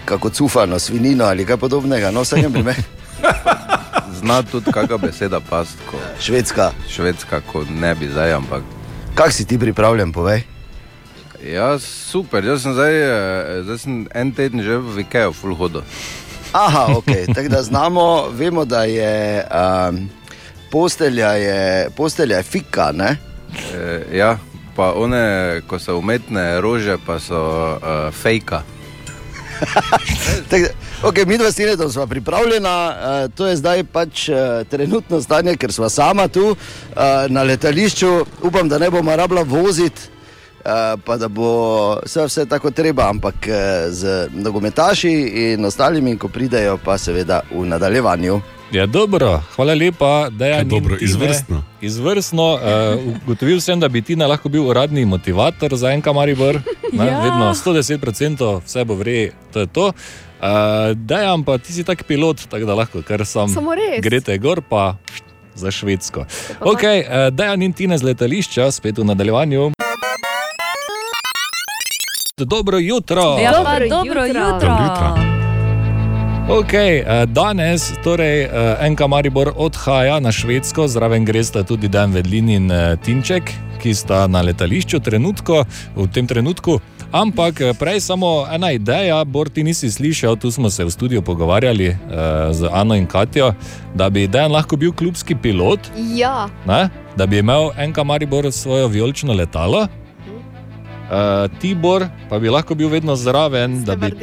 kako 0.05 0.29
cufano, 0.29 0.79
svinino 0.79 1.25
ali 1.25 1.45
kaj 1.45 1.57
podobnega. 1.57 2.11
No, 2.11 2.21
v 2.21 2.29
vsakem 2.29 2.53
primeru. 2.53 2.83
Zna 4.19 4.43
tudi 4.43 4.71
kakšna 4.71 4.97
beseda 4.97 5.39
past. 5.39 5.79
Ko... 5.87 5.95
Švedska. 6.19 6.71
Švedska, 6.91 7.41
ko 7.41 7.63
ne 7.63 7.95
bi 7.95 8.11
zdaj, 8.11 8.33
ampak. 8.33 8.63
Kak 9.15 9.31
si 9.31 9.47
ti 9.47 9.59
pripravljen, 9.59 10.11
povej? 10.11 10.43
Ja, 11.39 11.79
super, 11.79 12.43
jaz 12.43 12.67
sem 12.67 12.75
zdaj, 12.75 12.93
eh, 12.99 13.63
zdaj 13.63 13.77
sem 13.79 14.07
en 14.11 14.31
teden 14.35 14.59
že 14.59 14.75
v 14.75 15.07
Ikeju, 15.07 15.31
full 15.31 15.55
hodo. 15.55 15.83
Aha, 16.51 16.99
ok, 16.99 17.11
tako 17.35 17.47
da 17.47 17.63
znamo, 17.63 18.27
vemo, 18.35 18.65
da 18.65 18.83
je 18.83 19.45
um, 19.47 20.09
postelja, 20.71 21.31
je, 21.39 21.89
postelja 21.95 22.37
je 22.37 22.43
fika, 22.43 22.91
ne? 22.91 23.15
E, 23.73 24.17
ja, 24.17 24.37
pa 24.75 24.91
one, 24.91 25.61
ko 25.67 25.79
so 25.79 25.95
umetne 25.97 26.61
rože, 26.61 26.97
pa 27.05 27.19
so 27.19 27.39
uh, 27.79 28.11
fejka. 28.11 28.63
Tak, 30.49 30.71
Okay, 31.03 31.25
mi 31.25 31.37
dva 31.37 31.51
stinetom 31.51 31.91
smo 31.91 32.07
pripravljena, 32.07 32.95
uh, 33.25 33.31
to 33.35 33.47
je 33.47 33.55
zdaj 33.55 33.83
pač 33.83 34.29
uh, 34.29 34.35
trenutno 34.69 35.21
stanje, 35.21 35.55
ker 35.55 35.71
smo 35.73 35.89
sama 35.89 36.27
tu 36.27 36.43
uh, 36.49 36.55
na 37.27 37.43
letališču. 37.43 38.25
Upam, 38.43 38.69
da 38.69 38.77
ne 38.77 38.89
bomo 38.89 39.15
rabila 39.15 39.41
voziti, 39.47 40.01
uh, 40.59 40.99
pa 41.05 41.17
da 41.17 41.27
bo 41.27 41.95
vse, 42.03 42.25
vse 42.25 42.45
tako 42.45 42.71
treba, 42.71 43.07
ampak 43.09 43.35
uh, 43.47 43.55
z 43.89 44.27
nogometaši 44.33 45.11
in 45.53 45.65
ostalimi, 45.65 46.17
ko 46.17 46.27
pridejo, 46.27 46.77
pa 46.83 46.97
seveda 46.97 47.41
v 47.51 47.65
nadaljevanju. 47.65 48.41
Ja, 48.71 48.85
dobro, 48.85 49.41
hvala 49.55 49.73
lepa, 49.73 50.29
da 50.29 50.45
je 50.45 50.63
dobro, 50.63 50.97
izvrstno. 51.01 51.63
Izvrstno. 51.81 52.53
Uh, 52.53 53.13
ugotovil 53.23 53.61
sem, 53.61 53.79
da 53.79 53.87
bi 53.87 54.01
ti 54.01 54.15
lahko 54.15 54.49
bil 54.49 54.67
uradni 54.67 55.05
motivator 55.05 55.75
za 55.75 55.91
enka 55.91 56.13
Maribor. 56.13 56.59
Ne, 56.91 57.05
Ja. 57.05 57.21
Vedno 57.21 57.53
110% 57.53 58.61
vse 58.65 58.85
bo 58.85 58.95
vre, 58.95 59.31
to 59.53 59.59
je 59.59 59.67
to. 59.67 59.91
Uh, 60.39 60.45
Dejan 60.95 61.43
pa 61.43 61.57
ti 61.57 61.73
si 61.73 61.83
tak 61.83 62.03
pilot, 62.03 62.47
tako 62.47 62.65
da 62.65 62.73
lahko 62.73 63.01
kar 63.01 63.25
sam 63.25 63.49
Samo 63.49 63.75
res. 63.75 63.99
grete 63.99 64.37
gor 64.37 64.61
pa 64.61 64.95
za 65.55 65.71
Švedsko. 65.71 66.23
Ok, 66.61 66.83
uh, 66.83 67.27
Dejan 67.29 67.61
in 67.61 67.73
Tina 67.73 67.97
z 67.97 68.03
letališča, 68.03 68.71
spet 68.71 68.97
v 68.97 69.03
nadaljevanju. 69.05 69.71
Dobro 72.37 72.77
jutro. 72.77 73.37
Ja, 73.37 73.51
pa 73.51 73.79
Dobro 73.79 73.87
dobro 73.89 74.25
jutro. 74.25 74.41
jutro. 74.47 74.69
Dobro 74.69 74.83
jutro. 74.83 75.29
Ok, 76.49 76.73
eh, 76.73 77.03
danes 77.27 77.91
torej 78.03 78.41
eh, 78.43 78.49
NK 78.89 78.99
Maribor 79.07 79.51
odhaja 79.55 80.19
na 80.19 80.31
Švedsko, 80.31 80.87
zraven 80.87 81.25
gresta 81.25 81.63
tudi 81.63 81.87
Dan 81.87 82.11
Vedlin 82.11 82.49
in 82.49 82.71
eh, 82.71 82.97
Tinček, 82.97 83.51
ki 83.77 83.93
sta 83.93 84.27
na 84.27 84.41
letališču 84.41 84.99
trenutko, 84.99 85.65
v 85.95 86.07
tem 86.07 86.27
trenutku. 86.27 86.79
Ampak 87.09 87.61
eh, 87.61 87.73
prej 87.73 87.99
samo 88.05 88.45
ena 88.53 88.69
ideja, 88.71 89.23
Bor, 89.25 89.49
ti 89.49 89.63
nisi 89.63 89.89
slišal, 89.91 90.37
tu 90.37 90.51
smo 90.51 90.69
se 90.69 90.85
v 90.85 90.91
studiu 90.93 91.21
pogovarjali 91.25 91.87
eh, 91.89 91.97
z 92.53 92.69
Ano 92.69 92.93
in 92.95 93.07
Katjo, 93.09 93.53
da 93.95 94.09
bi 94.09 94.27
Dan 94.27 94.51
lahko 94.51 94.77
bil 94.77 94.93
klubski 94.93 95.35
pilot, 95.35 95.79
Ja, 95.97 96.45
ne? 96.69 96.89
da 97.17 97.25
bi 97.25 97.41
imel 97.41 97.71
NK 97.89 97.97
Maribor 98.05 98.51
svojo 98.51 98.87
vijolično 98.87 99.33
letalo. 99.33 99.87
Uh, 101.09 101.49
Tibor 101.59 102.05
pa 102.29 102.37
bi 102.39 102.49
lahko 102.49 102.75
bil 102.75 102.87
vedno 102.87 103.15
zraven, 103.15 103.83
da 103.83 103.95
bi, 103.95 104.13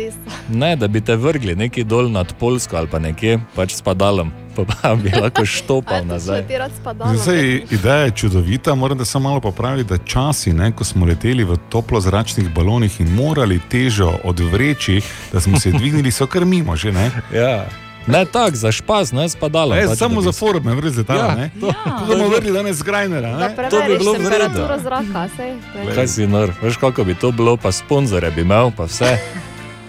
ne, 0.49 0.77
da 0.77 0.87
bi 0.89 1.01
te 1.01 1.17
vrgli 1.17 1.57
nekje 1.57 1.85
dol 1.85 2.07
nad 2.11 2.31
Polsko 2.39 2.77
ali 2.77 2.87
pa 2.87 2.99
nekje 3.03 3.41
pač 3.57 3.75
s 3.75 3.83
padalom, 3.83 4.31
pa, 4.57 4.75
pa 4.83 4.95
bi 4.95 5.11
lahko 5.13 5.45
štopal 5.45 6.05
nazaj. 6.05 6.45
Spadala. 6.73 7.15
Zdaj, 7.17 7.41
ideja 7.71 7.97
je 7.99 8.11
čudovita, 8.13 8.75
moram 8.75 8.99
da 8.99 9.05
samo 9.05 9.29
malo 9.29 9.41
popraviti, 9.41 9.89
da 9.89 9.99
časi, 9.99 10.53
ne, 10.53 10.73
ko 10.73 10.85
smo 10.85 11.07
leteli 11.07 11.45
v 11.45 11.57
toplozračnih 11.69 12.49
balonih 12.51 13.01
in 13.01 13.09
morali 13.11 13.61
težo 13.61 14.13
odvreči, 14.25 15.01
da 15.33 15.41
smo 15.41 15.61
se 15.61 15.71
dvignili, 15.79 16.11
so 16.11 16.27
kar 16.27 16.45
mimo 16.45 16.77
že. 16.77 16.93
Ne, 16.93 17.11
Ja. 17.33 17.67
Ne 18.09 18.25
tako, 18.25 18.57
za 18.57 18.73
špas, 18.73 19.13
ne 19.13 19.25
s 19.25 19.35
padalom. 19.35 19.75
ne 19.75 19.87
pač, 19.87 19.99
samo 19.99 20.21
za 20.21 20.31
s- 20.31 20.39
forme, 20.39 20.75
brez 20.75 20.97
letala. 20.97 21.25
Ja, 21.25 21.35
ne. 21.35 21.51
to- 21.61 21.73
Kako 21.85 22.05
bomo 22.07 22.29
vrli 22.29 22.53
danes 22.53 22.79
Grajnera? 22.81 23.31
Da 23.33 23.49
ne? 23.49 23.69
To 23.69 23.81
bi 23.81 23.99
bilo 23.99 24.13
vredno. 24.15 24.69
zraka, 24.79 25.29
sej. 25.37 25.55
ne. 25.77 25.91
Kaj 25.93 26.07
si 26.07 26.27
nor, 26.27 26.53
veš 26.63 26.77
kako 26.77 27.05
bi 27.05 27.15
to 27.17 27.31
bilo, 27.33 27.57
pa 27.57 27.73
sponzore 27.73 28.31
bi 28.31 28.41
imel, 28.41 28.71
pa 28.71 28.85
vse. 28.85 29.19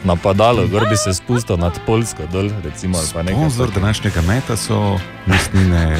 Napadalo, 0.04 0.68
gor 0.68 0.86
bi 0.90 0.98
se 0.98 1.14
spustil 1.14 1.58
nad 1.58 1.80
Polsko, 1.86 2.24
dol, 2.32 2.50
recimo, 2.64 2.98
ali 2.98 3.08
pa 3.14 3.24
nekaj. 3.24 3.40
Sponzor 3.40 3.72
današnjega 3.72 4.22
meta 4.22 4.58
so 4.58 5.00
mestnine 5.26 5.98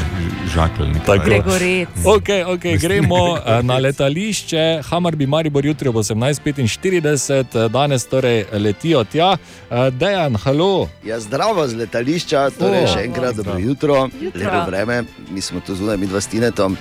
žakelj. 0.54 0.92
Tako. 1.06 1.24
Gregorec. 1.24 1.88
Ok, 2.04 2.28
okay 2.28 2.80
gremo 2.80 3.36
eh, 3.36 3.62
na 3.62 3.78
letališče. 3.78 4.82
Hamar 4.90 5.16
bi 5.16 5.26
Maribor 5.26 5.66
jutri 5.66 5.88
ob 5.88 5.94
18:45, 5.96 7.64
eh, 7.64 7.68
danes 7.68 8.06
torej 8.06 8.44
letijo 8.52 9.04
tja. 9.04 9.36
Eh, 9.70 9.90
Dejan, 9.90 10.36
halo. 10.36 10.88
Ja, 11.04 11.20
zdravo 11.20 11.68
z 11.68 11.74
letališča, 11.74 12.50
torej 12.50 12.84
O, 12.84 12.86
še 12.86 13.04
enkrat 13.04 13.34
zdravo. 13.34 13.58
dobro 13.58 13.68
jutro, 13.68 14.08
Jutro. 14.20 14.40
lepo 14.40 14.70
vreme, 14.70 15.04
mi 15.30 15.40
smo 15.40 15.60
tu 15.60 15.74
zunaj, 15.74 15.96
mi 15.96 16.06
dva 16.06 16.20
s 16.20 16.26
Tinetom. 16.26 16.76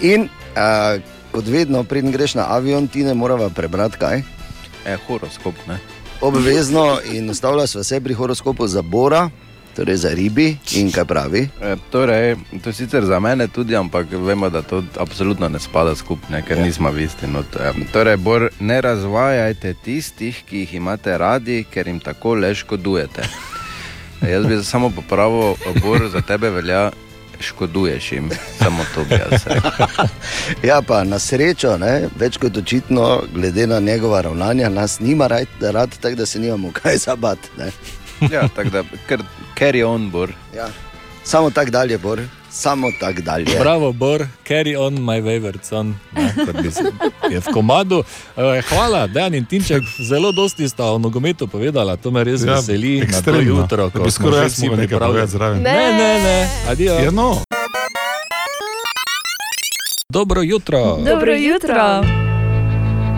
In 0.00 0.22
uh, 0.22 1.00
kot 1.32 1.46
vedno, 1.46 1.82
preden 1.84 2.12
greš 2.12 2.34
na 2.34 2.46
avion, 2.54 2.88
ti 2.88 3.04
ne 3.04 3.14
moramo 3.14 3.50
prebrati 3.50 3.98
kaj. 3.98 4.22
E, 4.86 4.96
horoskop, 5.06 5.54
ne? 5.68 5.78
Obvezno 6.20 6.98
in 7.12 7.30
ustavlja 7.30 7.66
se 7.66 7.78
vse 7.78 8.00
pri 8.00 8.14
horoskopu 8.14 8.66
za 8.66 8.82
Bora, 8.82 9.30
torej 9.76 9.96
za 9.96 10.10
ribi 10.14 10.56
in 10.74 10.90
kaj 10.92 11.04
pravi. 11.04 11.48
E, 11.62 11.76
torej, 11.90 12.36
to 12.62 12.68
je 12.68 12.72
sicer 12.72 13.04
za 13.04 13.20
mene 13.20 13.46
tudi, 13.48 13.76
ampak 13.76 14.06
vemo, 14.10 14.50
da 14.50 14.62
to 14.62 14.82
absolutno 14.98 15.48
ne 15.48 15.58
spada 15.58 15.94
skupaj, 15.94 16.42
ker 16.42 16.58
ja. 16.58 16.64
nismo 16.64 16.90
v 16.90 17.04
isti. 17.06 17.26
not. 17.26 17.56
E, 17.56 17.72
torej, 17.92 18.16
Bor, 18.16 18.48
ne 18.60 18.80
razvajajte 18.80 19.74
tistih, 19.84 20.42
ki 20.48 20.64
jih 20.64 20.74
imate 20.74 21.18
radi, 21.18 21.64
ker 21.70 21.86
jim 21.86 22.00
tako 22.00 22.34
le 22.34 22.54
škodujete. 22.54 23.22
E, 24.22 24.30
jaz 24.30 24.46
bi 24.46 24.58
samo 24.64 24.90
popravil, 24.90 25.54
Bor, 25.82 26.08
za 26.10 26.20
tebe 26.20 26.50
velja. 26.50 26.90
Škoduješ 27.40 28.12
jim, 28.12 28.30
samo 28.58 28.84
to 28.94 29.04
bi 29.04 29.14
jaz 29.14 29.46
rekel. 29.46 29.86
Ja, 30.68 30.82
pa 30.82 31.04
na 31.04 31.18
srečo, 31.18 31.76
ne, 31.78 32.08
več 32.18 32.36
kot 32.36 32.56
očitno, 32.56 33.22
glede 33.34 33.66
na 33.66 33.80
njegova 33.80 34.20
ravnanja, 34.20 34.68
nas 34.68 35.00
nima 35.00 35.26
rad, 35.26 35.46
rad 35.60 35.90
tako 36.00 36.16
da 36.16 36.26
se 36.26 36.38
nimamo 36.38 36.72
kaj 36.72 36.96
zabati. 36.96 37.48
ne. 37.58 37.70
Ja, 38.30 38.48
tako 38.48 38.70
da, 38.70 38.82
ker 39.06 39.22
carry 39.58 39.84
on, 39.86 40.10
Bor. 40.10 40.32
Ja. 40.56 40.66
Samo 41.24 41.50
tako 41.50 41.70
dalje, 41.70 41.98
Bor, 41.98 42.20
samo 42.58 42.90
tako 42.92 43.20
dalje. 43.22 43.54
Bravo, 43.56 43.92
Bor, 43.92 44.26
carry 44.44 44.74
on 44.76 44.94
my 44.96 45.18
favorite 45.20 45.64
son. 45.64 45.94
Ne, 46.12 46.34
kot 46.36 46.56
bi 46.56 46.70
se- 46.70 46.92
je 47.30 47.40
v 47.40 47.48
komadu. 47.48 48.02
Eh, 48.36 48.62
Hvala, 48.64 49.06
Dejan 49.06 49.34
in 49.34 49.44
Tinček, 49.44 49.82
zelo 50.00 50.32
dosti 50.32 50.68
sta 50.68 50.84
o 50.86 50.98
nogometu 50.98 51.46
povedala, 51.46 51.96
to 51.96 52.10
me 52.10 52.24
res 52.24 52.42
Ja, 52.42 52.54
veseli 52.54 52.98
na 52.98 53.04
to 53.04 53.08
ekstremno. 53.08 53.42
jutro. 53.54 53.90
Ko 53.90 53.98
bi 54.00 54.10
smo 54.10 54.26
skoraj 54.26 54.48
vsi 54.48 54.68
povedati 54.90 55.30
zraven. 55.30 55.62
Ne, 55.62 55.72
ne, 55.92 56.12
ne, 56.20 56.36
adijo. 56.68 56.94
Ja, 56.96 57.10
no. 57.12 57.38
Dobro 60.08 60.42
jutro. 60.42 60.96
Dobro 60.98 61.32
jutro. 61.34 62.27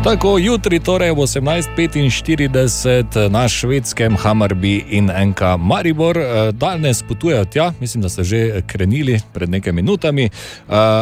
Tako, 0.05 0.39
jutri, 0.39 0.81
torej 0.81 1.11
ob 1.11 1.19
18:45 1.19 3.29
na 3.29 3.49
švedskem 3.49 4.17
Hammarby 4.17 4.85
in 4.89 5.11
NK 5.29 5.41
Maribor. 5.59 6.19
Eh, 6.19 6.53
Danes 6.53 7.03
potujejo 7.03 7.45
tja, 7.45 7.73
mislim, 7.81 8.03
da 8.03 8.09
so 8.09 8.25
že 8.25 8.63
krenili 8.67 9.21
pred 9.33 9.51
nekaj 9.51 9.73
minutami, 9.73 10.25
eh, 10.25 10.31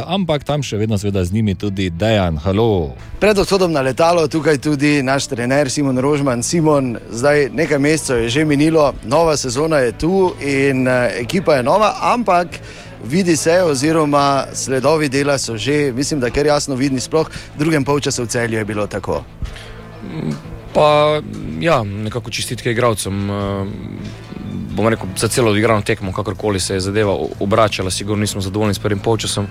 ampak 0.06 0.44
tam 0.44 0.62
še 0.62 0.76
vedno 0.76 0.98
seveda 0.98 1.24
z 1.24 1.32
njimi 1.32 1.54
tudi 1.54 1.90
Dejan. 1.90 2.36
Halo. 2.36 2.90
Pred 3.20 3.38
odhodom 3.38 3.72
na 3.72 3.80
letalo 3.80 4.28
tukaj 4.28 4.58
tudi 4.58 5.02
naš 5.02 5.26
trener 5.26 5.70
Simon 5.70 5.98
Rožman. 5.98 6.42
Simon, 6.42 6.96
zdaj 7.10 7.50
nekaj 7.54 7.78
mesecev 7.78 8.22
je 8.22 8.28
že 8.28 8.44
minilo, 8.44 8.92
nova 9.04 9.36
sezona 9.36 9.78
je 9.78 9.92
tu 9.92 10.34
in 10.42 10.88
uh, 10.88 10.94
ekipa 11.20 11.54
je 11.54 11.62
nova, 11.62 11.94
ampak 12.02 12.48
vidi 13.04 13.36
se, 13.36 13.62
oziroma 13.62 14.46
sledovi 14.52 15.08
dela 15.08 15.38
so 15.38 15.56
že, 15.56 15.92
mislim, 15.92 16.20
da 16.20 16.30
kar 16.30 16.46
jasno 16.46 16.74
vidni, 16.74 17.00
sploh 17.00 17.28
v 17.28 17.58
drugem 17.58 17.84
polčasu 17.84 18.22
v 18.24 18.28
celju 18.28 18.58
je 18.58 18.64
bilo 18.64 18.86
tako. 18.86 19.24
Pa, 20.74 21.20
ja, 21.60 21.82
nekako 21.82 22.30
čestitke 22.30 22.70
igralcem. 22.70 23.30
eh, 23.30 23.66
Bom 24.78 24.88
rekel, 24.88 25.08
za 25.16 25.28
celo 25.28 25.50
odigrano 25.50 25.82
tekmo, 25.82 26.12
kakorkoli 26.12 26.60
se 26.60 26.74
je 26.74 26.80
zadeva 26.80 27.16
obračala, 27.40 27.90
sigurno 27.90 28.20
nismo 28.20 28.40
zadovoljni 28.40 28.74
s 28.74 28.78
prvim 28.78 28.98
polčasom. 28.98 29.46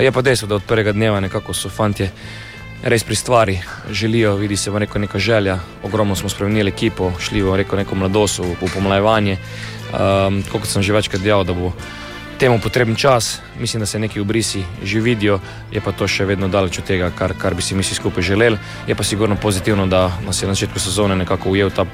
Je 0.00 0.12
pa 0.12 0.22
dejstvo, 0.22 0.48
da 0.48 0.54
od 0.54 0.62
prvega 0.64 0.92
dneva 0.92 1.20
nekako 1.20 1.52
so 1.54 1.68
fanti 1.68 2.08
res 2.82 3.04
pri 3.04 3.16
stvari, 3.16 3.60
želijo, 3.90 4.34
vidi 4.36 4.56
se 4.56 4.70
neko, 4.70 4.98
neka 4.98 5.18
želja. 5.18 5.58
Ogromno 5.82 6.16
smo 6.16 6.28
spremenili 6.28 6.70
ekipo, 6.70 7.12
šli 7.20 7.42
v 7.42 7.56
neko, 7.56 7.76
neko 7.76 7.94
mladost, 7.94 8.38
v 8.38 8.70
pomlajevanje. 8.74 9.36
Um, 9.92 10.42
kot 10.52 10.66
sem 10.66 10.82
že 10.82 10.92
večkrat 10.92 11.22
dejal, 11.22 11.44
da 11.44 11.52
bo 11.52 11.72
temu 12.42 12.58
potreben 12.58 12.96
čas, 12.96 13.40
mislim, 13.60 13.80
da 13.80 13.86
se 13.86 13.98
neki 13.98 14.20
obrisi 14.20 14.64
že 14.82 15.00
vidijo, 15.00 15.38
je 15.70 15.80
pa 15.80 15.92
to 15.92 16.08
še 16.10 16.24
vedno 16.26 16.48
daleč 16.50 16.80
od 16.80 16.84
tega, 16.84 17.10
kar, 17.14 17.36
kar 17.38 17.54
bi 17.54 17.62
si 17.62 17.76
mi 17.78 17.84
vsi 17.86 17.94
skupaj 17.94 18.24
želeli. 18.26 18.58
Je 18.86 18.96
pa 18.98 19.04
sigurno 19.06 19.36
pozitivno, 19.38 19.86
da 19.86 20.08
nas 20.26 20.42
je 20.42 20.48
na 20.48 20.54
začetku 20.54 20.82
sezone 20.82 21.14
nekako 21.16 21.52
ujel 21.54 21.70
ta, 21.70 21.84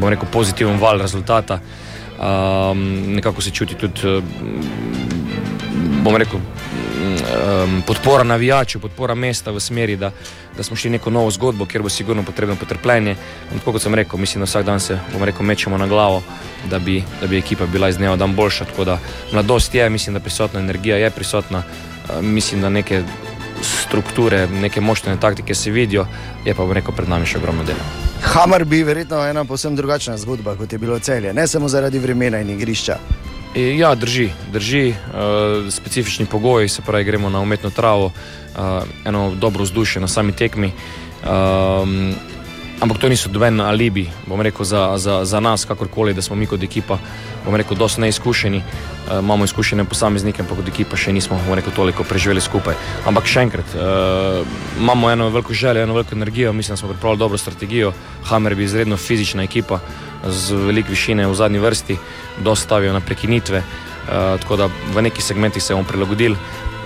bom 0.00 0.08
rekel, 0.08 0.30
pozitiven 0.32 0.80
val 0.80 1.02
rezultata. 1.04 1.60
Um, 2.16 2.80
nekako 3.18 3.44
se 3.44 3.50
čuti 3.50 3.74
tudi, 3.74 4.00
eh, 4.08 4.22
bom 6.00 6.16
rekel, 6.16 6.40
um, 6.98 7.82
podpora 7.86 8.24
navijačev, 8.24 8.80
podpora 8.80 9.14
mesta 9.14 9.50
v 9.50 9.60
smeri, 9.60 9.96
da, 9.96 10.10
da 10.56 10.62
smo 10.62 10.76
šli 10.76 10.90
neko 10.90 11.10
novo 11.10 11.30
zgodbo, 11.30 11.66
kjer 11.66 11.82
bo 11.82 11.88
sigurno 11.88 12.22
potrebno 12.22 12.56
potrpljenje. 12.56 13.16
Tako 13.52 13.72
kot 13.72 13.82
sem 13.82 13.94
rekel, 13.94 14.18
mislim, 14.18 14.40
da 14.40 14.44
vsak 14.44 14.66
dan 14.66 14.80
se, 14.80 14.98
rekel, 15.20 15.46
mečemo 15.46 15.78
na 15.78 15.86
glavo, 15.86 16.22
da 16.70 16.78
bi, 16.78 17.02
da 17.20 17.26
bi 17.26 17.38
ekipa 17.38 17.66
bila 17.66 17.88
iz 17.88 17.96
dneva 17.96 18.14
v 18.14 18.18
dan 18.18 18.34
boljša. 18.34 18.64
Tako 18.64 18.84
da 18.84 18.98
mladost 19.32 19.74
je, 19.74 19.90
mislim, 19.90 20.14
da 20.14 20.20
prisotna 20.20 20.60
energija 20.60 20.96
je 20.96 21.10
prisotna, 21.10 21.58
uh, 21.58 22.22
mislim, 22.22 22.60
da 22.60 22.68
neke 22.68 23.02
strukture, 23.62 24.46
neke 24.46 24.80
močne 24.80 25.16
taktike 25.20 25.54
se 25.54 25.70
vidijo, 25.70 26.06
je 26.44 26.54
pa, 26.54 26.62
bom 26.62 26.72
rekel, 26.72 26.94
pred 26.94 27.08
nami 27.08 27.26
še 27.26 27.38
ogromno 27.38 27.64
dela. 27.64 27.84
Hamar 28.22 28.64
bi 28.64 28.82
verjetno 28.82 29.22
ena 29.26 29.44
posebno 29.44 29.76
drugačna 29.76 30.16
zgodba, 30.18 30.56
kot 30.56 30.72
je 30.72 30.78
bilo 30.78 30.98
celje, 30.98 31.32
ne 31.32 31.46
samo 31.46 31.68
zaradi 31.68 31.98
vremena 31.98 32.40
in 32.40 32.50
igrišča. 32.50 32.98
E, 33.54 33.76
Ja, 33.78 33.94
drži, 33.94 34.30
drži. 34.52 34.88
Uh, 34.88 35.72
specifični 35.72 36.26
pogoji, 36.26 36.68
se 36.68 36.82
pravi, 36.82 37.04
gremo 37.04 37.30
na 37.30 37.40
umetno 37.40 37.70
travo, 37.70 38.06
uh, 38.06 38.82
eno 39.04 39.30
dobro 39.34 39.64
vzdušje 39.64 40.00
na 40.00 40.08
sami 40.08 40.32
tekmi. 40.32 40.72
Um, 41.24 42.14
ampak 42.80 42.98
to 42.98 43.08
niso 43.08 43.28
doben 43.28 43.60
alibi, 43.60 44.06
bom 44.26 44.40
rekel, 44.40 44.64
za, 44.64 44.98
za, 44.98 45.24
za 45.24 45.40
nas, 45.40 45.64
kakorkoli, 45.64 46.14
da 46.14 46.22
smo 46.22 46.36
mi 46.36 46.46
kot 46.46 46.62
ekipa, 46.62 46.98
bom 47.44 47.56
rekel, 47.56 47.76
dosti 47.76 48.00
neizkušeni. 48.00 48.58
Uh, 48.58 49.18
imamo 49.18 49.44
izkušene 49.44 49.84
posameznike, 49.84 50.42
ampak 50.42 50.60
kot 50.60 50.68
ekipa 50.68 50.96
še 50.96 51.12
nismo 51.12 51.40
bom 51.46 51.56
rekel, 51.58 51.74
toliko 51.74 52.06
preživeli 52.06 52.40
skupaj. 52.40 52.76
Ampak 53.08 53.26
še 53.26 53.46
enkrat, 53.48 53.74
uh, 53.74 54.46
imamo 54.78 55.10
eno 55.10 55.30
veliko 55.34 55.54
željo, 55.54 55.82
eno 55.82 55.96
veliko 55.98 56.14
energijo, 56.14 56.52
mislim, 56.52 56.76
da 56.76 56.82
smo 56.82 56.92
pripravili 56.92 57.18
dobro 57.18 57.38
strategijo. 57.38 57.92
Hammer 58.30 58.58
je 58.58 58.64
izredno 58.64 58.96
fizična 58.96 59.42
ekipa 59.42 59.80
z 60.26 60.54
veliko 60.68 60.94
višine 60.94 61.26
v 61.26 61.34
zadnji 61.34 61.58
vrsti, 61.58 61.98
dostavijo 62.44 62.92
na 62.92 63.00
prekinitve. 63.00 63.62
Uh, 64.08 64.38
tako 64.40 64.56
da 64.56 64.70
v 64.94 65.02
nekih 65.02 65.24
segmentih 65.24 65.62
se 65.62 65.74
bomo 65.74 65.88
prilagodili, 65.88 66.36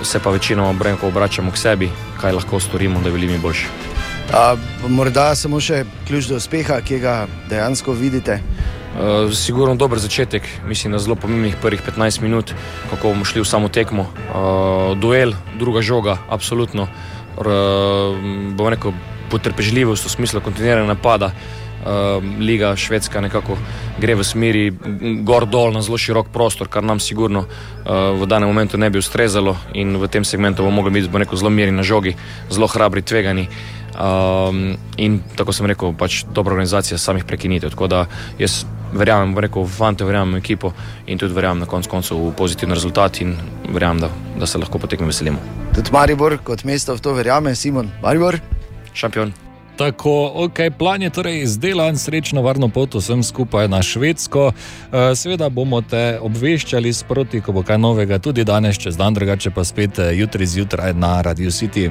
se 0.03 0.19
pa 0.19 0.31
večinoma 0.31 0.97
obračamo 1.03 1.53
k 1.53 1.57
sebi, 1.57 1.91
kaj 2.21 2.33
lahko 2.33 2.61
storimo, 2.61 3.01
da 3.01 3.11
bi 3.11 3.21
bili 3.21 3.33
mi 3.33 3.39
boljši. 3.39 4.12
A, 4.33 4.55
morda 4.89 5.35
samo 5.37 5.59
še 5.61 5.83
ključ 6.09 6.31
do 6.31 6.39
uspeha, 6.41 6.79
ki 6.81 7.03
ga 7.03 7.27
dejansko 7.51 7.93
vidite. 7.93 8.39
Uh, 8.93 9.29
sigurno 9.37 9.75
dober 9.77 10.01
začetek, 10.01 10.47
mislim, 10.69 10.95
na 10.97 11.01
zelo 11.05 11.19
pomembnih 11.21 11.59
prvih 11.61 11.83
15 11.85 12.25
minut, 12.25 12.55
kako 12.89 13.13
bomo 13.13 13.29
šli 13.29 13.45
v 13.45 13.49
samo 13.49 13.69
tekmo. 13.69 14.07
Uh, 14.09 14.93
duel, 14.97 15.37
druga 15.61 15.83
žoga, 15.85 16.17
absolutno. 16.33 16.89
R, 17.43 17.53
bom 18.57 18.69
rekel, 18.73 18.97
potrpežljivost 19.33 20.09
v 20.09 20.15
smislu 20.17 20.41
kontinuiranja 20.45 20.89
napada. 20.89 21.33
Uh, 21.83 22.25
Liga 22.41 22.73
Švedska 22.79 23.21
nekako 23.21 23.57
gre 23.99 24.15
v 24.15 24.25
smeri 24.25 24.65
gor-dol 25.27 25.75
na 25.75 25.83
zelo 25.83 25.99
širok 25.99 26.31
prostor, 26.33 26.71
kar 26.73 26.87
nam 26.87 27.03
sigurno 27.03 27.45
uh, 27.45 28.15
v 28.17 28.29
danem 28.31 28.49
momentu 28.49 28.79
ne 28.79 28.89
bi 28.89 29.03
ustrezalo 29.03 29.57
in 29.75 29.99
v 29.99 30.09
tem 30.09 30.25
segmentu 30.25 30.63
bomo 30.63 30.81
mogli 30.81 31.03
biti 31.03 31.11
rekel, 31.11 31.37
zelo 31.37 31.51
mirni 31.51 31.75
na 31.77 31.85
žogi, 31.85 32.15
zelo 32.49 32.71
hrabri, 32.71 33.03
tvegani. 33.03 33.49
Um, 34.03 34.75
in 34.99 35.21
tako 35.39 35.53
sem 35.55 35.67
rekel, 35.71 35.93
pač 35.95 36.25
dobra 36.35 36.57
organizacija 36.57 36.99
samih 36.99 37.25
prekinitev. 37.25 37.71
Tako 37.71 37.87
da 37.87 38.07
jaz 38.39 38.65
verjamem, 38.93 39.35
bom 39.35 39.45
rekel, 39.45 39.67
fante, 39.67 40.05
verjamem 40.05 40.35
v 40.35 40.43
ekipo 40.43 40.73
in 41.07 41.19
tudi 41.19 41.35
verjamem 41.35 41.63
na 41.63 41.71
koncu 41.71 41.91
koncev 41.91 42.19
v 42.19 42.33
pozitiven 42.37 42.75
rezultat 42.75 43.21
in 43.23 43.37
verjamem, 43.69 44.03
da, 44.03 44.11
da 44.41 44.47
se 44.47 44.59
lahko 44.59 44.83
potekme 44.83 45.07
veselimo. 45.07 45.39
Tudi 45.77 45.95
Maribor 45.95 46.37
kot 46.43 46.65
mesto 46.65 46.97
v 46.97 47.05
to 47.05 47.15
verjame, 47.15 47.55
Simon. 47.55 47.93
Maribor? 48.03 48.41
Šampion. 48.93 49.33
Tako, 49.77 50.33
ok, 50.45 50.59
plan 50.79 51.03
je 51.03 51.11
torej 51.11 51.39
izdelan, 51.43 51.97
srečno, 51.97 52.43
varno 52.43 52.69
pot 52.69 52.95
vsem 52.95 53.23
skupaj 53.23 53.69
na 53.73 53.83
Švedsko. 53.83 54.51
Eh, 54.53 55.15
Seveda 55.17 55.49
bomo 55.49 55.81
te 55.81 56.19
obveščali 56.21 56.93
sproti, 56.93 57.41
ko 57.41 57.57
bo 57.57 57.63
kaj 57.63 57.79
novega, 57.79 58.19
tudi 58.19 58.45
danes, 58.45 58.79
čez 58.79 59.01
dan, 59.01 59.15
drugače 59.15 59.51
pa 59.51 59.65
spet 59.65 59.99
eh, 59.99 60.13
jutri 60.19 60.47
zjutraj 60.47 60.93
na 60.95 61.21
Radio 61.23 61.51
City. 61.51 61.89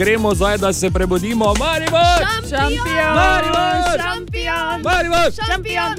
Gremo 0.00 0.34
zdaj, 0.34 0.58
da 0.58 0.72
se 0.72 0.90
prebudimo, 0.90 1.44
Maribor! 1.44 2.20
Šampion! 2.50 3.14
Maribor! 3.14 4.00
Šampion! 4.00 4.82
Maribor! 4.84 5.32
Šampion! 5.46 5.94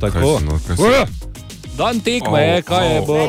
Tako. 0.00 0.40
no, 0.44 0.60
kaj 0.66 0.76
se-! 0.76 1.06
Dan 1.76 2.00
tekme 2.00 2.42
je, 2.42 2.62
kaj 2.62 2.94
je, 2.94 3.00
Bor? 3.06 3.28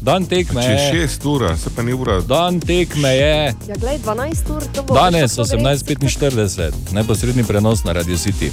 Dan 0.00 0.24
tekme 0.24 0.62
Če 0.62 0.68
je. 0.68 1.00
je 1.00 1.08
6 1.08 1.28
ur, 1.28 1.58
se 1.58 1.70
pa 1.76 1.82
ni 1.82 1.92
ura. 1.92 2.20
Dan 2.20 2.60
tekme 2.60 3.08
je. 3.08 3.54
Ja, 3.68 3.74
glej, 3.80 3.98
12 3.98 4.56
ur, 4.56 4.62
to 4.72 4.82
bo. 4.82 4.94
Danes 4.94 5.36
še 5.36 5.36
to 5.36 5.44
gre. 5.44 5.76
18:45, 5.76 6.72
neposredni 6.92 7.44
prenos 7.44 7.84
na 7.84 7.92
Radio 7.92 8.16
City. 8.16 8.50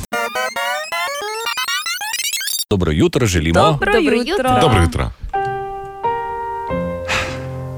Dobro 2.69 2.91
jutro 2.91 3.27
želimo. 3.27 3.59
Dobro 3.61 3.97
jutro. 3.99 4.59
Dobro 4.61 4.81
jutro. 4.81 5.09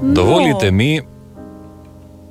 Dovolite 0.02 0.70
mi, 0.70 1.00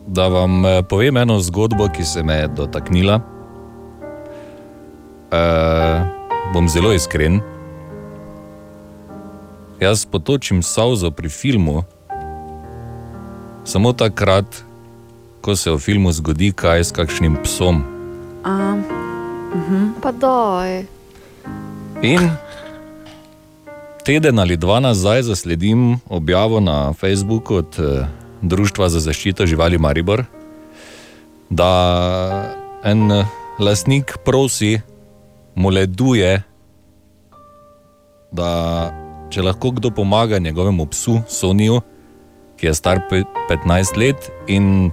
da 0.08 0.28
vam 0.28 0.66
eh, 0.66 0.82
povem 0.84 1.18
eno 1.18 1.40
zgodbo, 1.40 1.88
ki 1.88 2.04
se 2.04 2.24
me 2.24 2.34
je 2.34 2.48
dotaknila. 2.48 3.20
E, 5.32 5.42
bom 6.54 6.70
zelo 6.70 6.94
iskren. 6.94 7.40
Jaz 9.80 10.06
potočim 10.06 10.64
salzo 10.64 11.12
pri 11.12 11.30
filmu 11.30 11.84
samo 13.64 13.94
takrat, 13.94 14.64
ko 15.42 15.56
se 15.56 15.72
v 15.72 15.78
filmu 15.78 16.12
zgodi 16.12 16.52
kaj 16.52 16.84
s 16.84 16.92
kakšnim 16.92 17.38
psom. 17.44 17.82
A, 18.44 18.76
mhm. 19.56 20.02
Pa 20.02 20.12
doj. 20.12 20.86
In 22.02 22.30
teden 24.04 24.40
ali 24.40 24.58
dva 24.58 24.80
nazaj 24.80 25.22
zasledim 25.24 26.00
objavo 26.10 26.60
na 26.60 26.94
Facebooku 26.94 27.56
od 27.56 27.80
eh, 27.80 28.08
Društva 28.42 28.90
za 28.90 29.00
zaščito 29.00 29.46
živali 29.46 29.78
Maribor, 29.78 30.24
da 31.50 31.72
en 32.84 33.12
eh, 33.12 33.26
lastnik 33.60 34.18
prosi, 34.26 34.80
moleduje, 35.56 36.42
da 38.32 38.52
če 39.30 39.42
lahko 39.42 39.72
kdo 39.72 39.92
pomaga 39.92 40.40
njegovemu 40.40 40.86
psu 40.86 41.20
Soniju, 41.30 41.82
ki 42.58 42.68
je 42.68 42.74
star 42.74 43.02
pe- 43.10 43.24
15 43.50 43.98
let, 43.98 44.32
in 44.48 44.92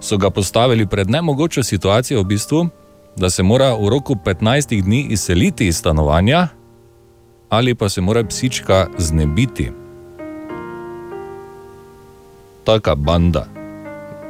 so 0.00 0.16
ga 0.16 0.30
postavili 0.30 0.86
pred 0.86 1.10
nemogočo 1.10 1.62
situacijo, 1.62 2.20
v 2.20 2.24
bistvu, 2.24 2.68
da 3.16 3.30
se 3.30 3.42
mora 3.42 3.74
v 3.74 3.88
roku 3.88 4.14
15 4.14 4.82
dni 4.82 5.06
izseliti 5.10 5.66
iz 5.66 5.78
stanovanja, 5.78 6.48
ali 7.48 7.74
pa 7.74 7.88
se 7.88 8.00
mora 8.00 8.24
psička 8.24 8.86
znebiti. 8.98 9.70
Taka 12.66 12.98
banda 12.98 13.46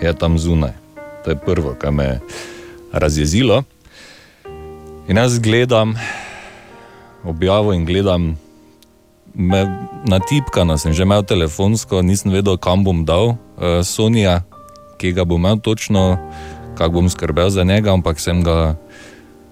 je 0.00 0.12
tam 0.12 0.36
zunaj. 0.38 0.76
To 1.24 1.32
je 1.32 1.36
prvo, 1.36 1.72
kar 1.80 1.92
me 1.92 2.04
je 2.04 2.20
razjezilo. 2.92 3.62
In 5.08 5.16
jaz 5.16 5.38
gledam 5.38 5.96
objavo 7.26 7.72
in 7.72 7.84
gledam, 7.84 8.38
me 9.34 9.66
natipkano 10.04 10.78
sem 10.78 10.92
že 10.92 11.02
imel 11.02 11.22
telefonsko, 11.22 12.02
nisem 12.02 12.32
vedel, 12.32 12.56
kam 12.56 12.84
bom 12.84 13.04
dal 13.04 13.34
uh, 13.34 13.82
Sonija, 13.82 14.46
ki 14.96 15.12
ga 15.12 15.26
bom 15.26 15.42
imel 15.42 15.58
točno, 15.60 16.16
kako 16.78 17.02
bom 17.02 17.08
skrbel 17.10 17.50
za 17.50 17.64
njega, 17.64 17.92
ampak 17.92 18.20
sem 18.20 18.42
ga, 18.46 18.76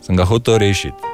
sem 0.00 0.16
ga 0.16 0.24
hotel 0.24 0.58
rešiti. 0.62 1.12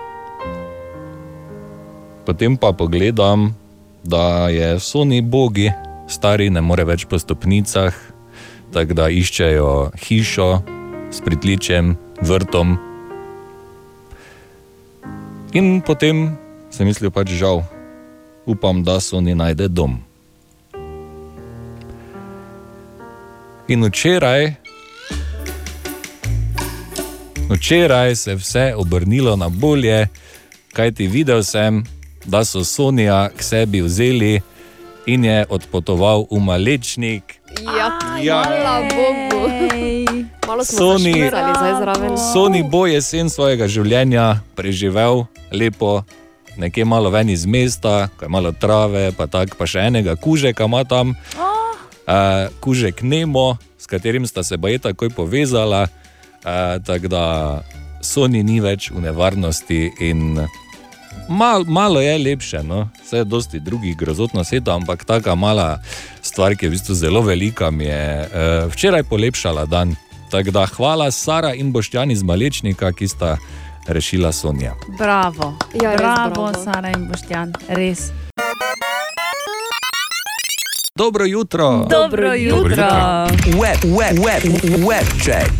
Potem 2.26 2.56
pa 2.56 2.72
pogledam, 2.72 3.56
da 4.04 4.48
je 4.48 4.78
Sony 4.78 5.20
bogi, 5.20 5.72
stari 6.10 6.50
ne 6.50 6.60
more 6.60 6.84
več 6.84 7.06
po 7.06 7.18
stopnicah, 7.18 7.94
tako 8.74 8.96
da 8.98 9.08
iščejo 9.10 9.94
hišo 10.02 10.50
s 11.10 11.22
pritličjem, 11.22 11.94
vrtom. 12.26 12.76
In 15.54 15.80
potem 15.86 16.36
sem 16.70 16.86
mislil, 16.86 17.10
pač 17.14 17.34
žal, 17.34 17.64
upam, 18.46 18.82
da 18.86 19.00
Sony 19.02 19.34
najde 19.34 19.70
dom. 19.70 19.98
In 23.70 23.86
včeraj, 23.86 24.54
včeraj 27.50 28.16
se 28.16 28.30
je 28.30 28.36
vse 28.38 28.66
obrnilo 28.74 29.36
na 29.38 29.48
bolje, 29.48 30.08
kajti 30.74 31.06
videl 31.06 31.42
sem, 31.46 31.82
da 32.26 32.44
so 32.44 32.64
Sonija 32.64 33.28
k 33.34 33.42
sebi 33.42 33.82
vzeli 33.82 34.40
in 35.06 35.24
je 35.24 35.46
odpotoval 35.48 36.26
v 36.30 36.38
Malečnik. 36.40 37.40
Ja, 37.64 37.88
Ja. 38.22 38.44
hvala 38.44 38.74
Bogu. 38.92 39.40
Malo 40.46 40.64
smo 40.64 40.78
Sony. 40.98 41.30
Sony 42.32 42.60
bo 42.66 42.86
jesen 42.86 43.30
svojega 43.30 43.68
življenja 43.68 44.40
preživel 44.54 45.24
lepo, 45.52 46.02
nekje 46.58 46.84
malo 46.84 47.10
ven 47.10 47.30
iz 47.30 47.46
mesta, 47.46 48.08
ko 48.18 48.24
je 48.24 48.28
malo 48.28 48.52
trave, 48.52 49.12
pa 49.16 49.26
tako, 49.26 49.56
pa 49.58 49.66
še 49.66 49.86
enega 49.86 50.16
kužeka 50.16 50.64
ima 50.66 50.84
tam. 50.84 51.14
Uh, 52.10 52.50
kužek 52.60 53.02
Nemo, 53.06 53.56
s 53.78 53.86
katerim 53.86 54.26
sta 54.26 54.42
se 54.42 54.56
baje 54.58 54.78
takoj 54.78 55.10
povezala, 55.14 55.86
uh, 55.86 56.82
tako 56.82 57.06
da 57.08 57.24
Sony 58.02 58.42
ni 58.42 58.58
več 58.60 58.90
v 58.90 59.00
nevarnosti 59.06 59.92
in 60.02 60.40
mal, 61.30 61.64
malo 61.64 62.00
je 62.00 62.18
lepše, 62.18 62.62
no? 62.62 62.88
vse 63.04 63.16
je 63.16 63.24
dosti 63.24 63.60
drugih 63.60 63.96
grozot 63.96 64.34
na 64.34 64.44
svetu, 64.44 64.70
ampak 64.70 65.04
taka 65.04 65.34
mala 65.34 65.78
stvar, 66.22 66.56
ki 66.56 66.66
je 66.66 66.68
v 66.68 66.72
bistvu 66.72 66.94
zelo 66.94 67.22
velika, 67.22 67.70
mi 67.70 67.84
je 67.84 68.26
uh, 68.26 68.72
včeraj 68.72 69.02
polepšala 69.02 69.66
dan. 69.66 69.94
Tako 70.30 70.50
da 70.50 70.66
hvala 70.66 71.10
Sara 71.10 71.54
in 71.54 71.72
Boštjan 71.72 72.10
iz 72.10 72.22
Malečnika, 72.22 72.92
ki 72.92 73.08
sta 73.08 73.36
rešila 73.88 74.32
Sonja. 74.32 74.74
Bravo. 74.98 75.54
Ja, 75.82 75.96
bravo, 75.96 76.30
bravo. 76.34 76.64
Sara 76.64 76.90
in 76.90 77.08
Boštjan, 77.08 77.52
res. 77.68 78.10
Dobro 80.94 81.24
jutro. 81.24 81.86
Dobro 81.90 82.34
jutro. 82.34 82.86
Web, 83.46 83.80
web, 83.84 84.18
web, 84.26 84.42
web 84.88 85.06
check. 85.24 85.50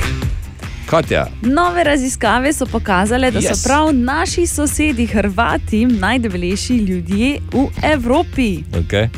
Katja, 0.91 1.27
Nove 1.43 1.85
raziskave 1.85 2.53
so 2.53 2.67
pokazale, 2.67 3.31
da 3.31 3.41
yes. 3.41 3.55
So 3.55 3.69
prav 3.69 3.95
naši 3.95 4.47
sosedi 4.47 5.07
Hrvati 5.07 5.87
najdebelejši 5.87 6.77
ljudje 6.77 7.39
v 7.53 7.67
Evropi. 7.83 8.59
okay. 8.73 9.09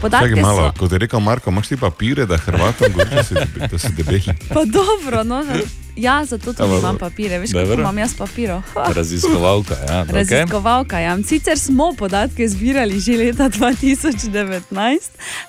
Podatke 0.00 0.28
Čakaj 0.28 0.42
malo, 0.42 0.72
so. 0.72 0.78
kot 0.78 0.92
je 0.92 0.98
rekel 0.98 1.20
Marko, 1.20 1.50
imaš 1.50 1.68
ti 1.68 1.76
papire, 1.76 2.26
da 2.26 2.36
Hrvatom 2.36 2.86
govoriš, 2.92 3.28
da 3.70 3.78
so 3.78 3.88
debeli. 3.96 4.22
Pa 4.48 4.64
dobro, 4.64 5.24
no, 5.24 5.44
ja, 6.00 6.24
zato 6.24 6.52
tudi 6.52 6.78
imam 6.78 6.98
papire. 6.98 7.38
Veš, 7.38 7.52
kako 7.52 7.72
imam 7.72 7.98
jaz 7.98 8.14
papirov? 8.18 8.62
Raziskovalka, 8.94 9.74
ja. 9.88 10.00
okej. 10.02 10.14
Raziskovalka, 10.14 10.98
ja. 10.98 11.18
Sicer 11.26 11.58
smo 11.58 11.92
podatke 11.98 12.48
zbirali 12.48 13.00
že 13.00 13.16
leta 13.16 13.48
2019, 13.48 14.98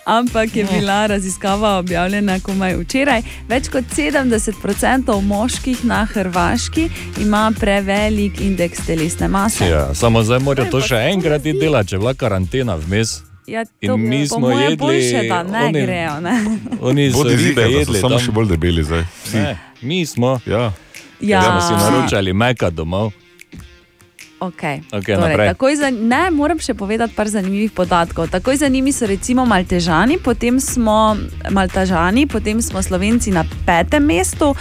ampak 0.05 0.55
je 0.55 0.63
bila 0.63 1.05
raziskava 1.07 1.77
objavljena 1.77 2.39
komaj 2.39 2.75
včeraj. 2.75 3.21
Več 3.47 3.69
kot 3.69 3.83
70% 3.97 5.21
moških 5.21 5.85
na 5.85 6.05
Hrvaški 6.05 6.89
ima 7.21 7.51
prevelik 7.59 8.41
indeks 8.41 8.85
telesne 8.85 9.27
mase. 9.27 9.65
Ja, 9.69 9.93
samo 9.93 10.23
zdaj 10.23 10.39
morajo 10.39 10.71
to 10.71 10.81
še 10.81 10.95
enkrat 11.13 11.41
delati, 11.41 11.89
če 11.89 11.95
je 11.95 11.99
bila 11.99 12.13
karantena 12.13 12.75
vmes. 12.75 13.30
Ja, 13.51 13.65
In 13.81 13.87
to 13.87 13.97
mi 13.97 14.27
smo 14.27 14.39
moje 14.39 14.63
jedli, 14.63 14.77
boljše, 14.77 15.23
da 15.29 15.43
ne 15.43 15.65
oni- 15.65 15.81
grejo. 15.81 16.19
Ne? 16.19 16.35
Oni 16.81 17.11
so 17.11 17.23
ribe 17.25 17.63
so 17.63 17.69
jedli. 17.69 17.99
samo 17.99 18.19
še 18.19 18.31
bolj 18.31 18.47
debeli 18.47 18.83
zdaj. 18.83 19.03
Ne, 19.33 19.57
mi 19.81 20.05
smo. 20.05 20.39
Ja. 20.45 20.71
Ja. 21.21 21.41
Smo 21.41 21.61
si 21.61 21.73
naročali 21.75 22.33
meka 22.33 22.69
domov. 22.69 23.11
Okay. 24.41 24.81
Okej, 24.89 25.15
torej, 25.21 25.53
takoj 25.53 25.75
za, 25.77 25.93
ne, 25.93 26.31
moram 26.33 26.57
še 26.57 26.73
povedati 26.73 27.13
par 27.13 27.29
zanimivih 27.29 27.69
podatkov. 27.77 28.25
Takoj 28.33 28.57
za 28.57 28.67
njimi 28.73 28.89
so 28.89 29.05
recimo 29.05 29.45
Maltežani, 29.45 30.17
potem 30.17 30.57
smo 30.57 31.13
Maltežani, 31.53 32.25
potem 32.25 32.57
smo 32.57 32.81
Slovenci 32.81 33.29
na 33.29 33.45
petem 33.65 34.01
mestu. 34.01 34.55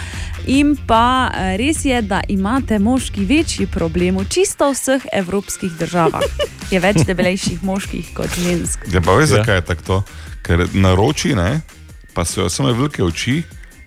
In 0.45 0.77
pa 0.77 1.33
eh, 1.33 1.57
res 1.57 1.81
je, 1.81 1.97
da 2.05 2.21
imate 2.29 2.77
moški 2.77 3.25
večji 3.25 3.65
problem 3.73 4.21
v 4.21 4.29
čisto 4.29 4.69
vseh 4.69 5.01
evropskih 5.17 5.73
državah. 5.81 6.29
Je 6.73 6.77
več 6.77 7.01
debelejših 7.01 7.65
moških 7.65 8.13
kot 8.13 8.29
žensk. 8.37 8.85
Ja, 8.93 9.01
pa 9.01 9.17
veš, 9.17 9.33
zakaj 9.41 9.63
je 9.63 9.65
tako? 9.65 10.03
Ker 10.45 10.61
naroči, 10.77 11.33
ne, 11.33 11.65
pa 12.13 12.21
so 12.21 12.45
samo 12.53 12.69
velike 12.69 13.01
oči. 13.01 13.41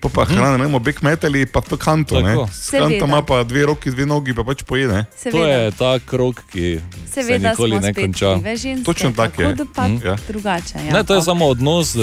Pa, 0.04 0.10
pa 0.10 0.24
hrana, 0.26 0.56
ne 0.58 0.64
bomo 0.64 0.78
bek 0.78 1.00
metali, 1.00 1.46
pa 1.46 1.60
to 1.60 1.76
kanto. 1.76 2.20
Kanto 2.70 2.92
ima 3.00 3.22
pa 3.22 3.40
dve 3.42 3.64
roki, 3.64 3.88
dve 3.88 4.04
nogi, 4.04 4.34
pa 4.34 4.44
pač 4.44 4.60
pojede. 4.62 5.04
To 5.04 5.16
Seveda. 5.22 5.48
je 5.48 5.70
ta 5.72 5.98
krok, 5.98 6.44
ki 6.46 6.76
se 7.06 7.12
Seveda 7.14 7.50
nikoli 7.50 7.80
ne 7.80 7.94
konča. 7.94 8.36
ženske, 8.54 8.84
Točno 8.84 9.12
tak 9.12 9.32
je. 9.34 9.56
tako 9.56 9.64
Pa 9.66 9.88
Mhm. 9.88 10.06
Ja. 10.06 10.16
drugače. 10.28 10.76
Ja. 10.78 10.92
Ne, 10.92 11.00
to 11.02 11.14
je 11.14 11.22
samo 11.22 11.46
odnos, 11.46 11.94
eh, 11.94 12.00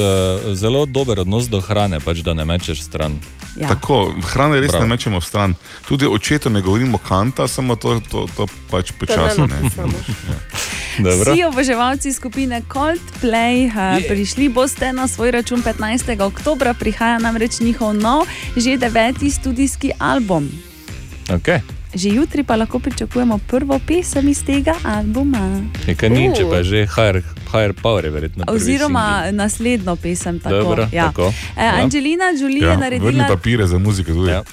zelo 0.55 0.85
dober 0.87 1.19
odnos 1.19 1.45
do 1.45 1.61
hrane, 1.61 1.99
pač 1.99 2.17
da 2.19 2.33
ne 2.33 2.41
mečeš 2.43 2.81
stran. 2.81 3.19
Ja. 3.55 3.67
Tako, 3.67 4.13
hrane 4.31 4.59
res 4.63 4.71
Prav. 4.71 4.81
ne 4.81 4.87
mečemo 4.87 5.19
v 5.19 5.25
stran. 5.25 5.55
Tudi 5.87 6.07
očetu 6.07 6.49
ne 6.49 6.61
govorimo 6.61 6.97
kanta, 6.97 7.47
samo 7.47 7.75
to, 7.75 7.99
to, 7.99 8.27
to 8.37 8.47
pač 8.71 8.91
počasi. 8.95 9.41
ne. 9.41 9.59
Dobro. 10.99 11.33
Vsi 11.33 11.43
oboževalci 11.43 12.13
skupine 12.13 12.61
Coldplay 12.71 13.67
uh, 13.67 13.99
prišli 14.07 14.49
boste 14.49 14.93
na 14.93 15.07
svoj 15.07 15.31
račun 15.31 15.63
15. 15.63 16.21
oktober, 16.21 16.73
prihaja 16.79 17.19
namreč 17.19 17.59
njihov 17.59 17.93
nov, 17.93 18.27
že 18.55 18.77
deveti 18.77 19.31
studijski 19.31 19.91
album. 19.99 20.47
Okay. 21.27 21.59
Že 21.95 22.09
jutri 22.09 22.43
pa 22.43 22.55
lahko 22.55 22.79
pričakujemo 22.79 23.37
prvo 23.47 23.79
pesem 23.87 24.27
iz 24.27 24.43
tega 24.45 24.75
albuma. 24.83 25.59
Nekaj 25.87 26.09
ni, 26.09 26.31
če 26.35 26.43
Uh. 26.43 26.49
pa 26.51 26.55
je 26.57 26.63
že 26.63 26.79
higher, 26.87 27.23
higher 27.51 27.73
power, 27.73 28.05
je 28.05 28.11
verjetno. 28.11 28.45
Oziroma 28.47 29.05
naslednjo 29.31 29.95
pesem. 29.95 30.39
Tako, 30.39 30.55
Dobro, 30.55 30.87
ja. 30.91 31.05
tako. 31.05 31.33
E, 31.57 31.65
Angelina 31.73 32.25
Jolie 32.33 32.61
Ja, 32.61 32.69
je 32.69 32.77
vrni 32.77 32.81
naredila. 32.99 33.27
papire 33.27 33.67
za 33.67 33.77
muziko 33.77 34.11
tudi. 34.11 34.31
Ja. 34.31 34.43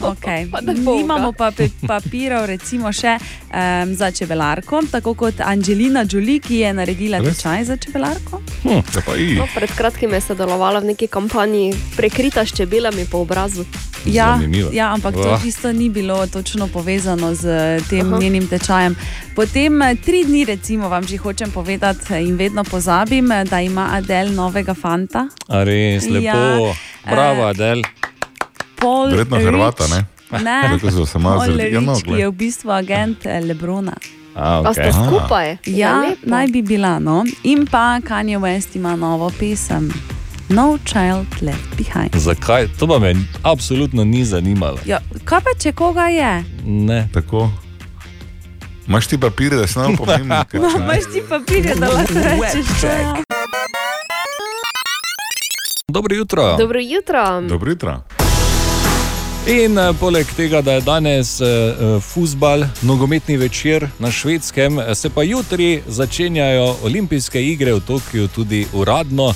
Okay. 0.00 0.48
Nimamo 0.96 1.32
pa 1.32 1.52
papirov, 1.86 2.46
recimo, 2.46 2.92
še 2.92 3.16
um, 3.16 3.94
za 3.94 4.10
čebelarko, 4.10 4.82
tako 4.90 5.14
kot 5.14 5.34
Angelina 5.40 6.04
Jolie, 6.04 6.38
ki 6.38 6.56
je 6.56 6.72
naredila 6.72 7.18
Res? 7.18 7.36
tečaj 7.36 7.64
za 7.64 7.76
čebelarko. 7.76 8.40
Hm, 8.62 8.80
pa 8.94 9.00
No, 9.36 9.46
pred 9.54 9.70
kratkim 9.70 10.10
je 10.10 10.20
sodelovala 10.22 10.80
v 10.80 10.84
neki 10.86 11.06
kampanji 11.06 11.68
prekrita 11.96 12.40
s 12.40 12.52
čebelami 12.52 13.04
po 13.04 13.18
obrazu. 13.18 13.64
Ja, 14.02 14.34
Zanimivo. 14.34 14.70
ja, 14.72 14.92
ampak 14.92 15.12
to 15.14 15.28
Vah. 15.30 15.44
isto 15.44 15.72
ni 15.72 15.90
bilo 15.90 16.26
točno 16.26 16.68
povezano 16.68 17.34
z 17.34 17.44
tem 17.84 18.06
Aha. 18.06 18.18
Njenim 18.18 18.48
tečajem. 18.48 18.96
Potem 19.34 19.82
eh, 19.82 19.94
tri 19.96 20.24
dni, 20.24 20.44
recimo, 20.46 20.88
vam 20.88 21.04
že 21.04 21.16
hočem 21.16 21.50
povedati 21.50 22.04
in 22.30 22.36
vedno 22.36 22.62
pozabim, 22.64 23.32
eh, 23.32 23.44
da 23.44 23.60
ima 23.60 23.88
Adel 23.92 24.30
novega 24.32 24.74
fanta. 24.74 25.26
A 25.48 25.64
res, 25.64 26.06
lepo. 26.06 26.22
Ja, 26.22 26.74
Bravo, 27.06 27.42
Adel. 27.44 27.82
Paul 28.76 29.10
Verjetno 29.10 29.36
Rich. 29.36 29.46
Hrvata, 29.46 29.84
ne? 29.86 30.04
Ne, 30.32 30.78
zredi- 30.78 31.72
ja, 31.72 31.80
no, 31.80 31.92
Rich, 31.94 32.04
ki 32.04 32.12
je 32.12 32.28
v 32.28 32.32
bistvu 32.34 32.70
agent 32.72 33.26
eh, 33.26 33.40
Lebrona. 33.40 33.96
A, 34.34 34.62
A 34.62 34.72
sta 34.72 34.92
skupaj? 34.94 35.56
Ja, 35.66 36.00
lepo. 36.00 36.22
naj 36.24 36.46
bi 36.46 36.62
bila. 36.62 36.98
No. 36.98 37.24
In 37.42 37.66
pa 37.66 37.98
Kanye 38.00 38.38
West 38.38 38.76
ima 38.76 38.96
novo 38.96 39.30
pesem. 39.30 39.90
No 40.48 40.78
Child 40.84 41.42
Left 41.42 41.76
Behind. 41.76 42.14
Zakaj? 42.16 42.68
To 42.78 42.86
pa 42.86 42.98
me 42.98 43.14
absolutno 43.42 44.04
ni 44.04 44.24
zanimalo. 44.24 44.78
Ja, 44.86 44.98
kaj 45.24 45.40
pa 45.40 45.50
če 45.58 45.72
koga 45.72 46.06
je? 46.08 46.44
Ne. 46.64 47.08
Tako. 47.12 47.50
Imaš 48.90 49.06
ti 49.06 49.18
papire, 49.18 49.56
da 49.56 49.66
se 49.66 49.78
nam 49.78 49.96
pomeni? 49.98 50.24
No, 50.52 50.68
imaš 50.76 51.04
ti 51.12 51.22
papirje, 51.28 51.74
da 51.74 51.88
lahko 51.88 52.14
rečeš, 52.14 52.82
je. 52.82 53.06
Dobro 55.88 56.16
jutro. 56.16 56.56
Dobro 56.56 56.80
jutro. 56.80 57.40
Dobro 57.40 57.70
jutro. 57.70 58.02
In 59.46 59.78
uh, 59.78 59.96
poleg 60.00 60.26
tega, 60.36 60.62
da 60.62 60.72
je 60.72 60.80
danes 60.80 61.40
uh, 61.40 61.46
uh, 61.46 62.02
futbal, 62.02 62.64
nogometni 62.82 63.36
večer 63.36 63.88
na 63.98 64.10
švedskem, 64.10 64.78
eh, 64.78 64.94
se 64.94 65.10
pa 65.10 65.22
jutri 65.22 65.82
začenjajo 65.86 66.76
olimpijske 66.82 67.46
igre 67.46 67.72
v 67.72 67.80
Tokiu, 67.80 68.28
tudi 68.28 68.66
uradno. 68.72 69.24
Uh, 69.24 69.34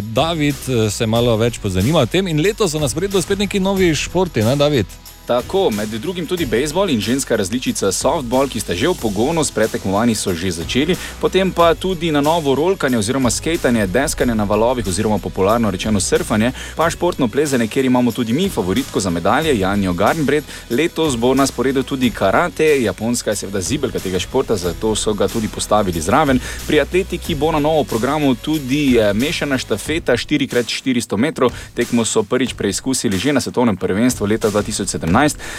David 0.00 0.54
eh, 0.68 0.90
se 0.90 1.06
malo 1.06 1.36
več 1.36 1.58
pozanima 1.58 1.98
o 1.98 2.06
tem 2.06 2.26
in 2.28 2.40
letos 2.40 2.72
so 2.72 2.80
nas 2.82 2.94
predvsem 2.94 3.22
spet 3.22 3.38
neki 3.38 3.60
novi 3.60 3.94
športi, 3.94 4.42
ne 4.42 4.56
David? 4.56 4.86
Tako, 5.26 5.70
med 5.70 5.88
drugim 5.88 6.26
tudi 6.26 6.46
bejzbol 6.46 6.90
in 6.90 7.00
ženska 7.00 7.36
različica 7.36 7.92
softball, 7.92 8.48
ki 8.48 8.60
sta 8.60 8.74
že 8.74 8.88
v 8.88 8.94
pogonu, 8.98 9.44
s 9.44 9.54
pretekmovanji 9.54 10.14
so 10.14 10.34
že 10.34 10.50
začeli, 10.50 10.96
potem 11.20 11.52
pa 11.52 11.74
tudi 11.74 12.10
na 12.10 12.20
novo 12.20 12.54
rolkanje 12.54 12.98
oziroma 12.98 13.30
skejtanje, 13.30 13.86
deskanje 13.86 14.34
na 14.34 14.44
valovih 14.44 14.86
oziroma 14.86 15.18
popularno 15.18 15.70
rečeno 15.70 16.00
surfanje, 16.00 16.52
pa 16.76 16.90
športno 16.90 17.28
plezanje, 17.28 17.68
kjer 17.68 17.84
imamo 17.84 18.12
tudi 18.12 18.32
mi 18.32 18.48
favoritko 18.48 19.00
za 19.00 19.10
medalje, 19.10 19.58
Janjo 19.58 19.92
Garnbred. 19.92 20.44
Letos 20.70 21.16
bo 21.16 21.34
na 21.34 21.46
sporedu 21.46 21.82
tudi 21.82 22.10
karate, 22.10 22.82
japonska 22.82 23.30
je 23.30 23.36
seveda 23.36 23.60
zibelka 23.60 23.98
tega 23.98 24.18
športa, 24.18 24.56
zato 24.56 24.94
so 24.94 25.14
ga 25.14 25.28
tudi 25.28 25.48
postavili 25.48 26.00
zraven. 26.00 26.40
Pri 26.66 26.80
atletiki 26.80 27.34
bo 27.34 27.52
na 27.52 27.58
novo 27.58 27.84
programu 27.84 28.34
tudi 28.34 28.98
eh, 28.98 29.14
mešana 29.14 29.58
štafeta 29.58 30.12
4x400 30.12 31.16
metrov, 31.16 31.52
tekmo 31.74 32.04
so 32.04 32.22
prvič 32.22 32.54
preizkusili 32.54 33.18
že 33.18 33.32
na 33.32 33.40
svetovnem 33.40 33.76
prvenstvu 33.76 34.26
leta 34.26 34.50
2017. 34.50 35.11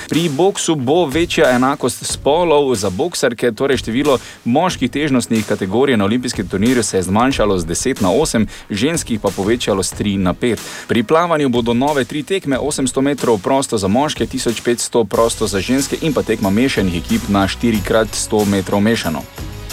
Pri 0.10 0.30
boksu 0.30 0.76
bo 0.76 1.06
večja 1.06 1.50
enakost 1.56 2.06
spolov 2.06 2.76
za 2.76 2.90
boksarke, 2.90 3.52
torej 3.52 3.78
število 3.78 4.18
moških 4.46 4.92
težnostnih 4.92 5.46
kategorij 5.46 5.98
na 5.98 6.06
olimpijskem 6.06 6.48
turnirju 6.48 6.84
se 6.84 6.98
je 6.98 7.04
zmanjšalo 7.04 7.58
z 7.60 7.66
10 7.66 8.02
na 8.02 8.10
8, 8.10 8.48
ženskih 8.70 9.20
pa 9.20 9.30
povečalo 9.30 9.84
z 9.84 9.94
3 9.94 10.18
na 10.18 10.34
5. 10.34 10.58
Pri 10.88 11.04
plavanju 11.04 11.50
bodo 11.50 11.74
nove 11.74 12.06
tri 12.06 12.24
tekme, 12.24 12.58
800 12.60 13.02
metrov 13.02 13.38
prosto 13.38 13.78
za 13.78 13.88
moške, 13.88 14.26
1500 14.26 15.06
prosto 15.06 15.48
za 15.48 15.60
ženske 15.60 15.98
in 16.02 16.14
pa 16.14 16.24
tekma 16.24 16.50
mešanih 16.50 16.96
ekip 16.96 17.30
na 17.30 17.48
4x100 17.48 18.46
metrov 18.46 18.82
mešano. 18.82 19.22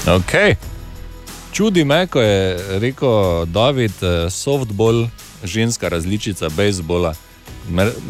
Ok. 0.06 0.56
Čudi 1.52 1.84
me, 1.84 2.06
ko 2.06 2.20
je 2.20 2.58
rekel 2.78 3.46
David, 3.46 3.92
eh, 4.02 4.30
softball, 4.30 5.08
ženska 5.44 5.88
različica 5.88 6.48
bejzbola. 6.48 7.14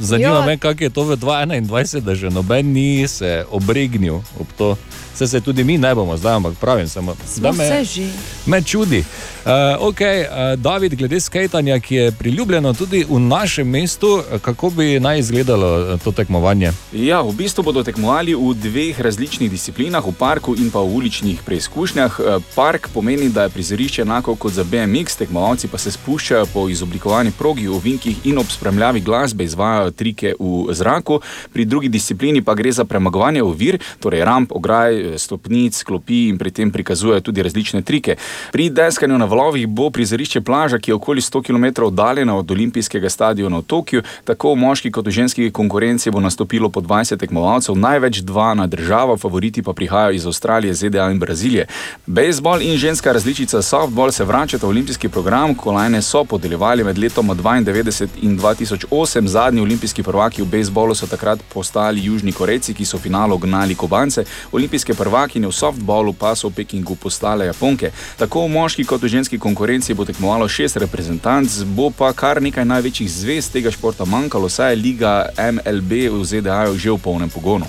Zanima 0.00 0.40
Ja. 0.40 0.46
me, 0.46 0.58
kako 0.58 0.84
je 0.84 0.90
to 0.90 1.04
v 1.04 1.16
2021, 1.16 2.00
da 2.00 2.14
že 2.14 2.30
noben 2.30 2.66
ni 2.72 3.08
se 3.08 3.44
obregnil 3.50 4.14
ob 4.40 4.46
to. 4.58 4.76
Vse 5.20 5.28
se 5.28 5.40
tudi 5.40 5.64
mi 5.64 5.78
ne 5.78 5.94
bomo 5.94 6.16
zdaj, 6.16 6.34
ampak 6.34 6.54
pravim 6.60 6.88
samo, 6.88 7.16
Smo 7.26 7.52
me, 7.52 7.68
se 7.68 7.84
že. 7.84 8.08
me 8.46 8.62
čudi. 8.62 9.04
Uh, 9.44 9.88
ok, 9.88 10.00
uh, 10.00 10.60
David, 10.60 10.94
glede 10.94 11.20
skejtanja, 11.20 11.80
ki 11.80 11.94
je 11.94 12.12
priljubljeno 12.12 12.72
tudi 12.72 13.06
v 13.08 13.20
našem 13.20 13.68
mestu, 13.68 14.22
eh, 14.32 14.38
kako 14.38 14.70
bi 14.70 15.00
naj 15.00 15.18
izgledalo 15.18 15.94
eh, 15.94 15.98
to 16.04 16.12
tekmovanje? 16.12 16.72
Ja, 16.92 17.20
v 17.22 17.32
bistvu 17.32 17.62
bodo 17.62 17.82
tekmovali 17.82 18.34
v 18.34 18.54
dveh 18.54 19.00
različnih 19.00 19.50
disciplinah, 19.50 20.06
v 20.06 20.12
parku 20.12 20.54
in 20.56 20.70
pa 20.70 20.78
v 20.80 20.92
uličnih 20.94 21.40
preizkušnjah. 21.44 22.20
Eh, 22.20 22.38
Park 22.54 22.88
pomeni, 22.94 23.28
da 23.28 23.42
je 23.42 23.48
prizorišče 23.48 24.02
enako 24.02 24.34
kot 24.34 24.52
za 24.52 24.64
BMX, 24.64 25.16
tekmovalci 25.16 25.68
pa 25.68 25.78
se 25.78 25.90
spuščajo 25.90 26.46
po 26.52 26.68
izoblikovani 26.68 27.32
progi, 27.38 27.68
ovinkih 27.68 28.16
in 28.24 28.38
ob 28.38 28.46
spremljavi 28.50 29.00
glasbe 29.00 29.44
izvajajo 29.44 29.90
trike 29.90 30.34
v 30.38 30.74
zraku. 30.74 31.20
Pri 31.52 31.64
drugi 31.64 31.88
disciplini 31.88 32.42
pa 32.42 32.54
gre 32.54 32.72
za 32.72 32.84
premagovanje 32.84 33.42
ovir, 33.42 33.78
torej 34.00 34.24
ramp, 34.24 34.52
ograj, 34.52 35.00
eh, 35.00 35.09
stopnic, 35.18 35.82
klopi 35.82 36.28
in 36.28 36.38
pri 36.38 36.50
tem 36.50 36.70
prikazujejo 36.70 37.20
tudi 37.20 37.42
različne 37.42 37.82
trike. 37.82 38.16
Pri 38.52 38.70
deskanju 38.70 39.18
na 39.18 39.24
valovih 39.24 39.66
bo 39.68 39.90
prizorišče 39.90 40.40
plaža, 40.40 40.78
ki 40.78 40.90
je 40.90 40.94
okoli 40.94 41.20
100 41.20 41.42
km 41.42 41.84
oddaljena 41.86 42.36
od 42.36 42.50
olimpijskega 42.50 43.10
stadiona 43.10 43.58
v 43.58 43.62
Tokiu. 43.62 44.02
Tako 44.24 44.54
v 44.54 44.56
moški 44.56 44.90
kot 44.90 45.06
v 45.06 45.10
ženski 45.10 45.50
konkurenci 45.50 46.10
bo 46.10 46.20
nastopilo 46.20 46.68
po 46.68 46.80
20 46.80 47.16
tekmovalcev, 47.18 47.74
največ 47.74 48.22
dva 48.26 48.54
na 48.54 48.66
državo, 48.66 49.16
favoriti 49.16 49.62
pa 49.62 49.72
prihajajo 49.72 50.12
iz 50.12 50.26
Avstralije, 50.26 50.74
ZDA 50.74 51.10
in 51.10 51.18
Brazilije. 51.18 51.66
Bejzbol 52.06 52.62
in 52.62 52.76
ženska 52.76 53.12
različica 53.12 53.62
softball 53.62 54.10
se 54.12 54.24
vračata 54.24 54.66
v 54.66 54.70
olimpijski 54.70 55.08
program, 55.08 55.54
kolajne 55.54 56.02
so 56.02 56.24
podeljevali 56.24 56.84
med 56.84 56.98
letoma 56.98 57.34
92 57.34 58.08
in 58.22 58.38
2008. 58.38 59.26
Zadnji 59.26 59.60
olimpijski 59.60 60.02
prvaki 60.02 60.42
v 60.42 60.46
bejzbolu 60.46 60.94
so 60.94 61.06
takrat 61.06 61.40
postali 61.54 62.04
Južni 62.04 62.32
Korejci, 62.32 62.74
ki 62.74 62.84
so 62.84 62.96
v 62.96 63.00
finalu 63.00 63.38
gnali 63.38 63.74
Kobance, 63.74 64.24
olimpijske 64.52 64.94
prvakinje 65.00 65.48
v 65.48 65.56
softballu 65.56 66.12
pa 66.12 66.36
so 66.36 66.52
v 66.52 66.60
Pekingu 66.60 66.96
postale 67.00 67.48
Japonke. 67.48 67.88
Tako 68.20 68.44
v 68.44 68.52
moški 68.52 68.84
kot 68.84 69.00
v 69.00 69.08
ženski 69.08 69.40
konkurenci 69.40 69.96
bo 69.96 70.04
tekmovalo 70.04 70.44
šest 70.44 70.76
reprezentanc, 70.84 71.64
bo 71.72 71.88
pa 71.88 72.12
kar 72.12 72.42
nekaj 72.44 72.68
največjih 72.68 73.08
zvezd 73.08 73.56
tega 73.56 73.72
športa 73.72 74.04
manjkalo, 74.04 74.52
saj 74.52 74.76
je 74.76 74.82
liga 74.82 75.14
MLB 75.40 76.12
v 76.12 76.20
ZDA 76.20 76.68
že 76.76 76.92
v 76.92 77.00
polnem 77.00 77.32
pogonu. 77.32 77.64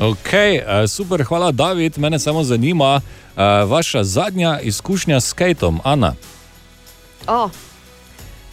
Ok, 0.00 0.32
eh, 0.34 0.58
super, 0.90 1.22
hvala, 1.22 1.52
David. 1.52 1.98
Mene 1.98 2.18
samo 2.18 2.42
zanima, 2.42 2.98
eh, 2.98 3.64
vaša 3.64 4.04
zadnja 4.04 4.58
izkušnja 4.60 5.20
s 5.20 5.30
skatom, 5.30 5.80
Ana. 5.84 6.14
Oh. 7.26 7.50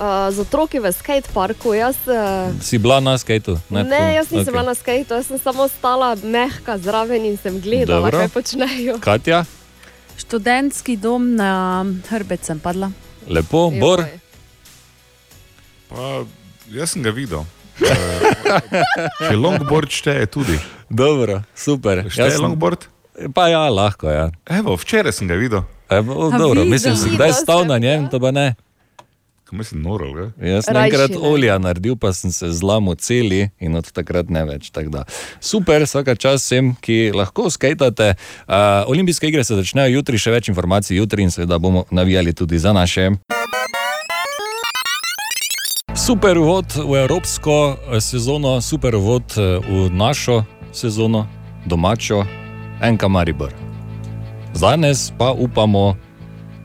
Uh, 0.01 0.07
z 0.27 0.39
otroki 0.39 0.79
v 0.79 0.89
skateparku, 0.89 1.73
jaz. 1.73 1.93
Uh, 2.03 2.49
Si 2.57 2.77
bila 2.77 2.97
na 2.97 3.13
skatu? 3.13 3.61
ne, 3.69 3.83
ne, 3.83 4.15
jaz 4.15 4.27
nisem 4.27 4.41
okay. 4.41 4.51
bila 4.51 4.63
na 4.63 4.73
skateu, 4.73 5.13
jaz 5.13 5.27
sem 5.27 5.37
samo 5.37 5.67
stala 5.67 6.17
mehka 6.17 6.73
zraven 6.75 7.21
in 7.21 7.37
sem 7.37 7.53
gledala, 7.55 8.01
Dobro. 8.03 8.17
kaj 8.17 8.29
počnejo. 8.29 8.97
Katja, 8.99 9.45
Študentski 10.17 10.97
dom 10.97 11.35
na 11.35 11.85
hrbet 12.09 12.41
sem 12.41 12.57
padla. 12.57 12.89
lepo, 13.27 13.69
Joj. 13.69 13.77
Bor. 13.77 13.99
Pa, 15.87 16.25
jaz 16.67 16.89
sem 16.89 17.03
ga 17.03 17.11
videl. 17.11 17.45
Eh, 17.79 17.89
Če 19.19 19.35
longboard 19.35 19.89
šteje 19.91 20.25
tudi. 20.27 20.57
Dobro, 20.87 21.41
super. 21.53 22.05
Šteje 22.05 22.25
Jaz 22.25 22.33
sem- 22.33 22.43
longboard? 22.43 22.89
Pa 23.33 23.47
ja, 23.47 23.69
lahko 23.69 24.07
je. 24.07 24.15
Ja. 24.15 24.27
Evo, 24.51 24.73
včeraj 24.75 25.13
sem 25.13 25.27
ga 25.27 25.35
videl. 25.35 25.61
Evo, 25.89 26.31
dobro, 26.31 26.49
videl 26.57 26.65
mislim, 26.65 26.95
si 26.95 27.03
si, 27.03 27.09
kdaj 27.11 27.27
da 27.27 27.33
stal 27.35 27.59
sem, 27.59 27.67
na 27.67 27.77
njem, 27.77 28.09
to 28.09 28.17
pa 28.17 28.31
ne. 28.31 28.55
Kaj 29.51 29.75
noral, 29.75 30.13
ga? 30.15 30.25
Jaz 30.47 30.65
sem 30.65 30.77
enkrat 30.79 31.15
olja 31.19 31.57
naredil, 31.59 31.97
pa 31.99 32.13
sem 32.15 32.31
se 32.31 32.47
zlomil 32.55 32.95
celi 32.95 33.49
in 33.59 33.75
od 33.75 33.89
takrat 33.91 34.29
ne 34.31 34.45
več. 34.47 34.69
tako 34.71 34.89
da. 34.89 35.03
Super, 35.43 35.83
vsaka 35.83 36.15
čas 36.15 36.45
vsem, 36.45 36.71
ki 36.79 37.11
lahko 37.15 37.49
skatate. 37.51 38.13
Uh, 38.47 38.87
olimpijske 38.87 39.27
igre 39.27 39.43
se 39.43 39.55
začnejo 39.59 39.91
jutri, 39.99 40.17
še 40.17 40.31
več 40.31 40.47
informacij 40.47 40.95
jutri 40.97 41.27
in 41.27 41.31
seveda 41.31 41.59
bomo 41.59 41.83
navijali 41.91 42.33
tudi 42.33 42.59
za 42.59 42.71
naše. 42.73 43.11
Super 45.95 46.37
uvod 46.39 46.71
v 46.75 47.03
evropsko 47.03 47.75
eh, 47.75 47.99
sezono, 48.01 48.61
super 48.61 48.95
uvod 48.95 49.35
eh, 49.35 49.59
v 49.59 49.91
našo 49.91 50.45
sezono, 50.71 51.27
domačo, 51.65 52.23
enka 52.81 53.11
Maribor. 53.11 53.51
Danes 54.55 55.11
pa 55.17 55.31
upamo, 55.35 55.95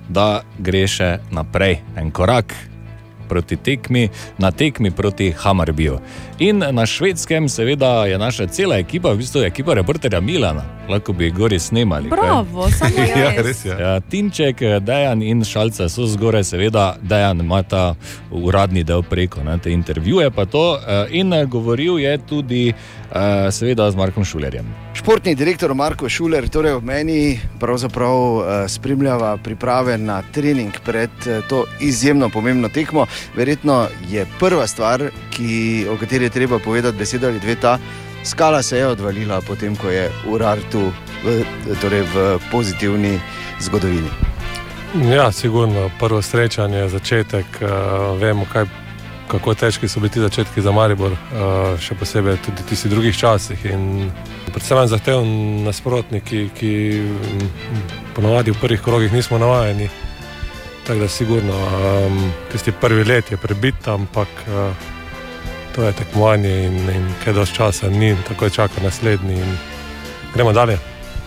da 0.08 0.46
gre 0.58 0.86
še 0.86 1.18
naprej, 1.34 1.82
en 1.98 2.14
korak 2.14 2.54
proti 3.28 3.56
tekmi, 3.56 4.08
na 4.38 4.50
tekmi 4.50 4.90
proti 4.90 5.32
Hamarbiju. 5.36 5.98
In 6.38 6.64
na 6.70 6.86
švedskem, 6.86 7.48
seveda, 7.48 8.06
je 8.06 8.18
naša 8.18 8.46
cela 8.46 8.78
ekipa, 8.78 9.12
v 9.12 9.16
bistvu 9.16 9.42
ekipa 9.44 9.74
reporterja 9.74 10.20
Milana, 10.20 10.64
lahko 10.88 11.12
bi 11.12 11.30
gori 11.30 11.58
snemali. 11.58 12.08
Bravo, 12.08 12.70
samo 12.78 13.02
ja, 13.16 13.32
res. 13.42 13.64
je. 13.64 13.76
Ja, 13.80 14.00
Tinček, 14.00 14.60
Dejan 14.80 15.22
in 15.22 15.44
Šalca 15.44 15.88
so 15.88 16.06
zgoraj, 16.06 16.44
seveda, 16.44 16.96
Dejan 17.02 17.40
ima 17.40 17.62
ta 17.62 17.94
uradni 18.30 18.84
del 18.84 19.02
preko, 19.02 19.42
ne, 19.42 19.58
te 19.58 19.72
intervjuje 19.72 20.30
pa 20.30 20.44
to 20.44 20.76
eh, 20.76 21.06
in 21.10 21.32
eh, 21.32 21.44
govoril 21.44 21.98
je 21.98 22.18
tudi, 22.18 22.74
eh, 23.12 23.52
seveda, 23.52 23.90
z 23.90 23.96
Markom 23.96 24.24
Šulerjem. 24.24 24.66
Športni 24.94 25.34
direktor 25.34 25.74
Marko 25.74 26.08
Šuler, 26.08 26.48
torej 26.48 26.78
ob 26.78 26.84
meni, 26.84 27.38
pravzaprav 27.60 28.16
uh, 28.16 28.44
spremljava 28.68 29.36
priprave 29.36 29.98
na 29.98 30.22
trening 30.32 30.72
pred 30.84 31.10
uh, 31.26 31.44
to 31.48 31.64
izjemno 31.80 32.28
pomembno 32.28 32.68
tekmo. 32.68 33.06
Verjetno 33.36 33.86
je 34.08 34.26
prva 34.38 34.66
stvar, 34.66 35.04
ki, 35.30 35.86
o 35.90 35.96
kateri 36.00 36.24
je 36.24 36.30
treba 36.30 36.58
povedati 36.58 36.98
beseda 36.98 37.28
ali 37.28 37.40
dve, 37.40 37.54
ta 37.54 37.78
skala 38.24 38.62
se 38.62 38.78
je 38.78 38.86
odvalila, 38.86 39.40
potem 39.40 39.76
ko 39.76 39.90
je 39.90 40.10
urar 40.28 40.58
tu 40.72 40.90
v, 41.24 41.44
torej 41.80 42.02
v 42.14 42.38
pozitivni 42.50 43.20
zgodovini. 43.60 44.10
Ja, 45.12 45.32
sigurno. 45.32 45.90
Prvo 46.00 46.22
srečanje, 46.22 46.88
začetek, 46.88 47.46
uh, 47.60 48.18
vemo, 48.20 48.46
kaj, 48.52 48.64
kako 49.28 49.54
težki 49.54 49.88
so 49.88 50.00
bili 50.00 50.10
ti 50.10 50.20
začetki 50.20 50.62
za 50.62 50.72
Maribor, 50.72 51.12
uh, 51.12 51.74
še 51.80 51.94
posebej 51.98 52.38
tudi 52.44 52.62
v 52.62 52.68
tistih 52.70 52.90
drugih 52.90 53.16
časih. 53.18 53.64
In 53.72 54.10
predvsem 54.52 54.78
en 54.78 54.90
zahteven 54.90 55.30
nasprotnik, 55.66 56.24
ki, 56.26 56.42
ki 56.56 56.72
mm, 57.02 57.86
ponovadi 58.16 58.54
v 58.54 58.60
prvih 58.60 58.82
krogih 58.82 59.12
nismo 59.12 59.38
navajeni. 59.42 59.88
Tako 60.86 61.00
da, 61.02 61.08
sigurno, 61.10 61.54
um, 61.54 62.20
tisti 62.52 62.72
prvi 62.72 63.04
let 63.04 63.30
je 63.30 63.36
prebit, 63.36 63.88
ampak 63.90 64.30
uh, 64.46 64.70
to 65.74 65.82
je 65.82 65.92
tekmovanje 65.92 66.52
in, 66.66 66.76
in 66.90 67.08
kaj 67.24 67.34
dosti 67.36 67.56
časa 67.56 67.90
ni, 67.90 68.14
tako 68.28 68.50
čaka 68.50 68.82
naslednji 68.82 69.40
in 69.42 69.56
gremo 70.34 70.52
dalje. 70.52 70.78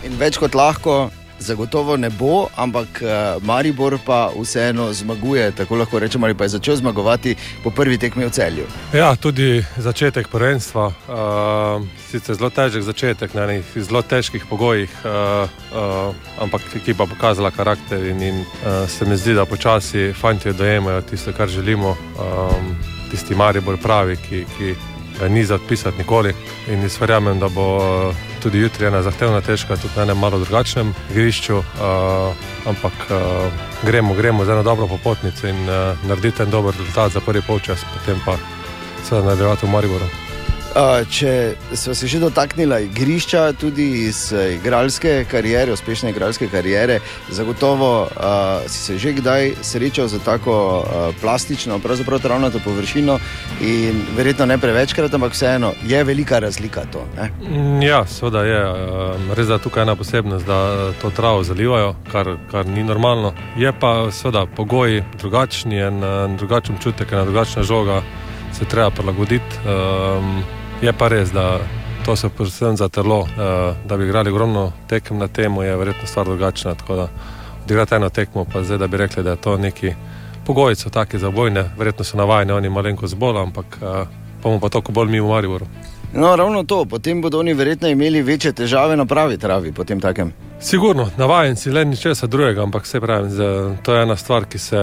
In 0.08 0.16
več 0.16 0.40
kot 0.40 0.56
lahko, 0.56 1.10
zagotovo 1.40 1.96
ne 1.96 2.10
bo, 2.10 2.48
ampak 2.56 3.02
uh, 3.02 3.42
Maribor 3.42 3.98
pa 4.06 4.30
vseeno 4.40 4.92
zmaguje, 4.92 5.50
tako 5.52 5.76
lahko 5.76 5.98
rečemo, 5.98 6.26
ali 6.26 6.34
pa 6.34 6.44
je 6.44 6.48
začel 6.48 6.76
zmagovati 6.76 7.34
po 7.64 7.70
prvi 7.70 7.98
tekmi 7.98 8.24
v 8.24 8.30
celju. 8.30 8.66
Ja, 8.94 9.16
tudi 9.16 9.64
začetek 9.76 10.28
prvenstva, 10.28 10.86
uh, 10.86 11.86
sicer 12.10 12.36
zelo 12.36 12.50
težek 12.50 12.82
začetek 12.82 13.34
na 13.34 13.46
nekih 13.46 13.84
zelo 13.84 14.02
težkih 14.02 14.44
pogojih, 14.50 14.92
uh, 15.04 15.48
uh, 15.72 16.14
ampak 16.38 16.62
ekipa 16.76 17.06
pokazala 17.06 17.50
karakter 17.50 18.04
in, 18.04 18.22
in 18.22 18.40
uh, 18.40 18.88
se 18.88 19.04
mi 19.04 19.16
zdi, 19.16 19.34
da 19.34 19.46
počasi 19.46 20.12
fanti 20.12 20.52
dojemajo 20.52 21.02
tisto, 21.02 21.32
kar 21.32 21.48
želimo. 21.48 21.96
Um, 22.20 22.76
tisti 23.10 23.34
Maribor 23.34 23.76
pravi, 23.82 24.16
ki, 24.16 24.44
ki 24.58 24.74
ni 25.28 25.44
za 25.44 25.54
odpisati 25.54 25.98
nikoli. 25.98 26.34
In 26.68 26.82
jaz 26.82 27.00
verjamem, 27.00 27.38
da 27.38 27.48
bo 27.48 27.66
uh, 27.76 28.16
tudi 28.42 28.58
jutri 28.58 28.86
ena 28.86 29.02
zahtevna 29.02 29.40
težka, 29.40 29.76
tudi 29.76 29.94
na 29.96 30.02
enem 30.02 30.18
malo 30.18 30.38
drugačnem 30.38 30.94
igrišču, 31.10 31.58
uh, 31.58 31.64
ampak 32.66 32.92
uh, 33.10 33.52
gremo, 33.82 34.14
gremo 34.14 34.44
z 34.44 34.50
eno 34.50 34.62
dobro 34.62 34.86
popotnico 34.86 35.48
in 35.48 35.68
uh, 35.68 35.98
narediti 36.08 36.42
en 36.42 36.50
dober 36.50 36.74
rezultat 36.78 37.12
za 37.12 37.20
prvi 37.20 37.42
polčas, 37.46 37.84
potem 37.94 38.20
pa 38.24 38.36
seveda 39.04 39.28
nadaljevati 39.28 39.66
v 39.66 39.70
Mariboru. 39.70 40.29
Če 41.10 41.54
smo 41.74 41.94
se 41.94 42.06
že 42.06 42.20
dotaknili 42.22 42.84
igrišča, 42.84 43.52
tudi 43.58 44.06
iz 44.06 44.30
uh, 44.32 44.54
igralske 44.54 45.24
kariere, 45.30 45.72
uspešne 45.72 46.10
igralske 46.10 46.46
kariere, 46.48 47.00
zagotovo 47.30 48.06
uh, 48.06 48.62
si 48.70 48.78
se 48.78 48.98
že 48.98 49.12
kdaj 49.18 49.52
srečal 49.62 50.08
z 50.08 50.20
tako 50.24 50.54
uh, 50.78 51.14
plastično, 51.20 51.78
pravzaprav 51.78 52.20
ravnato 52.24 52.60
površino 52.64 53.18
in 53.60 54.02
verjetno 54.16 54.46
ne 54.46 54.58
prevečkrat, 54.58 55.14
ampak 55.14 55.32
vseeno 55.32 55.72
je 55.82 56.04
velika 56.04 56.38
razlika 56.38 56.84
to. 56.92 57.02
Ne? 57.16 57.30
Mm, 57.42 57.82
Ja, 57.82 58.06
seveda 58.06 58.44
je. 58.44 58.60
Res 59.34 59.44
je, 59.44 59.48
da 59.48 59.58
je 59.58 59.64
tukaj 59.66 59.82
ena 59.82 59.96
posebnost, 59.96 60.46
da 60.46 60.92
to 61.02 61.10
travo 61.10 61.42
zalivajo, 61.42 61.94
kar, 62.12 62.36
kar 62.50 62.66
ni 62.66 62.84
normalno. 62.84 63.34
Je 63.56 63.72
pa 63.72 64.10
seveda 64.12 64.46
pogoji 64.46 65.02
drugačni, 65.18 65.80
en, 65.80 66.04
en 66.04 66.36
drugačen 66.36 66.78
čutek, 66.82 67.12
ena 67.12 67.24
drugačna 67.24 67.62
žoga, 67.62 68.02
se 68.52 68.64
treba 68.64 68.90
prilagoditi. 68.90 69.62
Um, 69.66 70.59
je 70.82 70.92
pa 70.92 71.08
res, 71.08 71.32
da 71.32 71.58
to 72.04 72.16
se 72.16 72.28
predvsem 72.28 72.76
za 72.76 72.88
telo, 72.88 73.20
uh, 73.20 73.28
da 73.86 73.96
bi 73.96 74.04
igrali 74.04 74.30
ogromno 74.30 74.72
tekem 74.88 75.18
na 75.18 75.28
temo, 75.28 75.62
je 75.62 75.76
verjetno 75.76 76.06
stvar 76.06 76.26
drugačna. 76.26 76.74
Tako 76.74 76.96
da 76.96 77.08
odigrati 77.64 77.94
eno 77.94 78.08
tekmo, 78.08 78.44
pa 78.52 78.62
zdaj, 78.62 78.78
da 78.78 78.86
bi 78.86 78.96
rekli, 78.96 79.22
da 79.22 79.30
je 79.30 79.36
to 79.36 79.56
neki 79.56 79.92
pogoji 80.46 80.76
so 80.76 80.90
taki 80.90 81.18
za 81.18 81.30
bojne, 81.30 81.64
verjetno 81.78 82.04
so 82.04 82.16
navajeni 82.16 82.52
oni 82.52 82.68
malenkost 82.68 83.16
bolj, 83.16 83.38
ampak 83.38 83.78
uh, 83.82 84.06
bomo 84.42 84.60
pa 84.60 84.68
toliko 84.68 84.92
bolj 84.92 85.08
mi 85.08 85.20
v 85.20 85.28
Mariboru. 85.28 85.66
No, 86.12 86.36
ravno 86.36 86.64
to, 86.64 86.84
potem 86.84 87.22
bodo 87.22 87.38
oni 87.38 87.54
verjetno 87.54 87.88
imeli 87.88 88.22
večje 88.22 88.52
težave 88.52 88.96
na 88.96 89.06
pravi 89.06 89.38
travi, 89.38 89.72
potem 89.72 90.00
takem. 90.00 90.32
Sigurno, 90.62 91.10
navajen 91.16 91.56
si 91.56 91.70
le 91.70 91.84
ničesar 91.84 92.28
drugega, 92.28 92.62
ampak 92.62 92.86
se 92.86 93.00
pravi, 93.00 93.30
to 93.82 93.94
je 93.94 94.02
ena 94.02 94.16
stvar, 94.16 94.44
ki 94.44 94.58
se 94.58 94.76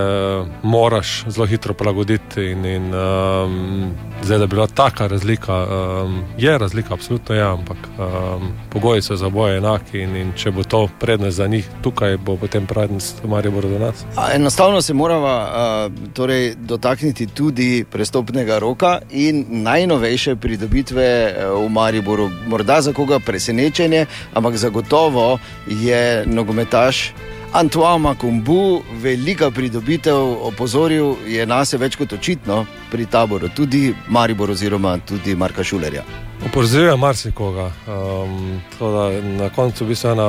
moraš 0.64 1.24
zelo 1.28 1.46
hitro 1.46 1.74
prilagoditi. 1.74 2.42
In, 2.42 2.66
in, 2.66 2.94
um, 2.94 3.92
Zdaj, 4.24 4.38
da 4.38 4.46
bi 4.46 4.56
bila 4.56 4.68
taka 4.68 5.08
razlika, 5.08 5.68
um, 6.04 6.24
je 6.38 6.58
razlika, 6.58 6.94
absolutno 6.94 7.36
je, 7.36 7.42
ampak 7.42 7.78
um, 7.78 8.48
pogoji 8.70 9.02
so 9.02 9.16
za 9.16 9.28
oboje 9.28 9.58
enaki 9.58 10.00
in, 10.00 10.16
in 10.16 10.32
če 10.34 10.52
bo 10.52 10.64
to 10.64 10.88
prednost 11.00 11.38
za 11.38 11.48
njih 11.48 11.70
tukaj, 11.82 12.18
bo 12.18 12.36
potem 12.38 12.66
prednost 12.66 13.24
Mariboru 13.24 13.70
za 13.70 13.80
nas. 13.80 14.06
A 14.16 14.32
Enostavno 14.34 14.82
se 14.82 14.94
moramo 14.94 15.28
uh, 15.28 16.14
torej 16.14 16.56
dotakniti 16.56 17.28
tudi 17.28 17.86
prestopnega 17.92 18.60
roka 18.60 19.00
in 19.10 19.46
najnovejše 19.50 20.36
pridobitve 20.36 21.36
uh, 21.38 21.66
v 21.66 21.70
Mariboru. 21.70 22.30
Morda 22.48 22.82
za 22.82 22.94
koga 22.94 23.20
presenečenje, 23.20 24.06
ampak 24.34 24.56
zagotovo 24.56 25.38
je 25.68 26.24
nogometaš. 26.26 27.14
Antoine 27.54 28.00
Makumbu, 28.00 28.82
velika 29.02 29.52
pridobitev, 29.52 30.16
opozoril 30.48 31.16
je 31.28 31.46
nas 31.46 31.74
več 31.74 31.96
kot 31.96 32.14
očitno 32.14 32.66
pri 32.92 33.06
taboru, 33.06 33.50
tudi 33.50 33.96
Maribor 34.08 34.52
oziroma 34.52 34.98
tudi 35.08 35.36
Marka 35.36 35.64
Šulerja. 35.64 36.04
Opozoruje 36.46 36.96
marsikoga. 36.96 37.72
Um, 37.88 38.62
da 38.80 39.22
na 39.22 39.50
koncu 39.50 39.84
je 39.84 39.88
bila 39.88 40.12
ena, 40.12 40.28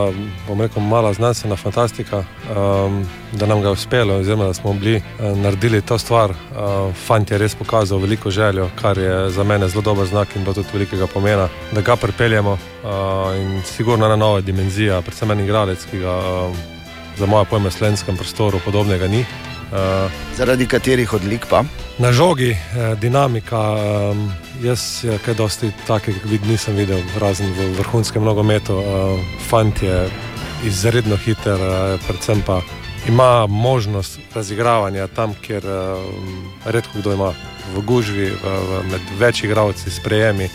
bom 0.48 0.60
rekel, 0.60 0.82
mala 0.82 1.12
znanstvena 1.12 1.56
fantastika, 1.56 2.22
um, 2.48 3.04
da 3.32 3.46
nam 3.46 3.60
ga 3.60 3.68
je 3.68 3.72
uspelo, 3.72 4.14
oziroma 4.14 4.44
da 4.44 4.54
smo 4.54 4.72
bili 4.72 4.96
uh, 4.96 5.38
naredili 5.38 5.82
to 5.82 5.98
stvar. 5.98 6.30
Uh, 6.30 6.94
fant 7.06 7.30
je 7.30 7.38
res 7.38 7.54
pokazal 7.54 7.98
veliko 7.98 8.30
željo, 8.30 8.70
kar 8.80 8.98
je 8.98 9.30
za 9.30 9.44
mene 9.44 9.68
zelo 9.68 9.82
dober 9.82 10.06
znak 10.06 10.36
in 10.36 10.44
bo 10.44 10.54
tudi 10.54 10.68
velikega 10.72 11.06
pomena, 11.06 11.48
da 11.72 11.80
ga 11.80 11.96
pripeljemo 11.96 12.52
uh, 12.52 12.88
in 13.36 13.62
sigurno 13.62 14.06
ena 14.06 14.16
nova 14.16 14.40
dimenzija, 14.40 15.02
predvsem 15.02 15.30
en 15.30 15.40
igralec, 15.40 15.86
ki 15.90 15.98
ga 15.98 16.18
uh, 16.18 16.77
za 17.18 17.26
moje 17.26 17.44
pojme 17.44 17.70
slovenskem 17.70 18.16
prostoru 18.16 18.60
podobnega 18.64 19.08
ni. 19.08 19.26
Uh, 19.68 20.10
Zaradi 20.36 20.66
katerih 20.66 21.12
odlik 21.12 21.46
pa? 21.50 21.64
Na 21.98 22.12
žogi, 22.12 22.50
eh, 22.50 22.94
dinamika. 23.00 23.58
Um, 23.58 24.32
jaz 24.62 25.04
je 25.04 25.18
kaj 25.18 25.34
dosti 25.34 25.72
takih 25.86 26.16
vid 26.24 26.46
nisem 26.46 26.76
videl, 26.76 27.02
razen 27.20 27.52
v 27.52 27.74
vrhunskem 27.78 28.24
nogometu. 28.24 28.78
Uh, 28.78 28.84
fant 29.50 29.82
je 29.82 30.08
izredno 30.64 31.16
hiter, 31.16 31.60
uh, 31.60 32.00
predvsem 32.06 32.42
pa 32.46 32.60
ima 33.08 33.46
možnost 33.46 34.18
razigravanja 34.34 35.06
tam, 35.06 35.34
kjer 35.42 35.64
uh, 35.66 36.00
redko 36.64 36.98
kdo 36.98 37.12
ima, 37.12 37.34
v 37.74 37.82
gužvi, 37.82 38.30
v, 38.30 38.54
v, 38.70 38.82
med 38.90 39.02
več 39.18 39.42
igralci, 39.44 39.90
sprejemi. 39.90 40.48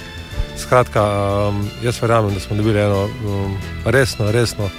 Skratka, 0.57 1.03
um, 1.49 1.69
jaz 1.83 2.01
verjamem, 2.01 2.33
da 2.33 2.39
smo 2.39 2.55
dobili 2.55 2.79
eno 2.79 3.03
um, 3.05 3.57
resno, 3.85 4.31
resno 4.31 4.69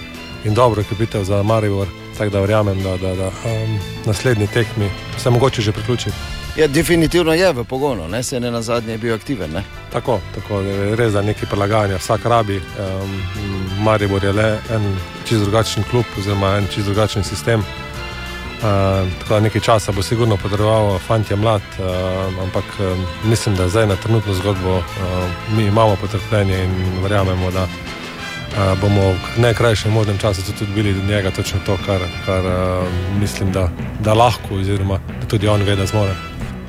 in 0.44 0.54
dobro 0.54 0.80
ekipitev 0.80 1.24
za 1.24 1.42
Maribor. 1.42 1.86
Tako 2.18 2.30
da 2.30 2.40
verjamem, 2.40 2.82
da, 2.82 2.96
da, 2.96 3.14
da 3.14 3.26
um, 3.26 3.78
naslednji 4.06 4.46
tekmi 4.46 4.90
se 5.18 5.30
mogoče 5.30 5.62
že 5.62 5.72
priključiti. 5.72 6.16
Ja, 6.56 6.66
definitivno 6.66 7.32
je 7.34 7.52
v 7.52 7.64
pogonu, 7.64 8.08
ne 8.08 8.22
se 8.22 8.40
ne 8.40 8.50
na 8.50 8.62
zadnje 8.62 8.92
je 8.92 8.98
bil 8.98 9.14
aktiven. 9.14 9.50
Ne? 9.50 9.62
Tako, 9.92 10.20
tako 10.34 10.60
je 10.60 10.96
res 10.96 11.12
za 11.12 11.22
neki 11.22 11.46
prilagajanja, 11.46 11.96
vsak 11.98 12.24
rabi. 12.24 12.56
Um, 12.56 13.22
Maribor 13.84 14.24
je 14.24 14.32
le 14.32 14.58
en 14.70 14.96
čist 15.24 15.42
drugačen 15.42 15.84
klub, 15.90 16.04
oziroma 16.18 16.56
en 16.56 16.68
čist 16.70 16.86
drugačen 16.86 17.24
sistem. 17.24 17.60
Uh, 17.60 18.64
tako 19.18 19.34
da 19.34 19.40
nekaj 19.40 19.60
časa 19.60 19.92
bo 19.92 20.02
sigurno 20.02 20.36
potreboval, 20.36 20.98
fant 20.98 21.30
je 21.30 21.36
mlad, 21.36 21.62
uh, 21.78 22.42
ampak 22.42 22.64
um, 22.78 23.04
mislim, 23.24 23.56
da 23.56 23.68
zdaj 23.68 23.86
na 23.86 23.96
trenutno 23.96 24.34
zgodbo 24.34 24.76
uh, 24.76 24.84
mi 25.56 25.64
imamo 25.66 25.96
potrpljenje 25.96 26.64
in 26.64 27.02
verjamemo, 27.02 27.50
da 27.50 27.66
uh, 28.54 28.80
bomo 28.80 29.12
v 29.12 29.40
najkrajšem 29.42 29.92
možnem 29.92 30.18
času 30.18 30.42
tudi 30.46 30.66
dobili 30.66 30.94
do 30.94 31.02
njega 31.14 31.30
točno 31.30 31.58
to, 31.66 31.76
kar, 31.86 32.00
kar 32.26 32.44
uh, 32.46 32.88
mislim, 33.20 33.52
da, 33.52 33.68
da 34.00 34.14
lahko, 34.14 34.54
oziroma 34.54 35.00
da 35.20 35.26
tudi 35.28 35.48
on 35.48 35.62
ve, 35.62 35.76
da 35.76 35.86
zmore. 35.86 36.14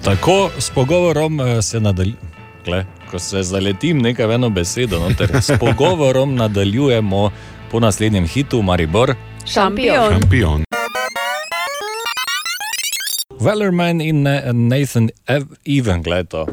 Tako 0.04 0.50
s 0.60 0.70
pogovorom 0.70 1.40
eh, 1.42 1.62
se 1.62 1.80
nadaljuje. 1.80 2.86
Ko 3.12 3.20
se 3.20 3.44
zaletim 3.44 3.98
nekaj 3.98 4.36
eno 4.36 4.50
besedo, 4.50 5.00
no, 5.00 5.10
ter 5.18 5.30
s 5.42 5.52
pogovorom 5.60 6.36
nadaljujemo 6.42 7.32
po 7.72 7.80
naslednjem 7.80 8.28
hitu, 8.28 8.62
Maribor. 8.62 9.16
Šampion. 9.46 10.12
Šampion. 10.12 10.64
Wellerman 13.40 14.02
in 14.02 14.24
Nathan 14.68 15.10
Ev- 15.28 15.56
Even, 15.66 16.04
gledaj 16.04 16.24
to. 16.24 16.46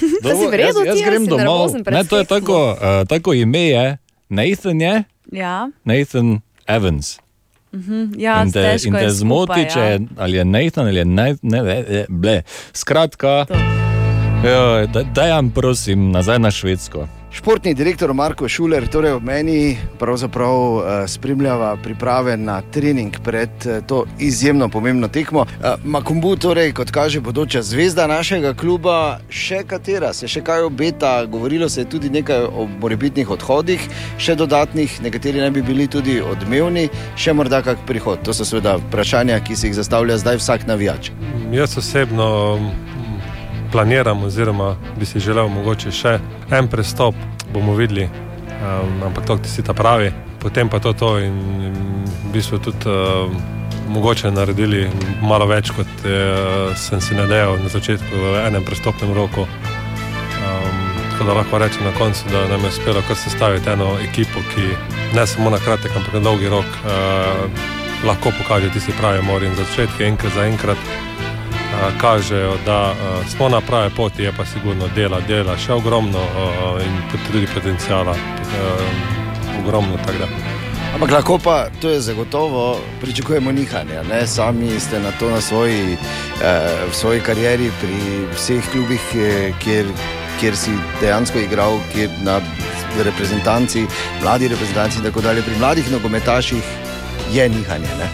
Redu, 0.50 0.56
jaz, 0.58 0.86
jaz 0.86 0.98
grem 1.04 1.26
domov. 1.26 1.70
Ne, 1.90 2.04
to 2.04 2.18
je 2.18 2.24
tako, 2.24 2.70
uh, 2.70 3.06
tako 3.08 3.34
ime 3.34 3.60
je. 3.60 3.98
Nathan 4.30 4.80
je, 4.80 5.04
Ja, 5.32 5.68
Nathan 5.84 6.40
Evans. 6.66 7.18
mhm, 7.72 8.14
ja 8.18 8.42
in 8.42 8.52
te, 8.52 8.76
in 8.84 8.94
te 8.94 9.10
zmoti, 9.10 9.52
skupaj, 9.52 9.68
če 9.72 9.78
ja. 9.78 9.84
je, 9.84 10.00
ali 10.16 10.36
je 10.36 10.44
Nathan 10.44 10.86
ali 10.86 10.98
je 10.98 11.04
ne, 11.04 11.36
ne, 11.42 11.62
ne, 11.62 11.84
ne 11.88 12.04
ble. 12.08 12.42
Skratka, 12.72 13.46
jo, 14.44 14.86
da, 14.86 15.02
dajem, 15.02 15.50
prosim, 15.50 16.10
nazaj 16.10 16.38
na 16.38 16.50
Švedsko. 16.50 17.06
Športni 17.32 17.74
direktor 17.74 18.10
Marko 18.14 18.48
Šuler, 18.48 18.88
torej 18.90 19.12
ob 19.14 19.22
meni, 19.22 19.76
pravzaprav 19.98 20.56
uh, 20.74 20.82
spremljava 21.06 21.76
priprave 21.82 22.34
na 22.36 22.56
trening 22.72 23.14
pred 23.24 23.50
uh, 23.66 23.86
to 23.86 24.04
izjemno 24.18 24.68
pomembno 24.68 25.08
tekmo. 25.08 25.40
Uh, 25.40 25.84
Makumbu, 25.84 26.34
torej, 26.36 26.72
kot 26.74 26.90
kaže, 26.90 27.20
bodoča 27.20 27.62
zvezda 27.62 28.08
našega 28.10 28.50
kluba, 28.54 29.20
še 29.30 29.62
katera, 29.62 30.10
se 30.12 30.28
še 30.28 30.42
kaj 30.42 30.66
obeta, 30.66 31.12
govorilo 31.30 31.68
se 31.68 31.84
je 31.84 31.90
tudi 31.94 32.10
nekaj 32.10 32.50
o 32.50 32.66
morebitnih 32.82 33.30
odhodih, 33.30 33.86
še 34.18 34.34
dodatnih, 34.34 34.98
nekateri 35.06 35.38
naj 35.38 35.54
bi 35.54 35.62
bili 35.62 35.86
tudi 35.86 36.18
odmevni, 36.20 36.88
še 37.14 37.32
morda 37.32 37.62
kak 37.62 37.86
prihod. 37.86 38.26
To 38.26 38.34
so 38.34 38.44
seveda 38.44 38.74
vprašanja, 38.88 39.38
ki 39.46 39.54
si 39.54 39.70
jih 39.70 39.78
zastavlja 39.78 40.18
zdaj 40.18 40.42
vsak 40.42 40.66
navijač. 40.66 41.14
Jaz 41.54 41.78
osebno 41.78 42.58
mm, 42.58 42.89
planiram, 43.72 44.22
oziroma 44.24 44.76
bi 44.98 45.06
si 45.06 45.20
želel 45.20 45.48
mogoče 45.48 45.92
še 45.92 46.18
en 46.50 46.68
prestop, 46.68 47.14
bomo 47.52 47.74
videli, 47.74 48.04
um, 48.06 49.02
ampak 49.06 49.26
to 49.26 49.36
ti 49.36 49.50
si 49.50 49.62
ta 49.62 49.74
pravi. 49.74 50.12
Potem 50.40 50.68
pa 50.68 50.78
to, 50.80 50.92
to 50.92 51.18
in, 51.20 51.36
v 52.24 52.32
bistvu 52.32 52.58
tudi 52.58 52.88
um, 52.88 53.34
mogoče 53.92 54.30
naredili 54.30 54.86
malo 55.22 55.46
več, 55.50 55.72
kot 55.76 56.06
uh, 56.06 56.76
sem 56.76 57.00
si 57.00 57.18
nadejal 57.18 57.58
na 57.62 57.68
začetku 57.72 58.22
v 58.22 58.46
enem 58.46 58.64
prestopnem 58.64 59.12
roku. 59.16 59.44
Um, 59.44 60.80
tako 61.12 61.28
da 61.28 61.36
lahko 61.42 61.60
rečem 61.60 61.84
na 61.84 61.92
koncu, 61.98 62.24
da 62.32 62.46
nam 62.48 62.64
je 62.64 62.72
uspelo 62.72 63.02
kar 63.08 63.16
sestaviti 63.16 63.70
eno 63.70 63.92
ekipo, 64.00 64.40
ki 64.54 64.72
ne 65.14 65.26
samo 65.26 65.50
na 65.50 65.60
kratek, 65.60 65.92
ampak 65.96 66.16
na 66.16 66.24
dolgi 66.24 66.48
rok 66.48 66.80
uh, 66.84 67.68
lahko 68.06 68.32
pokaže 68.38 68.72
tisti 68.72 68.96
pravi 68.96 69.22
mor 69.22 69.44
in 69.44 69.54
začetki 69.58 70.08
enkrat 70.08 70.32
za 70.32 70.48
enkrat 70.48 70.80
uh, 70.80 71.09
kažejo, 72.00 72.56
da 72.66 72.92
uh, 72.92 73.26
smo 73.28 73.48
na 73.48 73.60
pravi 73.60 73.90
poti, 73.96 74.22
je 74.22 74.32
pa 74.36 74.44
sigurno 74.44 74.88
dela, 74.94 75.20
dela 75.28 75.56
še 75.58 75.72
ogromno 75.72 76.18
uh, 76.18 76.82
in 76.82 77.20
tudi 77.26 77.46
potencijala 77.54 78.12
uh, 78.12 79.60
ogromno. 79.62 79.96
tako 79.96 80.18
da. 80.18 80.50
Ampak 80.94 81.10
lahko 81.10 81.38
pa, 81.38 81.70
to 81.80 81.90
je 81.90 82.00
zagotovo, 82.00 82.80
pričakujemo 83.00 83.52
nihanja. 83.52 84.02
Ne? 84.02 84.26
Sami 84.26 84.80
ste 84.80 84.98
na 85.00 85.12
to 85.18 85.30
na 85.30 85.40
svoji, 85.40 85.96
eh, 86.42 86.86
svoji 86.92 87.20
karieri 87.20 87.70
pri 87.80 88.26
vseh 88.34 88.70
klubih, 88.72 89.00
eh, 89.14 89.52
kjer, 89.62 89.86
kjer 90.40 90.56
si 90.56 90.74
dejansko 91.00 91.38
igral, 91.38 91.78
kjer 91.92 92.10
na 92.22 92.40
reprezentanci, 93.04 93.86
mladi 94.22 94.48
reprezentanci 94.48 94.98
in 94.98 95.04
tako 95.04 95.20
dalje. 95.20 95.42
Pri 95.42 95.58
mladih 95.58 95.92
nogometaših 95.92 96.64
je 97.32 97.48
nihanje. 97.48 97.94
Ne? 97.98 98.10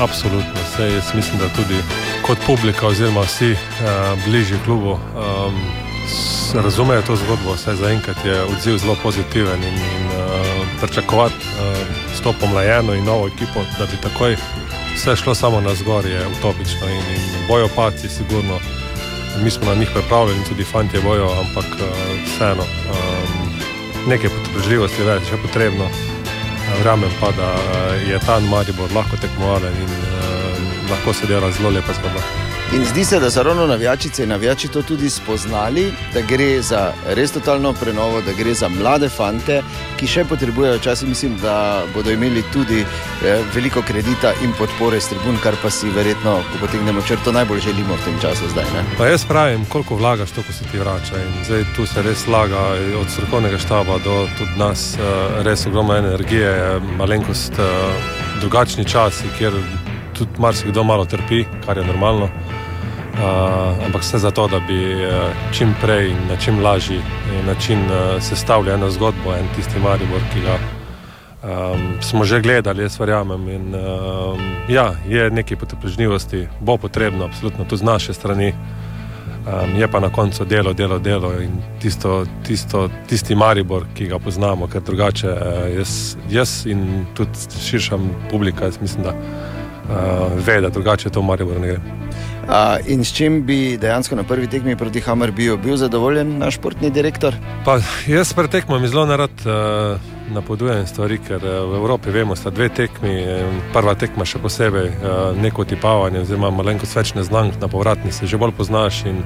Absolutno, 0.00 0.60
Sej, 0.76 0.94
jaz 0.94 1.14
mislim, 1.14 1.38
da 1.38 1.48
tudi 1.48 1.80
kot 2.28 2.38
publika, 2.46 2.86
oziroma 2.86 3.20
vsi 3.24 3.52
uh, 3.52 4.24
bližji 4.26 4.58
klubu, 4.64 4.90
um, 4.92 5.54
razumejo 6.54 7.02
to 7.02 7.16
zgodbo. 7.16 7.56
Saj 7.56 7.74
zaenkrat 7.74 8.24
je 8.24 8.42
odziv 8.42 8.76
zelo 8.78 8.96
pozitiven 9.02 9.64
in, 9.64 9.74
in 9.74 10.04
uh, 10.06 10.66
pričakovati 10.80 11.34
uh, 11.34 11.78
s 12.16 12.20
to 12.20 12.34
pomlajeno 12.40 12.94
in 12.94 13.04
novo 13.04 13.26
ekipo, 13.26 13.64
da 13.78 13.86
bi 13.86 13.96
takoj 14.02 14.36
vse 14.94 15.16
šlo 15.16 15.34
samo 15.34 15.60
na 15.60 15.74
zgor, 15.74 16.06
je 16.06 16.26
utopično. 16.38 16.88
In, 16.88 17.14
in 17.16 17.46
bojo 17.48 17.68
paci, 17.76 18.08
sigurno, 18.08 18.58
mi 19.42 19.50
smo 19.50 19.66
na 19.66 19.74
njih 19.74 19.88
pripravljeni, 19.94 20.44
tudi 20.48 20.64
fanti 20.64 21.00
bojo, 21.00 21.30
ampak 21.40 21.66
uh, 21.80 21.88
vseeno. 22.26 22.62
Um, 22.62 23.48
Nekaj 24.06 24.30
potrpežljivosti 24.30 25.02
več 25.02 25.32
je 25.32 25.36
potrebno, 25.42 25.88
Verjamem 26.76 27.10
pa, 27.20 27.30
da 27.32 27.54
eh, 27.54 28.10
je 28.10 28.18
ta 28.18 28.40
Maribor 28.40 28.92
lahko 28.94 29.16
tekmovalen 29.16 29.74
in 29.74 29.88
uh, 29.88 30.17
lahko 30.90 31.12
se 31.12 31.26
dela 31.26 31.50
zelo 31.50 31.70
lepa 31.70 31.92
zgodba. 31.92 32.20
In 32.72 32.84
zdi 32.84 33.04
se, 33.04 33.20
da 33.20 33.30
so 33.30 33.42
ravno 33.42 33.66
navijačice 33.66 34.22
in 34.22 34.28
navijači 34.28 34.68
to 34.68 34.82
tudi 34.82 35.10
spoznali, 35.10 35.92
da 36.14 36.20
gre 36.20 36.62
za 36.62 36.92
res 37.06 37.32
totalno 37.32 37.72
prenovo, 37.72 38.20
da 38.20 38.32
gre 38.32 38.54
za 38.54 38.68
mlade 38.68 39.08
fante, 39.08 39.62
ki 39.96 40.06
še 40.06 40.24
potrebujejo 40.24 40.78
čas. 40.78 41.02
in 41.02 41.08
Mislim, 41.08 41.38
da 41.42 41.82
bodo 41.94 42.10
imeli 42.10 42.42
tudi 42.52 42.80
eh, 42.80 43.40
veliko 43.54 43.82
kredita 43.82 44.32
in 44.44 44.52
podpore 44.58 45.00
s 45.00 45.08
tribun, 45.08 45.38
kar 45.42 45.56
pa 45.62 45.70
si 45.70 45.88
verjetno, 45.90 46.42
ko 46.52 46.66
potegnemo 46.66 47.02
črto, 47.02 47.32
najbolj 47.32 47.60
želimo 47.60 47.96
v 47.96 48.04
tem 48.04 48.20
času 48.20 48.52
zdaj. 48.52 48.64
Ne? 48.74 48.84
Pa 48.98 49.06
jaz 49.06 49.24
pravim, 49.24 49.64
koliko 49.64 49.96
vlagaš, 49.96 50.30
to, 50.30 50.42
ko 50.42 50.52
se 50.52 50.64
ti 50.72 50.78
vrača. 50.78 51.16
In 51.24 51.44
zdaj 51.44 51.64
tu 51.76 51.86
se 51.86 52.02
res 52.02 52.26
laga 52.26 52.76
od 53.00 53.10
strokovnega 53.10 53.58
štaba 53.58 53.98
do 54.04 54.28
tudi 54.38 54.60
nas, 54.60 54.94
eh, 54.94 55.42
res 55.42 55.66
ogromno 55.66 55.96
energije, 55.96 56.80
malenkost, 57.00 57.52
eh, 57.52 57.64
drugačni 58.40 58.84
časi, 58.84 59.24
kjer 59.38 59.56
tudi 60.18 60.38
marsikdo 60.38 60.84
malo 60.84 61.04
trpi, 61.04 61.44
kar 61.66 61.78
je 61.78 61.86
normalno. 61.86 62.28
Uh, 63.18 63.84
ampak 63.86 64.02
vse 64.02 64.18
zato, 64.18 64.46
da 64.48 64.60
bi 64.60 64.94
uh, 64.94 65.10
čim 65.52 65.74
prej 65.82 66.10
in 66.10 66.18
na 66.28 66.36
čim 66.36 66.62
lažji 66.62 66.98
eh, 66.98 67.46
način 67.46 67.78
uh, 67.78 68.22
sestavili 68.22 68.70
eno 68.70 68.90
zgodbo, 68.90 69.34
en 69.34 69.48
tisti 69.56 69.80
Maribor, 69.82 70.20
ki 70.32 70.40
ga 70.40 70.58
um, 71.42 72.02
smo 72.02 72.24
že 72.24 72.40
gledali, 72.40 72.82
jaz 72.82 73.00
verjamem. 73.00 73.48
In, 73.48 73.74
um, 73.74 74.38
ja, 74.68 74.92
je 75.08 75.30
nekaj 75.30 75.56
potrpežljivosti, 75.56 76.46
bo 76.60 76.76
potrebno, 76.76 77.24
absolutno 77.24 77.64
tudi 77.64 77.80
z 77.80 77.82
naše 77.82 78.14
strani. 78.14 78.52
Um, 78.52 79.80
je 79.80 79.88
pa 79.88 80.00
na 80.00 80.12
koncu 80.12 80.44
delo, 80.44 80.72
delo, 80.72 80.98
delo 80.98 81.32
in 81.40 81.50
tisto, 81.80 82.24
tisto, 82.46 82.88
tisti 83.08 83.34
Maribor, 83.34 83.86
ki 83.94 84.06
ga 84.06 84.18
poznamo, 84.18 84.66
ker 84.66 84.82
drugače 84.82 85.28
uh, 85.28 85.76
jaz, 85.76 86.16
jaz 86.30 86.66
in 86.66 87.06
tudi 87.14 87.50
širša 87.64 87.98
publika, 88.30 88.64
jaz 88.64 88.78
mislim, 88.80 89.02
da 89.02 89.14
uh, 89.88 90.32
ve, 90.46 90.60
da 90.60 90.68
drugače 90.68 91.10
to 91.10 91.20
v 91.20 91.24
Maribor 91.24 91.60
ne 91.60 91.66
gre. 91.66 91.80
A, 92.48 92.78
in 92.86 93.04
s 93.04 93.12
čim 93.12 93.42
bi 93.46 93.76
dejansko 93.76 94.16
na 94.16 94.22
prvi 94.22 94.46
tekmi 94.46 94.76
proti 94.76 95.00
Hammerbiju 95.00 95.56
bil 95.56 95.76
zadovoljen 95.76 96.38
naš 96.38 96.54
športni 96.54 96.90
direktor? 96.90 97.34
Pa, 97.64 97.76
jaz 98.06 98.32
pred 98.32 98.50
tekmami 98.50 98.88
zelo 98.88 99.04
narad 99.06 99.30
uh, 99.44 100.00
napovedujem 100.32 100.86
stvari, 100.86 101.18
ker 101.28 101.44
uh, 101.44 101.68
v 101.68 101.76
Evropi 101.76 102.10
vemo, 102.10 102.32
da 102.32 102.40
sta 102.40 102.50
dve 102.50 102.68
tekmi. 102.68 103.12
eh, 103.20 103.60
Prva 103.72 103.94
tekma 103.94 104.24
še 104.24 104.40
posebej 104.40 104.88
uh, 104.88 105.36
neko 105.36 105.64
tipavanje, 105.64 106.24
oziroma 106.24 106.50
malenkost 106.50 106.96
več 106.96 107.12
neznank 107.14 107.60
na 107.60 107.68
povratni 107.68 108.12
se 108.12 108.26
že 108.26 108.40
bolj 108.40 108.56
poznaš. 108.56 109.04
In, 109.04 109.20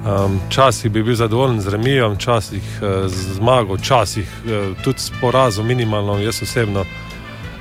um, 0.00 0.40
Včasih 0.48 0.90
bi 0.90 1.02
bil 1.02 1.20
zadovoljen 1.20 1.60
z 1.60 1.76
remijem, 1.76 2.16
včasih 2.16 2.64
uh, 2.80 3.04
z 3.04 3.36
zmago, 3.36 3.76
včasih 3.76 4.28
uh, 4.44 4.72
tudi 4.84 5.00
s 5.00 5.12
porazom, 5.20 5.68
minimalno, 5.68 6.16
jaz 6.24 6.40
osebno. 6.42 6.88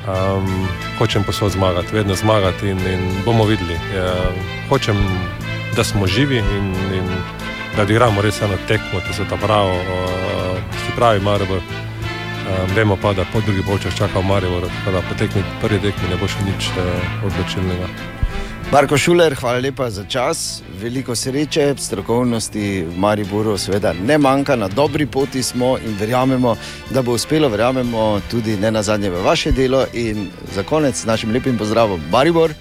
Um, 0.10 0.68
hočem 0.98 1.24
posod 1.24 1.52
zmagati, 1.52 1.96
vedno 1.96 2.16
zmagati 2.16 2.70
in, 2.70 2.80
in 2.80 3.22
bomo 3.26 3.46
videli. 3.46 3.74
Uh, 3.74 4.34
hočem, 4.70 4.98
da 5.76 5.84
smo 5.84 6.08
živi 6.08 6.38
in, 6.38 6.74
in 6.94 7.06
da 7.76 7.82
odigramo 7.82 8.22
res 8.22 8.42
eno 8.42 8.58
tekmo, 8.68 9.00
da 9.08 9.14
se 9.14 9.24
ta 9.30 9.38
pravo, 9.38 9.74
uh, 9.74 10.58
si 10.86 10.96
pravi 10.96 11.20
Maribor. 11.20 11.58
Um, 11.58 12.76
vemo 12.76 12.98
pa, 13.02 13.14
da 13.14 13.26
po 13.34 13.42
drugi 13.42 13.64
polčas 13.64 13.96
čaka 13.96 14.20
v 14.20 14.26
Maribor, 14.26 14.62
tako 14.62 14.92
da 14.92 15.02
po 15.02 15.16
tekmi, 15.16 15.44
prvi 15.62 15.80
tekmi 15.80 16.10
ne 16.10 16.18
bo 16.18 16.28
še 16.28 16.42
nič 16.46 16.72
uh, 16.74 17.28
odločilnega. 17.30 18.19
Marko 18.72 18.98
Šuler, 18.98 19.36
hvala 19.36 19.60
lepa 19.60 19.90
za 19.90 20.04
čas, 20.06 20.62
veliko 20.82 21.16
sreče, 21.16 21.74
strokovnosti 21.78 22.84
v 22.84 22.98
Mariboru, 22.98 23.58
seveda 23.58 23.94
ne 23.94 24.18
manjka, 24.18 24.56
na 24.56 24.68
dobri 24.68 25.06
poti 25.06 25.44
smo 25.44 25.78
in 25.78 25.98
verjamemo, 26.00 26.56
da 26.90 27.02
bo 27.02 27.18
uspelo, 27.18 27.50
verjamemo 27.50 28.22
tudi 28.32 28.58
ne 28.58 28.72
na 28.72 28.84
zadnje 28.84 29.10
v 29.10 29.26
vaše 29.26 29.52
delo. 29.52 29.86
In 29.94 30.30
za 30.54 30.64
konec 30.64 31.06
našim 31.06 31.34
lepim 31.34 31.58
pozdravom, 31.58 32.02
Maribor. 32.12 32.54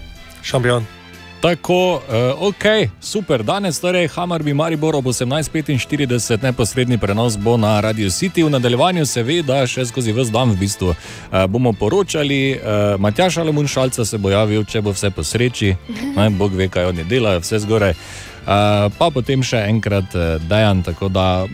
Šampion. 0.43 0.98
Tako, 1.41 1.95
uh, 1.95 2.49
ok, 2.49 2.91
super. 3.01 3.43
Danes 3.43 3.81
torej 3.81 4.09
Hammerby 4.09 4.55
Maribor 4.55 4.97
ob 4.97 5.05
18.45 5.05 6.43
neposredni 6.43 6.99
prenos 6.99 7.39
bo 7.39 7.57
na 7.57 7.81
Radio 7.81 8.11
City. 8.11 8.43
V 8.43 8.51
nadaljevanju 8.51 9.07
seveda 9.07 9.63
še 9.67 9.87
skozi 9.87 10.13
vse 10.13 10.35
dan 10.35 10.51
v 10.51 10.59
bistvu 10.59 10.91
uh, 10.91 11.47
bomo 11.47 11.73
poročali. 11.73 12.59
Uh, 12.59 12.99
Matjaš 12.99 13.39
Alamun 13.39 13.71
Šalca 13.71 14.05
se 14.05 14.19
bo 14.19 14.35
javil, 14.35 14.65
če 14.65 14.83
bo 14.83 14.91
vse 14.91 15.11
po 15.15 15.23
sreči. 15.23 15.77
Ne, 16.17 16.27
Bog 16.31 16.59
ve, 16.59 16.67
kaj 16.69 16.91
oni 16.91 17.07
delajo, 17.07 17.45
vse 17.47 17.63
zgoraj. 17.63 17.95
Uh, 17.95 18.91
pa 18.99 19.11
potem 19.15 19.39
še 19.39 19.63
enkrat 19.71 20.19
uh, 20.19 20.43
dejan, 20.43 20.83
tako 20.83 21.07
da 21.07 21.47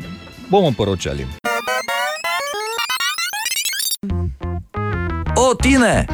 bomo 0.48 0.73
poročali. 0.73 1.28
O, 5.36 5.52
Tine! 5.61 6.06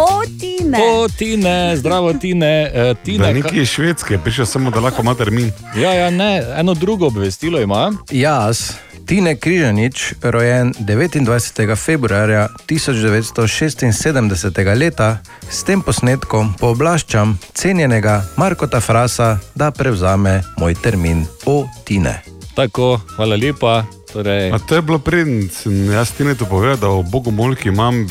O, 0.00 0.22
Tine! 0.70 0.92
O, 0.92 1.08
Tine, 1.08 1.76
zdravo, 1.76 2.12
Tine. 2.12 2.72
Uh, 2.90 2.96
tine 3.04 3.26
Da 3.26 3.32
nekaj 3.32 3.62
iz 3.62 3.68
Švedske, 3.68 4.18
prišel 4.18 4.46
samo, 4.46 4.70
da 4.70 4.80
lahko 4.80 5.02
ima 5.02 5.14
termin. 5.14 5.52
Ja, 5.76 5.94
ja, 5.94 6.10
ne, 6.10 6.42
eno 6.56 6.74
drugo 6.74 7.06
obvestilo 7.06 7.60
ima. 7.60 7.92
Jaz, 8.10 8.72
Tine 9.06 9.36
Križanič, 9.36 10.14
rojen 10.22 10.74
29. 10.78 11.76
februarja 11.76 12.48
1976. 12.68 14.78
leta, 14.78 15.18
s 15.50 15.64
tem 15.64 15.82
posnetkom 15.82 16.54
pooblaščam 16.60 17.38
cenjenega 17.54 18.24
Markota 18.36 18.80
Frasa, 18.80 19.38
da 19.54 19.70
prevzame 19.70 20.42
moj 20.58 20.74
termin 20.74 21.26
O 21.46 21.66
Tine. 21.84 22.22
Tako, 22.54 23.00
hvala 23.16 23.36
lepa. 23.36 23.99
Torej... 24.12 24.50
A 24.52 24.58
to 24.58 24.74
je 24.74 24.82
bilo 24.82 24.98
preden, 24.98 25.48
sem 25.48 25.92
jaz 25.92 26.10
ti 26.10 26.24
ne 26.24 26.34
to 26.34 26.44
povedal, 26.44 26.76
da 26.76 26.88
o 26.90 27.02
bogomolki 27.02 27.68
imam 27.68 28.02
eh, 28.02 28.08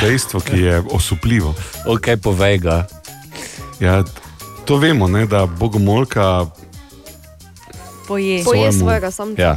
dejstvo, 0.00 0.40
ki 0.40 0.58
je 0.60 0.82
osupljivo. 0.92 1.54
Ok, 1.86 2.20
povej 2.22 2.58
ga. 2.58 2.84
Ja, 3.80 4.04
to 4.64 4.76
vemo, 4.76 5.08
ne, 5.08 5.26
da 5.26 5.46
bogomolka. 5.46 6.46
Poje. 8.08 8.44
Poje 8.44 8.44
Svojemu- 8.44 8.78
svojega 8.78 9.10
samca. 9.10 9.42
Ja. 9.42 9.56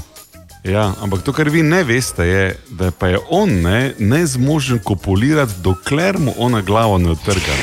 Ja, 0.64 0.94
ampak 1.02 1.24
to, 1.26 1.34
kar 1.34 1.50
vi 1.50 1.64
ne 1.66 1.82
veste, 1.84 2.22
je, 2.22 2.56
da 2.70 2.92
pa 2.92 3.08
je 3.08 3.18
on 3.30 3.50
ne, 3.50 3.94
nezmožen 4.00 4.80
kopulirati, 4.80 5.54
dokler 5.58 6.18
mu 6.22 6.34
ona 6.38 6.62
glavo 6.62 6.98
ne 6.98 7.12
odtrga. 7.12 7.56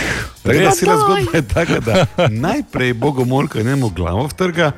Tako 0.42 0.58
da 0.58 0.64
Res? 0.66 0.78
si 0.78 0.84
zgodba 0.84 1.30
je 1.38 1.42
taka, 1.48 1.78
da 1.80 2.06
najprej 2.28 2.92
bogomolka 2.92 3.62
njemu 3.62 3.88
glavo 3.88 4.26
vtrga, 4.26 4.72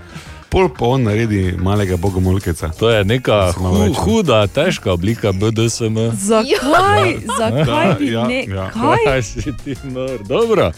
pol 0.51 0.69
pa 0.69 0.85
on 0.87 1.03
naredi 1.07 1.55
malega 1.59 1.97
bogomolkeca. 1.97 2.73
To 2.79 2.91
je 2.91 3.05
neka 3.05 3.53
hu, 3.53 3.93
huda, 3.95 4.47
težka 4.47 4.93
oblika 4.93 5.33
BDSM. 5.33 5.97
Zakaj? 6.13 7.17
Zakaj 7.39 7.87
Ja, 7.87 7.95
bi 7.99 8.13
ja, 8.13 8.27
ne? 8.27 8.45
ja. 8.49 8.71
Kaj? 8.75 9.05
Kaj 9.07 9.23
si 9.23 9.53
ti 9.65 9.77
nor? 9.85 10.19
Dobro. 10.27 10.73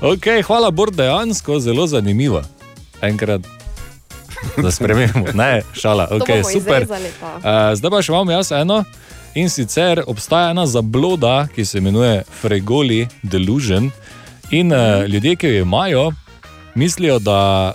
Okay, 0.00 0.42
hvala, 0.42 0.70
Bor, 0.70 0.90
dejansko 0.94 1.58
zelo 1.60 1.86
zanimivo. 1.86 2.42
Enkrat. 3.02 3.42
Da 4.56 4.70
sprememo, 4.70 5.24
ne, 5.40 5.62
šala, 5.74 6.06
bomo 6.10 6.50
super. 6.52 6.86
Uh, 6.86 7.74
zdaj 7.74 7.90
pa 7.90 8.02
še 8.02 8.12
imam 8.12 8.30
jaz 8.30 8.52
eno. 8.54 8.84
In 9.34 9.50
sicer 9.50 10.02
obstaja 10.06 10.52
ena 10.54 10.66
zabloda, 10.66 11.48
ki 11.54 11.64
se 11.64 11.78
imenuje 11.78 12.22
Fregoli 12.40 13.08
Delusion. 13.22 13.90
In 14.50 14.72
uh, 14.72 15.04
ljudje, 15.10 15.36
ki 15.36 15.46
jo 15.46 15.66
imajo, 15.66 16.06
mislijo, 16.74 17.18
da 17.18 17.74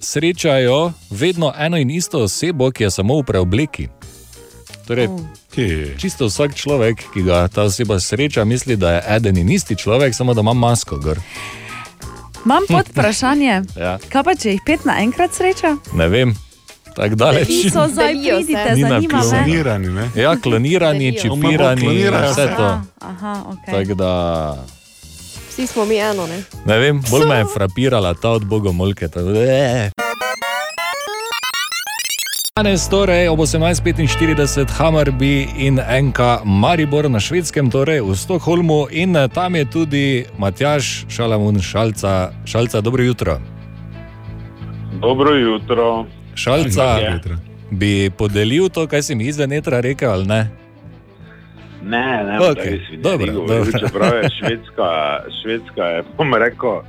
srečajo 0.00 0.92
vedno 1.10 1.52
eno 1.58 1.76
in 1.76 1.90
isto 1.90 2.22
osebo, 2.22 2.70
ki 2.70 2.82
je 2.82 2.90
samo 2.90 3.18
v 3.20 3.22
preobleki. 3.22 3.88
Torej, 4.86 5.08
čisto 5.98 6.26
vsak 6.26 6.54
človek, 6.54 7.10
ki 7.14 7.22
ga 7.22 7.48
ta 7.48 7.62
oseba 7.62 8.00
sreča, 8.00 8.44
misli, 8.44 8.76
da 8.76 8.92
je 8.92 9.02
eden 9.08 9.36
in 9.36 9.50
isti 9.50 9.76
človek, 9.76 10.14
samo 10.14 10.34
da 10.34 10.40
ima 10.40 10.52
masko. 10.52 10.96
Gor. 10.96 11.18
Imam 12.44 12.62
pod 12.68 12.86
vprašanje. 12.88 13.62
Ja, 13.76 13.98
Kaj 14.08 14.22
pa, 14.22 14.34
če 14.34 14.50
jih 14.50 14.62
pet 14.66 14.84
naenkrat 14.84 15.34
sreča? 15.34 15.76
ne 15.92 16.08
vem, 16.08 16.34
tako 16.94 17.14
daleč. 17.14 17.46
Ti 17.46 17.70
so 17.70 17.88
zdaj 17.88 18.14
Ni 18.14 18.82
zanima 18.82 19.18
me. 19.18 19.30
Klonirani, 19.30 19.88
ne? 19.88 20.10
Ja, 20.14 20.36
klonirani, 20.36 21.18
čipirani, 21.18 21.88
vse 22.06 22.34
se. 22.34 22.54
to. 22.56 22.68
Aha, 23.00 23.34
ok. 23.48 23.66
Tako 23.66 23.94
da, 23.94 24.12
Vsi 25.56 25.66
smo 25.66 25.84
mi 25.84 25.96
eno, 25.96 26.26
ne? 26.26 26.42
ne 26.66 26.78
vem, 26.78 27.00
bolj 27.10 27.24
me 27.28 27.34
je 27.34 27.44
frapirala 27.54 28.14
ta 28.14 28.30
od 28.30 28.44
bogomolke. 28.44 29.08
tako 29.08 29.26
da, 29.26 29.40
eh. 29.40 29.90
Danes 32.56 32.88
torej 32.88 33.28
ob 33.28 33.38
18.45 33.38 34.66
Hammerby 34.70 35.46
in 35.56 35.80
NK 36.02 36.18
Maribor 36.44 37.10
na 37.10 37.20
švedskem, 37.20 37.70
torej 37.70 38.00
v 38.00 38.16
Stokholmu 38.16 38.86
in 38.90 39.16
eh, 39.16 39.28
tam 39.28 39.54
je 39.54 39.64
tudi 39.64 40.24
Matjaš 40.38 41.04
Šalamun 41.08 41.60
Šalca. 41.60 42.32
Šalca, 42.44 42.80
dobro 42.80 43.02
jutro. 43.02 43.40
Dobro 45.00 45.34
jutro. 45.34 46.06
Šalca, 46.34 46.82
Ja. 46.82 47.18
bi 47.70 48.10
podelil 48.10 48.68
to, 48.68 48.86
kaj 48.86 49.02
si 49.02 49.14
mi 49.14 49.24
izven 49.24 49.52
etra 49.52 49.80
rekel 49.80 50.10
ali 50.10 50.26
ne? 50.26 50.65
Ne, 51.86 52.24
ne, 52.24 52.38
okay, 52.40 53.00
dobro, 53.02 53.32
govoril, 53.32 53.64
dobro. 53.64 53.78
čeprav 53.78 54.22
je 54.22 54.30
Švedska, 54.38 55.20
Švedska 55.42 55.84
je, 55.84 56.02
bom 56.16 56.34
rekel, 56.34 56.80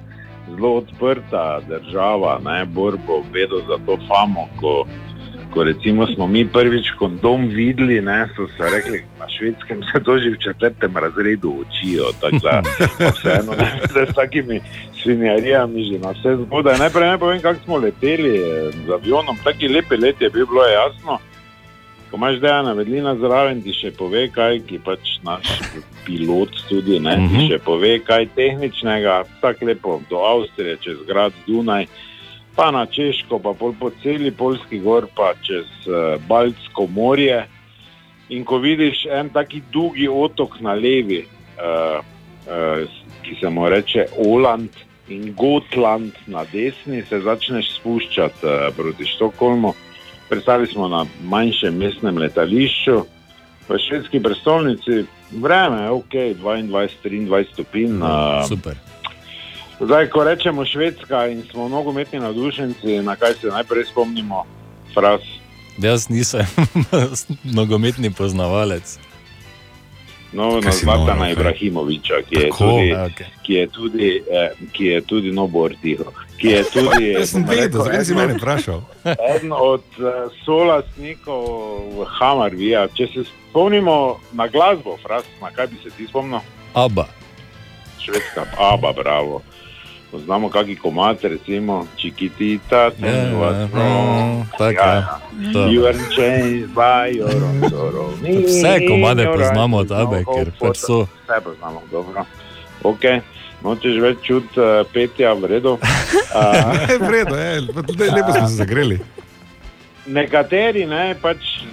zelo 0.50 0.76
odprta 0.76 1.60
država, 1.70 2.40
ne, 2.46 2.66
Bor 2.66 2.98
bo 3.08 3.22
vedel 3.34 3.60
za 3.68 3.78
to 3.86 3.98
famo, 4.08 4.48
ko, 4.60 4.88
ko 5.54 5.64
recimo 5.64 6.08
smo 6.08 6.28
mi 6.28 6.48
prvič 6.48 6.92
kondom 7.00 7.48
videli, 7.48 8.02
ne, 8.02 8.28
so 8.36 8.48
se 8.48 8.76
rekli, 8.76 9.04
na 9.20 9.30
švedskem 9.30 9.84
se 9.84 10.04
to 10.04 10.18
že 10.20 10.30
v 10.30 10.42
četrtem 10.44 10.98
razredu 10.98 11.50
učijo, 11.50 12.04
tako 12.22 12.38
da 12.44 12.62
vseeno 13.14 13.54
ne, 13.60 13.72
da 13.94 14.12
s 14.12 14.16
takimi 14.16 14.62
svinjarijami 15.04 15.84
že 15.84 16.00
na 16.00 16.12
vse 16.12 16.38
zgodaj. 16.46 16.78
Najprej 16.78 17.10
ne 17.10 17.18
povem, 17.18 17.42
kako 17.42 17.60
smo 17.64 17.78
leteli 17.78 18.38
eh, 18.38 18.72
z 18.88 18.90
avionom, 18.94 19.38
taki 19.44 19.68
lepi 19.68 19.98
let 19.98 20.22
je 20.22 20.30
bil, 20.30 20.46
bilo 20.46 20.66
jasno. 20.66 21.20
Ko 22.12 22.16
imaš 22.16 22.40
dejana 22.40 22.72
vedlina 22.74 23.16
zraven, 23.20 23.62
ti 23.62 23.74
še 23.76 23.92
pove, 23.92 24.28
kaj 24.32 24.62
ki 24.68 24.80
pač 24.80 25.18
naš 25.28 25.48
pilot 26.06 26.56
tudi 26.70 27.00
ne, 27.00 27.18
Mhm. 27.18 27.28
ti 27.30 27.48
še 27.52 27.60
pove, 27.60 28.00
kaj 28.00 28.30
tehničnega, 28.36 29.24
tako 29.42 29.66
lepo 29.66 30.02
do 30.10 30.22
Avstrije, 30.24 30.78
čez 30.82 30.98
grad 31.08 31.34
Dunaj, 31.48 31.88
pa 32.56 32.72
na 32.72 32.86
Češko, 32.86 33.40
pa 33.40 33.54
pol 33.54 33.76
po 33.80 33.92
celi 34.04 34.32
Polski 34.32 34.80
gor, 34.80 35.08
pa 35.16 35.34
čez 35.44 35.68
uh, 35.88 36.16
Baltsko 36.28 36.88
morje. 36.88 37.46
In 38.30 38.44
ko 38.44 38.58
vidiš 38.60 39.06
en 39.12 39.30
taki 39.30 39.62
dolgi 39.72 40.08
otok 40.08 40.60
na 40.60 40.74
levi, 40.74 41.22
uh, 41.60 42.00
uh, 42.48 42.88
ki 43.24 43.36
se 43.40 43.50
mu 43.50 43.70
reče 43.70 44.08
Oland, 44.18 44.70
in 45.10 45.34
Gotland 45.38 46.12
na 46.28 46.44
desni, 46.52 47.04
se 47.10 47.20
začneš 47.20 47.70
spuščati 47.78 48.44
uh, 48.44 48.76
proti 48.76 49.06
Štokholmu. 49.06 49.74
Pristali 50.30 50.68
smo 50.68 50.88
na 50.88 51.06
manjšem 51.24 51.78
mestnem 51.78 52.18
letališču, 52.18 53.06
v 53.68 53.78
švedski 53.80 54.20
prestolnici, 54.24 55.04
vreme 55.32 55.82
je 55.82 55.90
ok, 55.90 56.14
22-23 56.40 57.54
stopinj. 57.54 58.00
Uh, 58.02 58.48
Super. 58.48 58.76
Zdaj, 59.80 60.10
ko 60.10 60.24
rečemo 60.24 60.66
Švedska 60.66 61.28
in 61.28 61.44
smo 61.52 61.70
nogometni 61.70 62.20
navdušenci, 62.20 63.02
na 63.04 63.16
kaj 63.16 63.34
se 63.34 63.48
najprej 63.48 63.86
spomnimo, 63.86 64.46
fraz. 64.94 65.22
Jaz 65.78 66.10
nisem 66.10 66.46
nogometni 67.58 68.12
poznavalec. 68.12 68.98
No, 70.34 70.60
na 70.62 70.72
Zlatana 70.72 71.06
noro, 71.06 71.24
kaj? 71.24 71.32
Ibrahimoviča, 71.32 72.14
ki 72.30 72.36
je 72.36 72.50
Tako? 72.50 72.58
tudi, 72.58 72.94
okej. 72.94 73.28
ki 73.44 73.54
je 73.54 73.68
tudi, 73.68 74.22
eh, 74.32 74.50
ki 74.72 74.86
je 74.86 75.02
tudi 75.02 75.32
no, 75.32 75.48
bor 75.48 75.76
tiho, 75.82 76.12
ki 76.38 76.48
je 76.48 76.64
tudi. 76.66 77.06
Jaz 77.18 77.30
sem 77.30 77.44
vedel, 77.44 77.82
zakaj 77.82 78.02
si 78.02 78.12
eden 78.12 78.18
mene 78.18 78.34
od- 78.34 78.40
vprašal? 78.40 78.80
Eden 79.28 79.52
od 79.52 79.86
uh, 79.98 80.06
solastnikov 80.42 81.44
v 81.92 82.06
Hamarvija. 82.10 82.88
Če 82.88 83.08
se 83.08 83.22
spomnimo 83.26 83.98
na 84.32 84.48
glasbo, 84.48 84.98
fraz, 84.98 85.24
na 85.42 85.50
kaj 85.50 85.68
bi 85.68 85.78
se 85.80 85.90
ti 85.90 86.08
spomnil? 86.08 86.40
Aba. 86.74 87.06
Švedska, 88.00 88.46
aba, 88.56 88.94
bravo. 88.94 89.42
Poznamo 90.08 90.48
kakšen 90.48 90.78
komat, 90.78 91.20
recimo 91.24 91.84
Ja, 93.04 93.36
what's 93.36 93.60
ja, 93.60 93.68
wrong. 93.68 94.46
tako, 94.52 94.80
ja. 94.80 95.20
To. 95.54 95.68
You 95.68 95.84
are 95.86 96.00
changed 96.10 96.72
by 96.72 97.12
your 97.12 97.28
own 97.36 97.60
sorrow. 97.70 98.08
Vse 98.24 98.88
komade 98.88 99.28
poznamo 99.28 99.78
od 99.78 99.92
Abe, 99.92 100.24
no 100.24 100.34
ker 100.34 100.48
pač 100.56 100.78
so. 100.80 101.04
Vse 101.04 101.42
poznamo, 101.44 101.82
dobro. 101.92 102.24
Okay. 102.84 103.20
Nočeš 103.64 103.98
več 104.02 104.22
čuti 104.26 104.62
uh, 104.62 104.84
petja, 104.94 105.34
v 105.34 105.54
redu. 105.56 105.78
Uh, 106.38 107.00
v 107.02 107.10
redu, 107.10 107.34
je, 107.36 107.74
pa 107.74 107.82
tudi 107.82 108.06
lepo 108.12 108.32
smo 108.32 108.48
se 108.48 108.60
zagreli. 108.60 109.00
nekateri, 110.06 110.86
ne, 110.86 111.16
pač, 111.22 111.64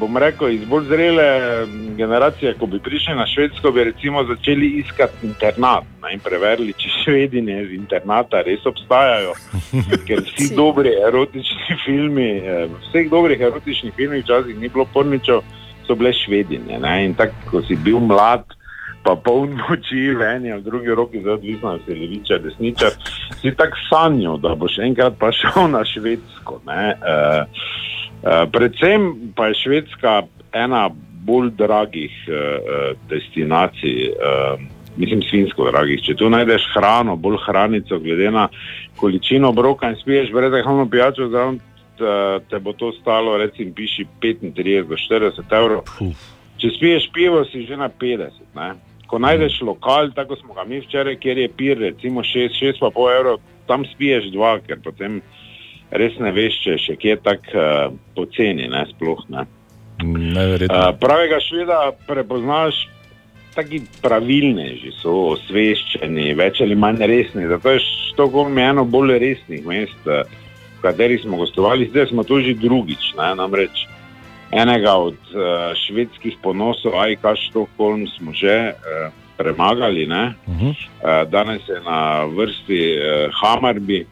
bom 0.00 0.16
rekel, 0.16 0.54
iz 0.54 0.64
bolj 0.68 0.86
zrele 0.88 1.26
mm, 1.66 1.96
generacije, 1.98 2.54
ko 2.58 2.66
bi 2.70 2.80
prišli 2.82 3.14
na 3.18 3.26
Švedsko, 3.28 3.72
bi 3.72 3.84
recimo 3.84 4.24
začeli 4.24 4.70
iskati 4.80 5.26
internat 5.26 5.84
ne, 6.02 6.14
in 6.14 6.22
preverili, 6.24 6.74
če 6.78 6.92
švedine 7.02 7.60
iz 7.64 7.74
internata 7.76 8.42
res 8.46 8.64
obstajajo. 8.66 9.34
Ker 10.08 10.24
vsi 10.26 10.50
dobri 10.56 10.94
erotični 11.08 11.78
filmi, 11.84 12.30
eh, 12.38 12.64
v 12.70 12.80
vseh 12.86 13.10
dobrih 13.12 13.42
erotičnih 13.50 13.96
filmih 13.96 14.24
včasih 14.24 14.56
ni 14.58 14.72
bilo 14.72 14.86
porničev, 14.94 15.44
so 15.86 15.98
bile 15.98 16.14
švedine. 16.16 16.80
Ne, 16.80 16.96
in 17.04 17.14
tako, 17.18 17.44
ko 17.50 17.66
si 17.68 17.76
bil 17.76 18.00
mlad. 18.00 18.46
Pa 19.04 19.14
poln 19.16 19.56
moči 19.56 20.10
v 20.12 20.26
eni 20.36 20.52
ali 20.52 20.62
drugi 20.62 20.94
roki, 20.94 21.20
zdaj 21.20 21.38
odvisno, 21.38 21.68
ali 21.68 21.80
si 21.86 21.94
levičar, 21.96 22.42
desničar, 22.44 22.96
si 23.40 23.52
tako 23.56 23.78
sanjal, 23.88 24.36
da 24.38 24.54
boš 24.54 24.78
enkrat 24.84 25.16
pa 25.18 25.32
šel 25.32 25.70
na 25.72 25.84
Švedsko. 25.88 26.60
Ne? 26.66 26.84
Uh, 27.00 27.46
uh, 27.46 28.44
predvsem 28.52 29.32
pa 29.36 29.48
je 29.48 29.60
Švedska 29.62 30.22
ena 30.52 30.90
bolj 31.24 31.50
dragih 31.56 32.12
uh, 32.28 32.92
destinacij, 33.08 34.12
uh, 34.12 34.60
mislim, 34.96 35.24
svinsko 35.30 35.70
dragih. 35.70 36.02
Če 36.04 36.18
tu 36.20 36.28
najdeš 36.28 36.68
hrano, 36.74 37.16
bolj 37.16 37.40
hranico, 37.46 37.98
glede 38.04 38.30
na 38.30 38.48
količino 39.00 39.52
broka 39.52 39.88
in 39.88 39.96
spiješ 39.96 40.32
brezalkoholno 40.32 40.88
pijačo, 40.90 41.28
zraven 41.32 41.60
te, 42.48 42.58
bo 42.58 42.72
to 42.72 42.92
stalo, 42.92 43.36
recimo, 43.36 43.72
piši 43.76 44.06
35 44.22 44.88
do 44.88 44.96
40 44.96 45.56
evrov. 45.56 45.84
Če 46.60 46.70
spiješ 46.76 47.08
pivo, 47.12 47.44
si 47.48 47.64
že 47.68 47.76
na 47.76 47.88
50. 47.88 48.30
Ne? 48.56 48.70
Ko 49.10 49.18
najdeš 49.18 49.60
lokal, 49.66 50.12
tako 50.14 50.36
smo 50.38 50.54
ga 50.54 50.64
mi 50.64 50.78
včeraj, 50.80 51.18
kjer 51.18 51.38
je 51.38 51.48
pir, 51.48 51.78
recimo 51.78 52.22
6-6,5 52.22 53.16
evrov, 53.16 53.40
tam 53.66 53.84
spiješ 53.84 54.30
dva, 54.34 54.58
ker 54.66 54.78
potem 54.84 55.18
res 55.90 56.14
ne 56.22 56.30
veš, 56.34 56.60
če 56.64 56.76
še 56.78 56.96
kje 57.00 57.16
tako 57.24 57.58
uh, 57.58 57.98
poceni, 58.14 58.68
ne 58.70 58.84
sploh 58.92 59.24
ne. 59.34 59.44
Neverjetno. 60.06 60.78
Uh, 60.78 60.94
pravega 61.02 61.40
šveda 61.42 61.80
prepoznaš, 62.06 62.84
taki 63.54 63.82
pravilneži 64.02 64.92
so, 65.00 65.34
osveščeni, 65.34 66.30
več 66.38 66.60
ali 66.64 66.78
manj 66.78 67.02
resni. 67.10 67.48
Zato 67.50 67.74
je 67.74 67.82
Štokholm 68.12 68.58
eno 68.62 68.84
bolj 68.86 69.18
resnih 69.22 69.66
mest, 69.66 70.06
eh, 70.06 70.22
v 70.78 70.84
katerih 70.84 71.20
smo 71.22 71.40
gostovali, 71.42 71.90
zdaj 71.90 72.12
smo 72.12 72.24
to 72.24 72.40
že 72.40 72.54
drugič. 72.54 73.14
Ne, 73.18 73.34
namreč 73.34 73.86
enega 74.50 74.94
od 74.94 75.14
uh, 75.14 75.72
švedskih 75.86 76.36
ponosov, 76.42 76.98
Ajka 76.98 77.36
Štokholm, 77.36 78.06
smo 78.18 78.32
že 78.34 78.74
uh, 78.74 79.12
premagali. 79.36 80.06
Ne? 80.06 80.34
Uh, 80.46 80.74
danes 81.30 81.62
je 81.68 81.80
na 81.80 82.24
vrsti 82.24 82.80
uh, 82.98 83.02
Hamarbi. 83.40 84.06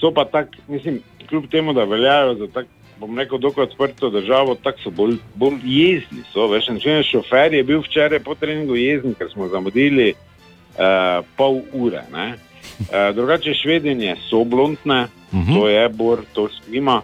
So 0.00 0.10
pa 0.10 0.24
tako, 0.24 0.58
mislim, 0.68 1.00
kljub 1.28 1.46
temu, 1.50 1.72
da 1.72 1.84
veljajo 1.84 2.34
za 2.34 2.46
tako, 2.46 2.68
bom 3.00 3.18
rekel, 3.18 3.38
dokaj 3.38 3.64
odprto 3.64 4.10
državo, 4.10 4.54
tako 4.54 4.78
so 4.82 4.90
bolj, 4.90 5.16
bolj 5.34 5.58
jezni. 5.64 6.22
So, 6.32 6.46
veš, 6.46 6.68
en 6.68 7.02
šofer 7.02 7.54
je 7.54 7.62
bil 7.64 7.80
včeraj 7.82 8.20
po 8.22 8.34
treningu 8.34 8.76
jezen, 8.76 9.14
ker 9.14 9.30
smo 9.32 9.48
zamudili 9.48 10.12
uh, 10.14 11.24
pol 11.36 11.62
ure. 11.72 12.04
ne. 12.12 12.34
Uh, 12.80 13.10
drugače, 13.16 13.54
švedinje 13.54 14.16
so 14.28 14.44
blondne, 14.44 15.02
uh 15.32 15.38
-huh. 15.38 15.54
to 15.54 15.68
je 15.68 15.88
bor, 15.88 16.24
to 16.32 16.48
skima. 16.48 17.02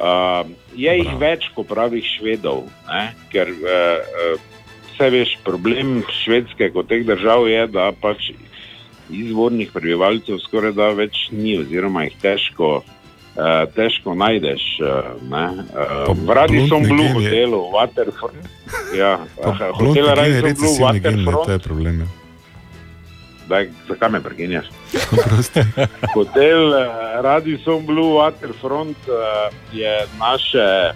Uh, 0.00 0.50
je 0.76 0.94
jih 0.98 1.12
več 1.20 1.48
kot 1.56 1.68
pravih 1.68 2.04
švedov, 2.06 2.66
ne? 2.88 3.12
ker 3.32 3.50
uh, 3.50 4.00
uh, 4.00 4.40
vse 4.92 5.10
veš, 5.12 5.36
problem 5.44 6.00
švedske 6.22 6.70
kot 6.72 6.88
teh 6.88 7.04
držav 7.06 7.48
je, 7.50 7.66
da 7.72 7.90
pač 7.92 8.32
izvornih 9.12 9.72
prebivalcev 9.74 10.40
skoraj 10.46 10.72
da 10.78 10.90
več 10.96 11.26
ni, 11.32 11.58
oziroma 11.60 12.06
jih 12.06 12.16
težko, 12.22 12.70
uh, 12.80 13.44
težko 13.76 14.16
najdeš. 14.16 14.64
Uh, 14.80 15.12
ne? 15.28 15.44
uh, 15.74 16.08
v 16.16 16.38
Radisson 16.40 16.86
blondni 16.86 16.96
Blue 16.96 17.06
je- 17.06 17.28
hotelu, 17.28 17.62
Waterfront. 17.76 18.50
Ja, 18.96 19.18
hotel 19.36 19.92
gen 19.92 20.04
je 20.04 20.16
Radisson 20.16 20.40
Blue, 20.40 20.48
recesivni 20.48 21.00
gen, 21.00 21.22
ne, 21.24 21.30
Waterfront. 21.32 22.21
Daj, 23.52 23.68
zakaj 23.88 24.10
me 24.10 24.20
prekinjaš? 24.24 24.66
Hotel 26.16 26.74
eh, 26.74 26.88
Radisson 27.22 27.86
Blue 27.86 28.16
Waterfront 28.16 28.96
eh, 29.08 29.56
je 29.72 29.92
naše, 30.18 30.92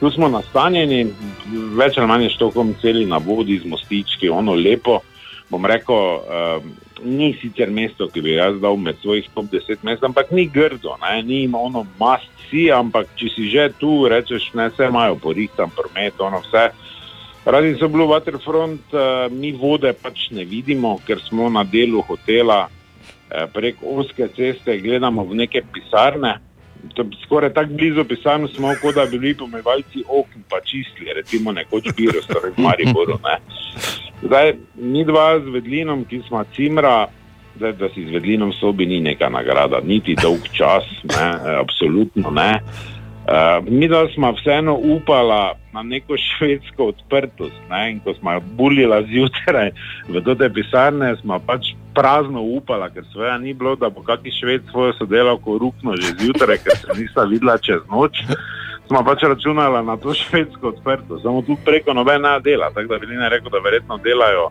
tu 0.00 0.10
smo 0.10 0.28
nastanjeni, 0.32 1.02
več 1.76 1.98
ali 1.98 2.08
manj 2.08 2.30
štokom 2.32 2.72
celi 2.80 3.04
na 3.04 3.20
vodi 3.20 3.58
z 3.60 3.68
mostički, 3.68 4.30
ono 4.32 4.56
lepo. 4.56 5.02
Bom 5.52 5.68
rekel, 5.68 6.00
eh, 6.16 6.70
ni 7.04 7.34
sicer 7.42 7.68
mesto, 7.70 8.08
ki 8.08 8.24
bi 8.24 8.38
jaz 8.38 8.56
dal 8.62 8.80
med 8.80 8.96
svojih 9.04 9.28
top 9.34 9.52
10 9.52 9.84
mest, 9.84 10.04
ampak 10.04 10.32
ni 10.32 10.46
grdo, 10.48 10.96
ne? 11.04 11.22
ni 11.22 11.42
ima 11.44 11.60
ono 11.60 11.84
mast 12.00 12.32
si, 12.48 12.70
ampak 12.72 13.12
če 13.20 13.34
si 13.34 13.50
že 13.52 13.68
tu, 13.76 14.08
rečeš, 14.08 14.54
ne, 14.56 14.70
vse 14.72 14.88
imajo 14.88 15.20
porihtan 15.20 15.68
promet, 15.76 16.16
ono 16.20 16.40
vse. 16.46 16.70
Radi 17.48 17.78
so 17.80 17.88
bili 17.88 18.04
Waterfront, 18.04 18.92
uh, 18.92 19.32
mi 19.32 19.54
vode 19.56 19.92
pač 19.96 20.26
ne 20.36 20.44
vidimo, 20.44 20.98
ker 21.06 21.16
smo 21.24 21.46
na 21.48 21.62
delu 21.64 22.02
hotela 22.04 22.66
uh, 22.68 23.46
prek 23.54 23.80
oske 23.80 24.28
ceste, 24.36 24.74
gledamo 24.84 25.24
v 25.24 25.38
neke 25.40 25.62
pisarne. 25.72 26.34
To 26.94 27.06
Skoraj 27.22 27.54
tako 27.56 27.78
blizu 27.78 28.04
pisarn 28.04 28.44
smo, 28.52 28.74
kot 28.82 28.98
da 29.00 29.06
bi 29.08 29.16
bili 29.16 29.32
pomivalci 29.34 30.04
okn 30.04 30.44
pa 30.50 30.60
čistili, 30.60 31.14
recimo 31.16 31.52
nekoč 31.56 31.88
biro, 31.96 32.20
torej 32.28 32.52
v 32.52 32.66
Mariboru. 32.66 33.16
Ne. 33.24 33.38
Zdaj, 34.26 34.52
mi 34.76 35.06
dva 35.08 35.40
z 35.40 35.56
Vedlinom, 35.56 36.04
ki 36.04 36.20
smo 36.28 36.44
cimra, 36.52 37.08
zdaj, 37.56 37.72
da 37.80 37.88
si 37.96 38.04
z 38.04 38.12
Vedlinom 38.12 38.52
sobi 38.60 38.86
ni 38.86 39.00
neka 39.00 39.32
nagrada, 39.32 39.80
niti 39.80 40.18
dolg 40.20 40.52
čas, 40.52 40.84
ne, 41.08 41.26
eh, 41.32 41.56
absolutno 41.64 42.28
ne. 42.30 42.52
Uh, 42.60 42.97
mi 43.68 43.88
da 43.88 44.06
smo 44.14 44.32
vseeno 44.32 44.78
upala 44.82 45.54
na 45.72 45.82
neko 45.82 46.16
švedsko 46.16 46.84
odprtost. 46.84 47.60
Ne? 47.70 47.90
In 47.90 48.00
ko 48.00 48.14
smo 48.14 48.40
bulila 48.40 49.02
zjutraj 49.02 49.70
v 50.08 50.34
te 50.38 50.48
pisarne, 50.52 51.16
smo 51.16 51.38
pač 51.38 51.74
prazno 51.94 52.42
upala, 52.42 52.90
ker 52.90 53.04
svoja 53.12 53.38
ni 53.38 53.54
bilo, 53.54 53.76
da 53.76 53.90
bo 53.90 54.02
kakšen 54.02 54.32
šved 54.32 54.70
svojo 54.70 54.92
sodelavko 54.92 55.58
rukno 55.58 55.96
že 55.96 56.14
zjutraj, 56.18 56.58
ker 56.64 56.76
se 56.76 57.00
nista 57.00 57.24
videla 57.24 57.58
čez 57.58 57.82
noč. 57.90 58.22
Smo 58.88 59.02
pač 59.04 59.22
računala 59.22 59.82
na 59.82 59.96
to 59.96 60.14
švedsko 60.14 60.68
odprtost, 60.68 61.22
samo 61.22 61.42
tu 61.42 61.56
preko 61.64 61.92
nobena 61.92 62.38
dela, 62.38 62.70
tako 62.74 62.94
da 62.94 62.98
bi 62.98 63.16
ne 63.16 63.28
rekel, 63.28 63.50
da 63.50 63.60
verjetno 63.64 63.98
delajo 63.98 64.48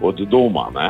od 0.00 0.20
doma. 0.28 0.68
Ne? 0.74 0.88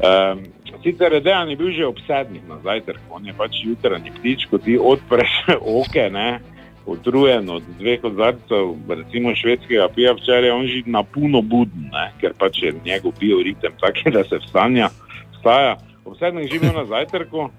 Um, 0.00 0.40
sicer 0.82 1.12
je 1.12 1.20
dejan 1.20 1.50
je 1.50 1.56
bil 1.56 1.70
že 1.70 1.86
ob 1.86 2.00
sedmih 2.06 2.42
na 2.48 2.56
zajtrk, 2.64 3.00
on 3.10 3.26
je 3.26 3.34
pač 3.36 3.60
jutranji 3.64 4.10
ptič, 4.18 4.46
ko 4.50 4.58
ti 4.58 4.78
odpreš 4.78 5.52
oke, 5.82 6.08
ne, 6.10 6.40
utrujen 6.86 7.50
od 7.50 7.62
dveh 7.78 8.00
kozarcev, 8.00 8.74
recimo 8.88 9.34
švedskega 9.34 9.88
piva 9.94 10.14
včeraj, 10.18 10.50
on 10.50 10.66
že 10.66 10.82
na 10.86 11.02
puno 11.02 11.42
buden, 11.42 11.90
ne, 11.92 12.10
ker 12.20 12.34
pač 12.38 12.62
je 12.62 12.74
njegov 12.84 13.12
bioritem 13.20 13.72
taki, 13.80 14.10
da 14.10 14.24
se 14.24 14.38
vstanja, 14.42 14.90
vstaja. 15.38 15.76
Ob 16.04 16.18
sedmih 16.18 16.50
že 16.50 16.58
bil 16.58 16.74
na 16.74 16.84
zajtrku 16.84 17.50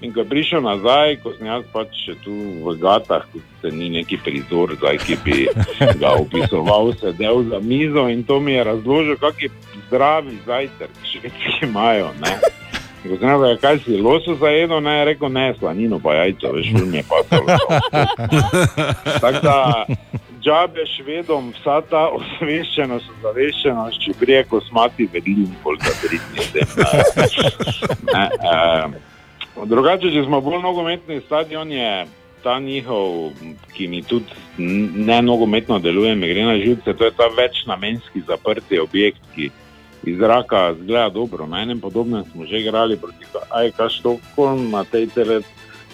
in 0.00 0.12
ko 0.12 0.24
je 0.24 0.28
prišel 0.32 0.64
nazaj, 0.64 1.20
ko 1.20 1.32
sem 1.36 1.46
jaz 1.46 1.64
pač 1.72 1.92
še 1.92 2.14
tu 2.24 2.32
v 2.64 2.72
gatah, 2.80 3.26
ko 3.28 3.42
se 3.60 3.68
ni 3.68 3.90
neki 3.92 4.16
prizor, 4.24 4.72
zdaj, 4.80 4.96
ki 5.04 5.16
bi 5.24 5.36
ga 6.00 6.16
opisoval, 6.16 6.96
sedel 6.96 7.44
za 7.52 7.60
mizo 7.60 8.08
in 8.08 8.24
to 8.24 8.40
mi 8.40 8.56
je 8.56 8.64
razložil, 8.64 9.20
kak 9.20 9.44
je 9.44 9.52
zdravi 9.86 10.40
zajtrk, 10.46 10.96
švedski 11.04 11.68
imajo. 11.68 12.16
Ne. 12.24 12.59
Ko 13.00 13.16
sem 13.16 13.28
rekel, 13.28 13.58
kaj 13.62 13.78
si 13.84 13.96
loso 13.96 14.34
zajedel, 14.36 14.80
ne, 14.84 14.98
je 14.98 15.04
rekel, 15.08 15.30
ne, 15.32 15.46
slanino 15.58 15.98
pa 16.04 16.18
jajco, 16.18 16.52
veš, 16.52 16.66
šum 16.74 16.94
je 16.94 17.04
pasalo. 17.08 17.56
Tako 19.22 19.40
da, 19.42 19.86
džabe 20.44 20.84
švedom, 20.86 21.48
vsa 21.56 21.80
ta 21.88 22.02
osveščenost, 22.16 23.08
zaveščenost, 23.22 24.04
če 24.04 24.16
prije 24.20 24.42
kosmati 24.52 25.08
vedlin, 25.12 25.48
koliko 25.64 25.94
pridni 26.02 26.44
s 26.44 26.52
tem. 26.52 26.68
Ne, 28.12 28.26
eh, 28.52 29.64
drugače, 29.64 30.12
če 30.12 30.26
smo 30.28 30.42
bolj 30.44 30.60
nogometni 30.64 31.20
stadion, 31.24 31.72
je 31.72 32.04
ta 32.44 32.58
njihov, 32.60 33.32
ki 33.76 33.88
mi 33.88 34.02
tudi 34.02 34.36
ne 34.58 35.22
nogometno 35.22 35.78
deluje, 35.78 36.14
mi 36.16 36.28
gre 36.28 36.44
na 36.44 36.56
živce, 36.60 36.96
to 36.96 37.04
je 37.04 37.16
ta 37.16 37.28
večnamenski 37.36 38.22
zaprti 38.28 38.78
objekt, 38.78 39.20
ki 39.34 39.50
iz 40.04 40.18
zraka 40.18 40.74
zgleda 40.74 41.08
dobro. 41.08 41.46
Na 41.46 41.62
enem 41.62 41.80
podobnem 41.80 42.24
smo 42.32 42.46
že 42.46 42.60
igrali 42.60 42.96
proti 42.96 43.24
Ajka 43.50 43.88
Štokholm 43.88 44.70
na 44.70 44.84
tej 44.84 45.06
tele 45.06 45.40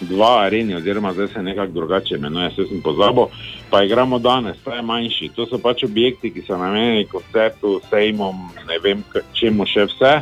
dva 0.00 0.44
areni, 0.44 0.74
oziroma 0.74 1.12
zdaj 1.12 1.28
se 1.28 1.42
nekako 1.42 1.72
drugače 1.72 2.14
imenuje, 2.14 2.48
vse 2.48 2.64
sem 2.68 2.82
pozabil, 2.82 3.26
pa 3.70 3.82
igramo 3.82 4.18
danes, 4.18 4.56
ta 4.64 4.74
je 4.74 4.82
manjši. 4.82 5.30
To 5.36 5.46
so 5.46 5.58
pač 5.58 5.84
objekti, 5.84 6.30
ki 6.30 6.42
so 6.46 6.58
namenjeni 6.58 7.06
koncertu, 7.08 7.80
sejmom, 7.90 8.50
ne 8.68 8.78
vem 8.84 9.04
čemu 9.32 9.66
še 9.66 9.86
vse. 9.88 10.12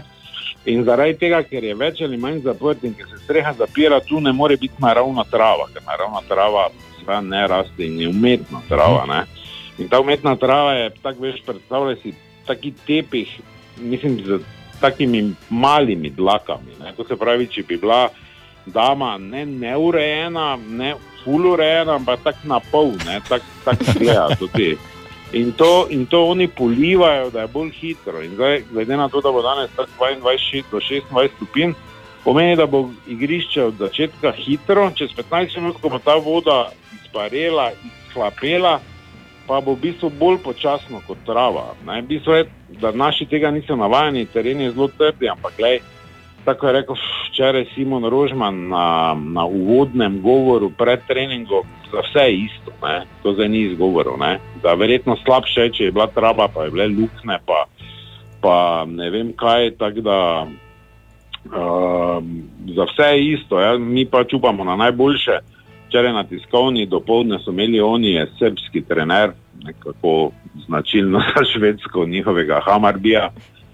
In 0.71 0.85
zaradi 0.85 1.19
tega, 1.21 1.43
ker 1.45 1.65
je 1.65 1.75
več 1.77 2.01
ali 2.01 2.17
manj 2.17 2.41
zaprt 2.47 2.85
in 2.85 2.95
ker 2.95 3.09
se 3.11 3.19
streha 3.25 3.53
zapira, 3.59 4.01
tu 4.01 4.21
ne 4.21 4.33
more 4.33 4.57
biti 4.57 4.81
naravna 4.81 5.25
trava, 5.29 5.67
ker 5.75 5.83
naravna 5.85 6.23
trava 6.29 6.69
seveda 6.99 7.21
ne 7.21 7.43
raste 7.49 7.85
in 7.85 7.99
je 8.01 8.09
umetna 8.09 8.63
trava. 8.69 9.05
Ne? 9.11 9.25
In 9.79 9.91
ta 9.93 10.01
umetna 10.01 10.37
trava 10.41 10.73
je, 10.79 10.91
tako 11.03 11.27
veš, 11.27 11.43
predstavljaj 11.45 11.99
si 12.03 12.15
taki 12.47 12.73
tepih, 12.87 13.29
mislim, 13.79 14.19
z 14.25 14.39
takimi 14.81 15.35
malimi 15.51 16.11
dlakami. 16.11 16.79
Ne? 16.81 16.93
To 16.97 17.05
se 17.05 17.17
pravi, 17.17 17.47
če 17.47 17.63
bi 17.69 17.77
bila 17.77 18.09
dama 18.67 19.19
ne 19.19 19.47
neurejena, 19.47 20.57
ne 20.57 20.95
fulurejena, 21.25 21.97
ampak 21.97 22.25
tako 22.25 22.49
na 22.49 22.61
pol, 22.61 22.93
tako 23.29 23.45
tak 23.65 23.79
gleda 23.99 24.29
to 24.39 24.49
ti. 24.53 24.75
In 25.35 25.53
to, 25.53 25.87
in 25.91 26.07
to 26.07 26.29
oni 26.31 26.47
polivajo, 26.49 27.31
da 27.31 27.43
je 27.43 27.51
bolj 27.51 27.71
hitro. 27.75 28.23
In 28.23 28.37
zdaj, 28.37 28.63
glede 28.71 28.97
na 28.97 29.09
to, 29.09 29.21
da 29.21 29.33
bo 29.33 29.43
danes 29.43 29.71
tako 29.77 29.91
22 29.99 30.63
do 30.71 30.79
26 30.79 31.37
stopinj, 31.37 31.73
pomeni, 32.25 32.57
da 32.57 32.67
bo 32.67 32.91
igrišče 33.09 33.65
od 33.65 33.75
začetka 33.79 34.33
hitro, 34.33 34.91
čez 34.95 35.11
15 35.17 35.59
minut, 35.59 35.81
ko 35.83 35.89
bo 35.89 35.99
ta 35.99 36.15
voda 36.15 36.71
izparela, 37.03 37.73
izhlapela, 38.11 38.79
pa 39.47 39.61
bo 39.61 39.75
v 39.75 39.91
bistvu 39.91 40.11
bolj 40.11 40.39
počasno 40.45 41.01
kot 41.07 41.21
trava. 41.27 41.75
Ne? 41.87 42.03
V 42.03 42.17
bistvu 42.17 42.33
je, 42.33 42.45
da 42.81 42.93
naši 42.93 43.27
tega 43.27 43.51
niso 43.51 43.77
navajeni, 43.77 44.27
teren 44.27 44.61
je 44.61 44.73
zelo 44.73 44.89
trdi, 44.89 45.29
ampak 45.29 45.53
gledaj, 45.57 45.81
tako 46.45 46.67
je 46.67 46.73
rekel 46.73 46.97
včeraj 47.29 47.65
Simon 47.75 48.05
Rožman 48.05 48.69
na, 48.69 49.17
na 49.17 49.45
uvodnem 49.45 50.21
govoru 50.23 50.71
pred 50.71 51.01
treningom, 51.09 51.65
za 51.93 52.01
vse 52.01 52.25
je 52.29 52.37
isto, 52.45 52.73
ne? 52.83 53.05
to 53.23 53.33
zdaj 53.33 53.49
ni 53.49 53.61
izgovorov. 53.71 54.19
ne. 54.19 54.39
Da 54.63 54.75
verjetno 54.75 55.17
slabše, 55.25 55.61
je, 55.61 55.73
če 55.73 55.85
je 55.85 55.93
bila 55.93 56.07
trava, 56.07 56.49
pa 56.49 56.65
je 56.65 56.71
bile 56.71 56.89
lukne, 56.89 57.39
pa, 57.47 57.65
pa 58.41 58.85
ne 58.89 59.11
vem 59.11 59.33
kaj, 59.37 59.77
tako 59.81 60.01
da 60.01 60.19
um, 61.45 62.43
za 62.77 62.85
vse 62.93 63.09
je 63.17 63.33
isto, 63.33 63.61
ja? 63.61 63.79
mi 63.79 64.05
pa 64.07 64.25
čupamo 64.25 64.65
na 64.65 64.77
najboljše. 64.77 65.54
Včeraj 65.95 66.13
na 66.13 66.25
tiskovni 66.27 66.87
dopoledne 66.91 67.37
so 67.39 67.53
imeli 67.53 67.81
oni, 67.81 68.09
je 68.17 68.27
srpski 68.39 68.81
trener, 68.83 69.31
nekako 69.63 70.31
značilno 70.67 71.21
za 71.37 71.45
švedsko, 71.45 72.07
njihovega 72.07 72.61
Hamarbija, 72.65 73.29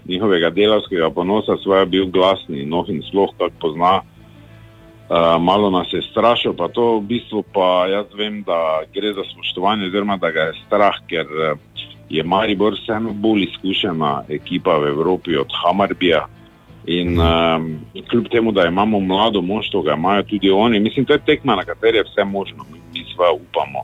njihovega 0.05 0.49
delavskega 0.49 1.09
ponosa, 1.09 1.57
svoje 1.63 1.85
bil 1.85 2.05
glasni, 2.13 2.65
noh 2.65 2.85
in 2.89 3.01
sloh, 3.01 3.33
kako 3.37 3.55
pozna. 3.59 3.95
Uh, 3.95 5.41
malo 5.41 5.69
nas 5.69 5.87
je 5.93 6.01
strašil, 6.01 6.53
pa 6.53 6.67
to 6.67 6.99
v 6.99 7.01
bistvu 7.01 7.41
pa 7.53 7.87
jaz 7.89 8.13
vem, 8.13 8.43
da 8.43 8.83
gre 8.93 9.13
za 9.17 9.25
spoštovanje, 9.33 9.89
oziroma 9.89 10.17
da 10.17 10.31
ga 10.31 10.41
je 10.51 10.59
strah, 10.67 11.01
ker 11.09 11.25
eh, 11.25 11.55
je 12.09 12.23
Maribor 12.23 12.77
vseeno 12.77 13.13
bolj 13.13 13.47
izkušena 13.49 14.29
ekipa 14.29 14.77
v 14.77 14.93
Evropi 14.93 15.41
od 15.41 15.49
Hamarbija. 15.63 16.27
In 16.85 17.19
um, 17.19 17.79
kljub 18.09 18.27
temu, 18.31 18.51
da 18.51 18.65
imamo 18.65 18.99
mlado 18.99 19.41
moštvo, 19.41 19.81
ga 19.81 19.93
imajo 19.93 20.23
tudi 20.23 20.51
oni. 20.51 20.79
Mislim, 20.79 21.05
to 21.05 21.13
je 21.13 21.25
tekma, 21.25 21.55
na 21.55 21.63
kateri 21.63 21.97
je 21.97 22.03
vse 22.03 22.23
možno. 22.23 22.65
Mi, 22.71 22.79
mi 22.93 23.05
sva 23.15 23.31
upamo, 23.31 23.79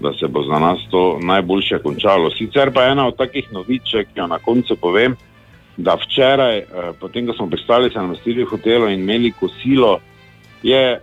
da 0.00 0.12
se 0.12 0.26
bo 0.26 0.42
za 0.42 0.58
nas 0.58 0.78
to 0.90 1.18
najboljše 1.22 1.78
končalo. 1.78 2.30
Sicer 2.30 2.72
pa 2.72 2.84
ena 2.84 3.06
od 3.06 3.16
takih 3.16 3.52
noviček, 3.52 4.08
ki 4.14 4.20
jo 4.20 4.26
na 4.26 4.38
koncu 4.38 4.76
povem, 4.76 5.16
da 5.76 5.94
včeraj, 5.94 6.58
eh, 6.58 6.64
potem 7.00 7.26
ko 7.26 7.32
smo 7.32 7.46
pristali, 7.46 7.90
se 7.90 7.98
namestili 7.98 8.44
v 8.44 8.48
hotelu 8.50 8.88
in 8.88 9.00
imeli 9.00 9.32
kosilo, 9.32 9.98
je 10.62 10.92
eh, 10.92 11.00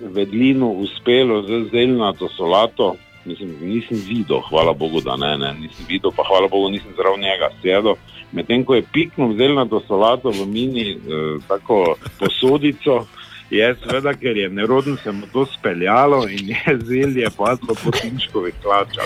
vedlinu 0.00 0.70
uspelo 0.70 1.42
z 1.42 1.70
zeljnato 1.70 2.28
solato. 2.28 2.94
Mislim, 3.24 3.56
nisem 3.60 3.98
videl, 4.08 4.40
hvala 4.48 4.72
Bogu, 4.72 5.00
da 5.00 5.16
ne, 5.16 5.38
ne, 5.38 5.54
nisem 5.54 5.86
videl, 5.88 6.10
pa 6.16 6.22
hvala 6.28 6.48
Bogu, 6.48 6.70
nisem 6.70 6.92
zraven 6.96 7.20
njega 7.20 7.48
sedel. 7.62 7.94
Medtem 8.32 8.64
ko 8.64 8.74
je 8.74 8.82
piknil 8.92 9.36
zeljnato 9.36 9.80
solato 9.86 10.30
v 10.30 10.46
mini 10.46 10.90
eh, 10.90 11.38
tako 11.48 11.96
posodico, 12.18 13.06
je 13.50 13.74
seveda, 13.82 14.14
ker 14.14 14.36
je 14.36 14.48
nerodno 14.48 14.96
se 14.96 15.12
mu 15.12 15.26
to 15.32 15.46
speljalo 15.46 16.28
in 16.28 16.48
je 16.48 16.78
zelje 16.88 17.30
padlo 17.36 17.74
po 17.84 17.90
Tinčkovih 17.90 18.54
hlačah. 18.62 19.04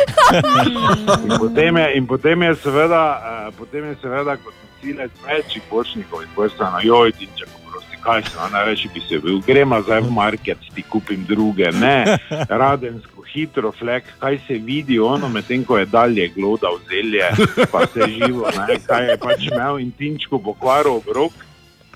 In 1.25 1.39
potem 1.39 1.77
je, 1.77 1.93
in 1.95 2.07
potem 2.07 2.43
je 2.43 2.55
seveda, 2.55 3.05
uh, 3.21 3.55
potem 3.59 3.85
je 3.85 3.97
seveda 4.03 4.37
kot 4.37 4.55
nosilec 4.65 5.11
večjih 5.27 5.63
bočnikov 5.71 6.23
in 6.23 6.29
pojstva 6.35 6.71
na 6.71 6.81
joj, 6.83 7.13
Tinček, 7.13 7.49
prosti, 7.49 7.60
kaj 8.03 8.23
se 8.23 8.37
nam 8.37 8.53
največ 8.53 8.87
bi 8.95 9.01
se 9.09 9.19
bil, 9.19 9.41
gremo 9.47 9.81
zdaj 9.83 10.01
v 10.01 10.13
market, 10.15 10.59
ti 10.75 10.83
kupim 10.83 11.25
druge, 11.29 11.71
ne, 11.73 12.19
radensko, 12.63 13.25
hitro, 13.33 13.73
flek, 13.73 14.05
kaj 14.19 14.41
se 14.47 14.59
vidi 14.59 14.99
ono, 14.99 15.29
medtem 15.29 15.65
ko 15.65 15.79
je 15.79 15.87
dalje 15.87 16.29
glodal 16.35 16.81
zelje, 16.89 17.29
pa 17.73 17.87
se 17.87 18.09
živo, 18.09 18.49
ne, 18.57 18.81
kaj 18.87 19.11
je 19.11 19.21
pač 19.21 19.47
imel 19.53 19.79
in 19.79 19.93
Tinčko 19.93 20.39
pokvaril 20.39 21.01
obrok. 21.01 21.47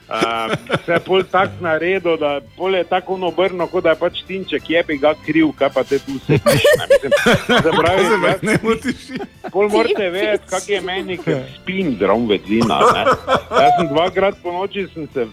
Uh, 0.05 0.53
vse 0.83 0.93
je 0.93 1.01
pol 1.01 1.23
tako 1.25 1.65
naredil, 1.65 2.17
da 2.21 2.41
pol 2.57 2.75
je 2.77 2.85
tako 2.85 3.17
obrno, 3.25 3.67
kot 3.67 3.85
da 3.85 3.95
je 3.95 3.97
pač 3.97 4.19
tinček, 4.29 4.71
je 4.71 4.83
bi 4.85 4.99
ga 5.01 5.15
kriv, 5.27 5.55
kaj 5.57 5.71
pa 5.73 5.85
te 5.85 5.99
tu 5.99 6.19
se 6.27 6.37
tiče. 6.39 7.09
Se 7.49 7.71
pravi, 7.73 8.05
jaz, 8.27 9.07
pol 9.53 9.71
morate 9.73 10.11
vedeti, 10.11 10.45
kak 10.51 10.69
je 10.69 10.81
meni, 10.85 11.17
ker 11.17 11.41
spim 11.57 11.97
zraven 11.99 12.29
vedlina. 12.29 12.83
Ne? 12.93 13.07
Jaz 13.49 13.73
sem 13.79 13.89
dvakrat 13.95 14.37
po 14.43 14.53
noči 14.53 14.85
sem 14.93 15.09
se 15.15 15.25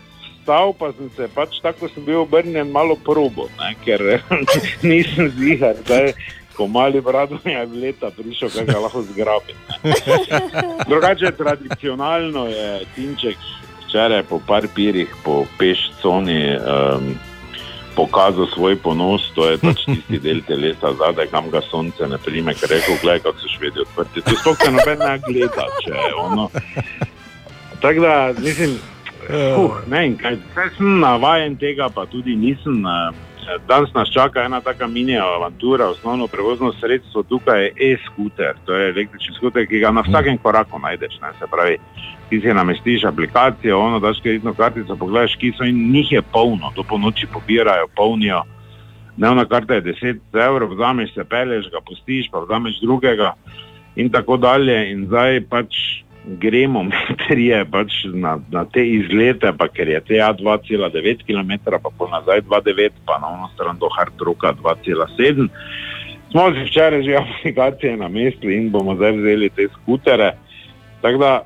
vstal, 0.52 0.73
pa 0.73 0.91
sem 0.91 1.10
se 1.15 1.28
pač 1.34 1.60
tako, 1.64 1.88
ko 1.88 1.94
sem 1.94 2.03
bil 2.06 2.22
obrnjen, 2.26 2.72
malo 2.72 2.95
probo, 2.95 3.48
ne? 3.60 3.76
ker 3.86 4.02
nisem 4.84 5.32
zihar. 5.40 5.76
Zdaj, 5.86 6.14
ko 6.56 6.68
mali 6.68 7.02
brat 7.02 7.32
mi 7.45 7.53
je 7.53 7.65
v 7.65 7.80
leta 7.80 8.11
prišel, 8.11 8.52
kaj 8.52 8.65
ga 8.68 8.80
lahko 8.84 9.03
zgrabim. 9.07 9.56
ne. 9.84 10.41
Drugače, 10.91 11.32
tradicionalno 11.32 12.48
je 12.52 12.86
tinček 12.95 13.38
včeraj 13.88 14.23
po 14.28 14.40
par 14.40 14.68
pirih, 14.76 15.10
po 15.23 15.45
pešconi. 15.57 16.57
Um, 16.60 17.14
Pokazal 17.91 18.48
svoj 18.56 18.78
ponos, 18.80 19.19
to 19.36 19.52
je 19.52 19.57
pač 19.60 19.82
tisti 19.84 20.15
del 20.23 20.40
telesa 20.48 20.94
zadaj, 20.95 21.28
kam 21.28 21.49
ga 21.52 21.60
sonce 21.60 22.07
ne 22.07 22.15
prime, 22.23 22.53
ker 22.56 22.72
rekel, 22.72 22.95
gledaj, 23.03 23.19
kako 23.26 23.44
so 23.44 23.52
švedi 23.52 23.84
odprti. 23.84 24.23
To 24.23 24.36
sploh 24.40 24.56
se 24.56 24.72
noben 24.72 25.03
ne 25.03 25.18
gleda, 25.26 25.65
če 25.84 25.91
je 25.91 26.14
ono. 26.15 26.45
Tako 27.84 28.06
da, 28.07 28.15
mislim, 28.40 28.80
uh, 29.31 29.81
ne 29.87 30.05
kaj, 30.17 30.37
kaj 30.55 30.69
sem 30.77 30.99
navajen 30.99 31.57
tega, 31.57 31.89
pa 31.89 32.05
tudi 32.05 32.35
nisem. 32.35 32.85
Uh, 32.85 33.29
danes 33.67 33.93
nas 33.93 34.09
čaka 34.09 34.43
ena 34.43 34.61
taka 34.61 34.87
mini 34.87 35.17
avantura, 35.17 35.89
osnovno 35.89 36.27
prevozno 36.27 36.73
sredstvo 36.73 37.23
tukaj 37.23 37.63
je 37.63 37.73
e-scooter, 37.79 38.55
to 38.65 38.73
je 38.73 38.89
električni 38.89 39.35
scooter, 39.35 39.67
ki 39.67 39.79
ga 39.79 39.91
na 39.91 40.01
vsakem 40.01 40.37
koraku 40.37 40.79
najdeš. 40.79 41.19
Ne, 41.21 41.33
se 41.39 41.47
pravi, 41.51 41.77
ti 42.29 42.41
si 42.41 42.53
namestiš 42.53 43.03
aplikacijo, 43.03 43.79
ono 43.79 43.99
daš 43.99 44.21
kreditno 44.21 44.53
kartico, 44.53 44.95
pogledaš, 44.95 45.35
ki 45.35 45.53
so 45.57 45.63
in 45.63 45.91
njih 45.91 46.11
je 46.11 46.21
polno, 46.21 46.71
to 46.75 46.83
po 46.83 46.97
noči 46.97 47.27
pobirajo, 47.33 47.87
polnijo. 47.95 48.43
Dnevna 49.17 49.45
karta 49.45 49.73
je 49.73 49.81
10 49.81 50.19
evrov, 50.47 50.73
vzameš 50.73 51.13
se, 51.13 51.23
peleš 51.23 51.69
ga, 51.71 51.81
pustiš, 51.87 52.29
pa 52.31 52.39
vzameš 52.39 52.79
drugega 52.81 53.33
in 53.95 54.09
tako 54.09 54.37
dalje. 54.37 54.91
In 54.91 55.05
zdaj 55.05 55.41
pač 55.49 55.75
gremo 56.26 56.84
mi 56.88 56.91
trije 57.27 57.65
pač 57.65 57.93
na, 58.14 58.39
na 58.52 58.65
te 58.65 58.85
izlete, 58.88 59.53
pa 59.57 59.68
ker 59.68 59.88
je 59.88 59.99
TA 59.99 60.34
2,9 60.34 61.26
km, 61.26 61.52
pa 61.81 61.89
pol 61.98 62.10
nazaj 62.10 62.41
2,9, 62.41 62.89
pa 63.06 63.19
na 63.19 63.27
ono 63.27 63.49
stran 63.53 63.77
do 63.77 63.89
Hardroka 63.89 64.53
2,7. 64.53 65.48
Smo 66.31 66.52
si 66.53 66.64
včeraj 66.69 67.03
že 67.03 67.18
aplikacije 67.23 67.98
namestili 67.98 68.56
in 68.56 68.69
bomo 68.72 68.95
zdaj 68.95 69.11
vzeli 69.11 69.49
te 69.49 69.68
skutere. 69.81 70.34
Tako 71.02 71.18
da 71.18 71.45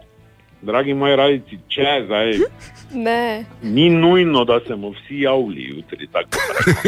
dragi 0.61 0.93
moji 0.93 1.15
radici, 1.15 1.59
če 1.67 2.03
zdaj 2.05 2.33
Ne. 3.05 3.45
ni 3.63 3.89
nujno, 3.89 4.45
da 4.45 4.59
se 4.59 4.75
bomo 4.75 4.89
vsi 4.89 5.21
javili 5.21 5.63
jutri. 5.69 6.07
tako 6.07 6.37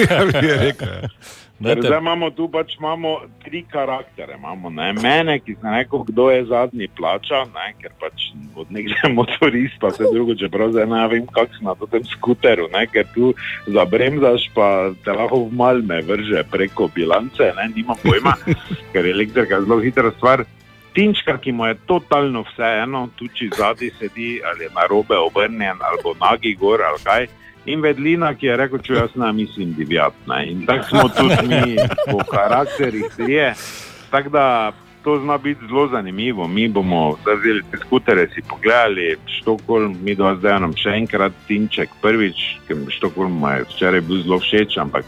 Ja, 0.09 0.25
bi 0.25 0.47
rekel. 0.47 1.09
Dajte- 1.59 1.87
zdaj 1.89 1.97
imamo 1.97 2.29
tu 2.29 2.45
pač 2.49 2.75
imamo 2.77 3.21
tri 3.43 3.63
karaktere. 3.65 4.35
Imamo, 4.37 4.69
ne, 4.69 4.93
mene, 4.93 5.39
ki 5.39 5.55
sem 5.61 5.73
rekel, 5.73 6.03
kdo 6.05 6.29
je 6.29 6.43
zadnji 6.45 6.87
plača, 6.97 7.39
ne, 7.49 7.73
ker 7.81 7.91
pač 7.99 8.27
od 8.55 8.69
nekdaj 8.71 9.09
motorist, 9.19 9.79
pa 9.81 9.89
vse 9.89 10.05
drugo, 10.13 10.35
čeprav 10.37 10.69
zdaj 10.71 10.85
ne 10.85 11.07
vem, 11.07 11.25
kako 11.25 11.57
sem 11.57 11.65
na 11.65 11.73
tem 11.89 12.05
skuteru, 12.05 12.67
ne, 12.73 12.85
ker 12.87 13.09
tu 13.15 13.33
zabremzaš, 13.73 14.49
pa 14.53 14.93
te 15.01 15.11
lahko 15.11 15.47
v 15.47 15.57
malme 15.57 15.97
vrže 16.05 16.43
preko 16.51 16.91
bilance, 16.93 17.41
ne, 17.57 17.65
nimam 17.73 17.97
pojma, 18.05 18.35
ker 18.93 19.05
je 19.05 19.15
elektrika 19.17 19.61
zelo 19.65 19.81
hitra 19.81 20.13
stvar. 20.19 20.45
Tinčka, 20.93 21.37
ki 21.37 21.51
mu 21.53 21.65
je 21.65 21.75
totalno 21.85 22.41
vseeno, 22.41 23.09
tu 23.17 23.27
či 23.33 23.49
zadnji 23.53 23.89
sedi 23.99 24.41
ali 24.45 24.65
je 24.65 24.69
na 24.73 24.85
robe 24.89 25.13
obrnjen 25.17 25.77
ali 25.81 25.97
bo 26.03 26.13
nagi 26.17 26.55
gor 26.57 26.81
ali 26.81 27.01
kaj. 27.03 27.27
In 27.67 27.81
vedlina, 27.83 28.31
ki 28.35 28.47
je 28.47 28.57
rekel, 28.57 28.79
če 28.79 28.93
jaz 28.93 29.15
ne 29.19 29.31
mislim 29.35 29.73
divjati. 29.75 30.17
ne. 30.27 30.43
In 30.51 30.65
tako 30.65 30.85
smo 30.89 31.09
tudi 31.09 31.47
mi 31.47 31.75
po 32.11 32.23
karakterih 32.31 33.05
trije. 33.17 33.53
Tako 34.11 34.29
da 34.29 34.71
to 35.03 35.19
zna 35.19 35.37
biti 35.37 35.67
zelo 35.67 35.87
zanimivo. 35.87 36.47
Mi 36.47 36.67
bomo 36.67 37.17
zdaj 37.21 37.35
vzeli 37.35 37.61
te 37.71 37.77
skutere, 37.77 38.27
si 38.33 38.41
pogledali 38.49 39.15
Štokholm, 39.25 39.95
mi 40.03 40.15
do 40.15 40.31
zdaj 40.39 40.59
nam 40.59 40.73
še 40.75 40.95
enkrat 40.99 41.35
Tinček 41.47 41.93
prvič, 42.01 42.41
ker 42.67 42.81
Štokholm 42.91 43.43
je 43.55 43.67
včeraj 43.69 44.01
bil 44.07 44.23
zelo 44.23 44.39
všeč, 44.39 44.77
ampak 44.83 45.05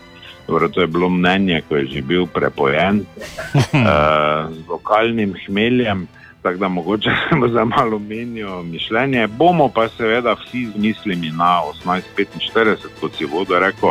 dobro, 0.48 0.70
to 0.70 0.82
je 0.82 0.88
bilo 0.88 1.10
mnenje, 1.10 1.62
ko 1.68 1.76
je 1.76 1.86
že 1.96 2.02
bil 2.02 2.28
prepojen 2.28 3.04
uh, 3.04 4.48
z 4.56 4.64
lokalnim 4.68 5.36
hmeljem. 5.46 6.08
Tako 6.42 6.58
da 6.58 6.68
mogoče 6.68 7.10
bo 7.40 7.48
za 7.48 7.66
malo 7.66 8.00
menijo 8.00 8.64
mišljenje. 8.64 9.28
Bomo 9.28 9.70
pa 9.70 9.90
seveda 9.90 10.34
vsi 10.34 10.66
z 10.66 10.76
mislimi 10.76 11.32
na 11.32 11.62
1845, 11.86 12.76
kot 13.02 13.16
si 13.18 13.26
vodo 13.26 13.60
rekel, 13.60 13.90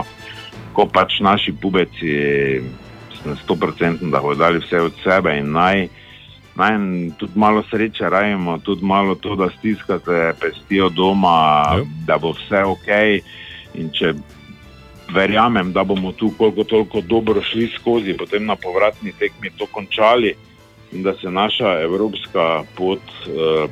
ko 0.72 0.86
pač 0.86 1.20
naši 1.20 1.52
pubeci 1.52 2.12
na 3.24 3.36
100% 3.48 4.10
da 4.10 4.20
bodo 4.20 4.34
dali 4.34 4.58
vse 4.58 4.80
od 4.80 4.92
sebe 5.04 5.38
in 5.38 5.52
naj, 5.52 5.88
naj 6.56 6.74
tudi 7.18 7.32
malo 7.34 7.62
sreče 7.70 8.08
rajemo, 8.08 8.58
tudi 8.58 8.84
malo 8.84 9.14
to, 9.14 9.36
da 9.36 9.50
stiskate 9.58 10.32
pestijo 10.40 10.88
doma, 10.88 11.64
Ja. 11.76 11.84
da 12.06 12.18
bo 12.18 12.32
vse 12.32 12.64
ok. 12.64 12.88
In 13.74 13.90
če 13.92 14.14
verjamem, 15.14 15.72
da 15.72 15.84
bomo 15.84 16.12
tu 16.12 16.30
koliko 16.38 16.64
toliko 16.64 17.00
dobro 17.00 17.42
šli 17.42 17.68
skozi, 17.76 18.14
potem 18.16 18.46
na 18.46 18.56
povratni 18.56 19.12
tekmi 19.12 19.50
to 19.50 19.66
končali 19.66 20.34
da 20.92 21.14
se 21.14 21.30
naša 21.30 21.80
evropska 21.82 22.62
pot 22.76 23.00
uh, 23.26 23.70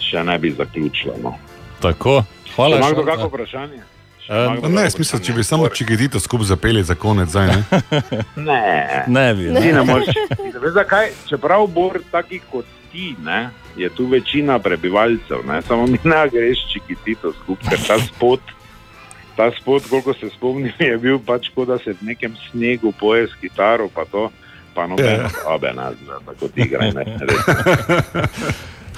še 0.00 0.24
ne 0.24 0.38
bi 0.38 0.50
zaključila. 0.50 1.14
No. 1.22 1.34
Tako, 1.82 2.22
hvala. 2.56 2.76
Ima 2.76 2.90
kdo 2.90 3.02
Šalca. 3.02 3.10
kakšno 3.10 3.28
vprašanje? 3.28 3.80
Uh, 4.28 4.68
ne, 4.68 4.90
smisel, 4.90 5.22
če 5.24 5.32
bi 5.32 5.44
samo 5.44 5.68
čigedito 5.72 6.20
skupaj 6.20 6.50
zapeli 6.50 6.82
za 6.84 6.94
konec, 6.94 7.30
zdaj 7.32 7.46
ne. 7.46 7.62
Ne, 8.50 9.04
ne 9.06 9.34
bi. 9.34 9.48
Ne 9.48 9.84
moreš. 9.88 10.12
Veš 10.60 10.74
zakaj? 10.76 11.14
Čeprav 11.30 11.64
bor 11.72 11.96
taki 12.12 12.42
kot 12.50 12.66
ti, 12.92 13.14
ne, 13.24 13.48
je 13.76 13.88
tu 13.88 14.04
večina 14.06 14.58
prebivalcev, 14.58 15.46
ne, 15.48 15.62
samo 15.62 15.86
mi 15.86 15.98
ne 16.04 16.20
greš 16.32 16.60
čigedito 16.72 17.32
skupaj, 17.40 17.70
ker 17.70 17.86
ta 17.86 17.98
spot. 18.04 18.54
Ta 19.36 19.50
spot, 19.54 19.86
koliko 19.88 20.12
se 20.18 20.28
spomnim, 20.34 20.72
je 20.90 20.98
bil 20.98 21.20
pač 21.24 21.48
kot 21.54 21.68
da 21.70 21.78
se 21.78 21.94
v 21.94 22.10
nekem 22.10 22.36
snegu 22.50 22.92
poje 23.00 23.28
s 23.30 23.40
kitaro, 23.40 23.88
pa 23.94 24.04
to, 24.04 24.28
pa 24.78 24.86
noben 24.86 25.06
Ja. 25.06 25.28
obe 25.46 25.72
nas, 25.72 25.94
da 26.00 26.18
tako 26.26 26.48
ti 26.48 26.60
igra. 26.60 26.90
Ne. 26.92 27.04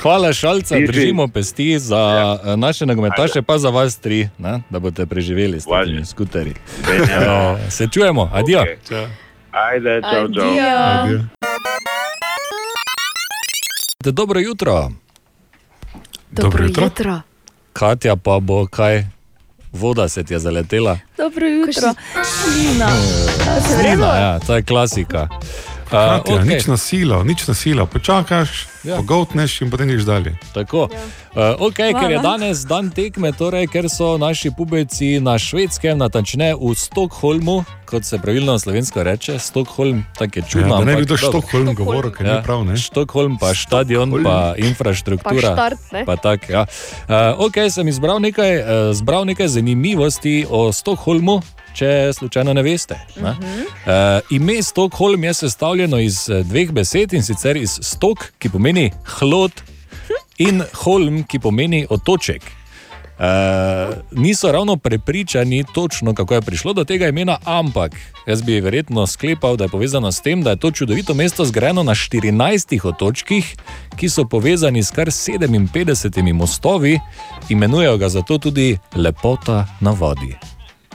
Hvala, 0.02 0.32
šalca, 0.32 0.74
Ti, 0.74 0.80
ti. 0.80 0.86
držimo 0.86 1.28
pesti 1.28 1.78
za 1.78 1.98
ja. 2.44 2.56
naše 2.56 2.86
nogometaše, 2.86 3.42
pa 3.42 3.58
za 3.58 3.68
vas 3.70 3.96
tri, 3.98 4.28
ne, 4.38 4.60
da 4.70 4.78
boste 4.78 5.06
preživeli 5.06 5.60
s 5.60 5.64
temi 5.64 6.04
skuterji. 6.04 6.54
Uh, 6.80 6.86
se 7.70 7.88
čujemo, 7.88 8.30
adijo. 8.32 8.60
Okej. 8.62 9.06
Ajde, 9.52 10.00
čau, 10.02 10.28
čau. 10.30 10.50
Adijo. 10.94 11.20
Dobro 14.04 14.40
jutro. 14.40 14.90
Dobro 16.30 16.64
jutro. 16.66 17.20
Katja 17.72 18.16
pa 18.16 18.40
bo 18.40 18.66
kaj, 18.66 19.04
voda 19.72 20.08
se 20.08 20.24
ti 20.24 20.34
je 20.34 20.38
zaletela. 20.38 20.98
Dobro 21.18 21.46
jutro. 21.46 21.94
Slina. 22.24 22.88
Slina, 23.68 24.06
ja, 24.08 24.38
to 24.38 24.56
je 24.56 24.62
klasika. 24.62 25.28
Uh, 25.90 26.22
okej. 26.22 26.46
Nič 26.46 26.66
na 26.70 26.78
silo, 26.78 27.26
nič 27.26 27.50
na 27.50 27.54
silo. 27.54 27.86
Počakaš, 27.86 28.70
Ja. 28.84 28.94
ja. 28.94 28.96
pogotneš 28.96 29.60
in 29.60 29.70
potem 29.70 29.88
greš 29.88 30.02
dalje. 30.02 30.36
Tako. 30.54 30.88
Uh, 31.34 31.42
okay, 31.58 31.92
ker 31.92 32.10
je 32.10 32.18
Hvala. 32.18 32.38
danes 32.38 32.64
dan 32.64 32.90
tekme, 32.90 33.32
torej, 33.32 33.66
ker 33.70 33.90
so 33.92 34.16
naši 34.18 34.50
pubeci 34.56 35.20
na 35.20 35.38
švedskem, 35.38 35.98
natančneje 35.98 36.56
v 36.56 36.74
Stokholmu, 36.74 37.64
kot 37.86 38.04
se 38.04 38.18
pravilno 38.18 38.58
slovensko 38.58 39.02
reče, 39.02 39.38
Stokholm, 39.38 40.02
tako 40.18 40.38
je 40.38 40.44
čudno. 40.48 40.74
Ja, 40.74 40.78
da 40.78 40.84
ne 40.84 40.96
bi 40.96 41.04
dobro. 41.04 41.28
Štokholm 41.28 41.74
govoril, 41.74 42.12
ker 42.12 42.26
ni 42.26 42.42
prav, 42.42 42.64
ne? 42.64 42.76
Štokholm, 42.76 43.38
pa 43.38 43.54
stadion, 43.54 44.16
pa 44.24 44.54
infrastruktura. 44.56 45.54
Pa 45.54 45.54
štart, 45.54 45.92
ne? 45.92 46.04
Pa 46.04 46.16
tak, 46.16 46.48
ja. 46.48 46.66
uh, 47.08 47.46
ok, 47.46 47.66
sem 47.70 47.88
izbral 47.88 48.20
nekaj, 48.22 48.58
uh, 48.58 48.66
zbral 48.96 49.28
nekaj 49.28 49.48
zanimivosti 49.48 50.46
o 50.50 50.72
Stokholmu. 50.72 51.42
Če 51.74 52.10
slučajno 52.12 52.52
ne 52.54 52.62
veste. 52.62 52.96
Ne? 53.22 53.30
Uh, 53.30 54.34
ime 54.34 54.62
Stokholm 54.62 55.24
je 55.24 55.34
sestavljeno 55.34 55.98
iz 55.98 56.28
eh, 56.28 56.42
dveh 56.42 56.72
besed 56.74 57.12
in 57.14 57.22
sicer 57.22 57.56
iz 57.56 57.78
stok, 57.82 58.26
ki 58.38 58.50
pomeni 58.50 58.69
hlod, 59.18 59.52
in 60.40 60.64
holm, 60.84 61.22
ki 61.28 61.38
pomeni 61.38 61.86
otoček. 61.90 62.42
Uh, 63.20 63.26
niso 64.10 64.52
ravno 64.52 64.76
prepričani 64.76 65.64
točno, 65.74 66.14
kako 66.14 66.34
je 66.34 66.40
prišlo 66.40 66.72
do 66.72 66.84
tega 66.84 67.08
imena, 67.08 67.38
ampak 67.44 67.92
jaz 68.26 68.42
bi 68.42 68.60
verjetno 68.60 69.06
sklepal, 69.06 69.56
da 69.56 69.64
je 69.64 69.68
povezano 69.68 70.12
s 70.12 70.20
tem, 70.20 70.42
da 70.42 70.50
je 70.50 70.56
to 70.56 70.70
čudovito 70.70 71.14
mesto 71.14 71.44
zgrajeno 71.44 71.82
na 71.82 71.92
14 71.92 72.88
otočkih, 72.88 73.56
ki 73.96 74.08
so 74.08 74.24
povezani 74.24 74.82
s 74.82 74.90
kar 74.90 75.06
57 75.06 76.32
mostovi, 76.32 77.00
imenujejo 77.48 77.96
ga 77.96 78.08
zato 78.08 78.38
tudi 78.38 78.78
lepota 78.96 79.66
na 79.80 79.90
vodi. 79.90 80.36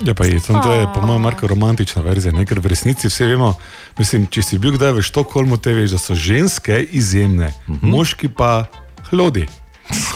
Ja, 0.01 0.13
pa 0.13 0.25
je, 0.25 0.39
to 0.39 0.73
je 0.73 0.87
po 0.93 1.01
mojem 1.01 1.21
marko 1.21 1.47
romantična 1.47 2.01
verzija, 2.01 2.33
ne? 2.33 2.45
ker 2.45 2.59
v 2.59 2.67
resnici 2.67 3.07
vse 3.07 3.25
vemo. 3.25 3.53
Mislim, 3.97 4.27
če 4.27 4.41
si 4.41 4.57
bil 4.57 4.71
kdaj 4.71 4.91
v 4.91 5.01
Štokholmu, 5.01 5.57
te 5.57 5.71
veš, 5.73 5.91
da 5.91 5.97
so 5.97 6.15
ženske 6.15 6.83
izjemne, 6.91 7.47
uh 7.47 7.69
Mhm. 7.69 7.79
-huh. 7.81 7.91
moški 7.91 8.29
pa 8.29 8.65
hlodi. 9.09 9.47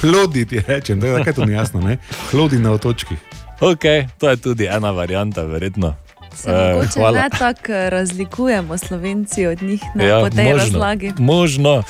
Hlodi 0.02 0.46
ti 0.46 0.60
rečem, 0.60 1.00
da 1.00 1.08
je 1.08 1.14
zakaj 1.14 1.34
to 1.34 1.46
ni 1.46 1.54
jasno, 1.54 1.82
ne? 1.82 1.98
Hlodi 2.32 2.60
na 2.60 2.72
otočkih. 2.72 3.18
Ok, 3.62 3.84
to 4.18 4.30
je 4.30 4.38
tudi 4.38 4.66
ena 4.66 4.92
varianta, 4.92 5.44
verjetno. 5.44 5.96
Se 6.36 6.52
Eh, 6.52 6.74
mogoče 6.74 7.00
hvala. 7.00 7.12
ne 7.14 7.30
tako 7.30 7.72
eh, 7.72 7.90
razlikujemo 7.90 8.78
Slovenci 8.78 9.46
od 9.46 9.62
njih 9.62 9.82
ne, 9.96 10.06
Ja, 10.06 10.20
po 10.20 10.30
tej 10.30 10.44
možno, 10.46 10.58
razlagi. 10.60 11.14
Možno. 11.20 11.74
Uh, 11.76 11.84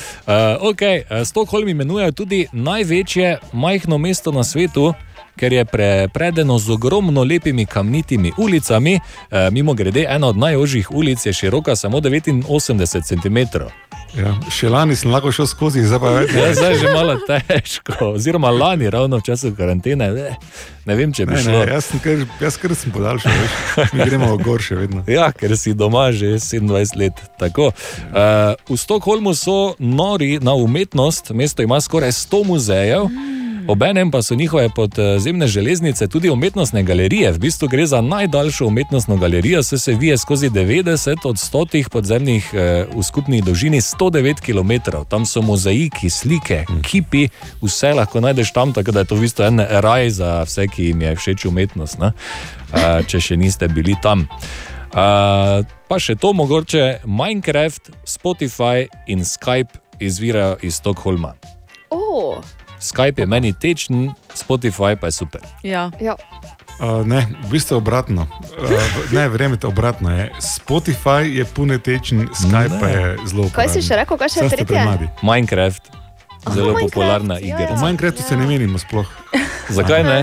okay. 0.64 1.26
Stokholm 1.26 1.68
imenujejo 1.68 2.12
tudi 2.12 2.48
največje 2.52 3.38
majhno 3.54 3.98
mesto 3.98 4.32
na 4.32 4.44
svetu. 4.44 4.94
Ker 5.40 5.54
je 5.54 5.64
prepredeno 5.66 6.60
z 6.60 6.70
ogromno 6.70 7.24
lepimi 7.24 7.66
kamnitimi 7.66 8.32
ulicami, 8.38 9.00
e, 9.32 9.50
mimo 9.52 9.74
grede, 9.74 10.06
ena 10.10 10.28
od 10.28 10.38
najožjih 10.38 10.92
ulic 10.92 11.26
je 11.26 11.34
široka 11.34 11.76
samo 11.76 11.98
89 12.00 13.04
cm. 13.04 13.38
Ja, 14.18 14.34
še 14.50 14.70
lani 14.70 14.96
sem 14.98 15.12
lahko 15.14 15.30
šel 15.32 15.46
skozi, 15.46 15.84
zdaj 15.86 16.00
pa 16.02 16.12
več. 16.16 16.32
Ja, 16.34 16.48
zdaj 16.54 16.72
je 16.74 16.80
že 16.82 16.94
malo 16.94 17.14
težko, 17.28 17.94
oziroma 18.18 18.50
lani, 18.50 18.90
ravno 18.90 19.20
v 19.22 19.22
času 19.22 19.52
karantene. 19.56 20.08
Ne, 20.12 20.32
ne 20.86 20.96
vem, 20.98 21.14
če 21.14 21.28
bi 21.30 21.38
Ne, 21.38 21.44
šlo. 21.44 21.60
ne, 21.62 21.72
jaz, 21.76 21.86
sem 21.92 22.02
kar, 22.02 22.26
jaz 22.42 22.58
kar 22.58 22.74
sem 22.76 22.92
podaljšal, 22.92 23.32
veš. 23.32 23.94
mi 23.94 24.10
gremo 24.10 24.34
gor 24.42 24.60
še 24.66 24.76
vedno. 24.82 25.04
Ja, 25.08 25.30
ker 25.32 25.54
si 25.58 25.76
doma 25.78 26.10
že 26.12 26.36
27 26.42 26.98
let. 26.98 27.22
Tako. 27.38 27.70
Uh, 28.10 28.58
v 28.66 28.76
Stokholmu 28.82 29.36
so 29.38 29.76
nori 29.78 30.40
na 30.42 30.58
umetnost, 30.58 31.30
mesto 31.32 31.62
ima 31.62 31.78
skoraj 31.78 32.12
100 32.12 32.44
muzejev. 32.50 33.06
Obenem 33.70 34.12
pa 34.12 34.22
so 34.22 34.36
njihove 34.36 34.70
podzemne 34.70 35.48
železnice 35.48 36.08
tudi 36.08 36.30
umetnostne 36.30 36.84
galerije. 36.84 37.32
V 37.32 37.40
bistvu 37.40 37.68
gre 37.68 37.86
za 37.86 38.02
najdaljšo 38.02 38.68
umetnostno 38.68 39.18
galerijo, 39.18 39.64
saj 39.64 39.80
se 39.80 39.94
vije 39.94 40.18
skozi 40.18 40.50
90 40.50 41.28
od 41.28 41.36
100 41.36 41.90
podzemnih 41.90 42.50
eh, 42.54 42.86
v 42.96 43.04
skupni 43.04 43.42
dolžini 43.42 43.82
109 43.82 44.42
km. 44.42 44.92
Tam 45.10 45.26
so 45.26 45.42
mozaiki, 45.42 46.10
slike, 46.10 46.66
kipi, 46.82 47.28
vse 47.62 47.94
lahko 47.94 48.22
najdeš 48.22 48.54
tam, 48.54 48.74
tako 48.74 48.92
da 48.92 49.00
je 49.00 49.06
to 49.06 49.16
v 49.16 49.22
bistvu 49.22 49.44
en 49.44 49.60
raj 49.70 50.10
za 50.10 50.44
vse, 50.44 50.68
ki 50.68 50.84
jim 50.84 51.02
je 51.02 51.16
všeč 51.16 51.46
umetnost, 51.46 52.00
ne? 52.00 52.12
Eh, 52.74 53.04
če 53.08 53.20
še 53.20 53.38
niste 53.38 53.68
bili 53.68 53.96
tam. 54.02 54.26
Uh, 54.90 55.62
pa 55.88 56.00
še 56.02 56.16
to, 56.18 56.34
mogoče 56.34 57.06
Minecraft, 57.06 57.92
Spotify 58.06 58.88
in 59.08 59.22
Skype 59.22 59.78
izvirajo 60.00 60.58
iz 60.62 60.82
Stokholma. 60.82 61.36
Oh, 61.94 62.42
Skype 62.80 63.22
je 63.22 63.26
meni 63.26 63.54
tečen, 63.54 64.14
Spotify 64.36 64.96
pa 64.96 65.08
je 65.08 65.12
super. 65.12 65.42
Ja. 65.64 65.92
ja. 66.02 66.16
Uh, 66.80 67.04
ne, 67.08 67.28
v 67.44 67.52
bistvu 67.52 67.78
obratno. 67.78 68.28
Uh, 68.56 68.72
ne, 69.12 69.28
verjemite, 69.30 69.68
obratno 69.68 70.12
je. 70.16 70.32
Spotify 70.40 71.28
je 71.28 71.46
punetečen, 71.46 72.30
Skype 72.32 72.80
pa 72.80 72.88
je 72.88 73.18
zelo. 73.28 73.50
Kaj 73.52 73.70
si 73.76 73.84
še 73.84 74.00
rekel, 74.00 74.16
kaj 74.18 74.30
še 74.32 74.40
je 74.40 74.48
ste 74.48 74.58
tretje? 74.64 74.76
premladi. 74.76 75.12
Minecraft. 75.20 75.92
zelo 76.54 76.76
popularna 76.80 77.40
igra. 77.40 77.76
V 77.76 77.84
Minecraftu 77.84 78.24
se 78.24 78.38
ne 78.38 78.48
menimo 78.48 78.80
sploh. 78.80 79.08
Zakaj 79.76 80.04
ne? 80.04 80.20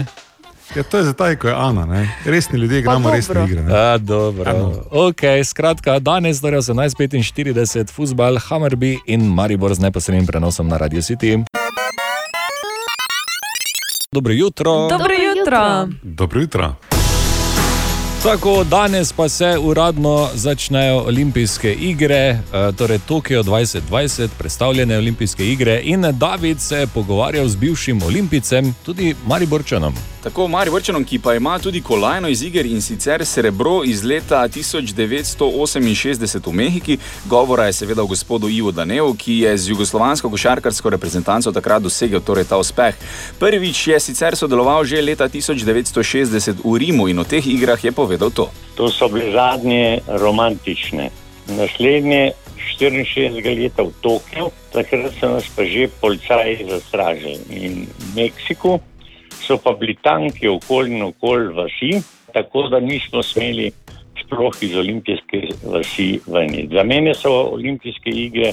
Ja, 0.74 0.82
to 0.82 0.98
je 0.98 1.04
zdaj, 1.12 1.36
ko 1.36 1.48
je 1.48 1.54
Ana. 1.54 1.86
Ne? 1.86 2.08
Resni 2.24 2.58
ljudje 2.58 2.78
igramo 2.78 3.10
resne 3.10 3.44
igre. 3.44 3.62
Ne? 3.62 3.70
A, 3.72 3.98
dobro. 3.98 4.72
Okay, 4.90 5.44
skratka, 5.44 5.98
danes, 5.98 6.40
torej 6.40 6.60
18:45, 6.60 7.92
futbal, 7.92 8.40
Hammerby 8.48 8.98
in 9.06 9.28
Maribor 9.28 9.74
z 9.74 9.78
neposrednim 9.78 10.26
prenosom 10.26 10.68
na 10.68 10.76
Radio 10.76 11.02
City. 11.02 11.44
Dobro 14.16 14.32
jutro. 14.32 14.88
Dobro 14.88 15.14
jutro. 15.14 15.88
Dobro 16.02 16.40
jutro. 16.40 16.74
Tako, 18.22 18.64
danes 18.64 19.12
pa 19.12 19.28
se 19.28 19.58
uradno 19.60 20.28
začnejo 20.34 20.98
olimpijske 20.98 21.72
igre, 21.72 22.16
eh, 22.16 22.38
torej 22.78 22.98
Tokio 22.98 23.42
2020, 23.42 24.28
predstavljene 24.38 24.98
olimpijske 24.98 25.46
igre. 25.46 25.80
In 25.84 26.04
David 26.12 26.60
se 26.60 26.76
je 26.76 26.86
pogovarjal 26.86 27.48
z 27.48 27.56
bivšim 27.56 28.02
olimpijcem, 28.02 28.74
tudi 28.84 29.14
Mariborčanom. 29.26 30.15
Tako 30.26 30.48
Mariborčanom, 30.48 31.04
ki 31.04 31.18
pa 31.18 31.34
ima 31.34 31.58
tudi 31.58 31.82
kolajno 31.82 32.28
iz 32.28 32.42
iger 32.42 32.66
in 32.66 32.80
sicer 32.82 33.26
srebro 33.26 33.84
iz 33.84 34.04
leta 34.04 34.48
1968 34.48 36.46
v 36.46 36.52
Mehiki. 36.52 36.98
Govora 37.24 37.66
je 37.66 37.72
seveda 37.72 38.02
o 38.02 38.06
gospodu 38.06 38.48
Ivo 38.48 38.72
Danevu, 38.72 39.14
ki 39.14 39.38
je 39.38 39.58
z 39.58 39.68
jugoslovansko 39.70 40.30
košarkarsko 40.30 40.90
reprezentanco 40.90 41.52
takrat 41.52 41.82
dosegel 41.82 42.20
torej 42.20 42.44
ta 42.44 42.58
uspeh. 42.58 42.94
Prvič 43.38 43.86
je 43.86 44.00
sicer 44.00 44.36
sodeloval 44.36 44.84
že 44.84 45.02
leta 45.02 45.28
1960 45.28 46.58
v 46.64 46.78
Rimu 46.78 47.06
in 47.08 47.18
o 47.18 47.24
teh 47.24 47.46
igrah 47.46 47.84
je 47.84 47.92
povedal 47.92 48.30
to. 48.34 48.50
To 48.74 48.90
so 48.90 49.06
bile 49.08 49.30
zadnje 49.30 50.02
romantične. 50.08 51.10
Naslednje 51.54 52.32
64 52.80 53.62
leta 53.62 53.82
v 53.86 53.94
Tokiu, 54.02 54.50
takrat 54.74 55.14
so 55.22 55.30
nas 55.30 55.46
pa 55.54 55.62
že 55.62 55.86
policaji 56.02 56.66
zastražili. 56.66 57.38
In 57.54 57.86
v 57.86 58.06
Meksiku 58.18 58.82
so 59.46 59.58
pa 59.62 59.72
bili 59.72 59.96
tanki 60.02 60.48
okoli 60.48 60.94
in 60.96 61.02
okoli 61.02 61.52
vasi, 61.54 62.02
tako 62.34 62.68
da 62.68 62.80
nismo 62.80 63.22
smeli 63.22 63.70
sploh 64.24 64.62
iz 64.62 64.76
olimpijske 64.76 65.42
vasi 65.64 66.20
ven. 66.26 66.68
Za 66.72 66.82
mene 66.82 67.14
so 67.14 67.32
olimpijske 67.52 68.10
igre 68.10 68.52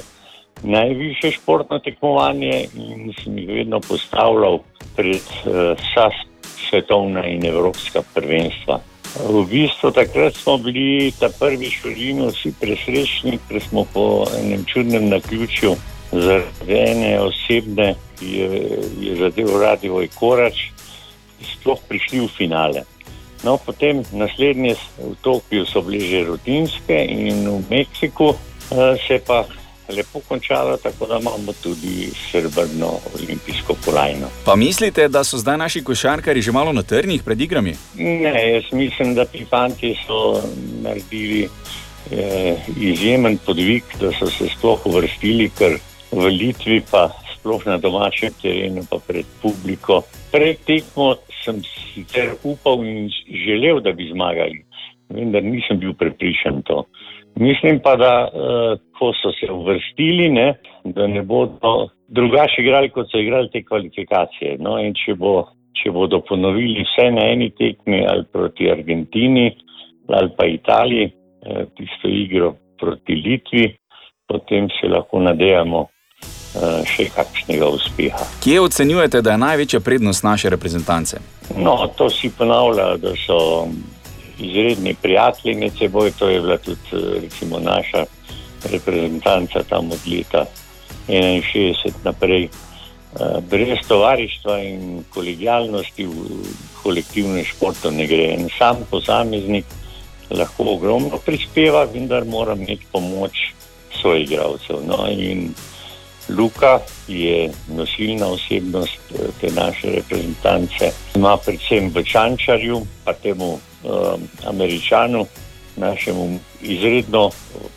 najviše 0.64 1.32
športno 1.32 1.80
tekmovanje 1.80 2.66
in 2.76 3.14
sem 3.24 3.38
jih 3.38 3.50
vedno 3.50 3.80
postavljal 3.80 4.60
pred 4.96 5.22
uh, 5.46 5.54
vsa 5.78 6.10
svetovna 6.70 7.26
in 7.28 7.46
evropska 7.46 8.02
prvenstva. 8.14 8.80
V 9.30 9.46
bistvu 9.50 9.92
takrat 9.92 10.36
smo 10.36 10.58
bili 10.58 11.12
ta 11.20 11.30
prvič 11.40 11.84
v 11.84 11.94
Rimu 11.94 12.32
vsi 12.34 12.54
presrečni, 12.62 13.38
ker 13.50 13.62
smo 13.62 13.86
po 13.94 14.26
enem 14.40 14.66
čudnem 14.66 15.10
naključju 15.10 15.76
zaradi 16.12 16.74
ene 16.74 17.20
osebne, 17.22 17.94
ki 18.20 18.32
je, 18.38 18.50
je 19.02 19.16
zadev 19.22 19.54
radio 19.62 20.02
Korač, 20.20 20.70
sploh 21.64 21.80
prišli 21.88 22.20
v 22.20 22.28
finale. 22.28 22.84
No, 23.44 23.56
potem 23.56 24.04
naslednje 24.12 24.76
v 25.00 25.16
Tokiu 25.24 25.64
so 25.64 25.84
bile 25.84 26.04
že 26.04 26.28
rutinske 26.28 26.96
in 26.96 27.48
v 27.48 27.64
Meksiku 27.72 28.36
uh, 28.36 28.96
se 29.00 29.20
pa 29.24 29.48
lepo 29.92 30.20
končalo, 30.28 30.78
tako 30.78 31.06
da 31.06 31.20
imamo 31.20 31.54
tudi 31.64 32.08
srebrno 32.32 33.00
olimpijsko 33.16 33.76
kolajno. 33.86 34.28
Pa 34.46 34.56
mislite, 34.56 35.08
da 35.08 35.24
so 35.24 35.38
zdaj 35.38 35.58
naši 35.58 35.84
košarkari 35.84 36.42
že 36.42 36.52
malo 36.52 36.74
na 36.74 36.84
trnih 36.84 37.24
pred 37.24 37.42
igrami? 37.42 37.76
Ne, 37.96 38.54
jaz 38.54 38.64
mislim, 38.72 39.16
da 39.16 39.26
ti 39.26 39.46
fanti 39.50 39.96
so 40.08 40.42
naredili 40.82 41.50
eh, 42.12 42.56
izjemen 42.80 43.38
podvig, 43.46 43.84
da 44.00 44.12
so 44.20 44.32
se 44.32 44.48
sploh 44.58 44.86
uvrstili, 44.86 45.52
ker 45.58 45.78
v 46.12 46.28
Litvi 46.28 46.82
pa 46.92 47.10
sploh 47.36 47.66
na 47.66 47.78
domačem 47.78 48.32
terenu, 48.42 48.86
pa 48.90 48.98
pred 49.08 49.26
publiko. 49.42 50.04
Pred 50.32 50.58
tekmo 50.66 51.16
sem 51.44 51.62
sicer 51.64 52.36
upal 52.44 52.84
in 52.86 53.10
želel, 53.46 53.82
da 53.84 53.92
bi 53.92 54.10
zmagali, 54.12 54.64
vendar 55.14 55.44
nisem 55.44 55.80
bil 55.80 55.94
prepričan 56.00 56.62
to. 56.68 56.84
Mislim 57.36 57.80
pa, 57.84 57.96
da 57.96 58.14
uh, 58.28 58.80
ko 59.00 59.12
so 59.18 59.32
se 59.40 59.52
uvrstili, 59.52 60.30
ne, 60.30 60.54
da 60.84 61.08
ne 61.08 61.22
bodo 61.22 61.90
drugače 62.08 62.62
igrali, 62.62 62.90
kot 62.90 63.10
so 63.12 63.18
igrali 63.18 63.50
te 63.50 63.64
kvalifikacije. 63.64 64.58
No, 64.60 64.78
in 64.80 64.94
če, 64.94 65.16
bo, 65.18 65.48
če 65.82 65.92
bodo 65.92 66.22
ponovili 66.28 66.86
vse 66.86 67.10
na 67.12 67.26
eni 67.34 67.50
tekmi 67.58 68.04
ali 68.10 68.26
proti 68.32 68.70
Argentini 68.72 69.52
ali 70.14 70.30
pa 70.38 70.46
Italiji, 70.46 71.06
eh, 71.46 71.66
tisto 71.78 72.10
igro 72.12 72.54
proti 72.80 73.16
Litvi, 73.16 73.70
potem 74.28 74.68
se 74.76 74.88
lahko 74.92 75.20
nadejamo 75.24 75.80
eh, 75.80 75.93
še 76.86 77.08
kakšnega 77.16 77.68
uspeha. 77.68 78.26
Kje 78.44 78.62
ocenjujete, 78.62 79.22
da 79.22 79.32
je 79.32 79.38
največja 79.38 79.80
prednost 79.80 80.24
naše 80.24 80.50
reprezentance? 80.54 81.18
No, 81.58 81.88
to 81.98 82.10
si 82.10 82.30
ponavlja, 82.30 82.98
da 82.98 83.16
so 83.18 83.68
izredni 84.40 84.96
prijatelji 85.02 85.56
med 85.56 85.78
seboj. 85.78 86.12
To 86.20 86.30
je 86.30 86.42
bila 86.42 86.58
tudi 86.58 86.80
eh, 86.94 87.20
recimo, 87.22 87.60
naša 87.60 88.06
reprezentanca 88.72 89.64
tam 89.70 89.92
od 89.92 90.00
leta 90.08 90.46
61 91.08 91.92
naprej. 92.04 92.44
Eh, 92.44 93.42
Brez 93.50 93.78
tovarištva 93.88 94.60
in 94.60 95.04
kolegijalnosti 95.14 96.06
v 96.06 96.14
kolektivnem 96.84 97.46
športu 97.46 97.92
ne 97.92 98.08
gre. 98.08 98.34
En 98.34 98.50
sam 98.58 98.86
posameznik 98.90 99.66
lahko 100.30 100.64
ogromno 100.78 101.18
prispeva, 101.26 101.84
vendar 101.94 102.26
mora 102.26 102.54
imeti 102.54 102.86
pomoč 102.92 103.32
svojih 104.02 104.32
igralcev. 104.32 104.82
No, 104.88 105.06
in 105.10 105.54
Luka 106.30 106.80
je 107.08 107.52
nosilna 107.76 108.28
osebnost 108.28 109.00
eh, 109.12 109.28
te 109.42 109.52
naše 109.52 109.92
reprezentance. 109.92 110.92
Ima 111.16 111.38
predvsem 111.38 111.90
v 111.90 112.04
Čančarju, 112.04 112.82
pa 113.04 113.14
temu 113.14 113.54
um, 113.54 113.60
Američanu, 114.48 115.26
našemu 115.76 116.40
izredno 116.62 117.30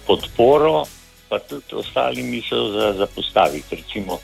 podporo, 0.06 0.84
pa 1.28 1.38
tudi 1.38 1.74
ostalim 1.74 2.30
misel 2.30 2.72
za, 2.72 2.92
za 2.92 3.06
postaviti. 3.06 3.76
Recimo 3.76 4.18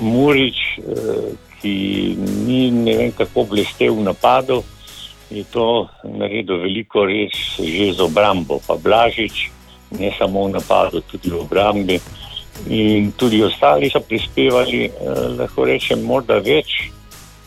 Murič, 0.00 0.56
uh, 0.78 1.36
ki 1.60 2.16
ni 2.46 2.70
ne 2.70 2.96
vem 2.96 3.12
kako 3.12 3.44
blestev 3.44 3.94
v 3.94 4.02
napadu, 4.02 4.62
je 5.30 5.44
to 5.50 5.88
naredil 6.04 6.62
veliko 6.62 7.04
res 7.04 7.34
že 7.58 7.92
z 7.92 8.00
obrambo, 8.00 8.60
pa 8.66 8.78
Blažič, 8.78 9.50
ne 9.98 10.10
samo 10.18 10.46
v 10.46 10.54
napadu, 10.54 11.00
tudi 11.00 11.30
v 11.30 11.40
obrambi. 11.42 12.00
In 12.68 13.12
tudi 13.16 13.42
ostali 13.42 13.90
so 13.90 14.00
prispevali, 14.00 14.84
eh, 14.84 14.90
lahko 15.38 15.64
rečem, 15.64 16.02
morda 16.02 16.38
več, 16.38 16.90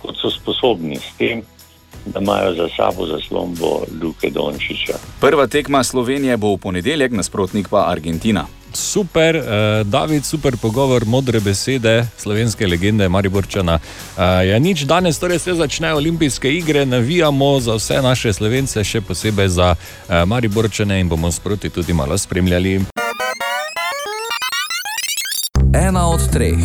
kot 0.01 0.15
so 0.21 0.31
sposobni, 0.31 0.95
s 0.95 1.17
tem, 1.17 1.41
da 2.05 2.19
imajo 2.19 2.53
za 2.55 2.67
sabo 2.77 3.05
zaslombo 3.05 3.83
Luke 4.01 4.29
Dončiča. 4.29 4.97
Prva 5.19 5.47
tekma 5.47 5.83
Slovenije 5.83 6.37
bo 6.37 6.53
v 6.53 6.57
ponedeljek, 6.57 7.11
nasprotnik 7.11 7.67
pa 7.69 7.89
Argentina. 7.91 8.47
Super, 8.73 9.35
eh, 9.35 9.83
David, 9.83 10.25
super 10.25 10.57
pogovor, 10.57 11.05
modre 11.05 11.39
besede 11.39 12.05
slovenske 12.17 12.67
legende 12.67 13.09
Mariborčana. 13.09 13.79
Eh, 13.79 14.21
ja, 14.47 14.59
nič 14.59 14.85
danes, 14.85 15.19
torej 15.19 15.39
se 15.39 15.53
začnejo 15.53 15.97
olimpijske 15.97 16.53
igre, 16.53 16.85
navijamo 16.85 17.59
za 17.59 17.75
vse 17.75 18.01
naše 18.01 18.33
slovence, 18.33 18.83
še 18.83 19.01
posebej 19.01 19.49
za 19.49 19.75
eh, 19.75 20.25
Mariborčane 20.25 20.99
in 20.99 21.09
bomo 21.09 21.31
sproti 21.31 21.69
tudi 21.69 21.93
malo 21.93 22.17
spremljali. 22.17 23.08
Ena 25.73 26.07
od 26.09 26.31
treh, 26.33 26.57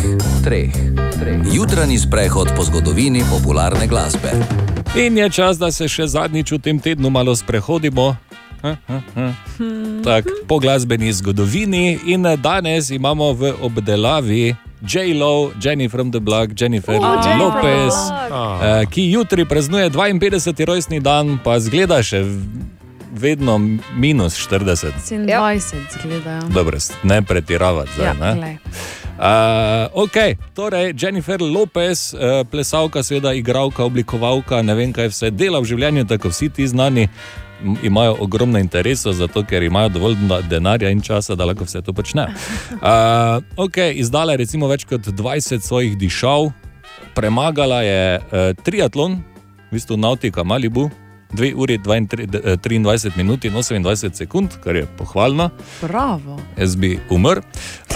treh, 0.43 0.73
treh. 1.19 1.39
jutranji 1.53 1.97
sprehod 1.97 2.49
po 2.55 2.63
zgodovini 2.63 3.21
popularne 3.29 3.87
glasbe. 3.87 4.33
In 4.97 5.17
je 5.17 5.29
čas, 5.29 5.57
da 5.57 5.71
se 5.71 5.85
še 5.87 6.07
zadnjič 6.07 6.51
v 6.51 6.57
tem 6.57 6.79
tednu 6.81 7.09
malo 7.13 7.35
sprehodimo. 7.35 8.15
Ha, 8.65 8.73
ha, 8.87 9.01
ha. 9.15 9.27
Tak, 10.01 10.25
po 10.49 10.57
glasbeni 10.57 11.13
zgodovini, 11.13 11.99
in 12.09 12.25
danes 12.41 12.89
imamo 12.89 13.33
v 13.33 13.53
obdelavi 13.61 14.55
J-Lo, 14.81 15.53
Jenny 15.61 15.87
from 15.87 16.09
the 16.11 16.19
Block, 16.19 16.57
Jennifer 16.57 16.97
Oh, 16.97 17.37
Lopez, 17.37 17.93
eh, 18.09 18.85
ki 18.89 19.11
jutri 19.11 19.45
praznuje 19.45 19.89
52. 19.89 20.65
rojstni 20.65 20.99
dan, 20.99 21.37
pa 21.43 21.59
zgleda 21.61 22.01
še 22.01 22.25
vedno 23.11 23.57
minus 23.95 24.47
40. 24.49 24.91
27 25.09 25.61
zgledajo. 25.99 26.41
Dobro, 26.41 26.77
ne 27.03 27.21
pretiravati 27.21 27.91
zdaj. 27.95 28.05
Ja, 28.05 28.13
ne? 28.13 28.35
glej. 28.35 28.57
Uh, 29.15 30.03
ok, 30.03 30.15
torej 30.53 30.93
Jennifer 30.97 31.41
Lopez, 31.41 32.13
uh, 32.13 32.47
plesalka, 32.51 33.03
seveda 33.03 33.33
igralka, 33.33 33.83
oblikovalka, 33.83 34.61
ne 34.61 34.75
vem 34.75 34.93
kaj 34.93 35.07
vse 35.07 35.31
dela 35.31 35.59
v 35.59 35.69
življenju, 35.71 36.03
tako 36.05 36.29
vsi 36.29 36.49
ti 36.49 36.67
znani 36.67 37.07
imajo 37.83 38.17
ogromno 38.19 38.59
interesov, 38.59 39.13
zato 39.13 39.43
ker 39.47 39.63
imajo 39.63 39.89
dovolj 39.89 40.17
na- 40.27 40.41
denarja 40.41 40.89
in 40.89 41.01
časa, 41.01 41.35
da 41.35 41.45
lahko 41.45 41.63
vse 41.63 41.81
to 41.81 41.93
počnejo. 41.93 42.27
Uh, 42.71 43.39
ok, 43.57 43.77
izdala 43.93 44.35
je 44.35 44.37
recimo 44.37 44.67
več 44.67 44.83
kot 44.83 45.01
20 45.01 45.63
svojih 45.63 45.97
dišav, 45.97 46.51
premagala 47.15 47.81
je 47.81 48.19
uh, 48.19 48.51
triatlon, 48.63 49.23
v 49.71 49.71
bistvu 49.71 49.97
Nautika 49.97 50.43
Malibu. 50.43 50.89
2 51.31 51.53
uri 51.55 51.77
22, 51.77 52.57
23 52.57 53.17
minut 53.17 53.45
in 53.45 53.53
28 53.53 54.13
sekund, 54.13 54.49
kar 54.63 54.75
je 54.75 54.85
pohvalno. 54.97 55.49
Bravo. 55.81 56.39
Jaz 56.57 56.75
bi 56.75 56.99
umrl. 57.09 57.39
Uh, 57.39 57.95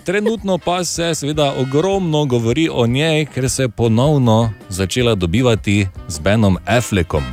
trenutno 0.06 0.58
pa 0.58 0.84
se 0.84 1.14
seveda 1.14 1.54
ogromno 1.58 2.24
govori 2.24 2.68
o 2.72 2.86
njej, 2.86 3.26
ker 3.26 3.50
se 3.50 3.62
je 3.62 3.68
ponovno 3.68 4.52
začela 4.68 5.14
dobivati 5.14 5.86
z 6.08 6.18
Benom 6.18 6.58
Affleckom. 6.66 7.24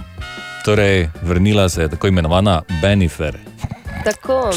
Torej, 0.66 1.10
vrnila 1.22 1.70
se 1.70 1.82
je 1.82 1.90
tako 1.90 2.08
imenovana 2.08 2.62
Benifer. 2.82 3.38
Tako. 4.04 4.50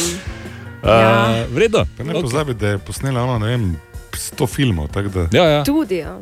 Uh, 0.83 0.89
ja. 0.89 1.45
Vredo. 1.51 1.85
Pa 1.97 2.05
ne 2.05 2.21
pozabi, 2.21 2.55
da 2.55 2.69
je 2.69 2.79
posnela 2.79 3.23
ono, 3.23 3.39
ne 3.39 3.47
vem, 3.47 3.77
100 4.13 4.47
filmov. 4.47 4.89
tako 4.89 5.09
Da... 5.09 5.29
Ja, 5.33 5.45
ja. 5.45 5.65
Tudi. 5.65 5.97
Ja. 5.97 6.19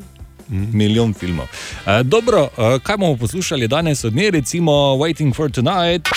Milijon 0.52 1.14
filmov. 1.14 1.46
Uh, 1.46 2.00
dobro, 2.04 2.42
uh, 2.42 2.82
kaj 2.82 2.96
bomo 2.96 3.16
poslušali 3.16 3.68
danes 3.68 4.04
od 4.04 4.14
nje, 4.14 4.30
recimo 4.30 4.72
Waiting 4.72 5.36
for 5.36 5.50
Tonight. 5.50 6.08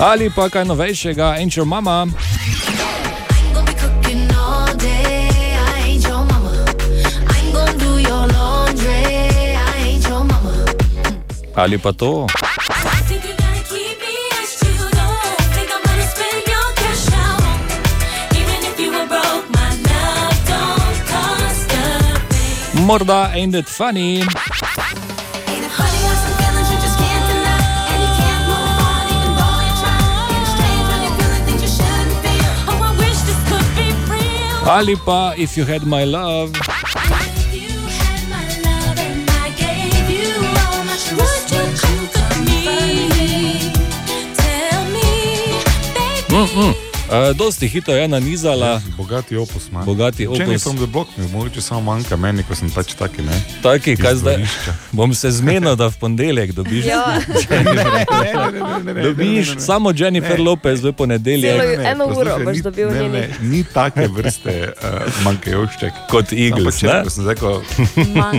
Ali 0.00 0.30
pa 0.30 0.48
kaj 0.48 0.64
novejšega, 0.64 1.36
Angel 1.42 1.64
Mama. 1.64 2.06
Ali 11.54 11.78
pa 11.78 11.92
to. 11.92 12.26
Morda 22.88 23.30
ain't 23.34 23.54
it 23.54 23.68
funny. 23.68 24.22
Ali 34.64 34.96
pa 34.96 35.34
if 35.36 35.54
you 35.58 35.64
had 35.66 35.84
my 35.84 36.04
love. 36.04 36.52
Mm 46.28 46.46
-mm. 46.56 46.87
Uh, 47.08 47.36
dosti 47.36 47.68
hitro 47.68 47.94
je 47.94 48.08
nanizala. 48.08 48.80
Bogati 48.96 49.36
opus 49.36 49.68
ima. 49.68 49.82
Bogati 49.82 50.16
Če 50.18 50.28
opus. 50.28 50.48
nisem 50.48 50.76
the 50.76 50.86
block, 50.86 51.08
mi 51.16 51.28
mogoče 51.28 51.60
samo 51.60 51.80
manjka 51.82 52.16
meni, 52.16 52.42
ko 52.42 52.54
sem 52.54 52.70
pač 52.70 52.92
taki. 52.94 53.22
Ne? 53.22 53.42
Taki, 53.62 53.96
kaj 53.96 54.14
zdaj? 54.14 54.46
Bom 54.92 55.14
se 55.14 55.30
zmenil, 55.30 55.76
da 55.76 55.86
v 55.86 55.96
ponedeljek 55.96 56.52
dobiš. 56.52 56.84
Ja. 56.84 57.20
dobiš 59.02 59.54
samo 59.58 59.92
Jennifer 59.96 60.40
Lopez 60.40 60.84
v 60.84 60.92
ponedeljek. 60.92 61.56
Celo 61.56 61.82
eno 61.82 62.06
uro 62.06 62.38
boš 62.44 62.58
dobil 62.58 62.90
ne, 62.90 63.08
ne. 63.08 63.28
Ni 63.40 63.64
take 63.64 64.08
vrste 64.08 64.72
uh, 64.74 65.24
manjkajošček. 65.24 65.92
Kot 66.10 66.32
Eagles, 66.32 66.82
No, 66.82 66.88
pa 66.88 66.94
ne? 66.94 67.00
če, 67.00 67.04
ko 67.04 67.10
sem 67.10 67.26
rekel, 67.26 67.62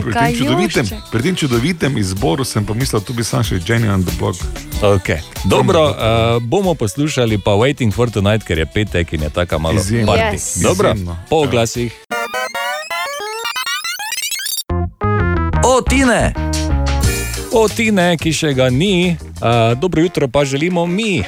pri 0.03 0.14
tem 0.14 0.35
čudovitem, 0.38 0.85
pri 1.11 1.22
tem 1.22 1.35
čudovitem 1.35 1.98
izboru 1.98 2.45
sem 2.45 2.65
pomislil, 2.65 3.01
tu 3.01 3.14
bi 3.14 3.23
sam 3.23 3.43
še 3.43 3.57
Jenny 3.65 3.89
on 3.89 4.06
the 4.06 4.14
block. 4.19 4.38
Okay. 4.80 5.19
Dobro, 5.45 5.89
uh, 5.89 5.95
bomo 6.39 6.73
poslušali 6.75 7.38
pa 7.38 7.51
Waiting 7.51 7.91
for 7.91 8.11
Tonight, 8.11 8.43
ker 8.43 8.58
je 8.59 8.65
petek 8.67 9.13
in 9.13 9.21
je 9.21 9.29
tako 9.31 9.59
malo 9.59 9.75
Izjemno. 9.75 10.11
party. 10.11 10.33
Yes. 10.33 10.63
Dobro, 10.63 10.89
Izjemno. 10.89 11.17
po 11.29 11.35
oglasih. 11.38 11.91
O, 15.63 15.81
Tine! 15.81 16.33
O, 17.51 17.67
Tine, 17.67 18.17
ki 18.17 18.31
še 18.31 18.53
ga 18.53 18.69
ni, 18.69 19.15
uh, 19.35 19.47
dobro 19.73 20.01
jutro 20.01 20.27
pa 20.27 20.45
želimo 20.45 20.85
mi. 20.85 21.23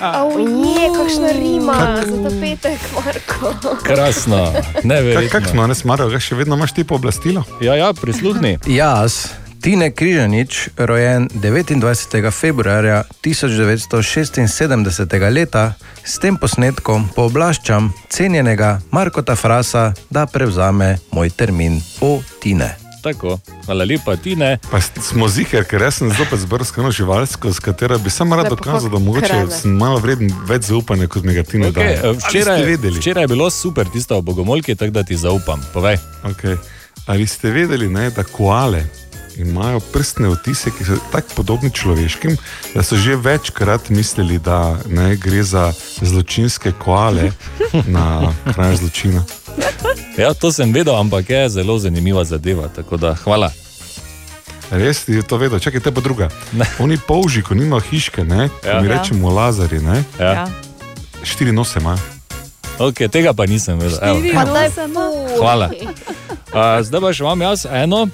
Avje, 0.00 0.86
kakšna 0.90 1.30
rima 1.32 1.76
za 1.98 2.16
ta 2.22 2.30
petek, 2.40 2.80
Marko. 2.96 3.52
Krasno, 3.82 4.52
Kaj, 4.52 4.82
neverjetno. 4.84 5.30
kakšno, 5.30 5.66
ne 5.66 5.74
smarajo, 5.74 6.08
ga 6.08 6.20
še 6.20 6.34
vedno 6.34 6.56
imaš 6.56 6.72
ti 6.72 6.84
pooblastilo? 6.84 7.44
Ja, 7.60 7.74
ja, 7.74 7.92
prisluhni. 7.92 8.56
Jaz, 8.66 9.28
Tine 9.66 9.90
Križanič, 9.90 10.68
rojen 10.76 11.28
29. 11.34 12.30
februarja 12.30 13.02
1976 13.22 15.30
leta, 15.30 15.74
s 16.04 16.18
tem 16.22 16.36
posnetkom 16.38 17.08
pooblaščam 17.16 17.90
cenjenega 18.06 18.78
Markota 18.94 19.34
Frasa, 19.34 19.90
da 20.10 20.26
prevzame 20.30 20.98
moj 21.10 21.30
termin 21.34 21.82
o 21.98 22.22
Tine. 22.38 22.76
Tako, 23.02 23.40
hvala 23.64 23.84
lepa, 23.84 24.16
Tine. 24.16 24.58
Pa 24.70 24.80
smo 24.80 25.26
ziger, 25.26 25.66
ker 25.66 25.82
jaz 25.82 25.98
sem 25.98 26.14
zopet 26.14 26.38
zbrskano 26.46 26.94
živalsko, 26.94 27.50
s 27.50 27.58
katero 27.58 27.98
bi 27.98 28.10
sam 28.10 28.32
rad 28.38 28.46
dokazal, 28.54 28.90
da 28.90 28.98
mogoče 29.02 29.26
krave. 29.26 29.50
sem 29.50 29.74
malo 29.74 29.98
vreden 29.98 30.30
več 30.46 30.70
zaupanja, 30.70 31.10
kot 31.10 31.26
mi 31.26 31.34
ga 31.34 31.42
ti 31.42 31.58
ne 31.58 31.72
Okay, 31.72 31.74
daje. 31.74 31.98
eh, 32.04 32.12
včeraj, 32.22 32.76
včeraj 33.00 33.22
je 33.26 33.34
bilo 33.34 33.50
super 33.50 33.90
tisto 33.90 34.14
o 34.14 34.22
bogomolki, 34.22 34.78
tako 34.78 34.90
da 34.90 35.02
ti 35.02 35.18
zaupam. 35.18 35.58
Povej. 35.74 35.98
Okay. 36.22 36.54
Ali 37.06 37.26
ste 37.26 37.50
vedeli, 37.50 37.90
ne, 37.90 38.10
da 38.10 38.22
koale 38.22 39.05
imajo 39.36 39.80
prstne 39.80 40.28
otise, 40.28 40.70
ki 40.70 40.84
so 40.84 40.96
tako 41.12 41.28
podobni 41.36 41.70
človeškim, 41.70 42.36
da 42.74 42.82
so 42.82 42.96
že 42.96 43.16
večkrat 43.16 43.88
mislili, 43.88 44.38
da 44.38 44.76
ne, 44.88 45.16
gre 45.16 45.42
za 45.42 45.72
zločinske 46.00 46.72
koale 46.74 47.30
na 47.86 48.32
kraju 48.54 48.76
zločina? 48.76 49.24
Ja, 50.16 50.34
to 50.34 50.52
sem 50.52 50.72
vedel, 50.72 50.96
ampak 50.96 51.30
je 51.30 51.48
zelo 51.48 51.78
zanimiva 51.78 52.24
zadeva. 52.24 52.68
Tako 52.68 52.96
da 52.96 53.14
hvala. 53.14 53.50
Res 54.70 55.08
je 55.08 55.22
to 55.22 55.36
vedel, 55.36 55.58
čakaj, 55.58 55.80
te 55.80 55.92
pa 55.92 56.00
druga. 56.00 56.28
Oni 56.78 56.98
polži, 56.98 57.42
ko 57.42 57.54
nimajo 57.54 57.80
hiške, 57.80 58.24
ne, 58.24 58.48
Ja. 58.64 58.72
ja. 58.72 58.80
mi 58.80 58.88
Ja. 58.88 58.98
rečemo 58.98 59.30
lazari, 59.30 59.78
ne, 59.78 60.04
Ja. 60.20 60.48
štiri 61.22 61.52
nose 61.52 61.78
imajo. 61.80 61.98
Okay, 62.78 63.08
tega 63.08 63.32
pa 63.32 63.46
nisem 63.46 63.78
vedel. 63.78 63.98
Hvala. 65.38 65.70
Uh, 66.52 66.82
zdaj 66.82 67.00
pa 67.00 67.12
še 67.12 67.22
imam 67.22 67.40
jaz 67.40 67.66
eno. 67.70 68.08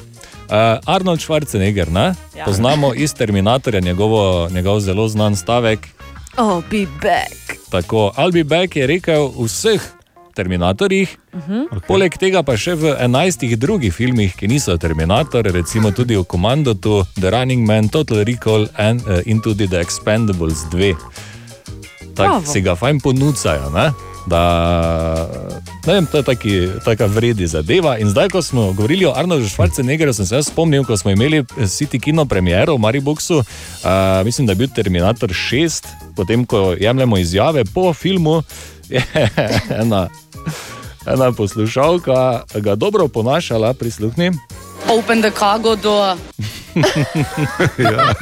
Uh, 0.52 0.58
Arnold 0.86 1.20
Schwarzenegger, 1.20 1.88
ne? 1.88 2.14
Ja. 2.36 2.44
poznamo 2.44 2.94
iz 2.94 3.14
Terminatorja, 3.14 3.80
njegovo, 3.80 4.48
njegov 4.50 4.80
zelo 4.80 5.08
znan 5.08 5.36
stavek. 5.36 5.88
Oh, 6.36 6.62
be 6.70 6.86
back. 7.02 7.56
Tako, 7.70 8.12
Albi 8.16 8.44
Beck 8.44 8.76
je 8.76 8.86
rekel 8.86 9.28
v 9.28 9.44
vseh 9.44 9.80
Terminatorjih, 10.34 11.08
uh 11.32 11.38
Mhm. 11.38 11.52
-huh. 11.52 11.68
okay. 11.70 11.86
poleg 11.86 12.16
tega 12.16 12.42
pa 12.42 12.56
še 12.56 12.74
v 12.74 12.96
enajstih 13.00 13.58
drugih 13.58 13.94
filmih, 13.94 14.36
ki 14.36 14.48
niso 14.48 14.76
Terminator, 14.76 15.44
recimo 15.44 15.90
tudi 15.90 16.16
v 16.16 16.24
Commandotu, 16.24 17.04
The 17.14 17.30
Running 17.30 17.66
Man, 17.66 17.88
Total 17.88 18.24
Recall 18.24 18.66
and, 18.76 19.00
uh, 19.02 19.20
in 19.24 19.40
tudi 19.40 19.68
The 19.68 19.80
Expendables 19.80 20.64
2. 20.70 20.94
Tako 22.14 22.42
si 22.44 22.60
ga 22.60 22.74
fajn 22.74 23.00
ponucajo. 23.00 23.70
Ne? 23.70 23.92
Da, 24.26 25.28
ne 25.86 25.92
vem, 25.92 26.06
to 26.06 26.16
je 26.16 26.22
taki, 26.22 26.68
taka 26.84 27.06
vredi 27.06 27.46
zadeva. 27.46 27.98
In 27.98 28.10
zdaj, 28.10 28.28
ko 28.28 28.42
smo 28.42 28.72
govorili 28.72 29.06
o 29.06 29.12
Arnoldu 29.16 29.48
Schwarzeneggerju, 29.48 30.12
sem 30.12 30.26
se 30.26 30.42
spomnil, 30.42 30.84
ko 30.84 30.96
smo 30.96 31.10
imeli 31.10 31.42
City 31.66 32.00
Kino 32.00 32.24
premiero 32.24 32.74
v 32.74 32.78
Mariboku, 32.78 33.34
uh, 33.34 33.44
mislim, 34.24 34.46
da 34.46 34.52
je 34.52 34.56
bil 34.56 34.68
Terminator 34.74 35.30
6, 35.30 35.86
potem 36.16 36.44
ko 36.44 36.74
jemljemo 36.80 37.18
izjave 37.18 37.64
po 37.64 37.92
filmu, 37.92 38.42
je 38.88 39.02
ena, 39.82 40.08
ena 41.06 41.32
poslušalka 41.32 42.42
ga 42.54 42.74
dobro 42.74 43.08
ponašala, 43.08 43.74
prisluhni. 43.74 44.30
Open 44.88 45.22
the 45.22 45.30
cargo 45.30 45.76
door. 45.76 46.16
ja. 47.78 48.14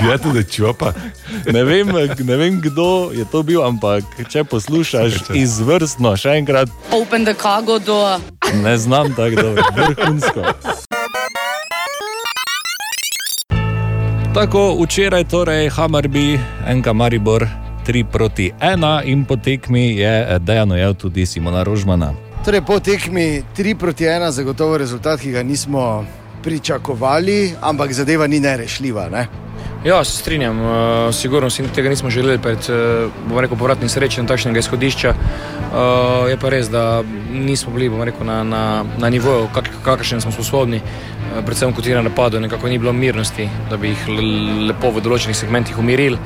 Gledate, 0.00 0.28
da 0.34 0.42
čopa. 0.42 0.92
Ne 1.52 1.64
vem, 1.64 1.88
ne 2.18 2.36
vem, 2.36 2.60
kdo 2.60 3.10
je 3.14 3.24
to 3.32 3.42
bil, 3.42 3.62
ampak 3.62 4.04
če 4.28 4.44
poslušaš 4.44 5.30
izvrstno, 5.34 6.16
še 6.16 6.34
enkrat, 6.40 6.68
Open 6.90 7.24
the 7.24 7.34
cargo 7.34 7.78
door. 7.78 8.18
ne 8.62 8.78
znam 8.78 9.14
tako 9.14 9.42
dobro, 9.42 9.62
vrhunsko. 9.76 10.42
Tako, 14.34 14.76
včeraj 14.82 15.24
torej 15.24 15.68
Hamarbi, 15.72 16.40
enka 16.68 16.92
Maribor, 16.92 17.46
3 17.86 18.04
proti 18.12 18.52
1 18.60 19.02
in 19.04 19.24
po 19.24 19.36
tekmi 19.36 19.96
je 19.96 20.38
Dejan 20.42 20.72
ujel 20.72 20.94
tudi 20.94 21.26
Simona 21.26 21.62
Rožmana. 21.62 22.25
Torej, 22.46 22.62
po 22.62 22.78
tekmi 22.78 23.42
3 23.58 23.74
proti 23.74 24.04
1, 24.06 24.30
zagotovo 24.30 24.78
rezultat, 24.78 25.18
ki 25.20 25.32
ga 25.34 25.42
nismo 25.42 26.04
pričakovali, 26.42 27.56
ampak 27.60 27.90
zadeva 27.92 28.26
ni 28.26 28.38
nerešljiva. 28.40 29.08
Ne? 29.10 29.26
Ja, 29.84 30.04
se 30.04 30.22
strinjam, 30.22 30.60
uh, 30.60 30.70
sigurno 31.14 31.50
si 31.50 31.64
tega 31.74 31.90
nismo 31.90 32.10
želeli 32.10 32.38
pred 32.38 32.58
uh, 32.70 33.40
rekel, 33.40 33.58
povratnim 33.58 33.90
srečanjem 33.90 34.28
takšnega 34.30 34.62
izhodišča. 34.62 35.10
Uh, 35.10 36.30
je 36.30 36.36
pa 36.38 36.52
res, 36.54 36.70
da 36.70 37.02
nismo 37.32 37.72
bili 37.74 37.90
rekel, 38.04 38.22
na, 38.26 38.44
na, 38.44 38.84
na 38.98 39.10
nivoju, 39.10 39.48
kak, 39.54 39.66
kakršen 39.82 40.22
smo 40.22 40.30
sposobni, 40.30 40.78
uh, 40.78 41.42
predvsem 41.42 41.74
kot 41.74 41.86
je 41.86 41.98
na 41.98 42.04
napadu, 42.06 42.40
nekako 42.40 42.68
ni 42.68 42.78
bilo 42.78 42.92
mirnosti, 42.92 43.48
da 43.70 43.76
bi 43.76 43.90
jih 43.90 44.06
lepo 44.70 44.94
v 44.94 45.02
določenih 45.02 45.34
segmentih 45.34 45.82
umirili. 45.82 46.22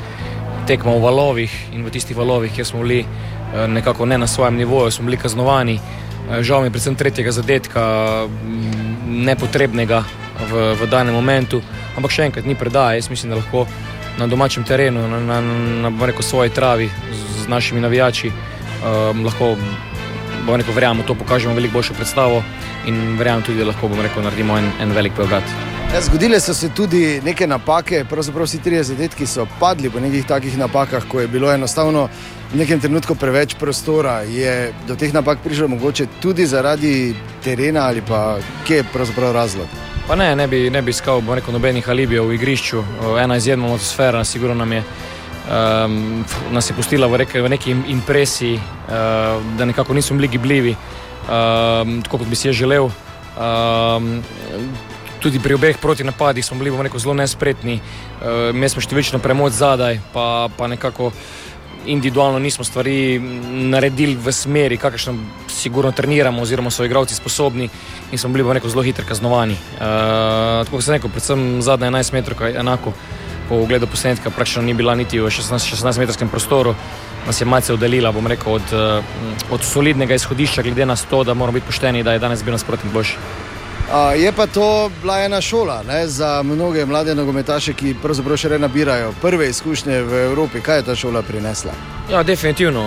Tekmo 0.69 0.99
v 0.99 1.03
valovih 1.09 1.57
in 1.73 1.89
v 1.89 1.97
tistih 1.97 2.17
valovih, 2.17 2.53
kjer 2.53 2.69
smo 2.69 2.85
bili 2.85 3.01
eh, 3.01 3.67
nekako 3.67 4.05
ne 4.07 4.19
na 4.19 4.27
svojem 4.27 4.61
nivoju, 4.61 4.91
smo 4.91 5.09
bili 5.09 5.17
kaznovani. 5.17 5.81
Žal 6.31 6.61
mi 6.61 6.67
je 6.67 6.71
predvsem 6.71 6.95
tretjega 6.95 7.33
zadetka, 7.33 7.83
mm, 8.27 9.27
nepotrebnega 9.27 10.05
v, 10.51 10.75
v 10.79 10.87
danem 10.87 11.15
momentu, 11.15 11.59
ampak 11.99 12.15
še 12.15 12.31
enkrat 12.31 12.47
ni 12.47 12.55
predaje. 12.55 13.03
Jaz 13.03 13.11
mislim, 13.11 13.35
da 13.35 13.41
lahko 13.43 13.67
na 14.19 14.27
domačem 14.31 14.65
terenu, 14.65 15.09
na, 15.09 15.19
na, 15.21 15.41
na 15.83 15.91
bom 15.91 16.07
rekel, 16.07 16.23
svoji 16.23 16.55
travi 16.55 16.87
z, 16.87 17.45
z 17.45 17.49
našimi 17.51 17.81
navijači, 17.81 18.31
um, 18.31 19.25
lahko 19.27 19.57
rekel, 20.47 20.75
verjamem, 20.75 21.03
to 21.07 21.15
pokažemo 21.15 21.55
veliko 21.55 21.79
boljšo 21.79 21.95
predstavo 21.95 22.43
in 22.87 23.19
verjamem 23.19 23.43
tudi, 23.43 23.59
da 23.59 23.67
lahko 23.71 23.91
rekel, 24.03 24.23
naredimo 24.23 24.59
en, 24.59 24.71
en 24.81 24.95
velik 24.95 25.19
preobrat. 25.19 25.45
Ja, 25.91 26.01
zgodile 26.01 26.39
so 26.41 26.55
se 26.55 26.69
tudi 26.71 27.21
neke 27.25 27.47
napake, 27.47 28.05
pravzaprav 28.07 28.47
vsi 28.47 28.63
trije 28.63 28.85
zadetki 28.93 29.27
so 29.27 29.47
padli 29.61 29.91
po 29.91 30.01
nekih 30.01 30.27
takih 30.27 30.59
napakah, 30.59 31.03
ko 31.09 31.21
je 31.21 31.29
bilo 31.29 31.51
enostavno 31.53 32.09
v 32.53 32.59
nekem 32.59 32.81
trenutku 32.81 33.15
preveč 33.15 33.55
prostora. 33.55 34.27
Je 34.27 34.75
do 34.87 34.99
teh 34.99 35.13
napak 35.15 35.39
prišlo 35.39 35.69
mogoče 35.69 36.07
tudi 36.19 36.47
zaradi 36.47 37.15
terena 37.45 37.87
ali 37.87 38.03
pa 38.03 38.39
kje 38.67 38.77
je 38.77 38.91
pravzaprav 38.93 39.33
razlog? 39.33 39.69
Pa 40.09 40.17
ne, 40.17 40.35
ne 40.37 40.49
bi, 40.51 40.71
ne 40.71 40.83
bi 40.83 40.91
iskal 40.91 41.23
rekel, 41.35 41.55
nobenih 41.55 41.89
alibijev 41.89 42.27
v 42.27 42.35
igrišču. 42.35 42.83
Ena 43.19 43.37
izjemna 43.37 43.67
atmosfera, 43.67 44.25
sigurno 44.25 44.55
nam 44.55 44.73
je. 44.73 44.83
Um, 45.51 46.25
nas 46.51 46.71
je 46.71 46.75
pustila 46.75 47.07
v, 47.07 47.23
reke, 47.23 47.43
v 47.43 47.49
neki 47.49 47.71
im- 47.71 47.85
impresiji, 47.89 48.55
uh, 48.55 49.39
da 49.59 49.65
nekako 49.65 49.95
nismo 49.95 50.17
bili 50.17 50.29
gibljivi, 50.29 50.75
um, 50.75 52.03
tako 52.03 52.19
kot 52.19 52.29
bi 52.29 52.37
si 52.37 52.49
jaz 52.49 52.57
želel. 52.57 52.91
Um, 53.39 54.23
tudi 55.21 55.39
pri 55.39 55.55
obeh 55.55 55.79
proti 55.79 56.05
napadih 56.05 56.45
smo 56.45 56.59
bili 56.59 56.83
rekel, 56.83 56.99
zelo 56.99 57.15
nespretni, 57.15 57.81
uh, 57.81 58.51
imeli 58.51 58.69
smo 58.69 58.83
številčno 58.83 59.19
premoč 59.19 59.53
zadaj, 59.53 60.01
pa, 60.13 60.49
pa 60.57 60.67
nekako 60.67 61.13
individualno 61.87 62.39
nismo 62.39 62.65
stvari 62.65 63.19
naredili 63.53 64.15
v 64.15 64.33
smeri, 64.33 64.77
kakršno 64.77 65.15
sigurno 65.49 65.93
treniramo, 65.93 66.43
oziroma 66.43 66.71
so 66.71 66.85
igralci 66.85 67.15
sposobni 67.15 67.69
in 68.13 68.19
smo 68.19 68.31
bili 68.31 68.45
bom 68.45 68.53
rekel, 68.53 68.71
zelo 68.71 68.83
hitro 68.83 69.05
kaznovani. 69.09 69.53
Uh, 69.55 69.81
tako 70.65 70.77
kot 70.77 70.85
sem 70.85 70.95
rekel, 70.95 71.11
predvsem 71.11 71.63
zadnja 71.63 71.91
11 71.91 72.13
metrov, 72.13 72.47
enako 72.49 72.93
po 73.51 73.59
ogledu 73.65 73.87
posnetka, 73.87 74.31
praktično 74.31 74.63
ni 74.63 74.75
bila 74.75 74.95
niti 74.95 75.19
v 75.19 75.27
16-metrskem 75.27 76.29
prostoru. 76.31 76.75
Nas 77.27 77.41
je 77.41 77.47
malce 77.47 77.75
oddaljila 77.75 78.13
bom 78.13 78.27
rekel, 78.27 78.53
od, 78.53 78.73
eh, 78.73 79.03
od 79.51 79.65
solidnega 79.65 80.15
izhodišča, 80.15 80.63
glede 80.63 80.87
na 80.87 80.97
to, 80.97 81.25
da 81.25 81.35
moramo 81.35 81.59
biti 81.59 81.67
pošteni, 81.67 82.03
da 82.03 82.13
je 82.13 82.19
danes 82.19 82.45
bil 82.45 82.55
nasprotnik 82.55 82.93
boljši. 82.93 83.17
A, 83.93 84.15
je 84.15 84.33
pa 84.33 84.47
to 84.47 84.91
bila 85.03 85.19
ena 85.19 85.41
šola 85.41 85.83
ne, 85.83 86.07
za 86.09 86.43
mnoge 86.43 86.87
mlade 86.87 87.15
nogometaše, 87.15 87.73
ki 87.75 87.97
pravzaprav 88.03 88.39
še 88.39 88.59
nabirajo 88.59 89.11
prve 89.23 89.49
izkušnje 89.51 90.03
v 90.07 90.21
Evropi. 90.29 90.63
Kaj 90.63 90.79
je 90.79 90.85
ta 90.87 90.95
šola 90.95 91.23
prinesla? 91.23 91.75
Ja, 92.11 92.23
definitivno. 92.23 92.85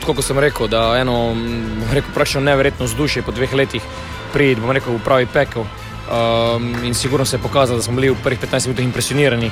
Tako 0.00 0.14
kot 0.18 0.26
sem 0.26 0.38
rekel, 0.38 0.66
da 0.68 0.96
eno 0.98 1.14
bom 1.34 1.94
rekel, 1.94 2.10
praktično 2.14 2.40
neverjetno 2.40 2.86
vzdušje 2.86 3.22
po 3.22 3.32
dveh 3.32 3.54
letih 3.54 3.86
pride, 4.32 4.60
bom 4.60 4.74
rekel, 4.74 4.98
v 4.98 5.04
pravi 5.06 5.30
pekel. 5.30 5.62
Um, 6.04 6.74
in 6.84 6.94
sigurno 6.94 7.24
se 7.24 7.36
je 7.36 7.42
pokazalo, 7.42 7.78
da 7.78 7.86
smo 7.86 7.94
bili 7.94 8.10
v 8.10 8.18
prvih 8.22 8.40
15 8.40 8.66
minutah 8.66 8.84
impresionirani. 8.84 9.50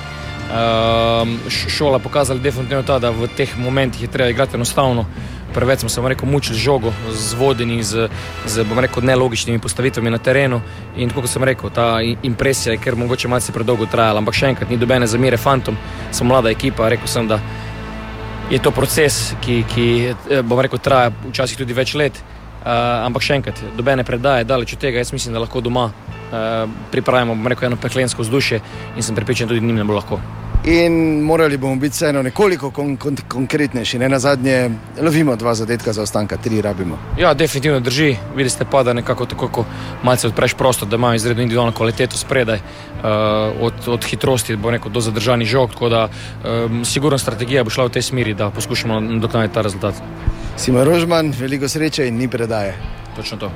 Um, 0.51 1.39
šola 1.49 1.97
je 1.97 2.02
pokazala 2.02 2.43
definitivno 2.43 2.83
ta, 2.83 2.99
da 2.99 3.11
v 3.11 3.31
teh 3.36 3.55
momentih 3.59 4.02
je 4.02 4.11
treba 4.11 4.35
igrati 4.35 4.59
enostavno. 4.59 5.07
Preveč 5.55 5.81
smo 5.81 5.89
se 5.89 6.01
rekel, 6.01 6.29
mučili 6.29 6.59
žogo, 6.59 6.93
z 7.11 7.35
vodeni, 7.35 7.83
z, 7.83 8.09
z 8.47 8.65
rekel, 8.81 9.05
nelogičnimi 9.05 9.59
postavitvami 9.59 10.11
na 10.11 10.19
terenu. 10.19 10.61
In 10.97 11.09
tako 11.09 11.27
kot 11.27 11.31
sem 11.31 11.45
rekel, 11.45 11.71
ta 11.71 12.01
impresija 12.23 12.73
je 12.73 12.79
ker 12.79 12.97
mogoče 12.97 13.29
malce 13.29 13.53
predolgo 13.53 13.87
trajala. 13.87 14.19
Ampak 14.19 14.35
še 14.35 14.53
enkrat, 14.53 14.71
ni 14.71 14.81
dobene 14.81 15.07
zamere 15.07 15.37
fantom, 15.37 15.77
smo 16.11 16.29
mlada 16.33 16.51
ekipa, 16.51 16.89
rekel 16.89 17.09
sem, 17.09 17.29
da 17.29 17.41
je 18.51 18.59
to 18.59 18.71
proces, 18.71 19.35
ki, 19.41 19.65
ki 19.75 19.87
eh, 20.13 20.43
bom 20.43 20.61
rekel, 20.61 20.79
traja 20.79 21.13
včasih 21.29 21.63
tudi 21.63 21.77
več 21.77 21.95
let. 21.95 22.23
Uh, 22.63 23.03
ampak 23.09 23.25
še 23.27 23.41
enkrat, 23.41 23.59
dobene 23.75 24.05
predaje, 24.07 24.47
daleč 24.47 24.77
od 24.77 24.85
tega, 24.85 25.01
jaz 25.03 25.11
mislim, 25.11 25.35
da 25.35 25.43
lahko 25.43 25.59
doma 25.59 25.89
uh, 25.91 26.71
pripravimo 26.95 27.35
rekel, 27.51 27.67
eno 27.73 27.81
peklensko 27.83 28.23
vzdušje 28.23 28.63
in 28.95 29.03
sem 29.03 29.19
pripričan, 29.19 29.51
da 29.51 29.57
tudi 29.57 29.67
njim 29.67 29.83
ne 29.83 29.89
bo 29.89 29.99
lahko. 29.99 30.21
In 30.65 31.20
morali 31.20 31.57
bomo 31.57 31.76
biti 31.76 31.92
vseeno 31.92 32.23
nekoliko 32.23 32.70
kon 32.70 32.97
kon 32.97 33.16
konkretnejši. 33.28 33.99
Ne 33.99 34.08
na 34.08 34.18
zadnje, 34.18 34.70
lovimo 35.02 35.34
dva 35.36 35.55
zadetka 35.55 35.92
za 35.92 36.02
ostanka, 36.02 36.36
tri 36.36 36.60
rabimo. 36.62 36.99
Ja, 37.18 37.34
definitivno 37.34 37.81
drži. 37.81 38.16
Videli 38.31 38.50
ste 38.50 38.65
pa, 38.65 38.82
da 38.82 38.92
nekako 38.92 39.26
tako, 39.26 39.49
ko 39.49 39.65
malce 40.02 40.28
odpreš 40.28 40.55
prostor, 40.55 40.89
da 40.89 40.97
imajo 40.97 41.15
izredno 41.15 41.42
individualno 41.42 41.73
kvaliteto 41.73 42.16
spredaj, 42.16 42.57
uh, 42.57 43.02
od, 43.60 43.73
od 43.86 44.05
hitrosti 44.05 44.58
rekel, 44.70 44.91
do 44.91 45.00
zadržanih 45.00 45.49
žog. 45.49 45.70
Tako 45.70 45.89
da 45.89 46.08
um, 46.08 46.84
sigurno 46.84 47.18
strategija 47.18 47.65
bo 47.65 47.70
šla 47.70 47.84
v 47.84 47.97
tej 47.99 48.02
smeri, 48.02 48.34
da 48.34 48.50
poskušamo 48.50 49.00
nadoknaditi 49.00 49.55
ta 49.55 49.62
rezultat. 49.62 49.94
Simo 50.57 50.84
Rožman, 50.84 51.34
veliko 51.39 51.68
sreče 51.68 52.08
in 52.08 52.16
ni 52.16 52.28
predaje. 52.28 52.78
Točno 53.16 53.36
to. 53.39 53.50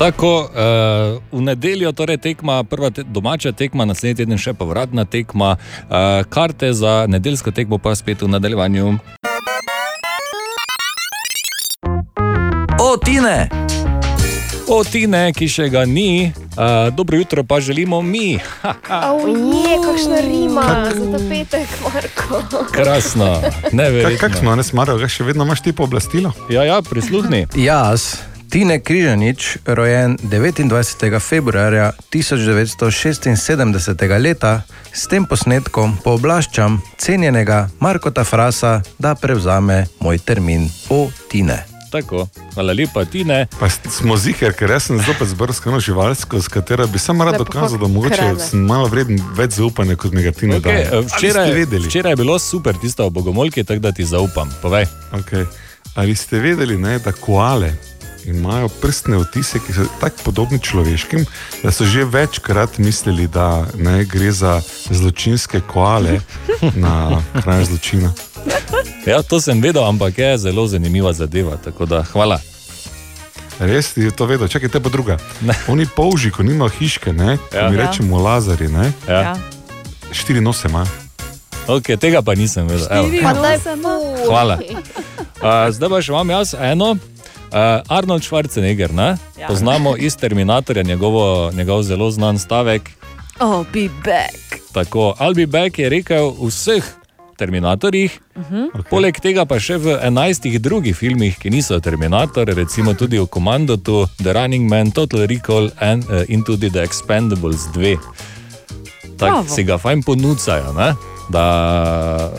Tako, 0.00 0.48
uh, 0.48 0.48
v 1.32 1.42
nedeljo 1.44 1.92
torej 1.92 2.16
tekma, 2.16 2.64
prva 2.64 2.88
te, 2.88 3.02
domača 3.04 3.52
tekma, 3.52 3.84
naslednji 3.84 4.22
teden 4.22 4.40
še 4.40 4.54
povratna 4.56 5.04
tekma, 5.04 5.58
uh, 5.60 6.24
karte 6.24 6.70
za 6.72 7.04
nedeljsko 7.04 7.52
tekmo 7.52 7.76
pa 7.76 7.92
spet 7.92 8.24
v 8.24 8.30
nadaljevanju. 8.32 8.94
O, 12.80 12.96
Tine! 12.96 13.50
O, 14.72 14.80
Tine, 14.88 15.20
ki 15.36 15.50
še 15.52 15.68
ga 15.68 15.84
ni, 15.84 16.32
uh, 16.32 16.88
dobro 16.96 17.20
jutro 17.20 17.44
pa 17.44 17.60
želimo 17.60 18.00
mi. 18.00 18.40
Avje, 19.04 19.76
kakšna 19.84 20.24
rima 20.24 20.64
za 20.96 21.10
ta 21.12 21.20
petek, 21.28 21.76
Marko. 21.84 22.64
Krasno, 22.72 23.28
neverjetno. 23.68 24.16
Kaj 24.16 24.40
smo, 24.40 24.56
ne 24.56 24.64
smarajo, 24.64 25.12
še 25.12 25.28
vedno 25.28 25.44
imaš 25.44 25.60
ti 25.60 25.76
pooblastilo? 25.76 26.32
Ja, 26.48 26.64
ja, 26.64 26.80
prisluhni. 26.80 27.44
Jaz, 27.52 28.29
Tine 28.50 28.80
Križanič, 28.80 29.56
rojen 29.66 30.18
29. 30.22 31.20
februarja 31.20 31.92
1976. 32.12 34.18
leta, 34.18 34.62
s 34.92 35.06
tem 35.06 35.26
posnetkom 35.26 35.94
pooblaščam 36.02 36.80
cenjenega 36.98 37.68
Markota 37.78 38.24
Frasa, 38.26 38.80
da 38.98 39.14
prevzame 39.14 39.86
moj 40.00 40.18
termin 40.18 40.66
o 40.90 41.10
Tine. 41.30 41.62
Tako, 41.92 42.26
hvala 42.54 42.72
lepa, 42.74 43.04
Tine. 43.04 43.46
Pa 43.60 43.70
smo 43.70 44.16
ziger, 44.18 44.50
ker 44.58 44.70
jaz 44.74 44.82
sem 44.90 44.98
zopet 44.98 45.28
zbrskano 45.30 45.78
živalsko, 45.80 46.42
s 46.42 46.48
katero 46.50 46.86
bi 46.90 46.98
samo 46.98 47.24
rad 47.24 47.38
dokazal, 47.38 47.78
da 47.78 47.86
mogoče 47.86 48.16
krave. 48.16 48.40
sem 48.50 48.66
malo 48.66 48.90
vreden 48.90 49.22
več 49.38 49.62
zaupanja, 49.62 49.94
kot 49.94 50.10
mi 50.12 50.26
ga 50.26 50.34
ti 50.34 50.50
ne 50.50 50.58
Okay, 50.58 50.90
včeraj, 51.06 51.12
Ali 51.14 51.30
ste 51.30 51.54
vedeli? 51.54 51.86
včeraj 51.86 52.12
je 52.12 52.16
bilo 52.16 52.38
super 52.38 52.74
tisto 52.82 53.06
o 53.06 53.10
bogomolki, 53.10 53.64
tako 53.64 53.80
da 53.80 53.92
ti 53.92 54.04
zaupam. 54.04 54.50
Povej. 54.62 54.86
Okay. 55.12 55.46
Ali 55.94 56.14
ste 56.14 56.38
vedeli, 56.38 56.78
ne, 56.78 56.98
da 56.98 57.12
koale 57.12 57.72
imajo 58.24 58.68
prstne 58.68 59.16
otise, 59.16 59.58
ki 59.58 59.72
so 59.72 59.84
tako 60.00 60.16
podobni 60.24 60.58
človeškim, 60.58 61.26
da 61.62 61.70
so 61.72 61.84
že 61.84 62.04
večkrat 62.04 62.78
mislili, 62.78 63.26
da 63.26 63.66
ne, 63.74 64.04
gre 64.04 64.32
za 64.32 64.60
zločinske 64.90 65.60
koale 65.62 66.20
na 66.74 67.22
kraju 67.42 67.64
zločina? 67.64 68.12
Ja, 69.06 69.22
to 69.22 69.40
sem 69.40 69.60
vedel, 69.60 69.84
ampak 69.84 70.18
je 70.18 70.38
zelo 70.38 70.66
zanimiva 70.66 71.12
zadeva. 71.12 71.56
tako 71.56 71.86
Da, 71.86 72.02
hvala. 72.02 72.40
Res 73.58 73.92
ti 73.92 74.00
je 74.00 74.10
to 74.10 74.24
vedel, 74.26 74.48
čakaj, 74.48 74.68
te 74.68 74.80
pa 74.80 74.88
druga. 74.88 75.18
Ne. 75.40 75.54
Oni 75.68 75.86
polži, 75.86 76.30
ko 76.30 76.42
nimajo 76.42 76.68
hiške, 76.70 77.12
ne, 77.12 77.36
Ja. 77.52 77.60
ja. 77.60 77.68
mi 77.70 77.76
Ja. 77.76 77.86
rečemo 77.86 78.18
lazari, 78.18 78.68
ne, 78.68 78.92
Ja. 79.08 79.36
štiri 80.12 80.40
nose 80.40 80.68
ima. 80.68 80.86
Okay, 81.66 81.96
tega 81.96 82.22
pa 82.22 82.34
nisem 82.34 82.66
vedel. 82.68 82.86
Samo. 83.62 83.88
Hvala. 84.26 84.58
Uh, 85.40 85.70
zdaj 85.70 85.88
pa 85.88 86.02
še 86.02 86.12
imam 86.12 86.30
jaz 86.30 86.54
eno. 86.54 86.96
Uh, 87.50 87.56
Arnold 87.88 88.22
Schwarzenegger, 88.22 88.92
ne? 88.92 89.16
Ja. 89.36 89.46
poznamo 89.46 89.96
iz 89.96 90.16
Terminatorja, 90.16 90.82
njegovo, 90.82 91.50
njegov 91.50 91.82
zelo 91.82 92.10
znan 92.10 92.38
stavek. 92.38 92.90
Oh, 93.38 93.66
be 93.66 93.88
back. 94.04 94.62
Tako, 94.72 95.14
I'll 95.18 95.34
be 95.34 95.46
back 95.48 95.78
je 95.78 95.88
rekel 95.88 96.30
v 96.30 96.46
vseh 96.46 96.84
Terminatorjih, 97.36 98.20
Mhm. 98.36 98.56
okay. 98.68 98.82
poleg 98.90 99.16
tega 99.16 99.44
pa 99.44 99.56
še 99.56 99.76
v 99.76 99.98
enajstih 99.98 100.60
drugih 100.60 100.92
filmih, 100.92 101.34
ki 101.34 101.50
niso 101.50 101.80
Terminator, 101.80 102.44
recimo 102.46 102.94
tudi 102.94 103.16
v 103.16 103.26
Commandotu, 103.26 104.06
The 104.18 104.32
Running 104.32 104.68
Man, 104.68 104.90
Total 104.90 105.26
Recall 105.26 105.70
in 105.82 106.04
uh, 106.04 106.22
in 106.28 106.44
tudi 106.44 106.68
The 106.68 106.82
Expendables 106.82 107.66
2. 107.72 107.96
Tako 109.16 109.44
si 109.46 109.64
ga 109.64 109.76
fajn 109.76 110.02
ponucajo. 110.02 110.72
Ne? 110.72 110.94
Da, 111.30 112.30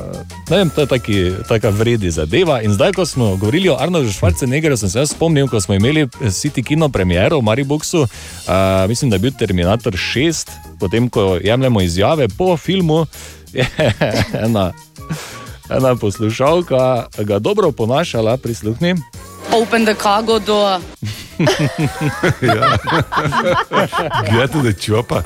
ne 0.49 0.57
vem, 0.57 0.69
to 0.69 0.81
je 0.81 0.87
taki, 0.87 1.31
taka 1.47 1.69
vredi 1.69 2.11
zadeva. 2.11 2.61
In 2.61 2.73
zdaj, 2.73 2.91
ko 2.93 3.05
smo 3.05 3.35
govorili 3.35 3.69
o 3.69 3.77
Arnoldu 3.79 4.11
Schwarzeneggerju, 4.11 4.77
sem 4.77 4.89
se 4.89 5.05
spomnil, 5.05 5.47
ko 5.47 5.61
smo 5.61 5.75
imeli 5.75 6.07
City 6.27 6.63
Kino 6.63 6.89
premiero 6.89 7.39
v 7.39 7.41
Mariboku, 7.41 8.03
uh, 8.03 8.07
mislim, 8.87 9.09
da 9.09 9.15
je 9.15 9.19
bil 9.19 9.31
Terminator 9.39 9.93
6, 9.93 10.49
potem 10.79 11.09
ko 11.09 11.37
jemljemo 11.43 11.81
izjave 11.81 12.27
po 12.27 12.57
filmu, 12.57 13.05
ena, 14.45 14.71
ena 15.69 15.95
poslušalka 15.95 17.07
ga 17.17 17.39
dobro 17.39 17.71
ponašala, 17.71 18.37
prisluhni. 18.37 18.95
Open 19.49 19.85
the 19.85 19.95
cargo 19.95 20.39
door. 20.39 20.79
ja. 22.41 22.77
Gledate, 24.29 24.57
da 24.63 24.73
čopa. 24.73 25.23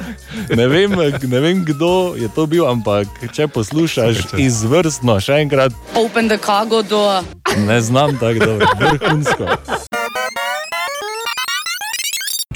Ne 0.55 0.67
vem, 0.67 0.91
ne 1.21 1.39
vem, 1.39 1.65
kdo 1.65 2.15
je 2.15 2.29
to 2.35 2.45
bil, 2.45 2.67
ampak 2.67 3.07
če 3.33 3.47
poslušaš 3.47 4.17
izvrstno, 4.37 5.19
še 5.19 5.41
enkrat. 5.45 5.75
Open 5.95 6.29
the 6.31 6.37
cargo 6.37 6.81
door. 6.81 7.23
Ne 7.67 7.81
znam 7.81 8.17
tako 8.17 8.45
dobro, 8.45 8.67
vrhunsko. 8.79 9.83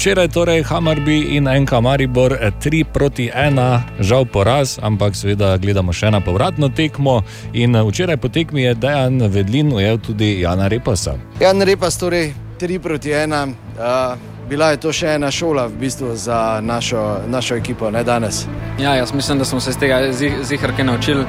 Včeraj 0.00 0.28
torej 0.32 0.62
Hamarbi 0.64 1.36
in 1.36 1.44
NK 1.44 1.72
Maribor 1.84 2.32
3 2.32 2.84
proti 2.88 3.28
1, 3.28 4.00
žal 4.00 4.24
poraz, 4.24 4.80
ampak 4.80 5.12
seveda 5.12 5.60
gledamo 5.60 5.92
še 5.92 6.08
na 6.08 6.24
povratno 6.24 6.72
tekmo. 6.72 7.20
In 7.52 7.76
včeraj 7.76 8.16
po 8.16 8.32
tekmi 8.32 8.64
je 8.64 8.72
Dejan 8.80 9.20
Vedlin 9.28 9.68
ujel 9.68 10.00
tudi 10.00 10.40
Jana 10.40 10.72
Repasa. 10.72 11.20
Jan 11.36 11.60
Repas, 11.60 12.00
torej 12.00 12.32
3 12.56 12.80
proti 12.80 13.12
1. 13.12 13.52
Uh, 13.76 14.16
bila 14.48 14.72
je 14.72 14.80
to 14.80 14.88
še 14.88 15.20
ena 15.20 15.28
šola 15.28 15.68
v 15.68 15.76
bistvu 15.84 16.16
za 16.16 16.64
našo, 16.64 17.20
našo 17.28 17.60
ekipo, 17.60 17.92
ne 17.92 18.00
danes. 18.00 18.48
Ja, 18.80 18.96
jaz 18.96 19.12
mislim, 19.12 19.36
da 19.36 19.44
smo 19.44 19.60
se 19.60 19.76
iz 19.76 19.76
tega 19.76 20.00
ziharke 20.16 20.80
naučili. 20.80 21.28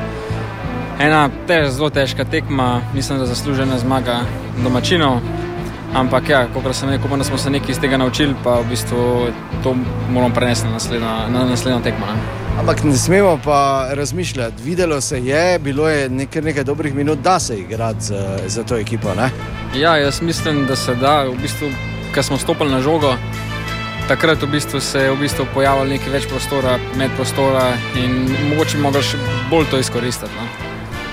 Ena 0.95 1.27
tež, 1.43 1.75
zelo 1.75 1.91
težka 1.91 2.23
tekma, 2.23 2.79
mislim, 2.95 3.19
da 3.19 3.27
zaslužena 3.27 3.83
zmaga 3.83 4.21
domačinov. 4.63 5.19
Ampak, 5.93 6.29
ja, 6.29 6.45
kot 6.53 6.63
sem 6.75 6.89
rekel, 6.89 7.17
da 7.17 7.23
smo 7.23 7.37
se 7.37 7.49
nekaj 7.49 7.71
iz 7.71 7.79
tega 7.79 7.97
naučili, 7.97 8.35
pa 8.43 8.59
v 8.61 8.69
bistvu 8.69 9.27
to 9.63 9.75
moramo 10.09 10.33
prenesti 10.33 10.67
na 10.67 10.73
naslednjo, 10.73 11.07
na 11.29 11.45
naslednjo 11.49 11.81
tekmo. 11.83 12.05
Ne. 12.05 12.41
Ampak 12.59 12.83
ne 12.83 12.95
smemo 12.97 13.39
pa 13.43 13.87
razmišljati. 13.91 14.63
Videlo 14.63 15.01
se 15.01 15.19
je, 15.25 15.59
bilo 15.59 15.89
je 15.89 16.09
nekaj, 16.09 16.41
nekaj 16.41 16.63
dobrih 16.63 16.95
minut, 16.95 17.19
da 17.19 17.39
se 17.39 17.59
igrati 17.59 18.01
za, 18.01 18.37
za 18.47 18.63
to 18.63 18.77
ekipo. 18.77 19.13
Ne? 19.15 19.29
Ja, 19.75 19.97
jaz 19.97 20.21
mislim, 20.21 20.65
da 20.65 20.75
se 20.75 20.95
da. 20.95 21.23
V 21.23 21.35
bistvu, 21.41 21.67
Ko 22.15 22.23
smo 22.23 22.37
stopili 22.37 22.71
na 22.71 22.81
žogo, 22.81 23.15
takrat 24.07 24.41
v 24.43 24.47
bistvu 24.51 24.79
se 24.83 24.99
je 24.99 25.11
v 25.11 25.19
bistvu 25.19 25.45
pojavilo 25.53 25.85
nekaj 25.87 26.11
več 26.11 26.27
prostora, 26.27 26.75
med 26.99 27.13
prostora 27.15 27.69
in 27.95 28.27
mogoče 28.49 28.75
bi 28.75 28.83
mogli 28.83 29.03
še 29.03 29.19
bolj 29.49 29.69
to 29.71 29.79
izkoristiti. 29.79 30.31
No. 30.35 30.70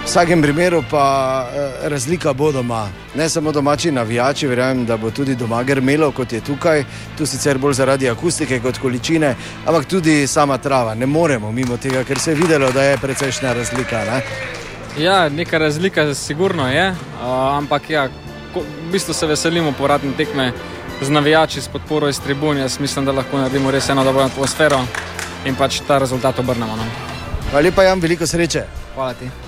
V 0.08 0.10
vsakem 0.10 0.42
primeru 0.42 0.80
pa 0.90 1.04
eh, 1.52 1.88
razlika 1.88 2.32
bo 2.32 2.52
doma. 2.52 2.88
Ne 3.14 3.28
samo 3.28 3.52
domači 3.52 3.90
navijači, 3.90 4.46
verjamem, 4.46 4.86
da 4.86 4.96
bo 4.96 5.10
tudi 5.10 5.34
doma 5.34 5.62
grmelo, 5.62 6.10
kot 6.12 6.32
je 6.32 6.40
tukaj, 6.40 6.84
tu 7.18 7.26
sicer 7.26 7.58
bolj 7.58 7.74
zaradi 7.74 8.08
akustike 8.08 8.60
kot 8.60 8.78
količine, 8.78 9.34
ampak 9.66 9.84
tudi 9.84 10.26
sama 10.26 10.58
trava. 10.58 10.94
Ne 10.94 11.06
moremo 11.06 11.52
mimo 11.52 11.76
tega, 11.76 12.04
ker 12.04 12.18
se 12.18 12.30
je 12.30 12.34
videlo, 12.34 12.70
da 12.72 12.82
je 12.82 12.96
precejšnja 12.96 13.52
razlika. 13.52 14.00
Ne? 14.04 14.22
Ja, 15.04 15.28
neka 15.28 15.58
razlika 15.58 16.14
sigurno 16.14 16.70
je, 16.72 16.88
uh, 16.90 17.26
ampak 17.58 17.90
ja, 17.90 18.06
ko, 18.54 18.60
v 18.60 18.92
bistvu 18.92 19.14
se 19.14 19.26
veselimo 19.26 19.72
povratne 19.72 20.12
tekme 20.16 20.52
z 21.02 21.10
navijači, 21.10 21.60
s 21.60 21.68
podporo 21.68 22.08
iz 22.08 22.20
tribun. 22.20 22.56
Jaz 22.56 22.80
mislim, 22.80 23.04
da 23.04 23.12
lahko 23.12 23.36
naredimo 23.38 23.70
res 23.70 23.88
eno 23.88 24.04
dobro 24.04 24.24
atmosfero 24.24 24.80
in 25.44 25.54
pač 25.54 25.82
ta 25.86 25.98
rezultat 25.98 26.38
obrnemo. 26.38 26.76
No. 26.76 26.88
Hvala 27.50 27.62
lepa, 27.68 27.82
Jan, 27.82 28.00
veliko 28.00 28.26
sreče. 28.26 28.64
Hvala 28.94 29.12
ti. 29.14 29.47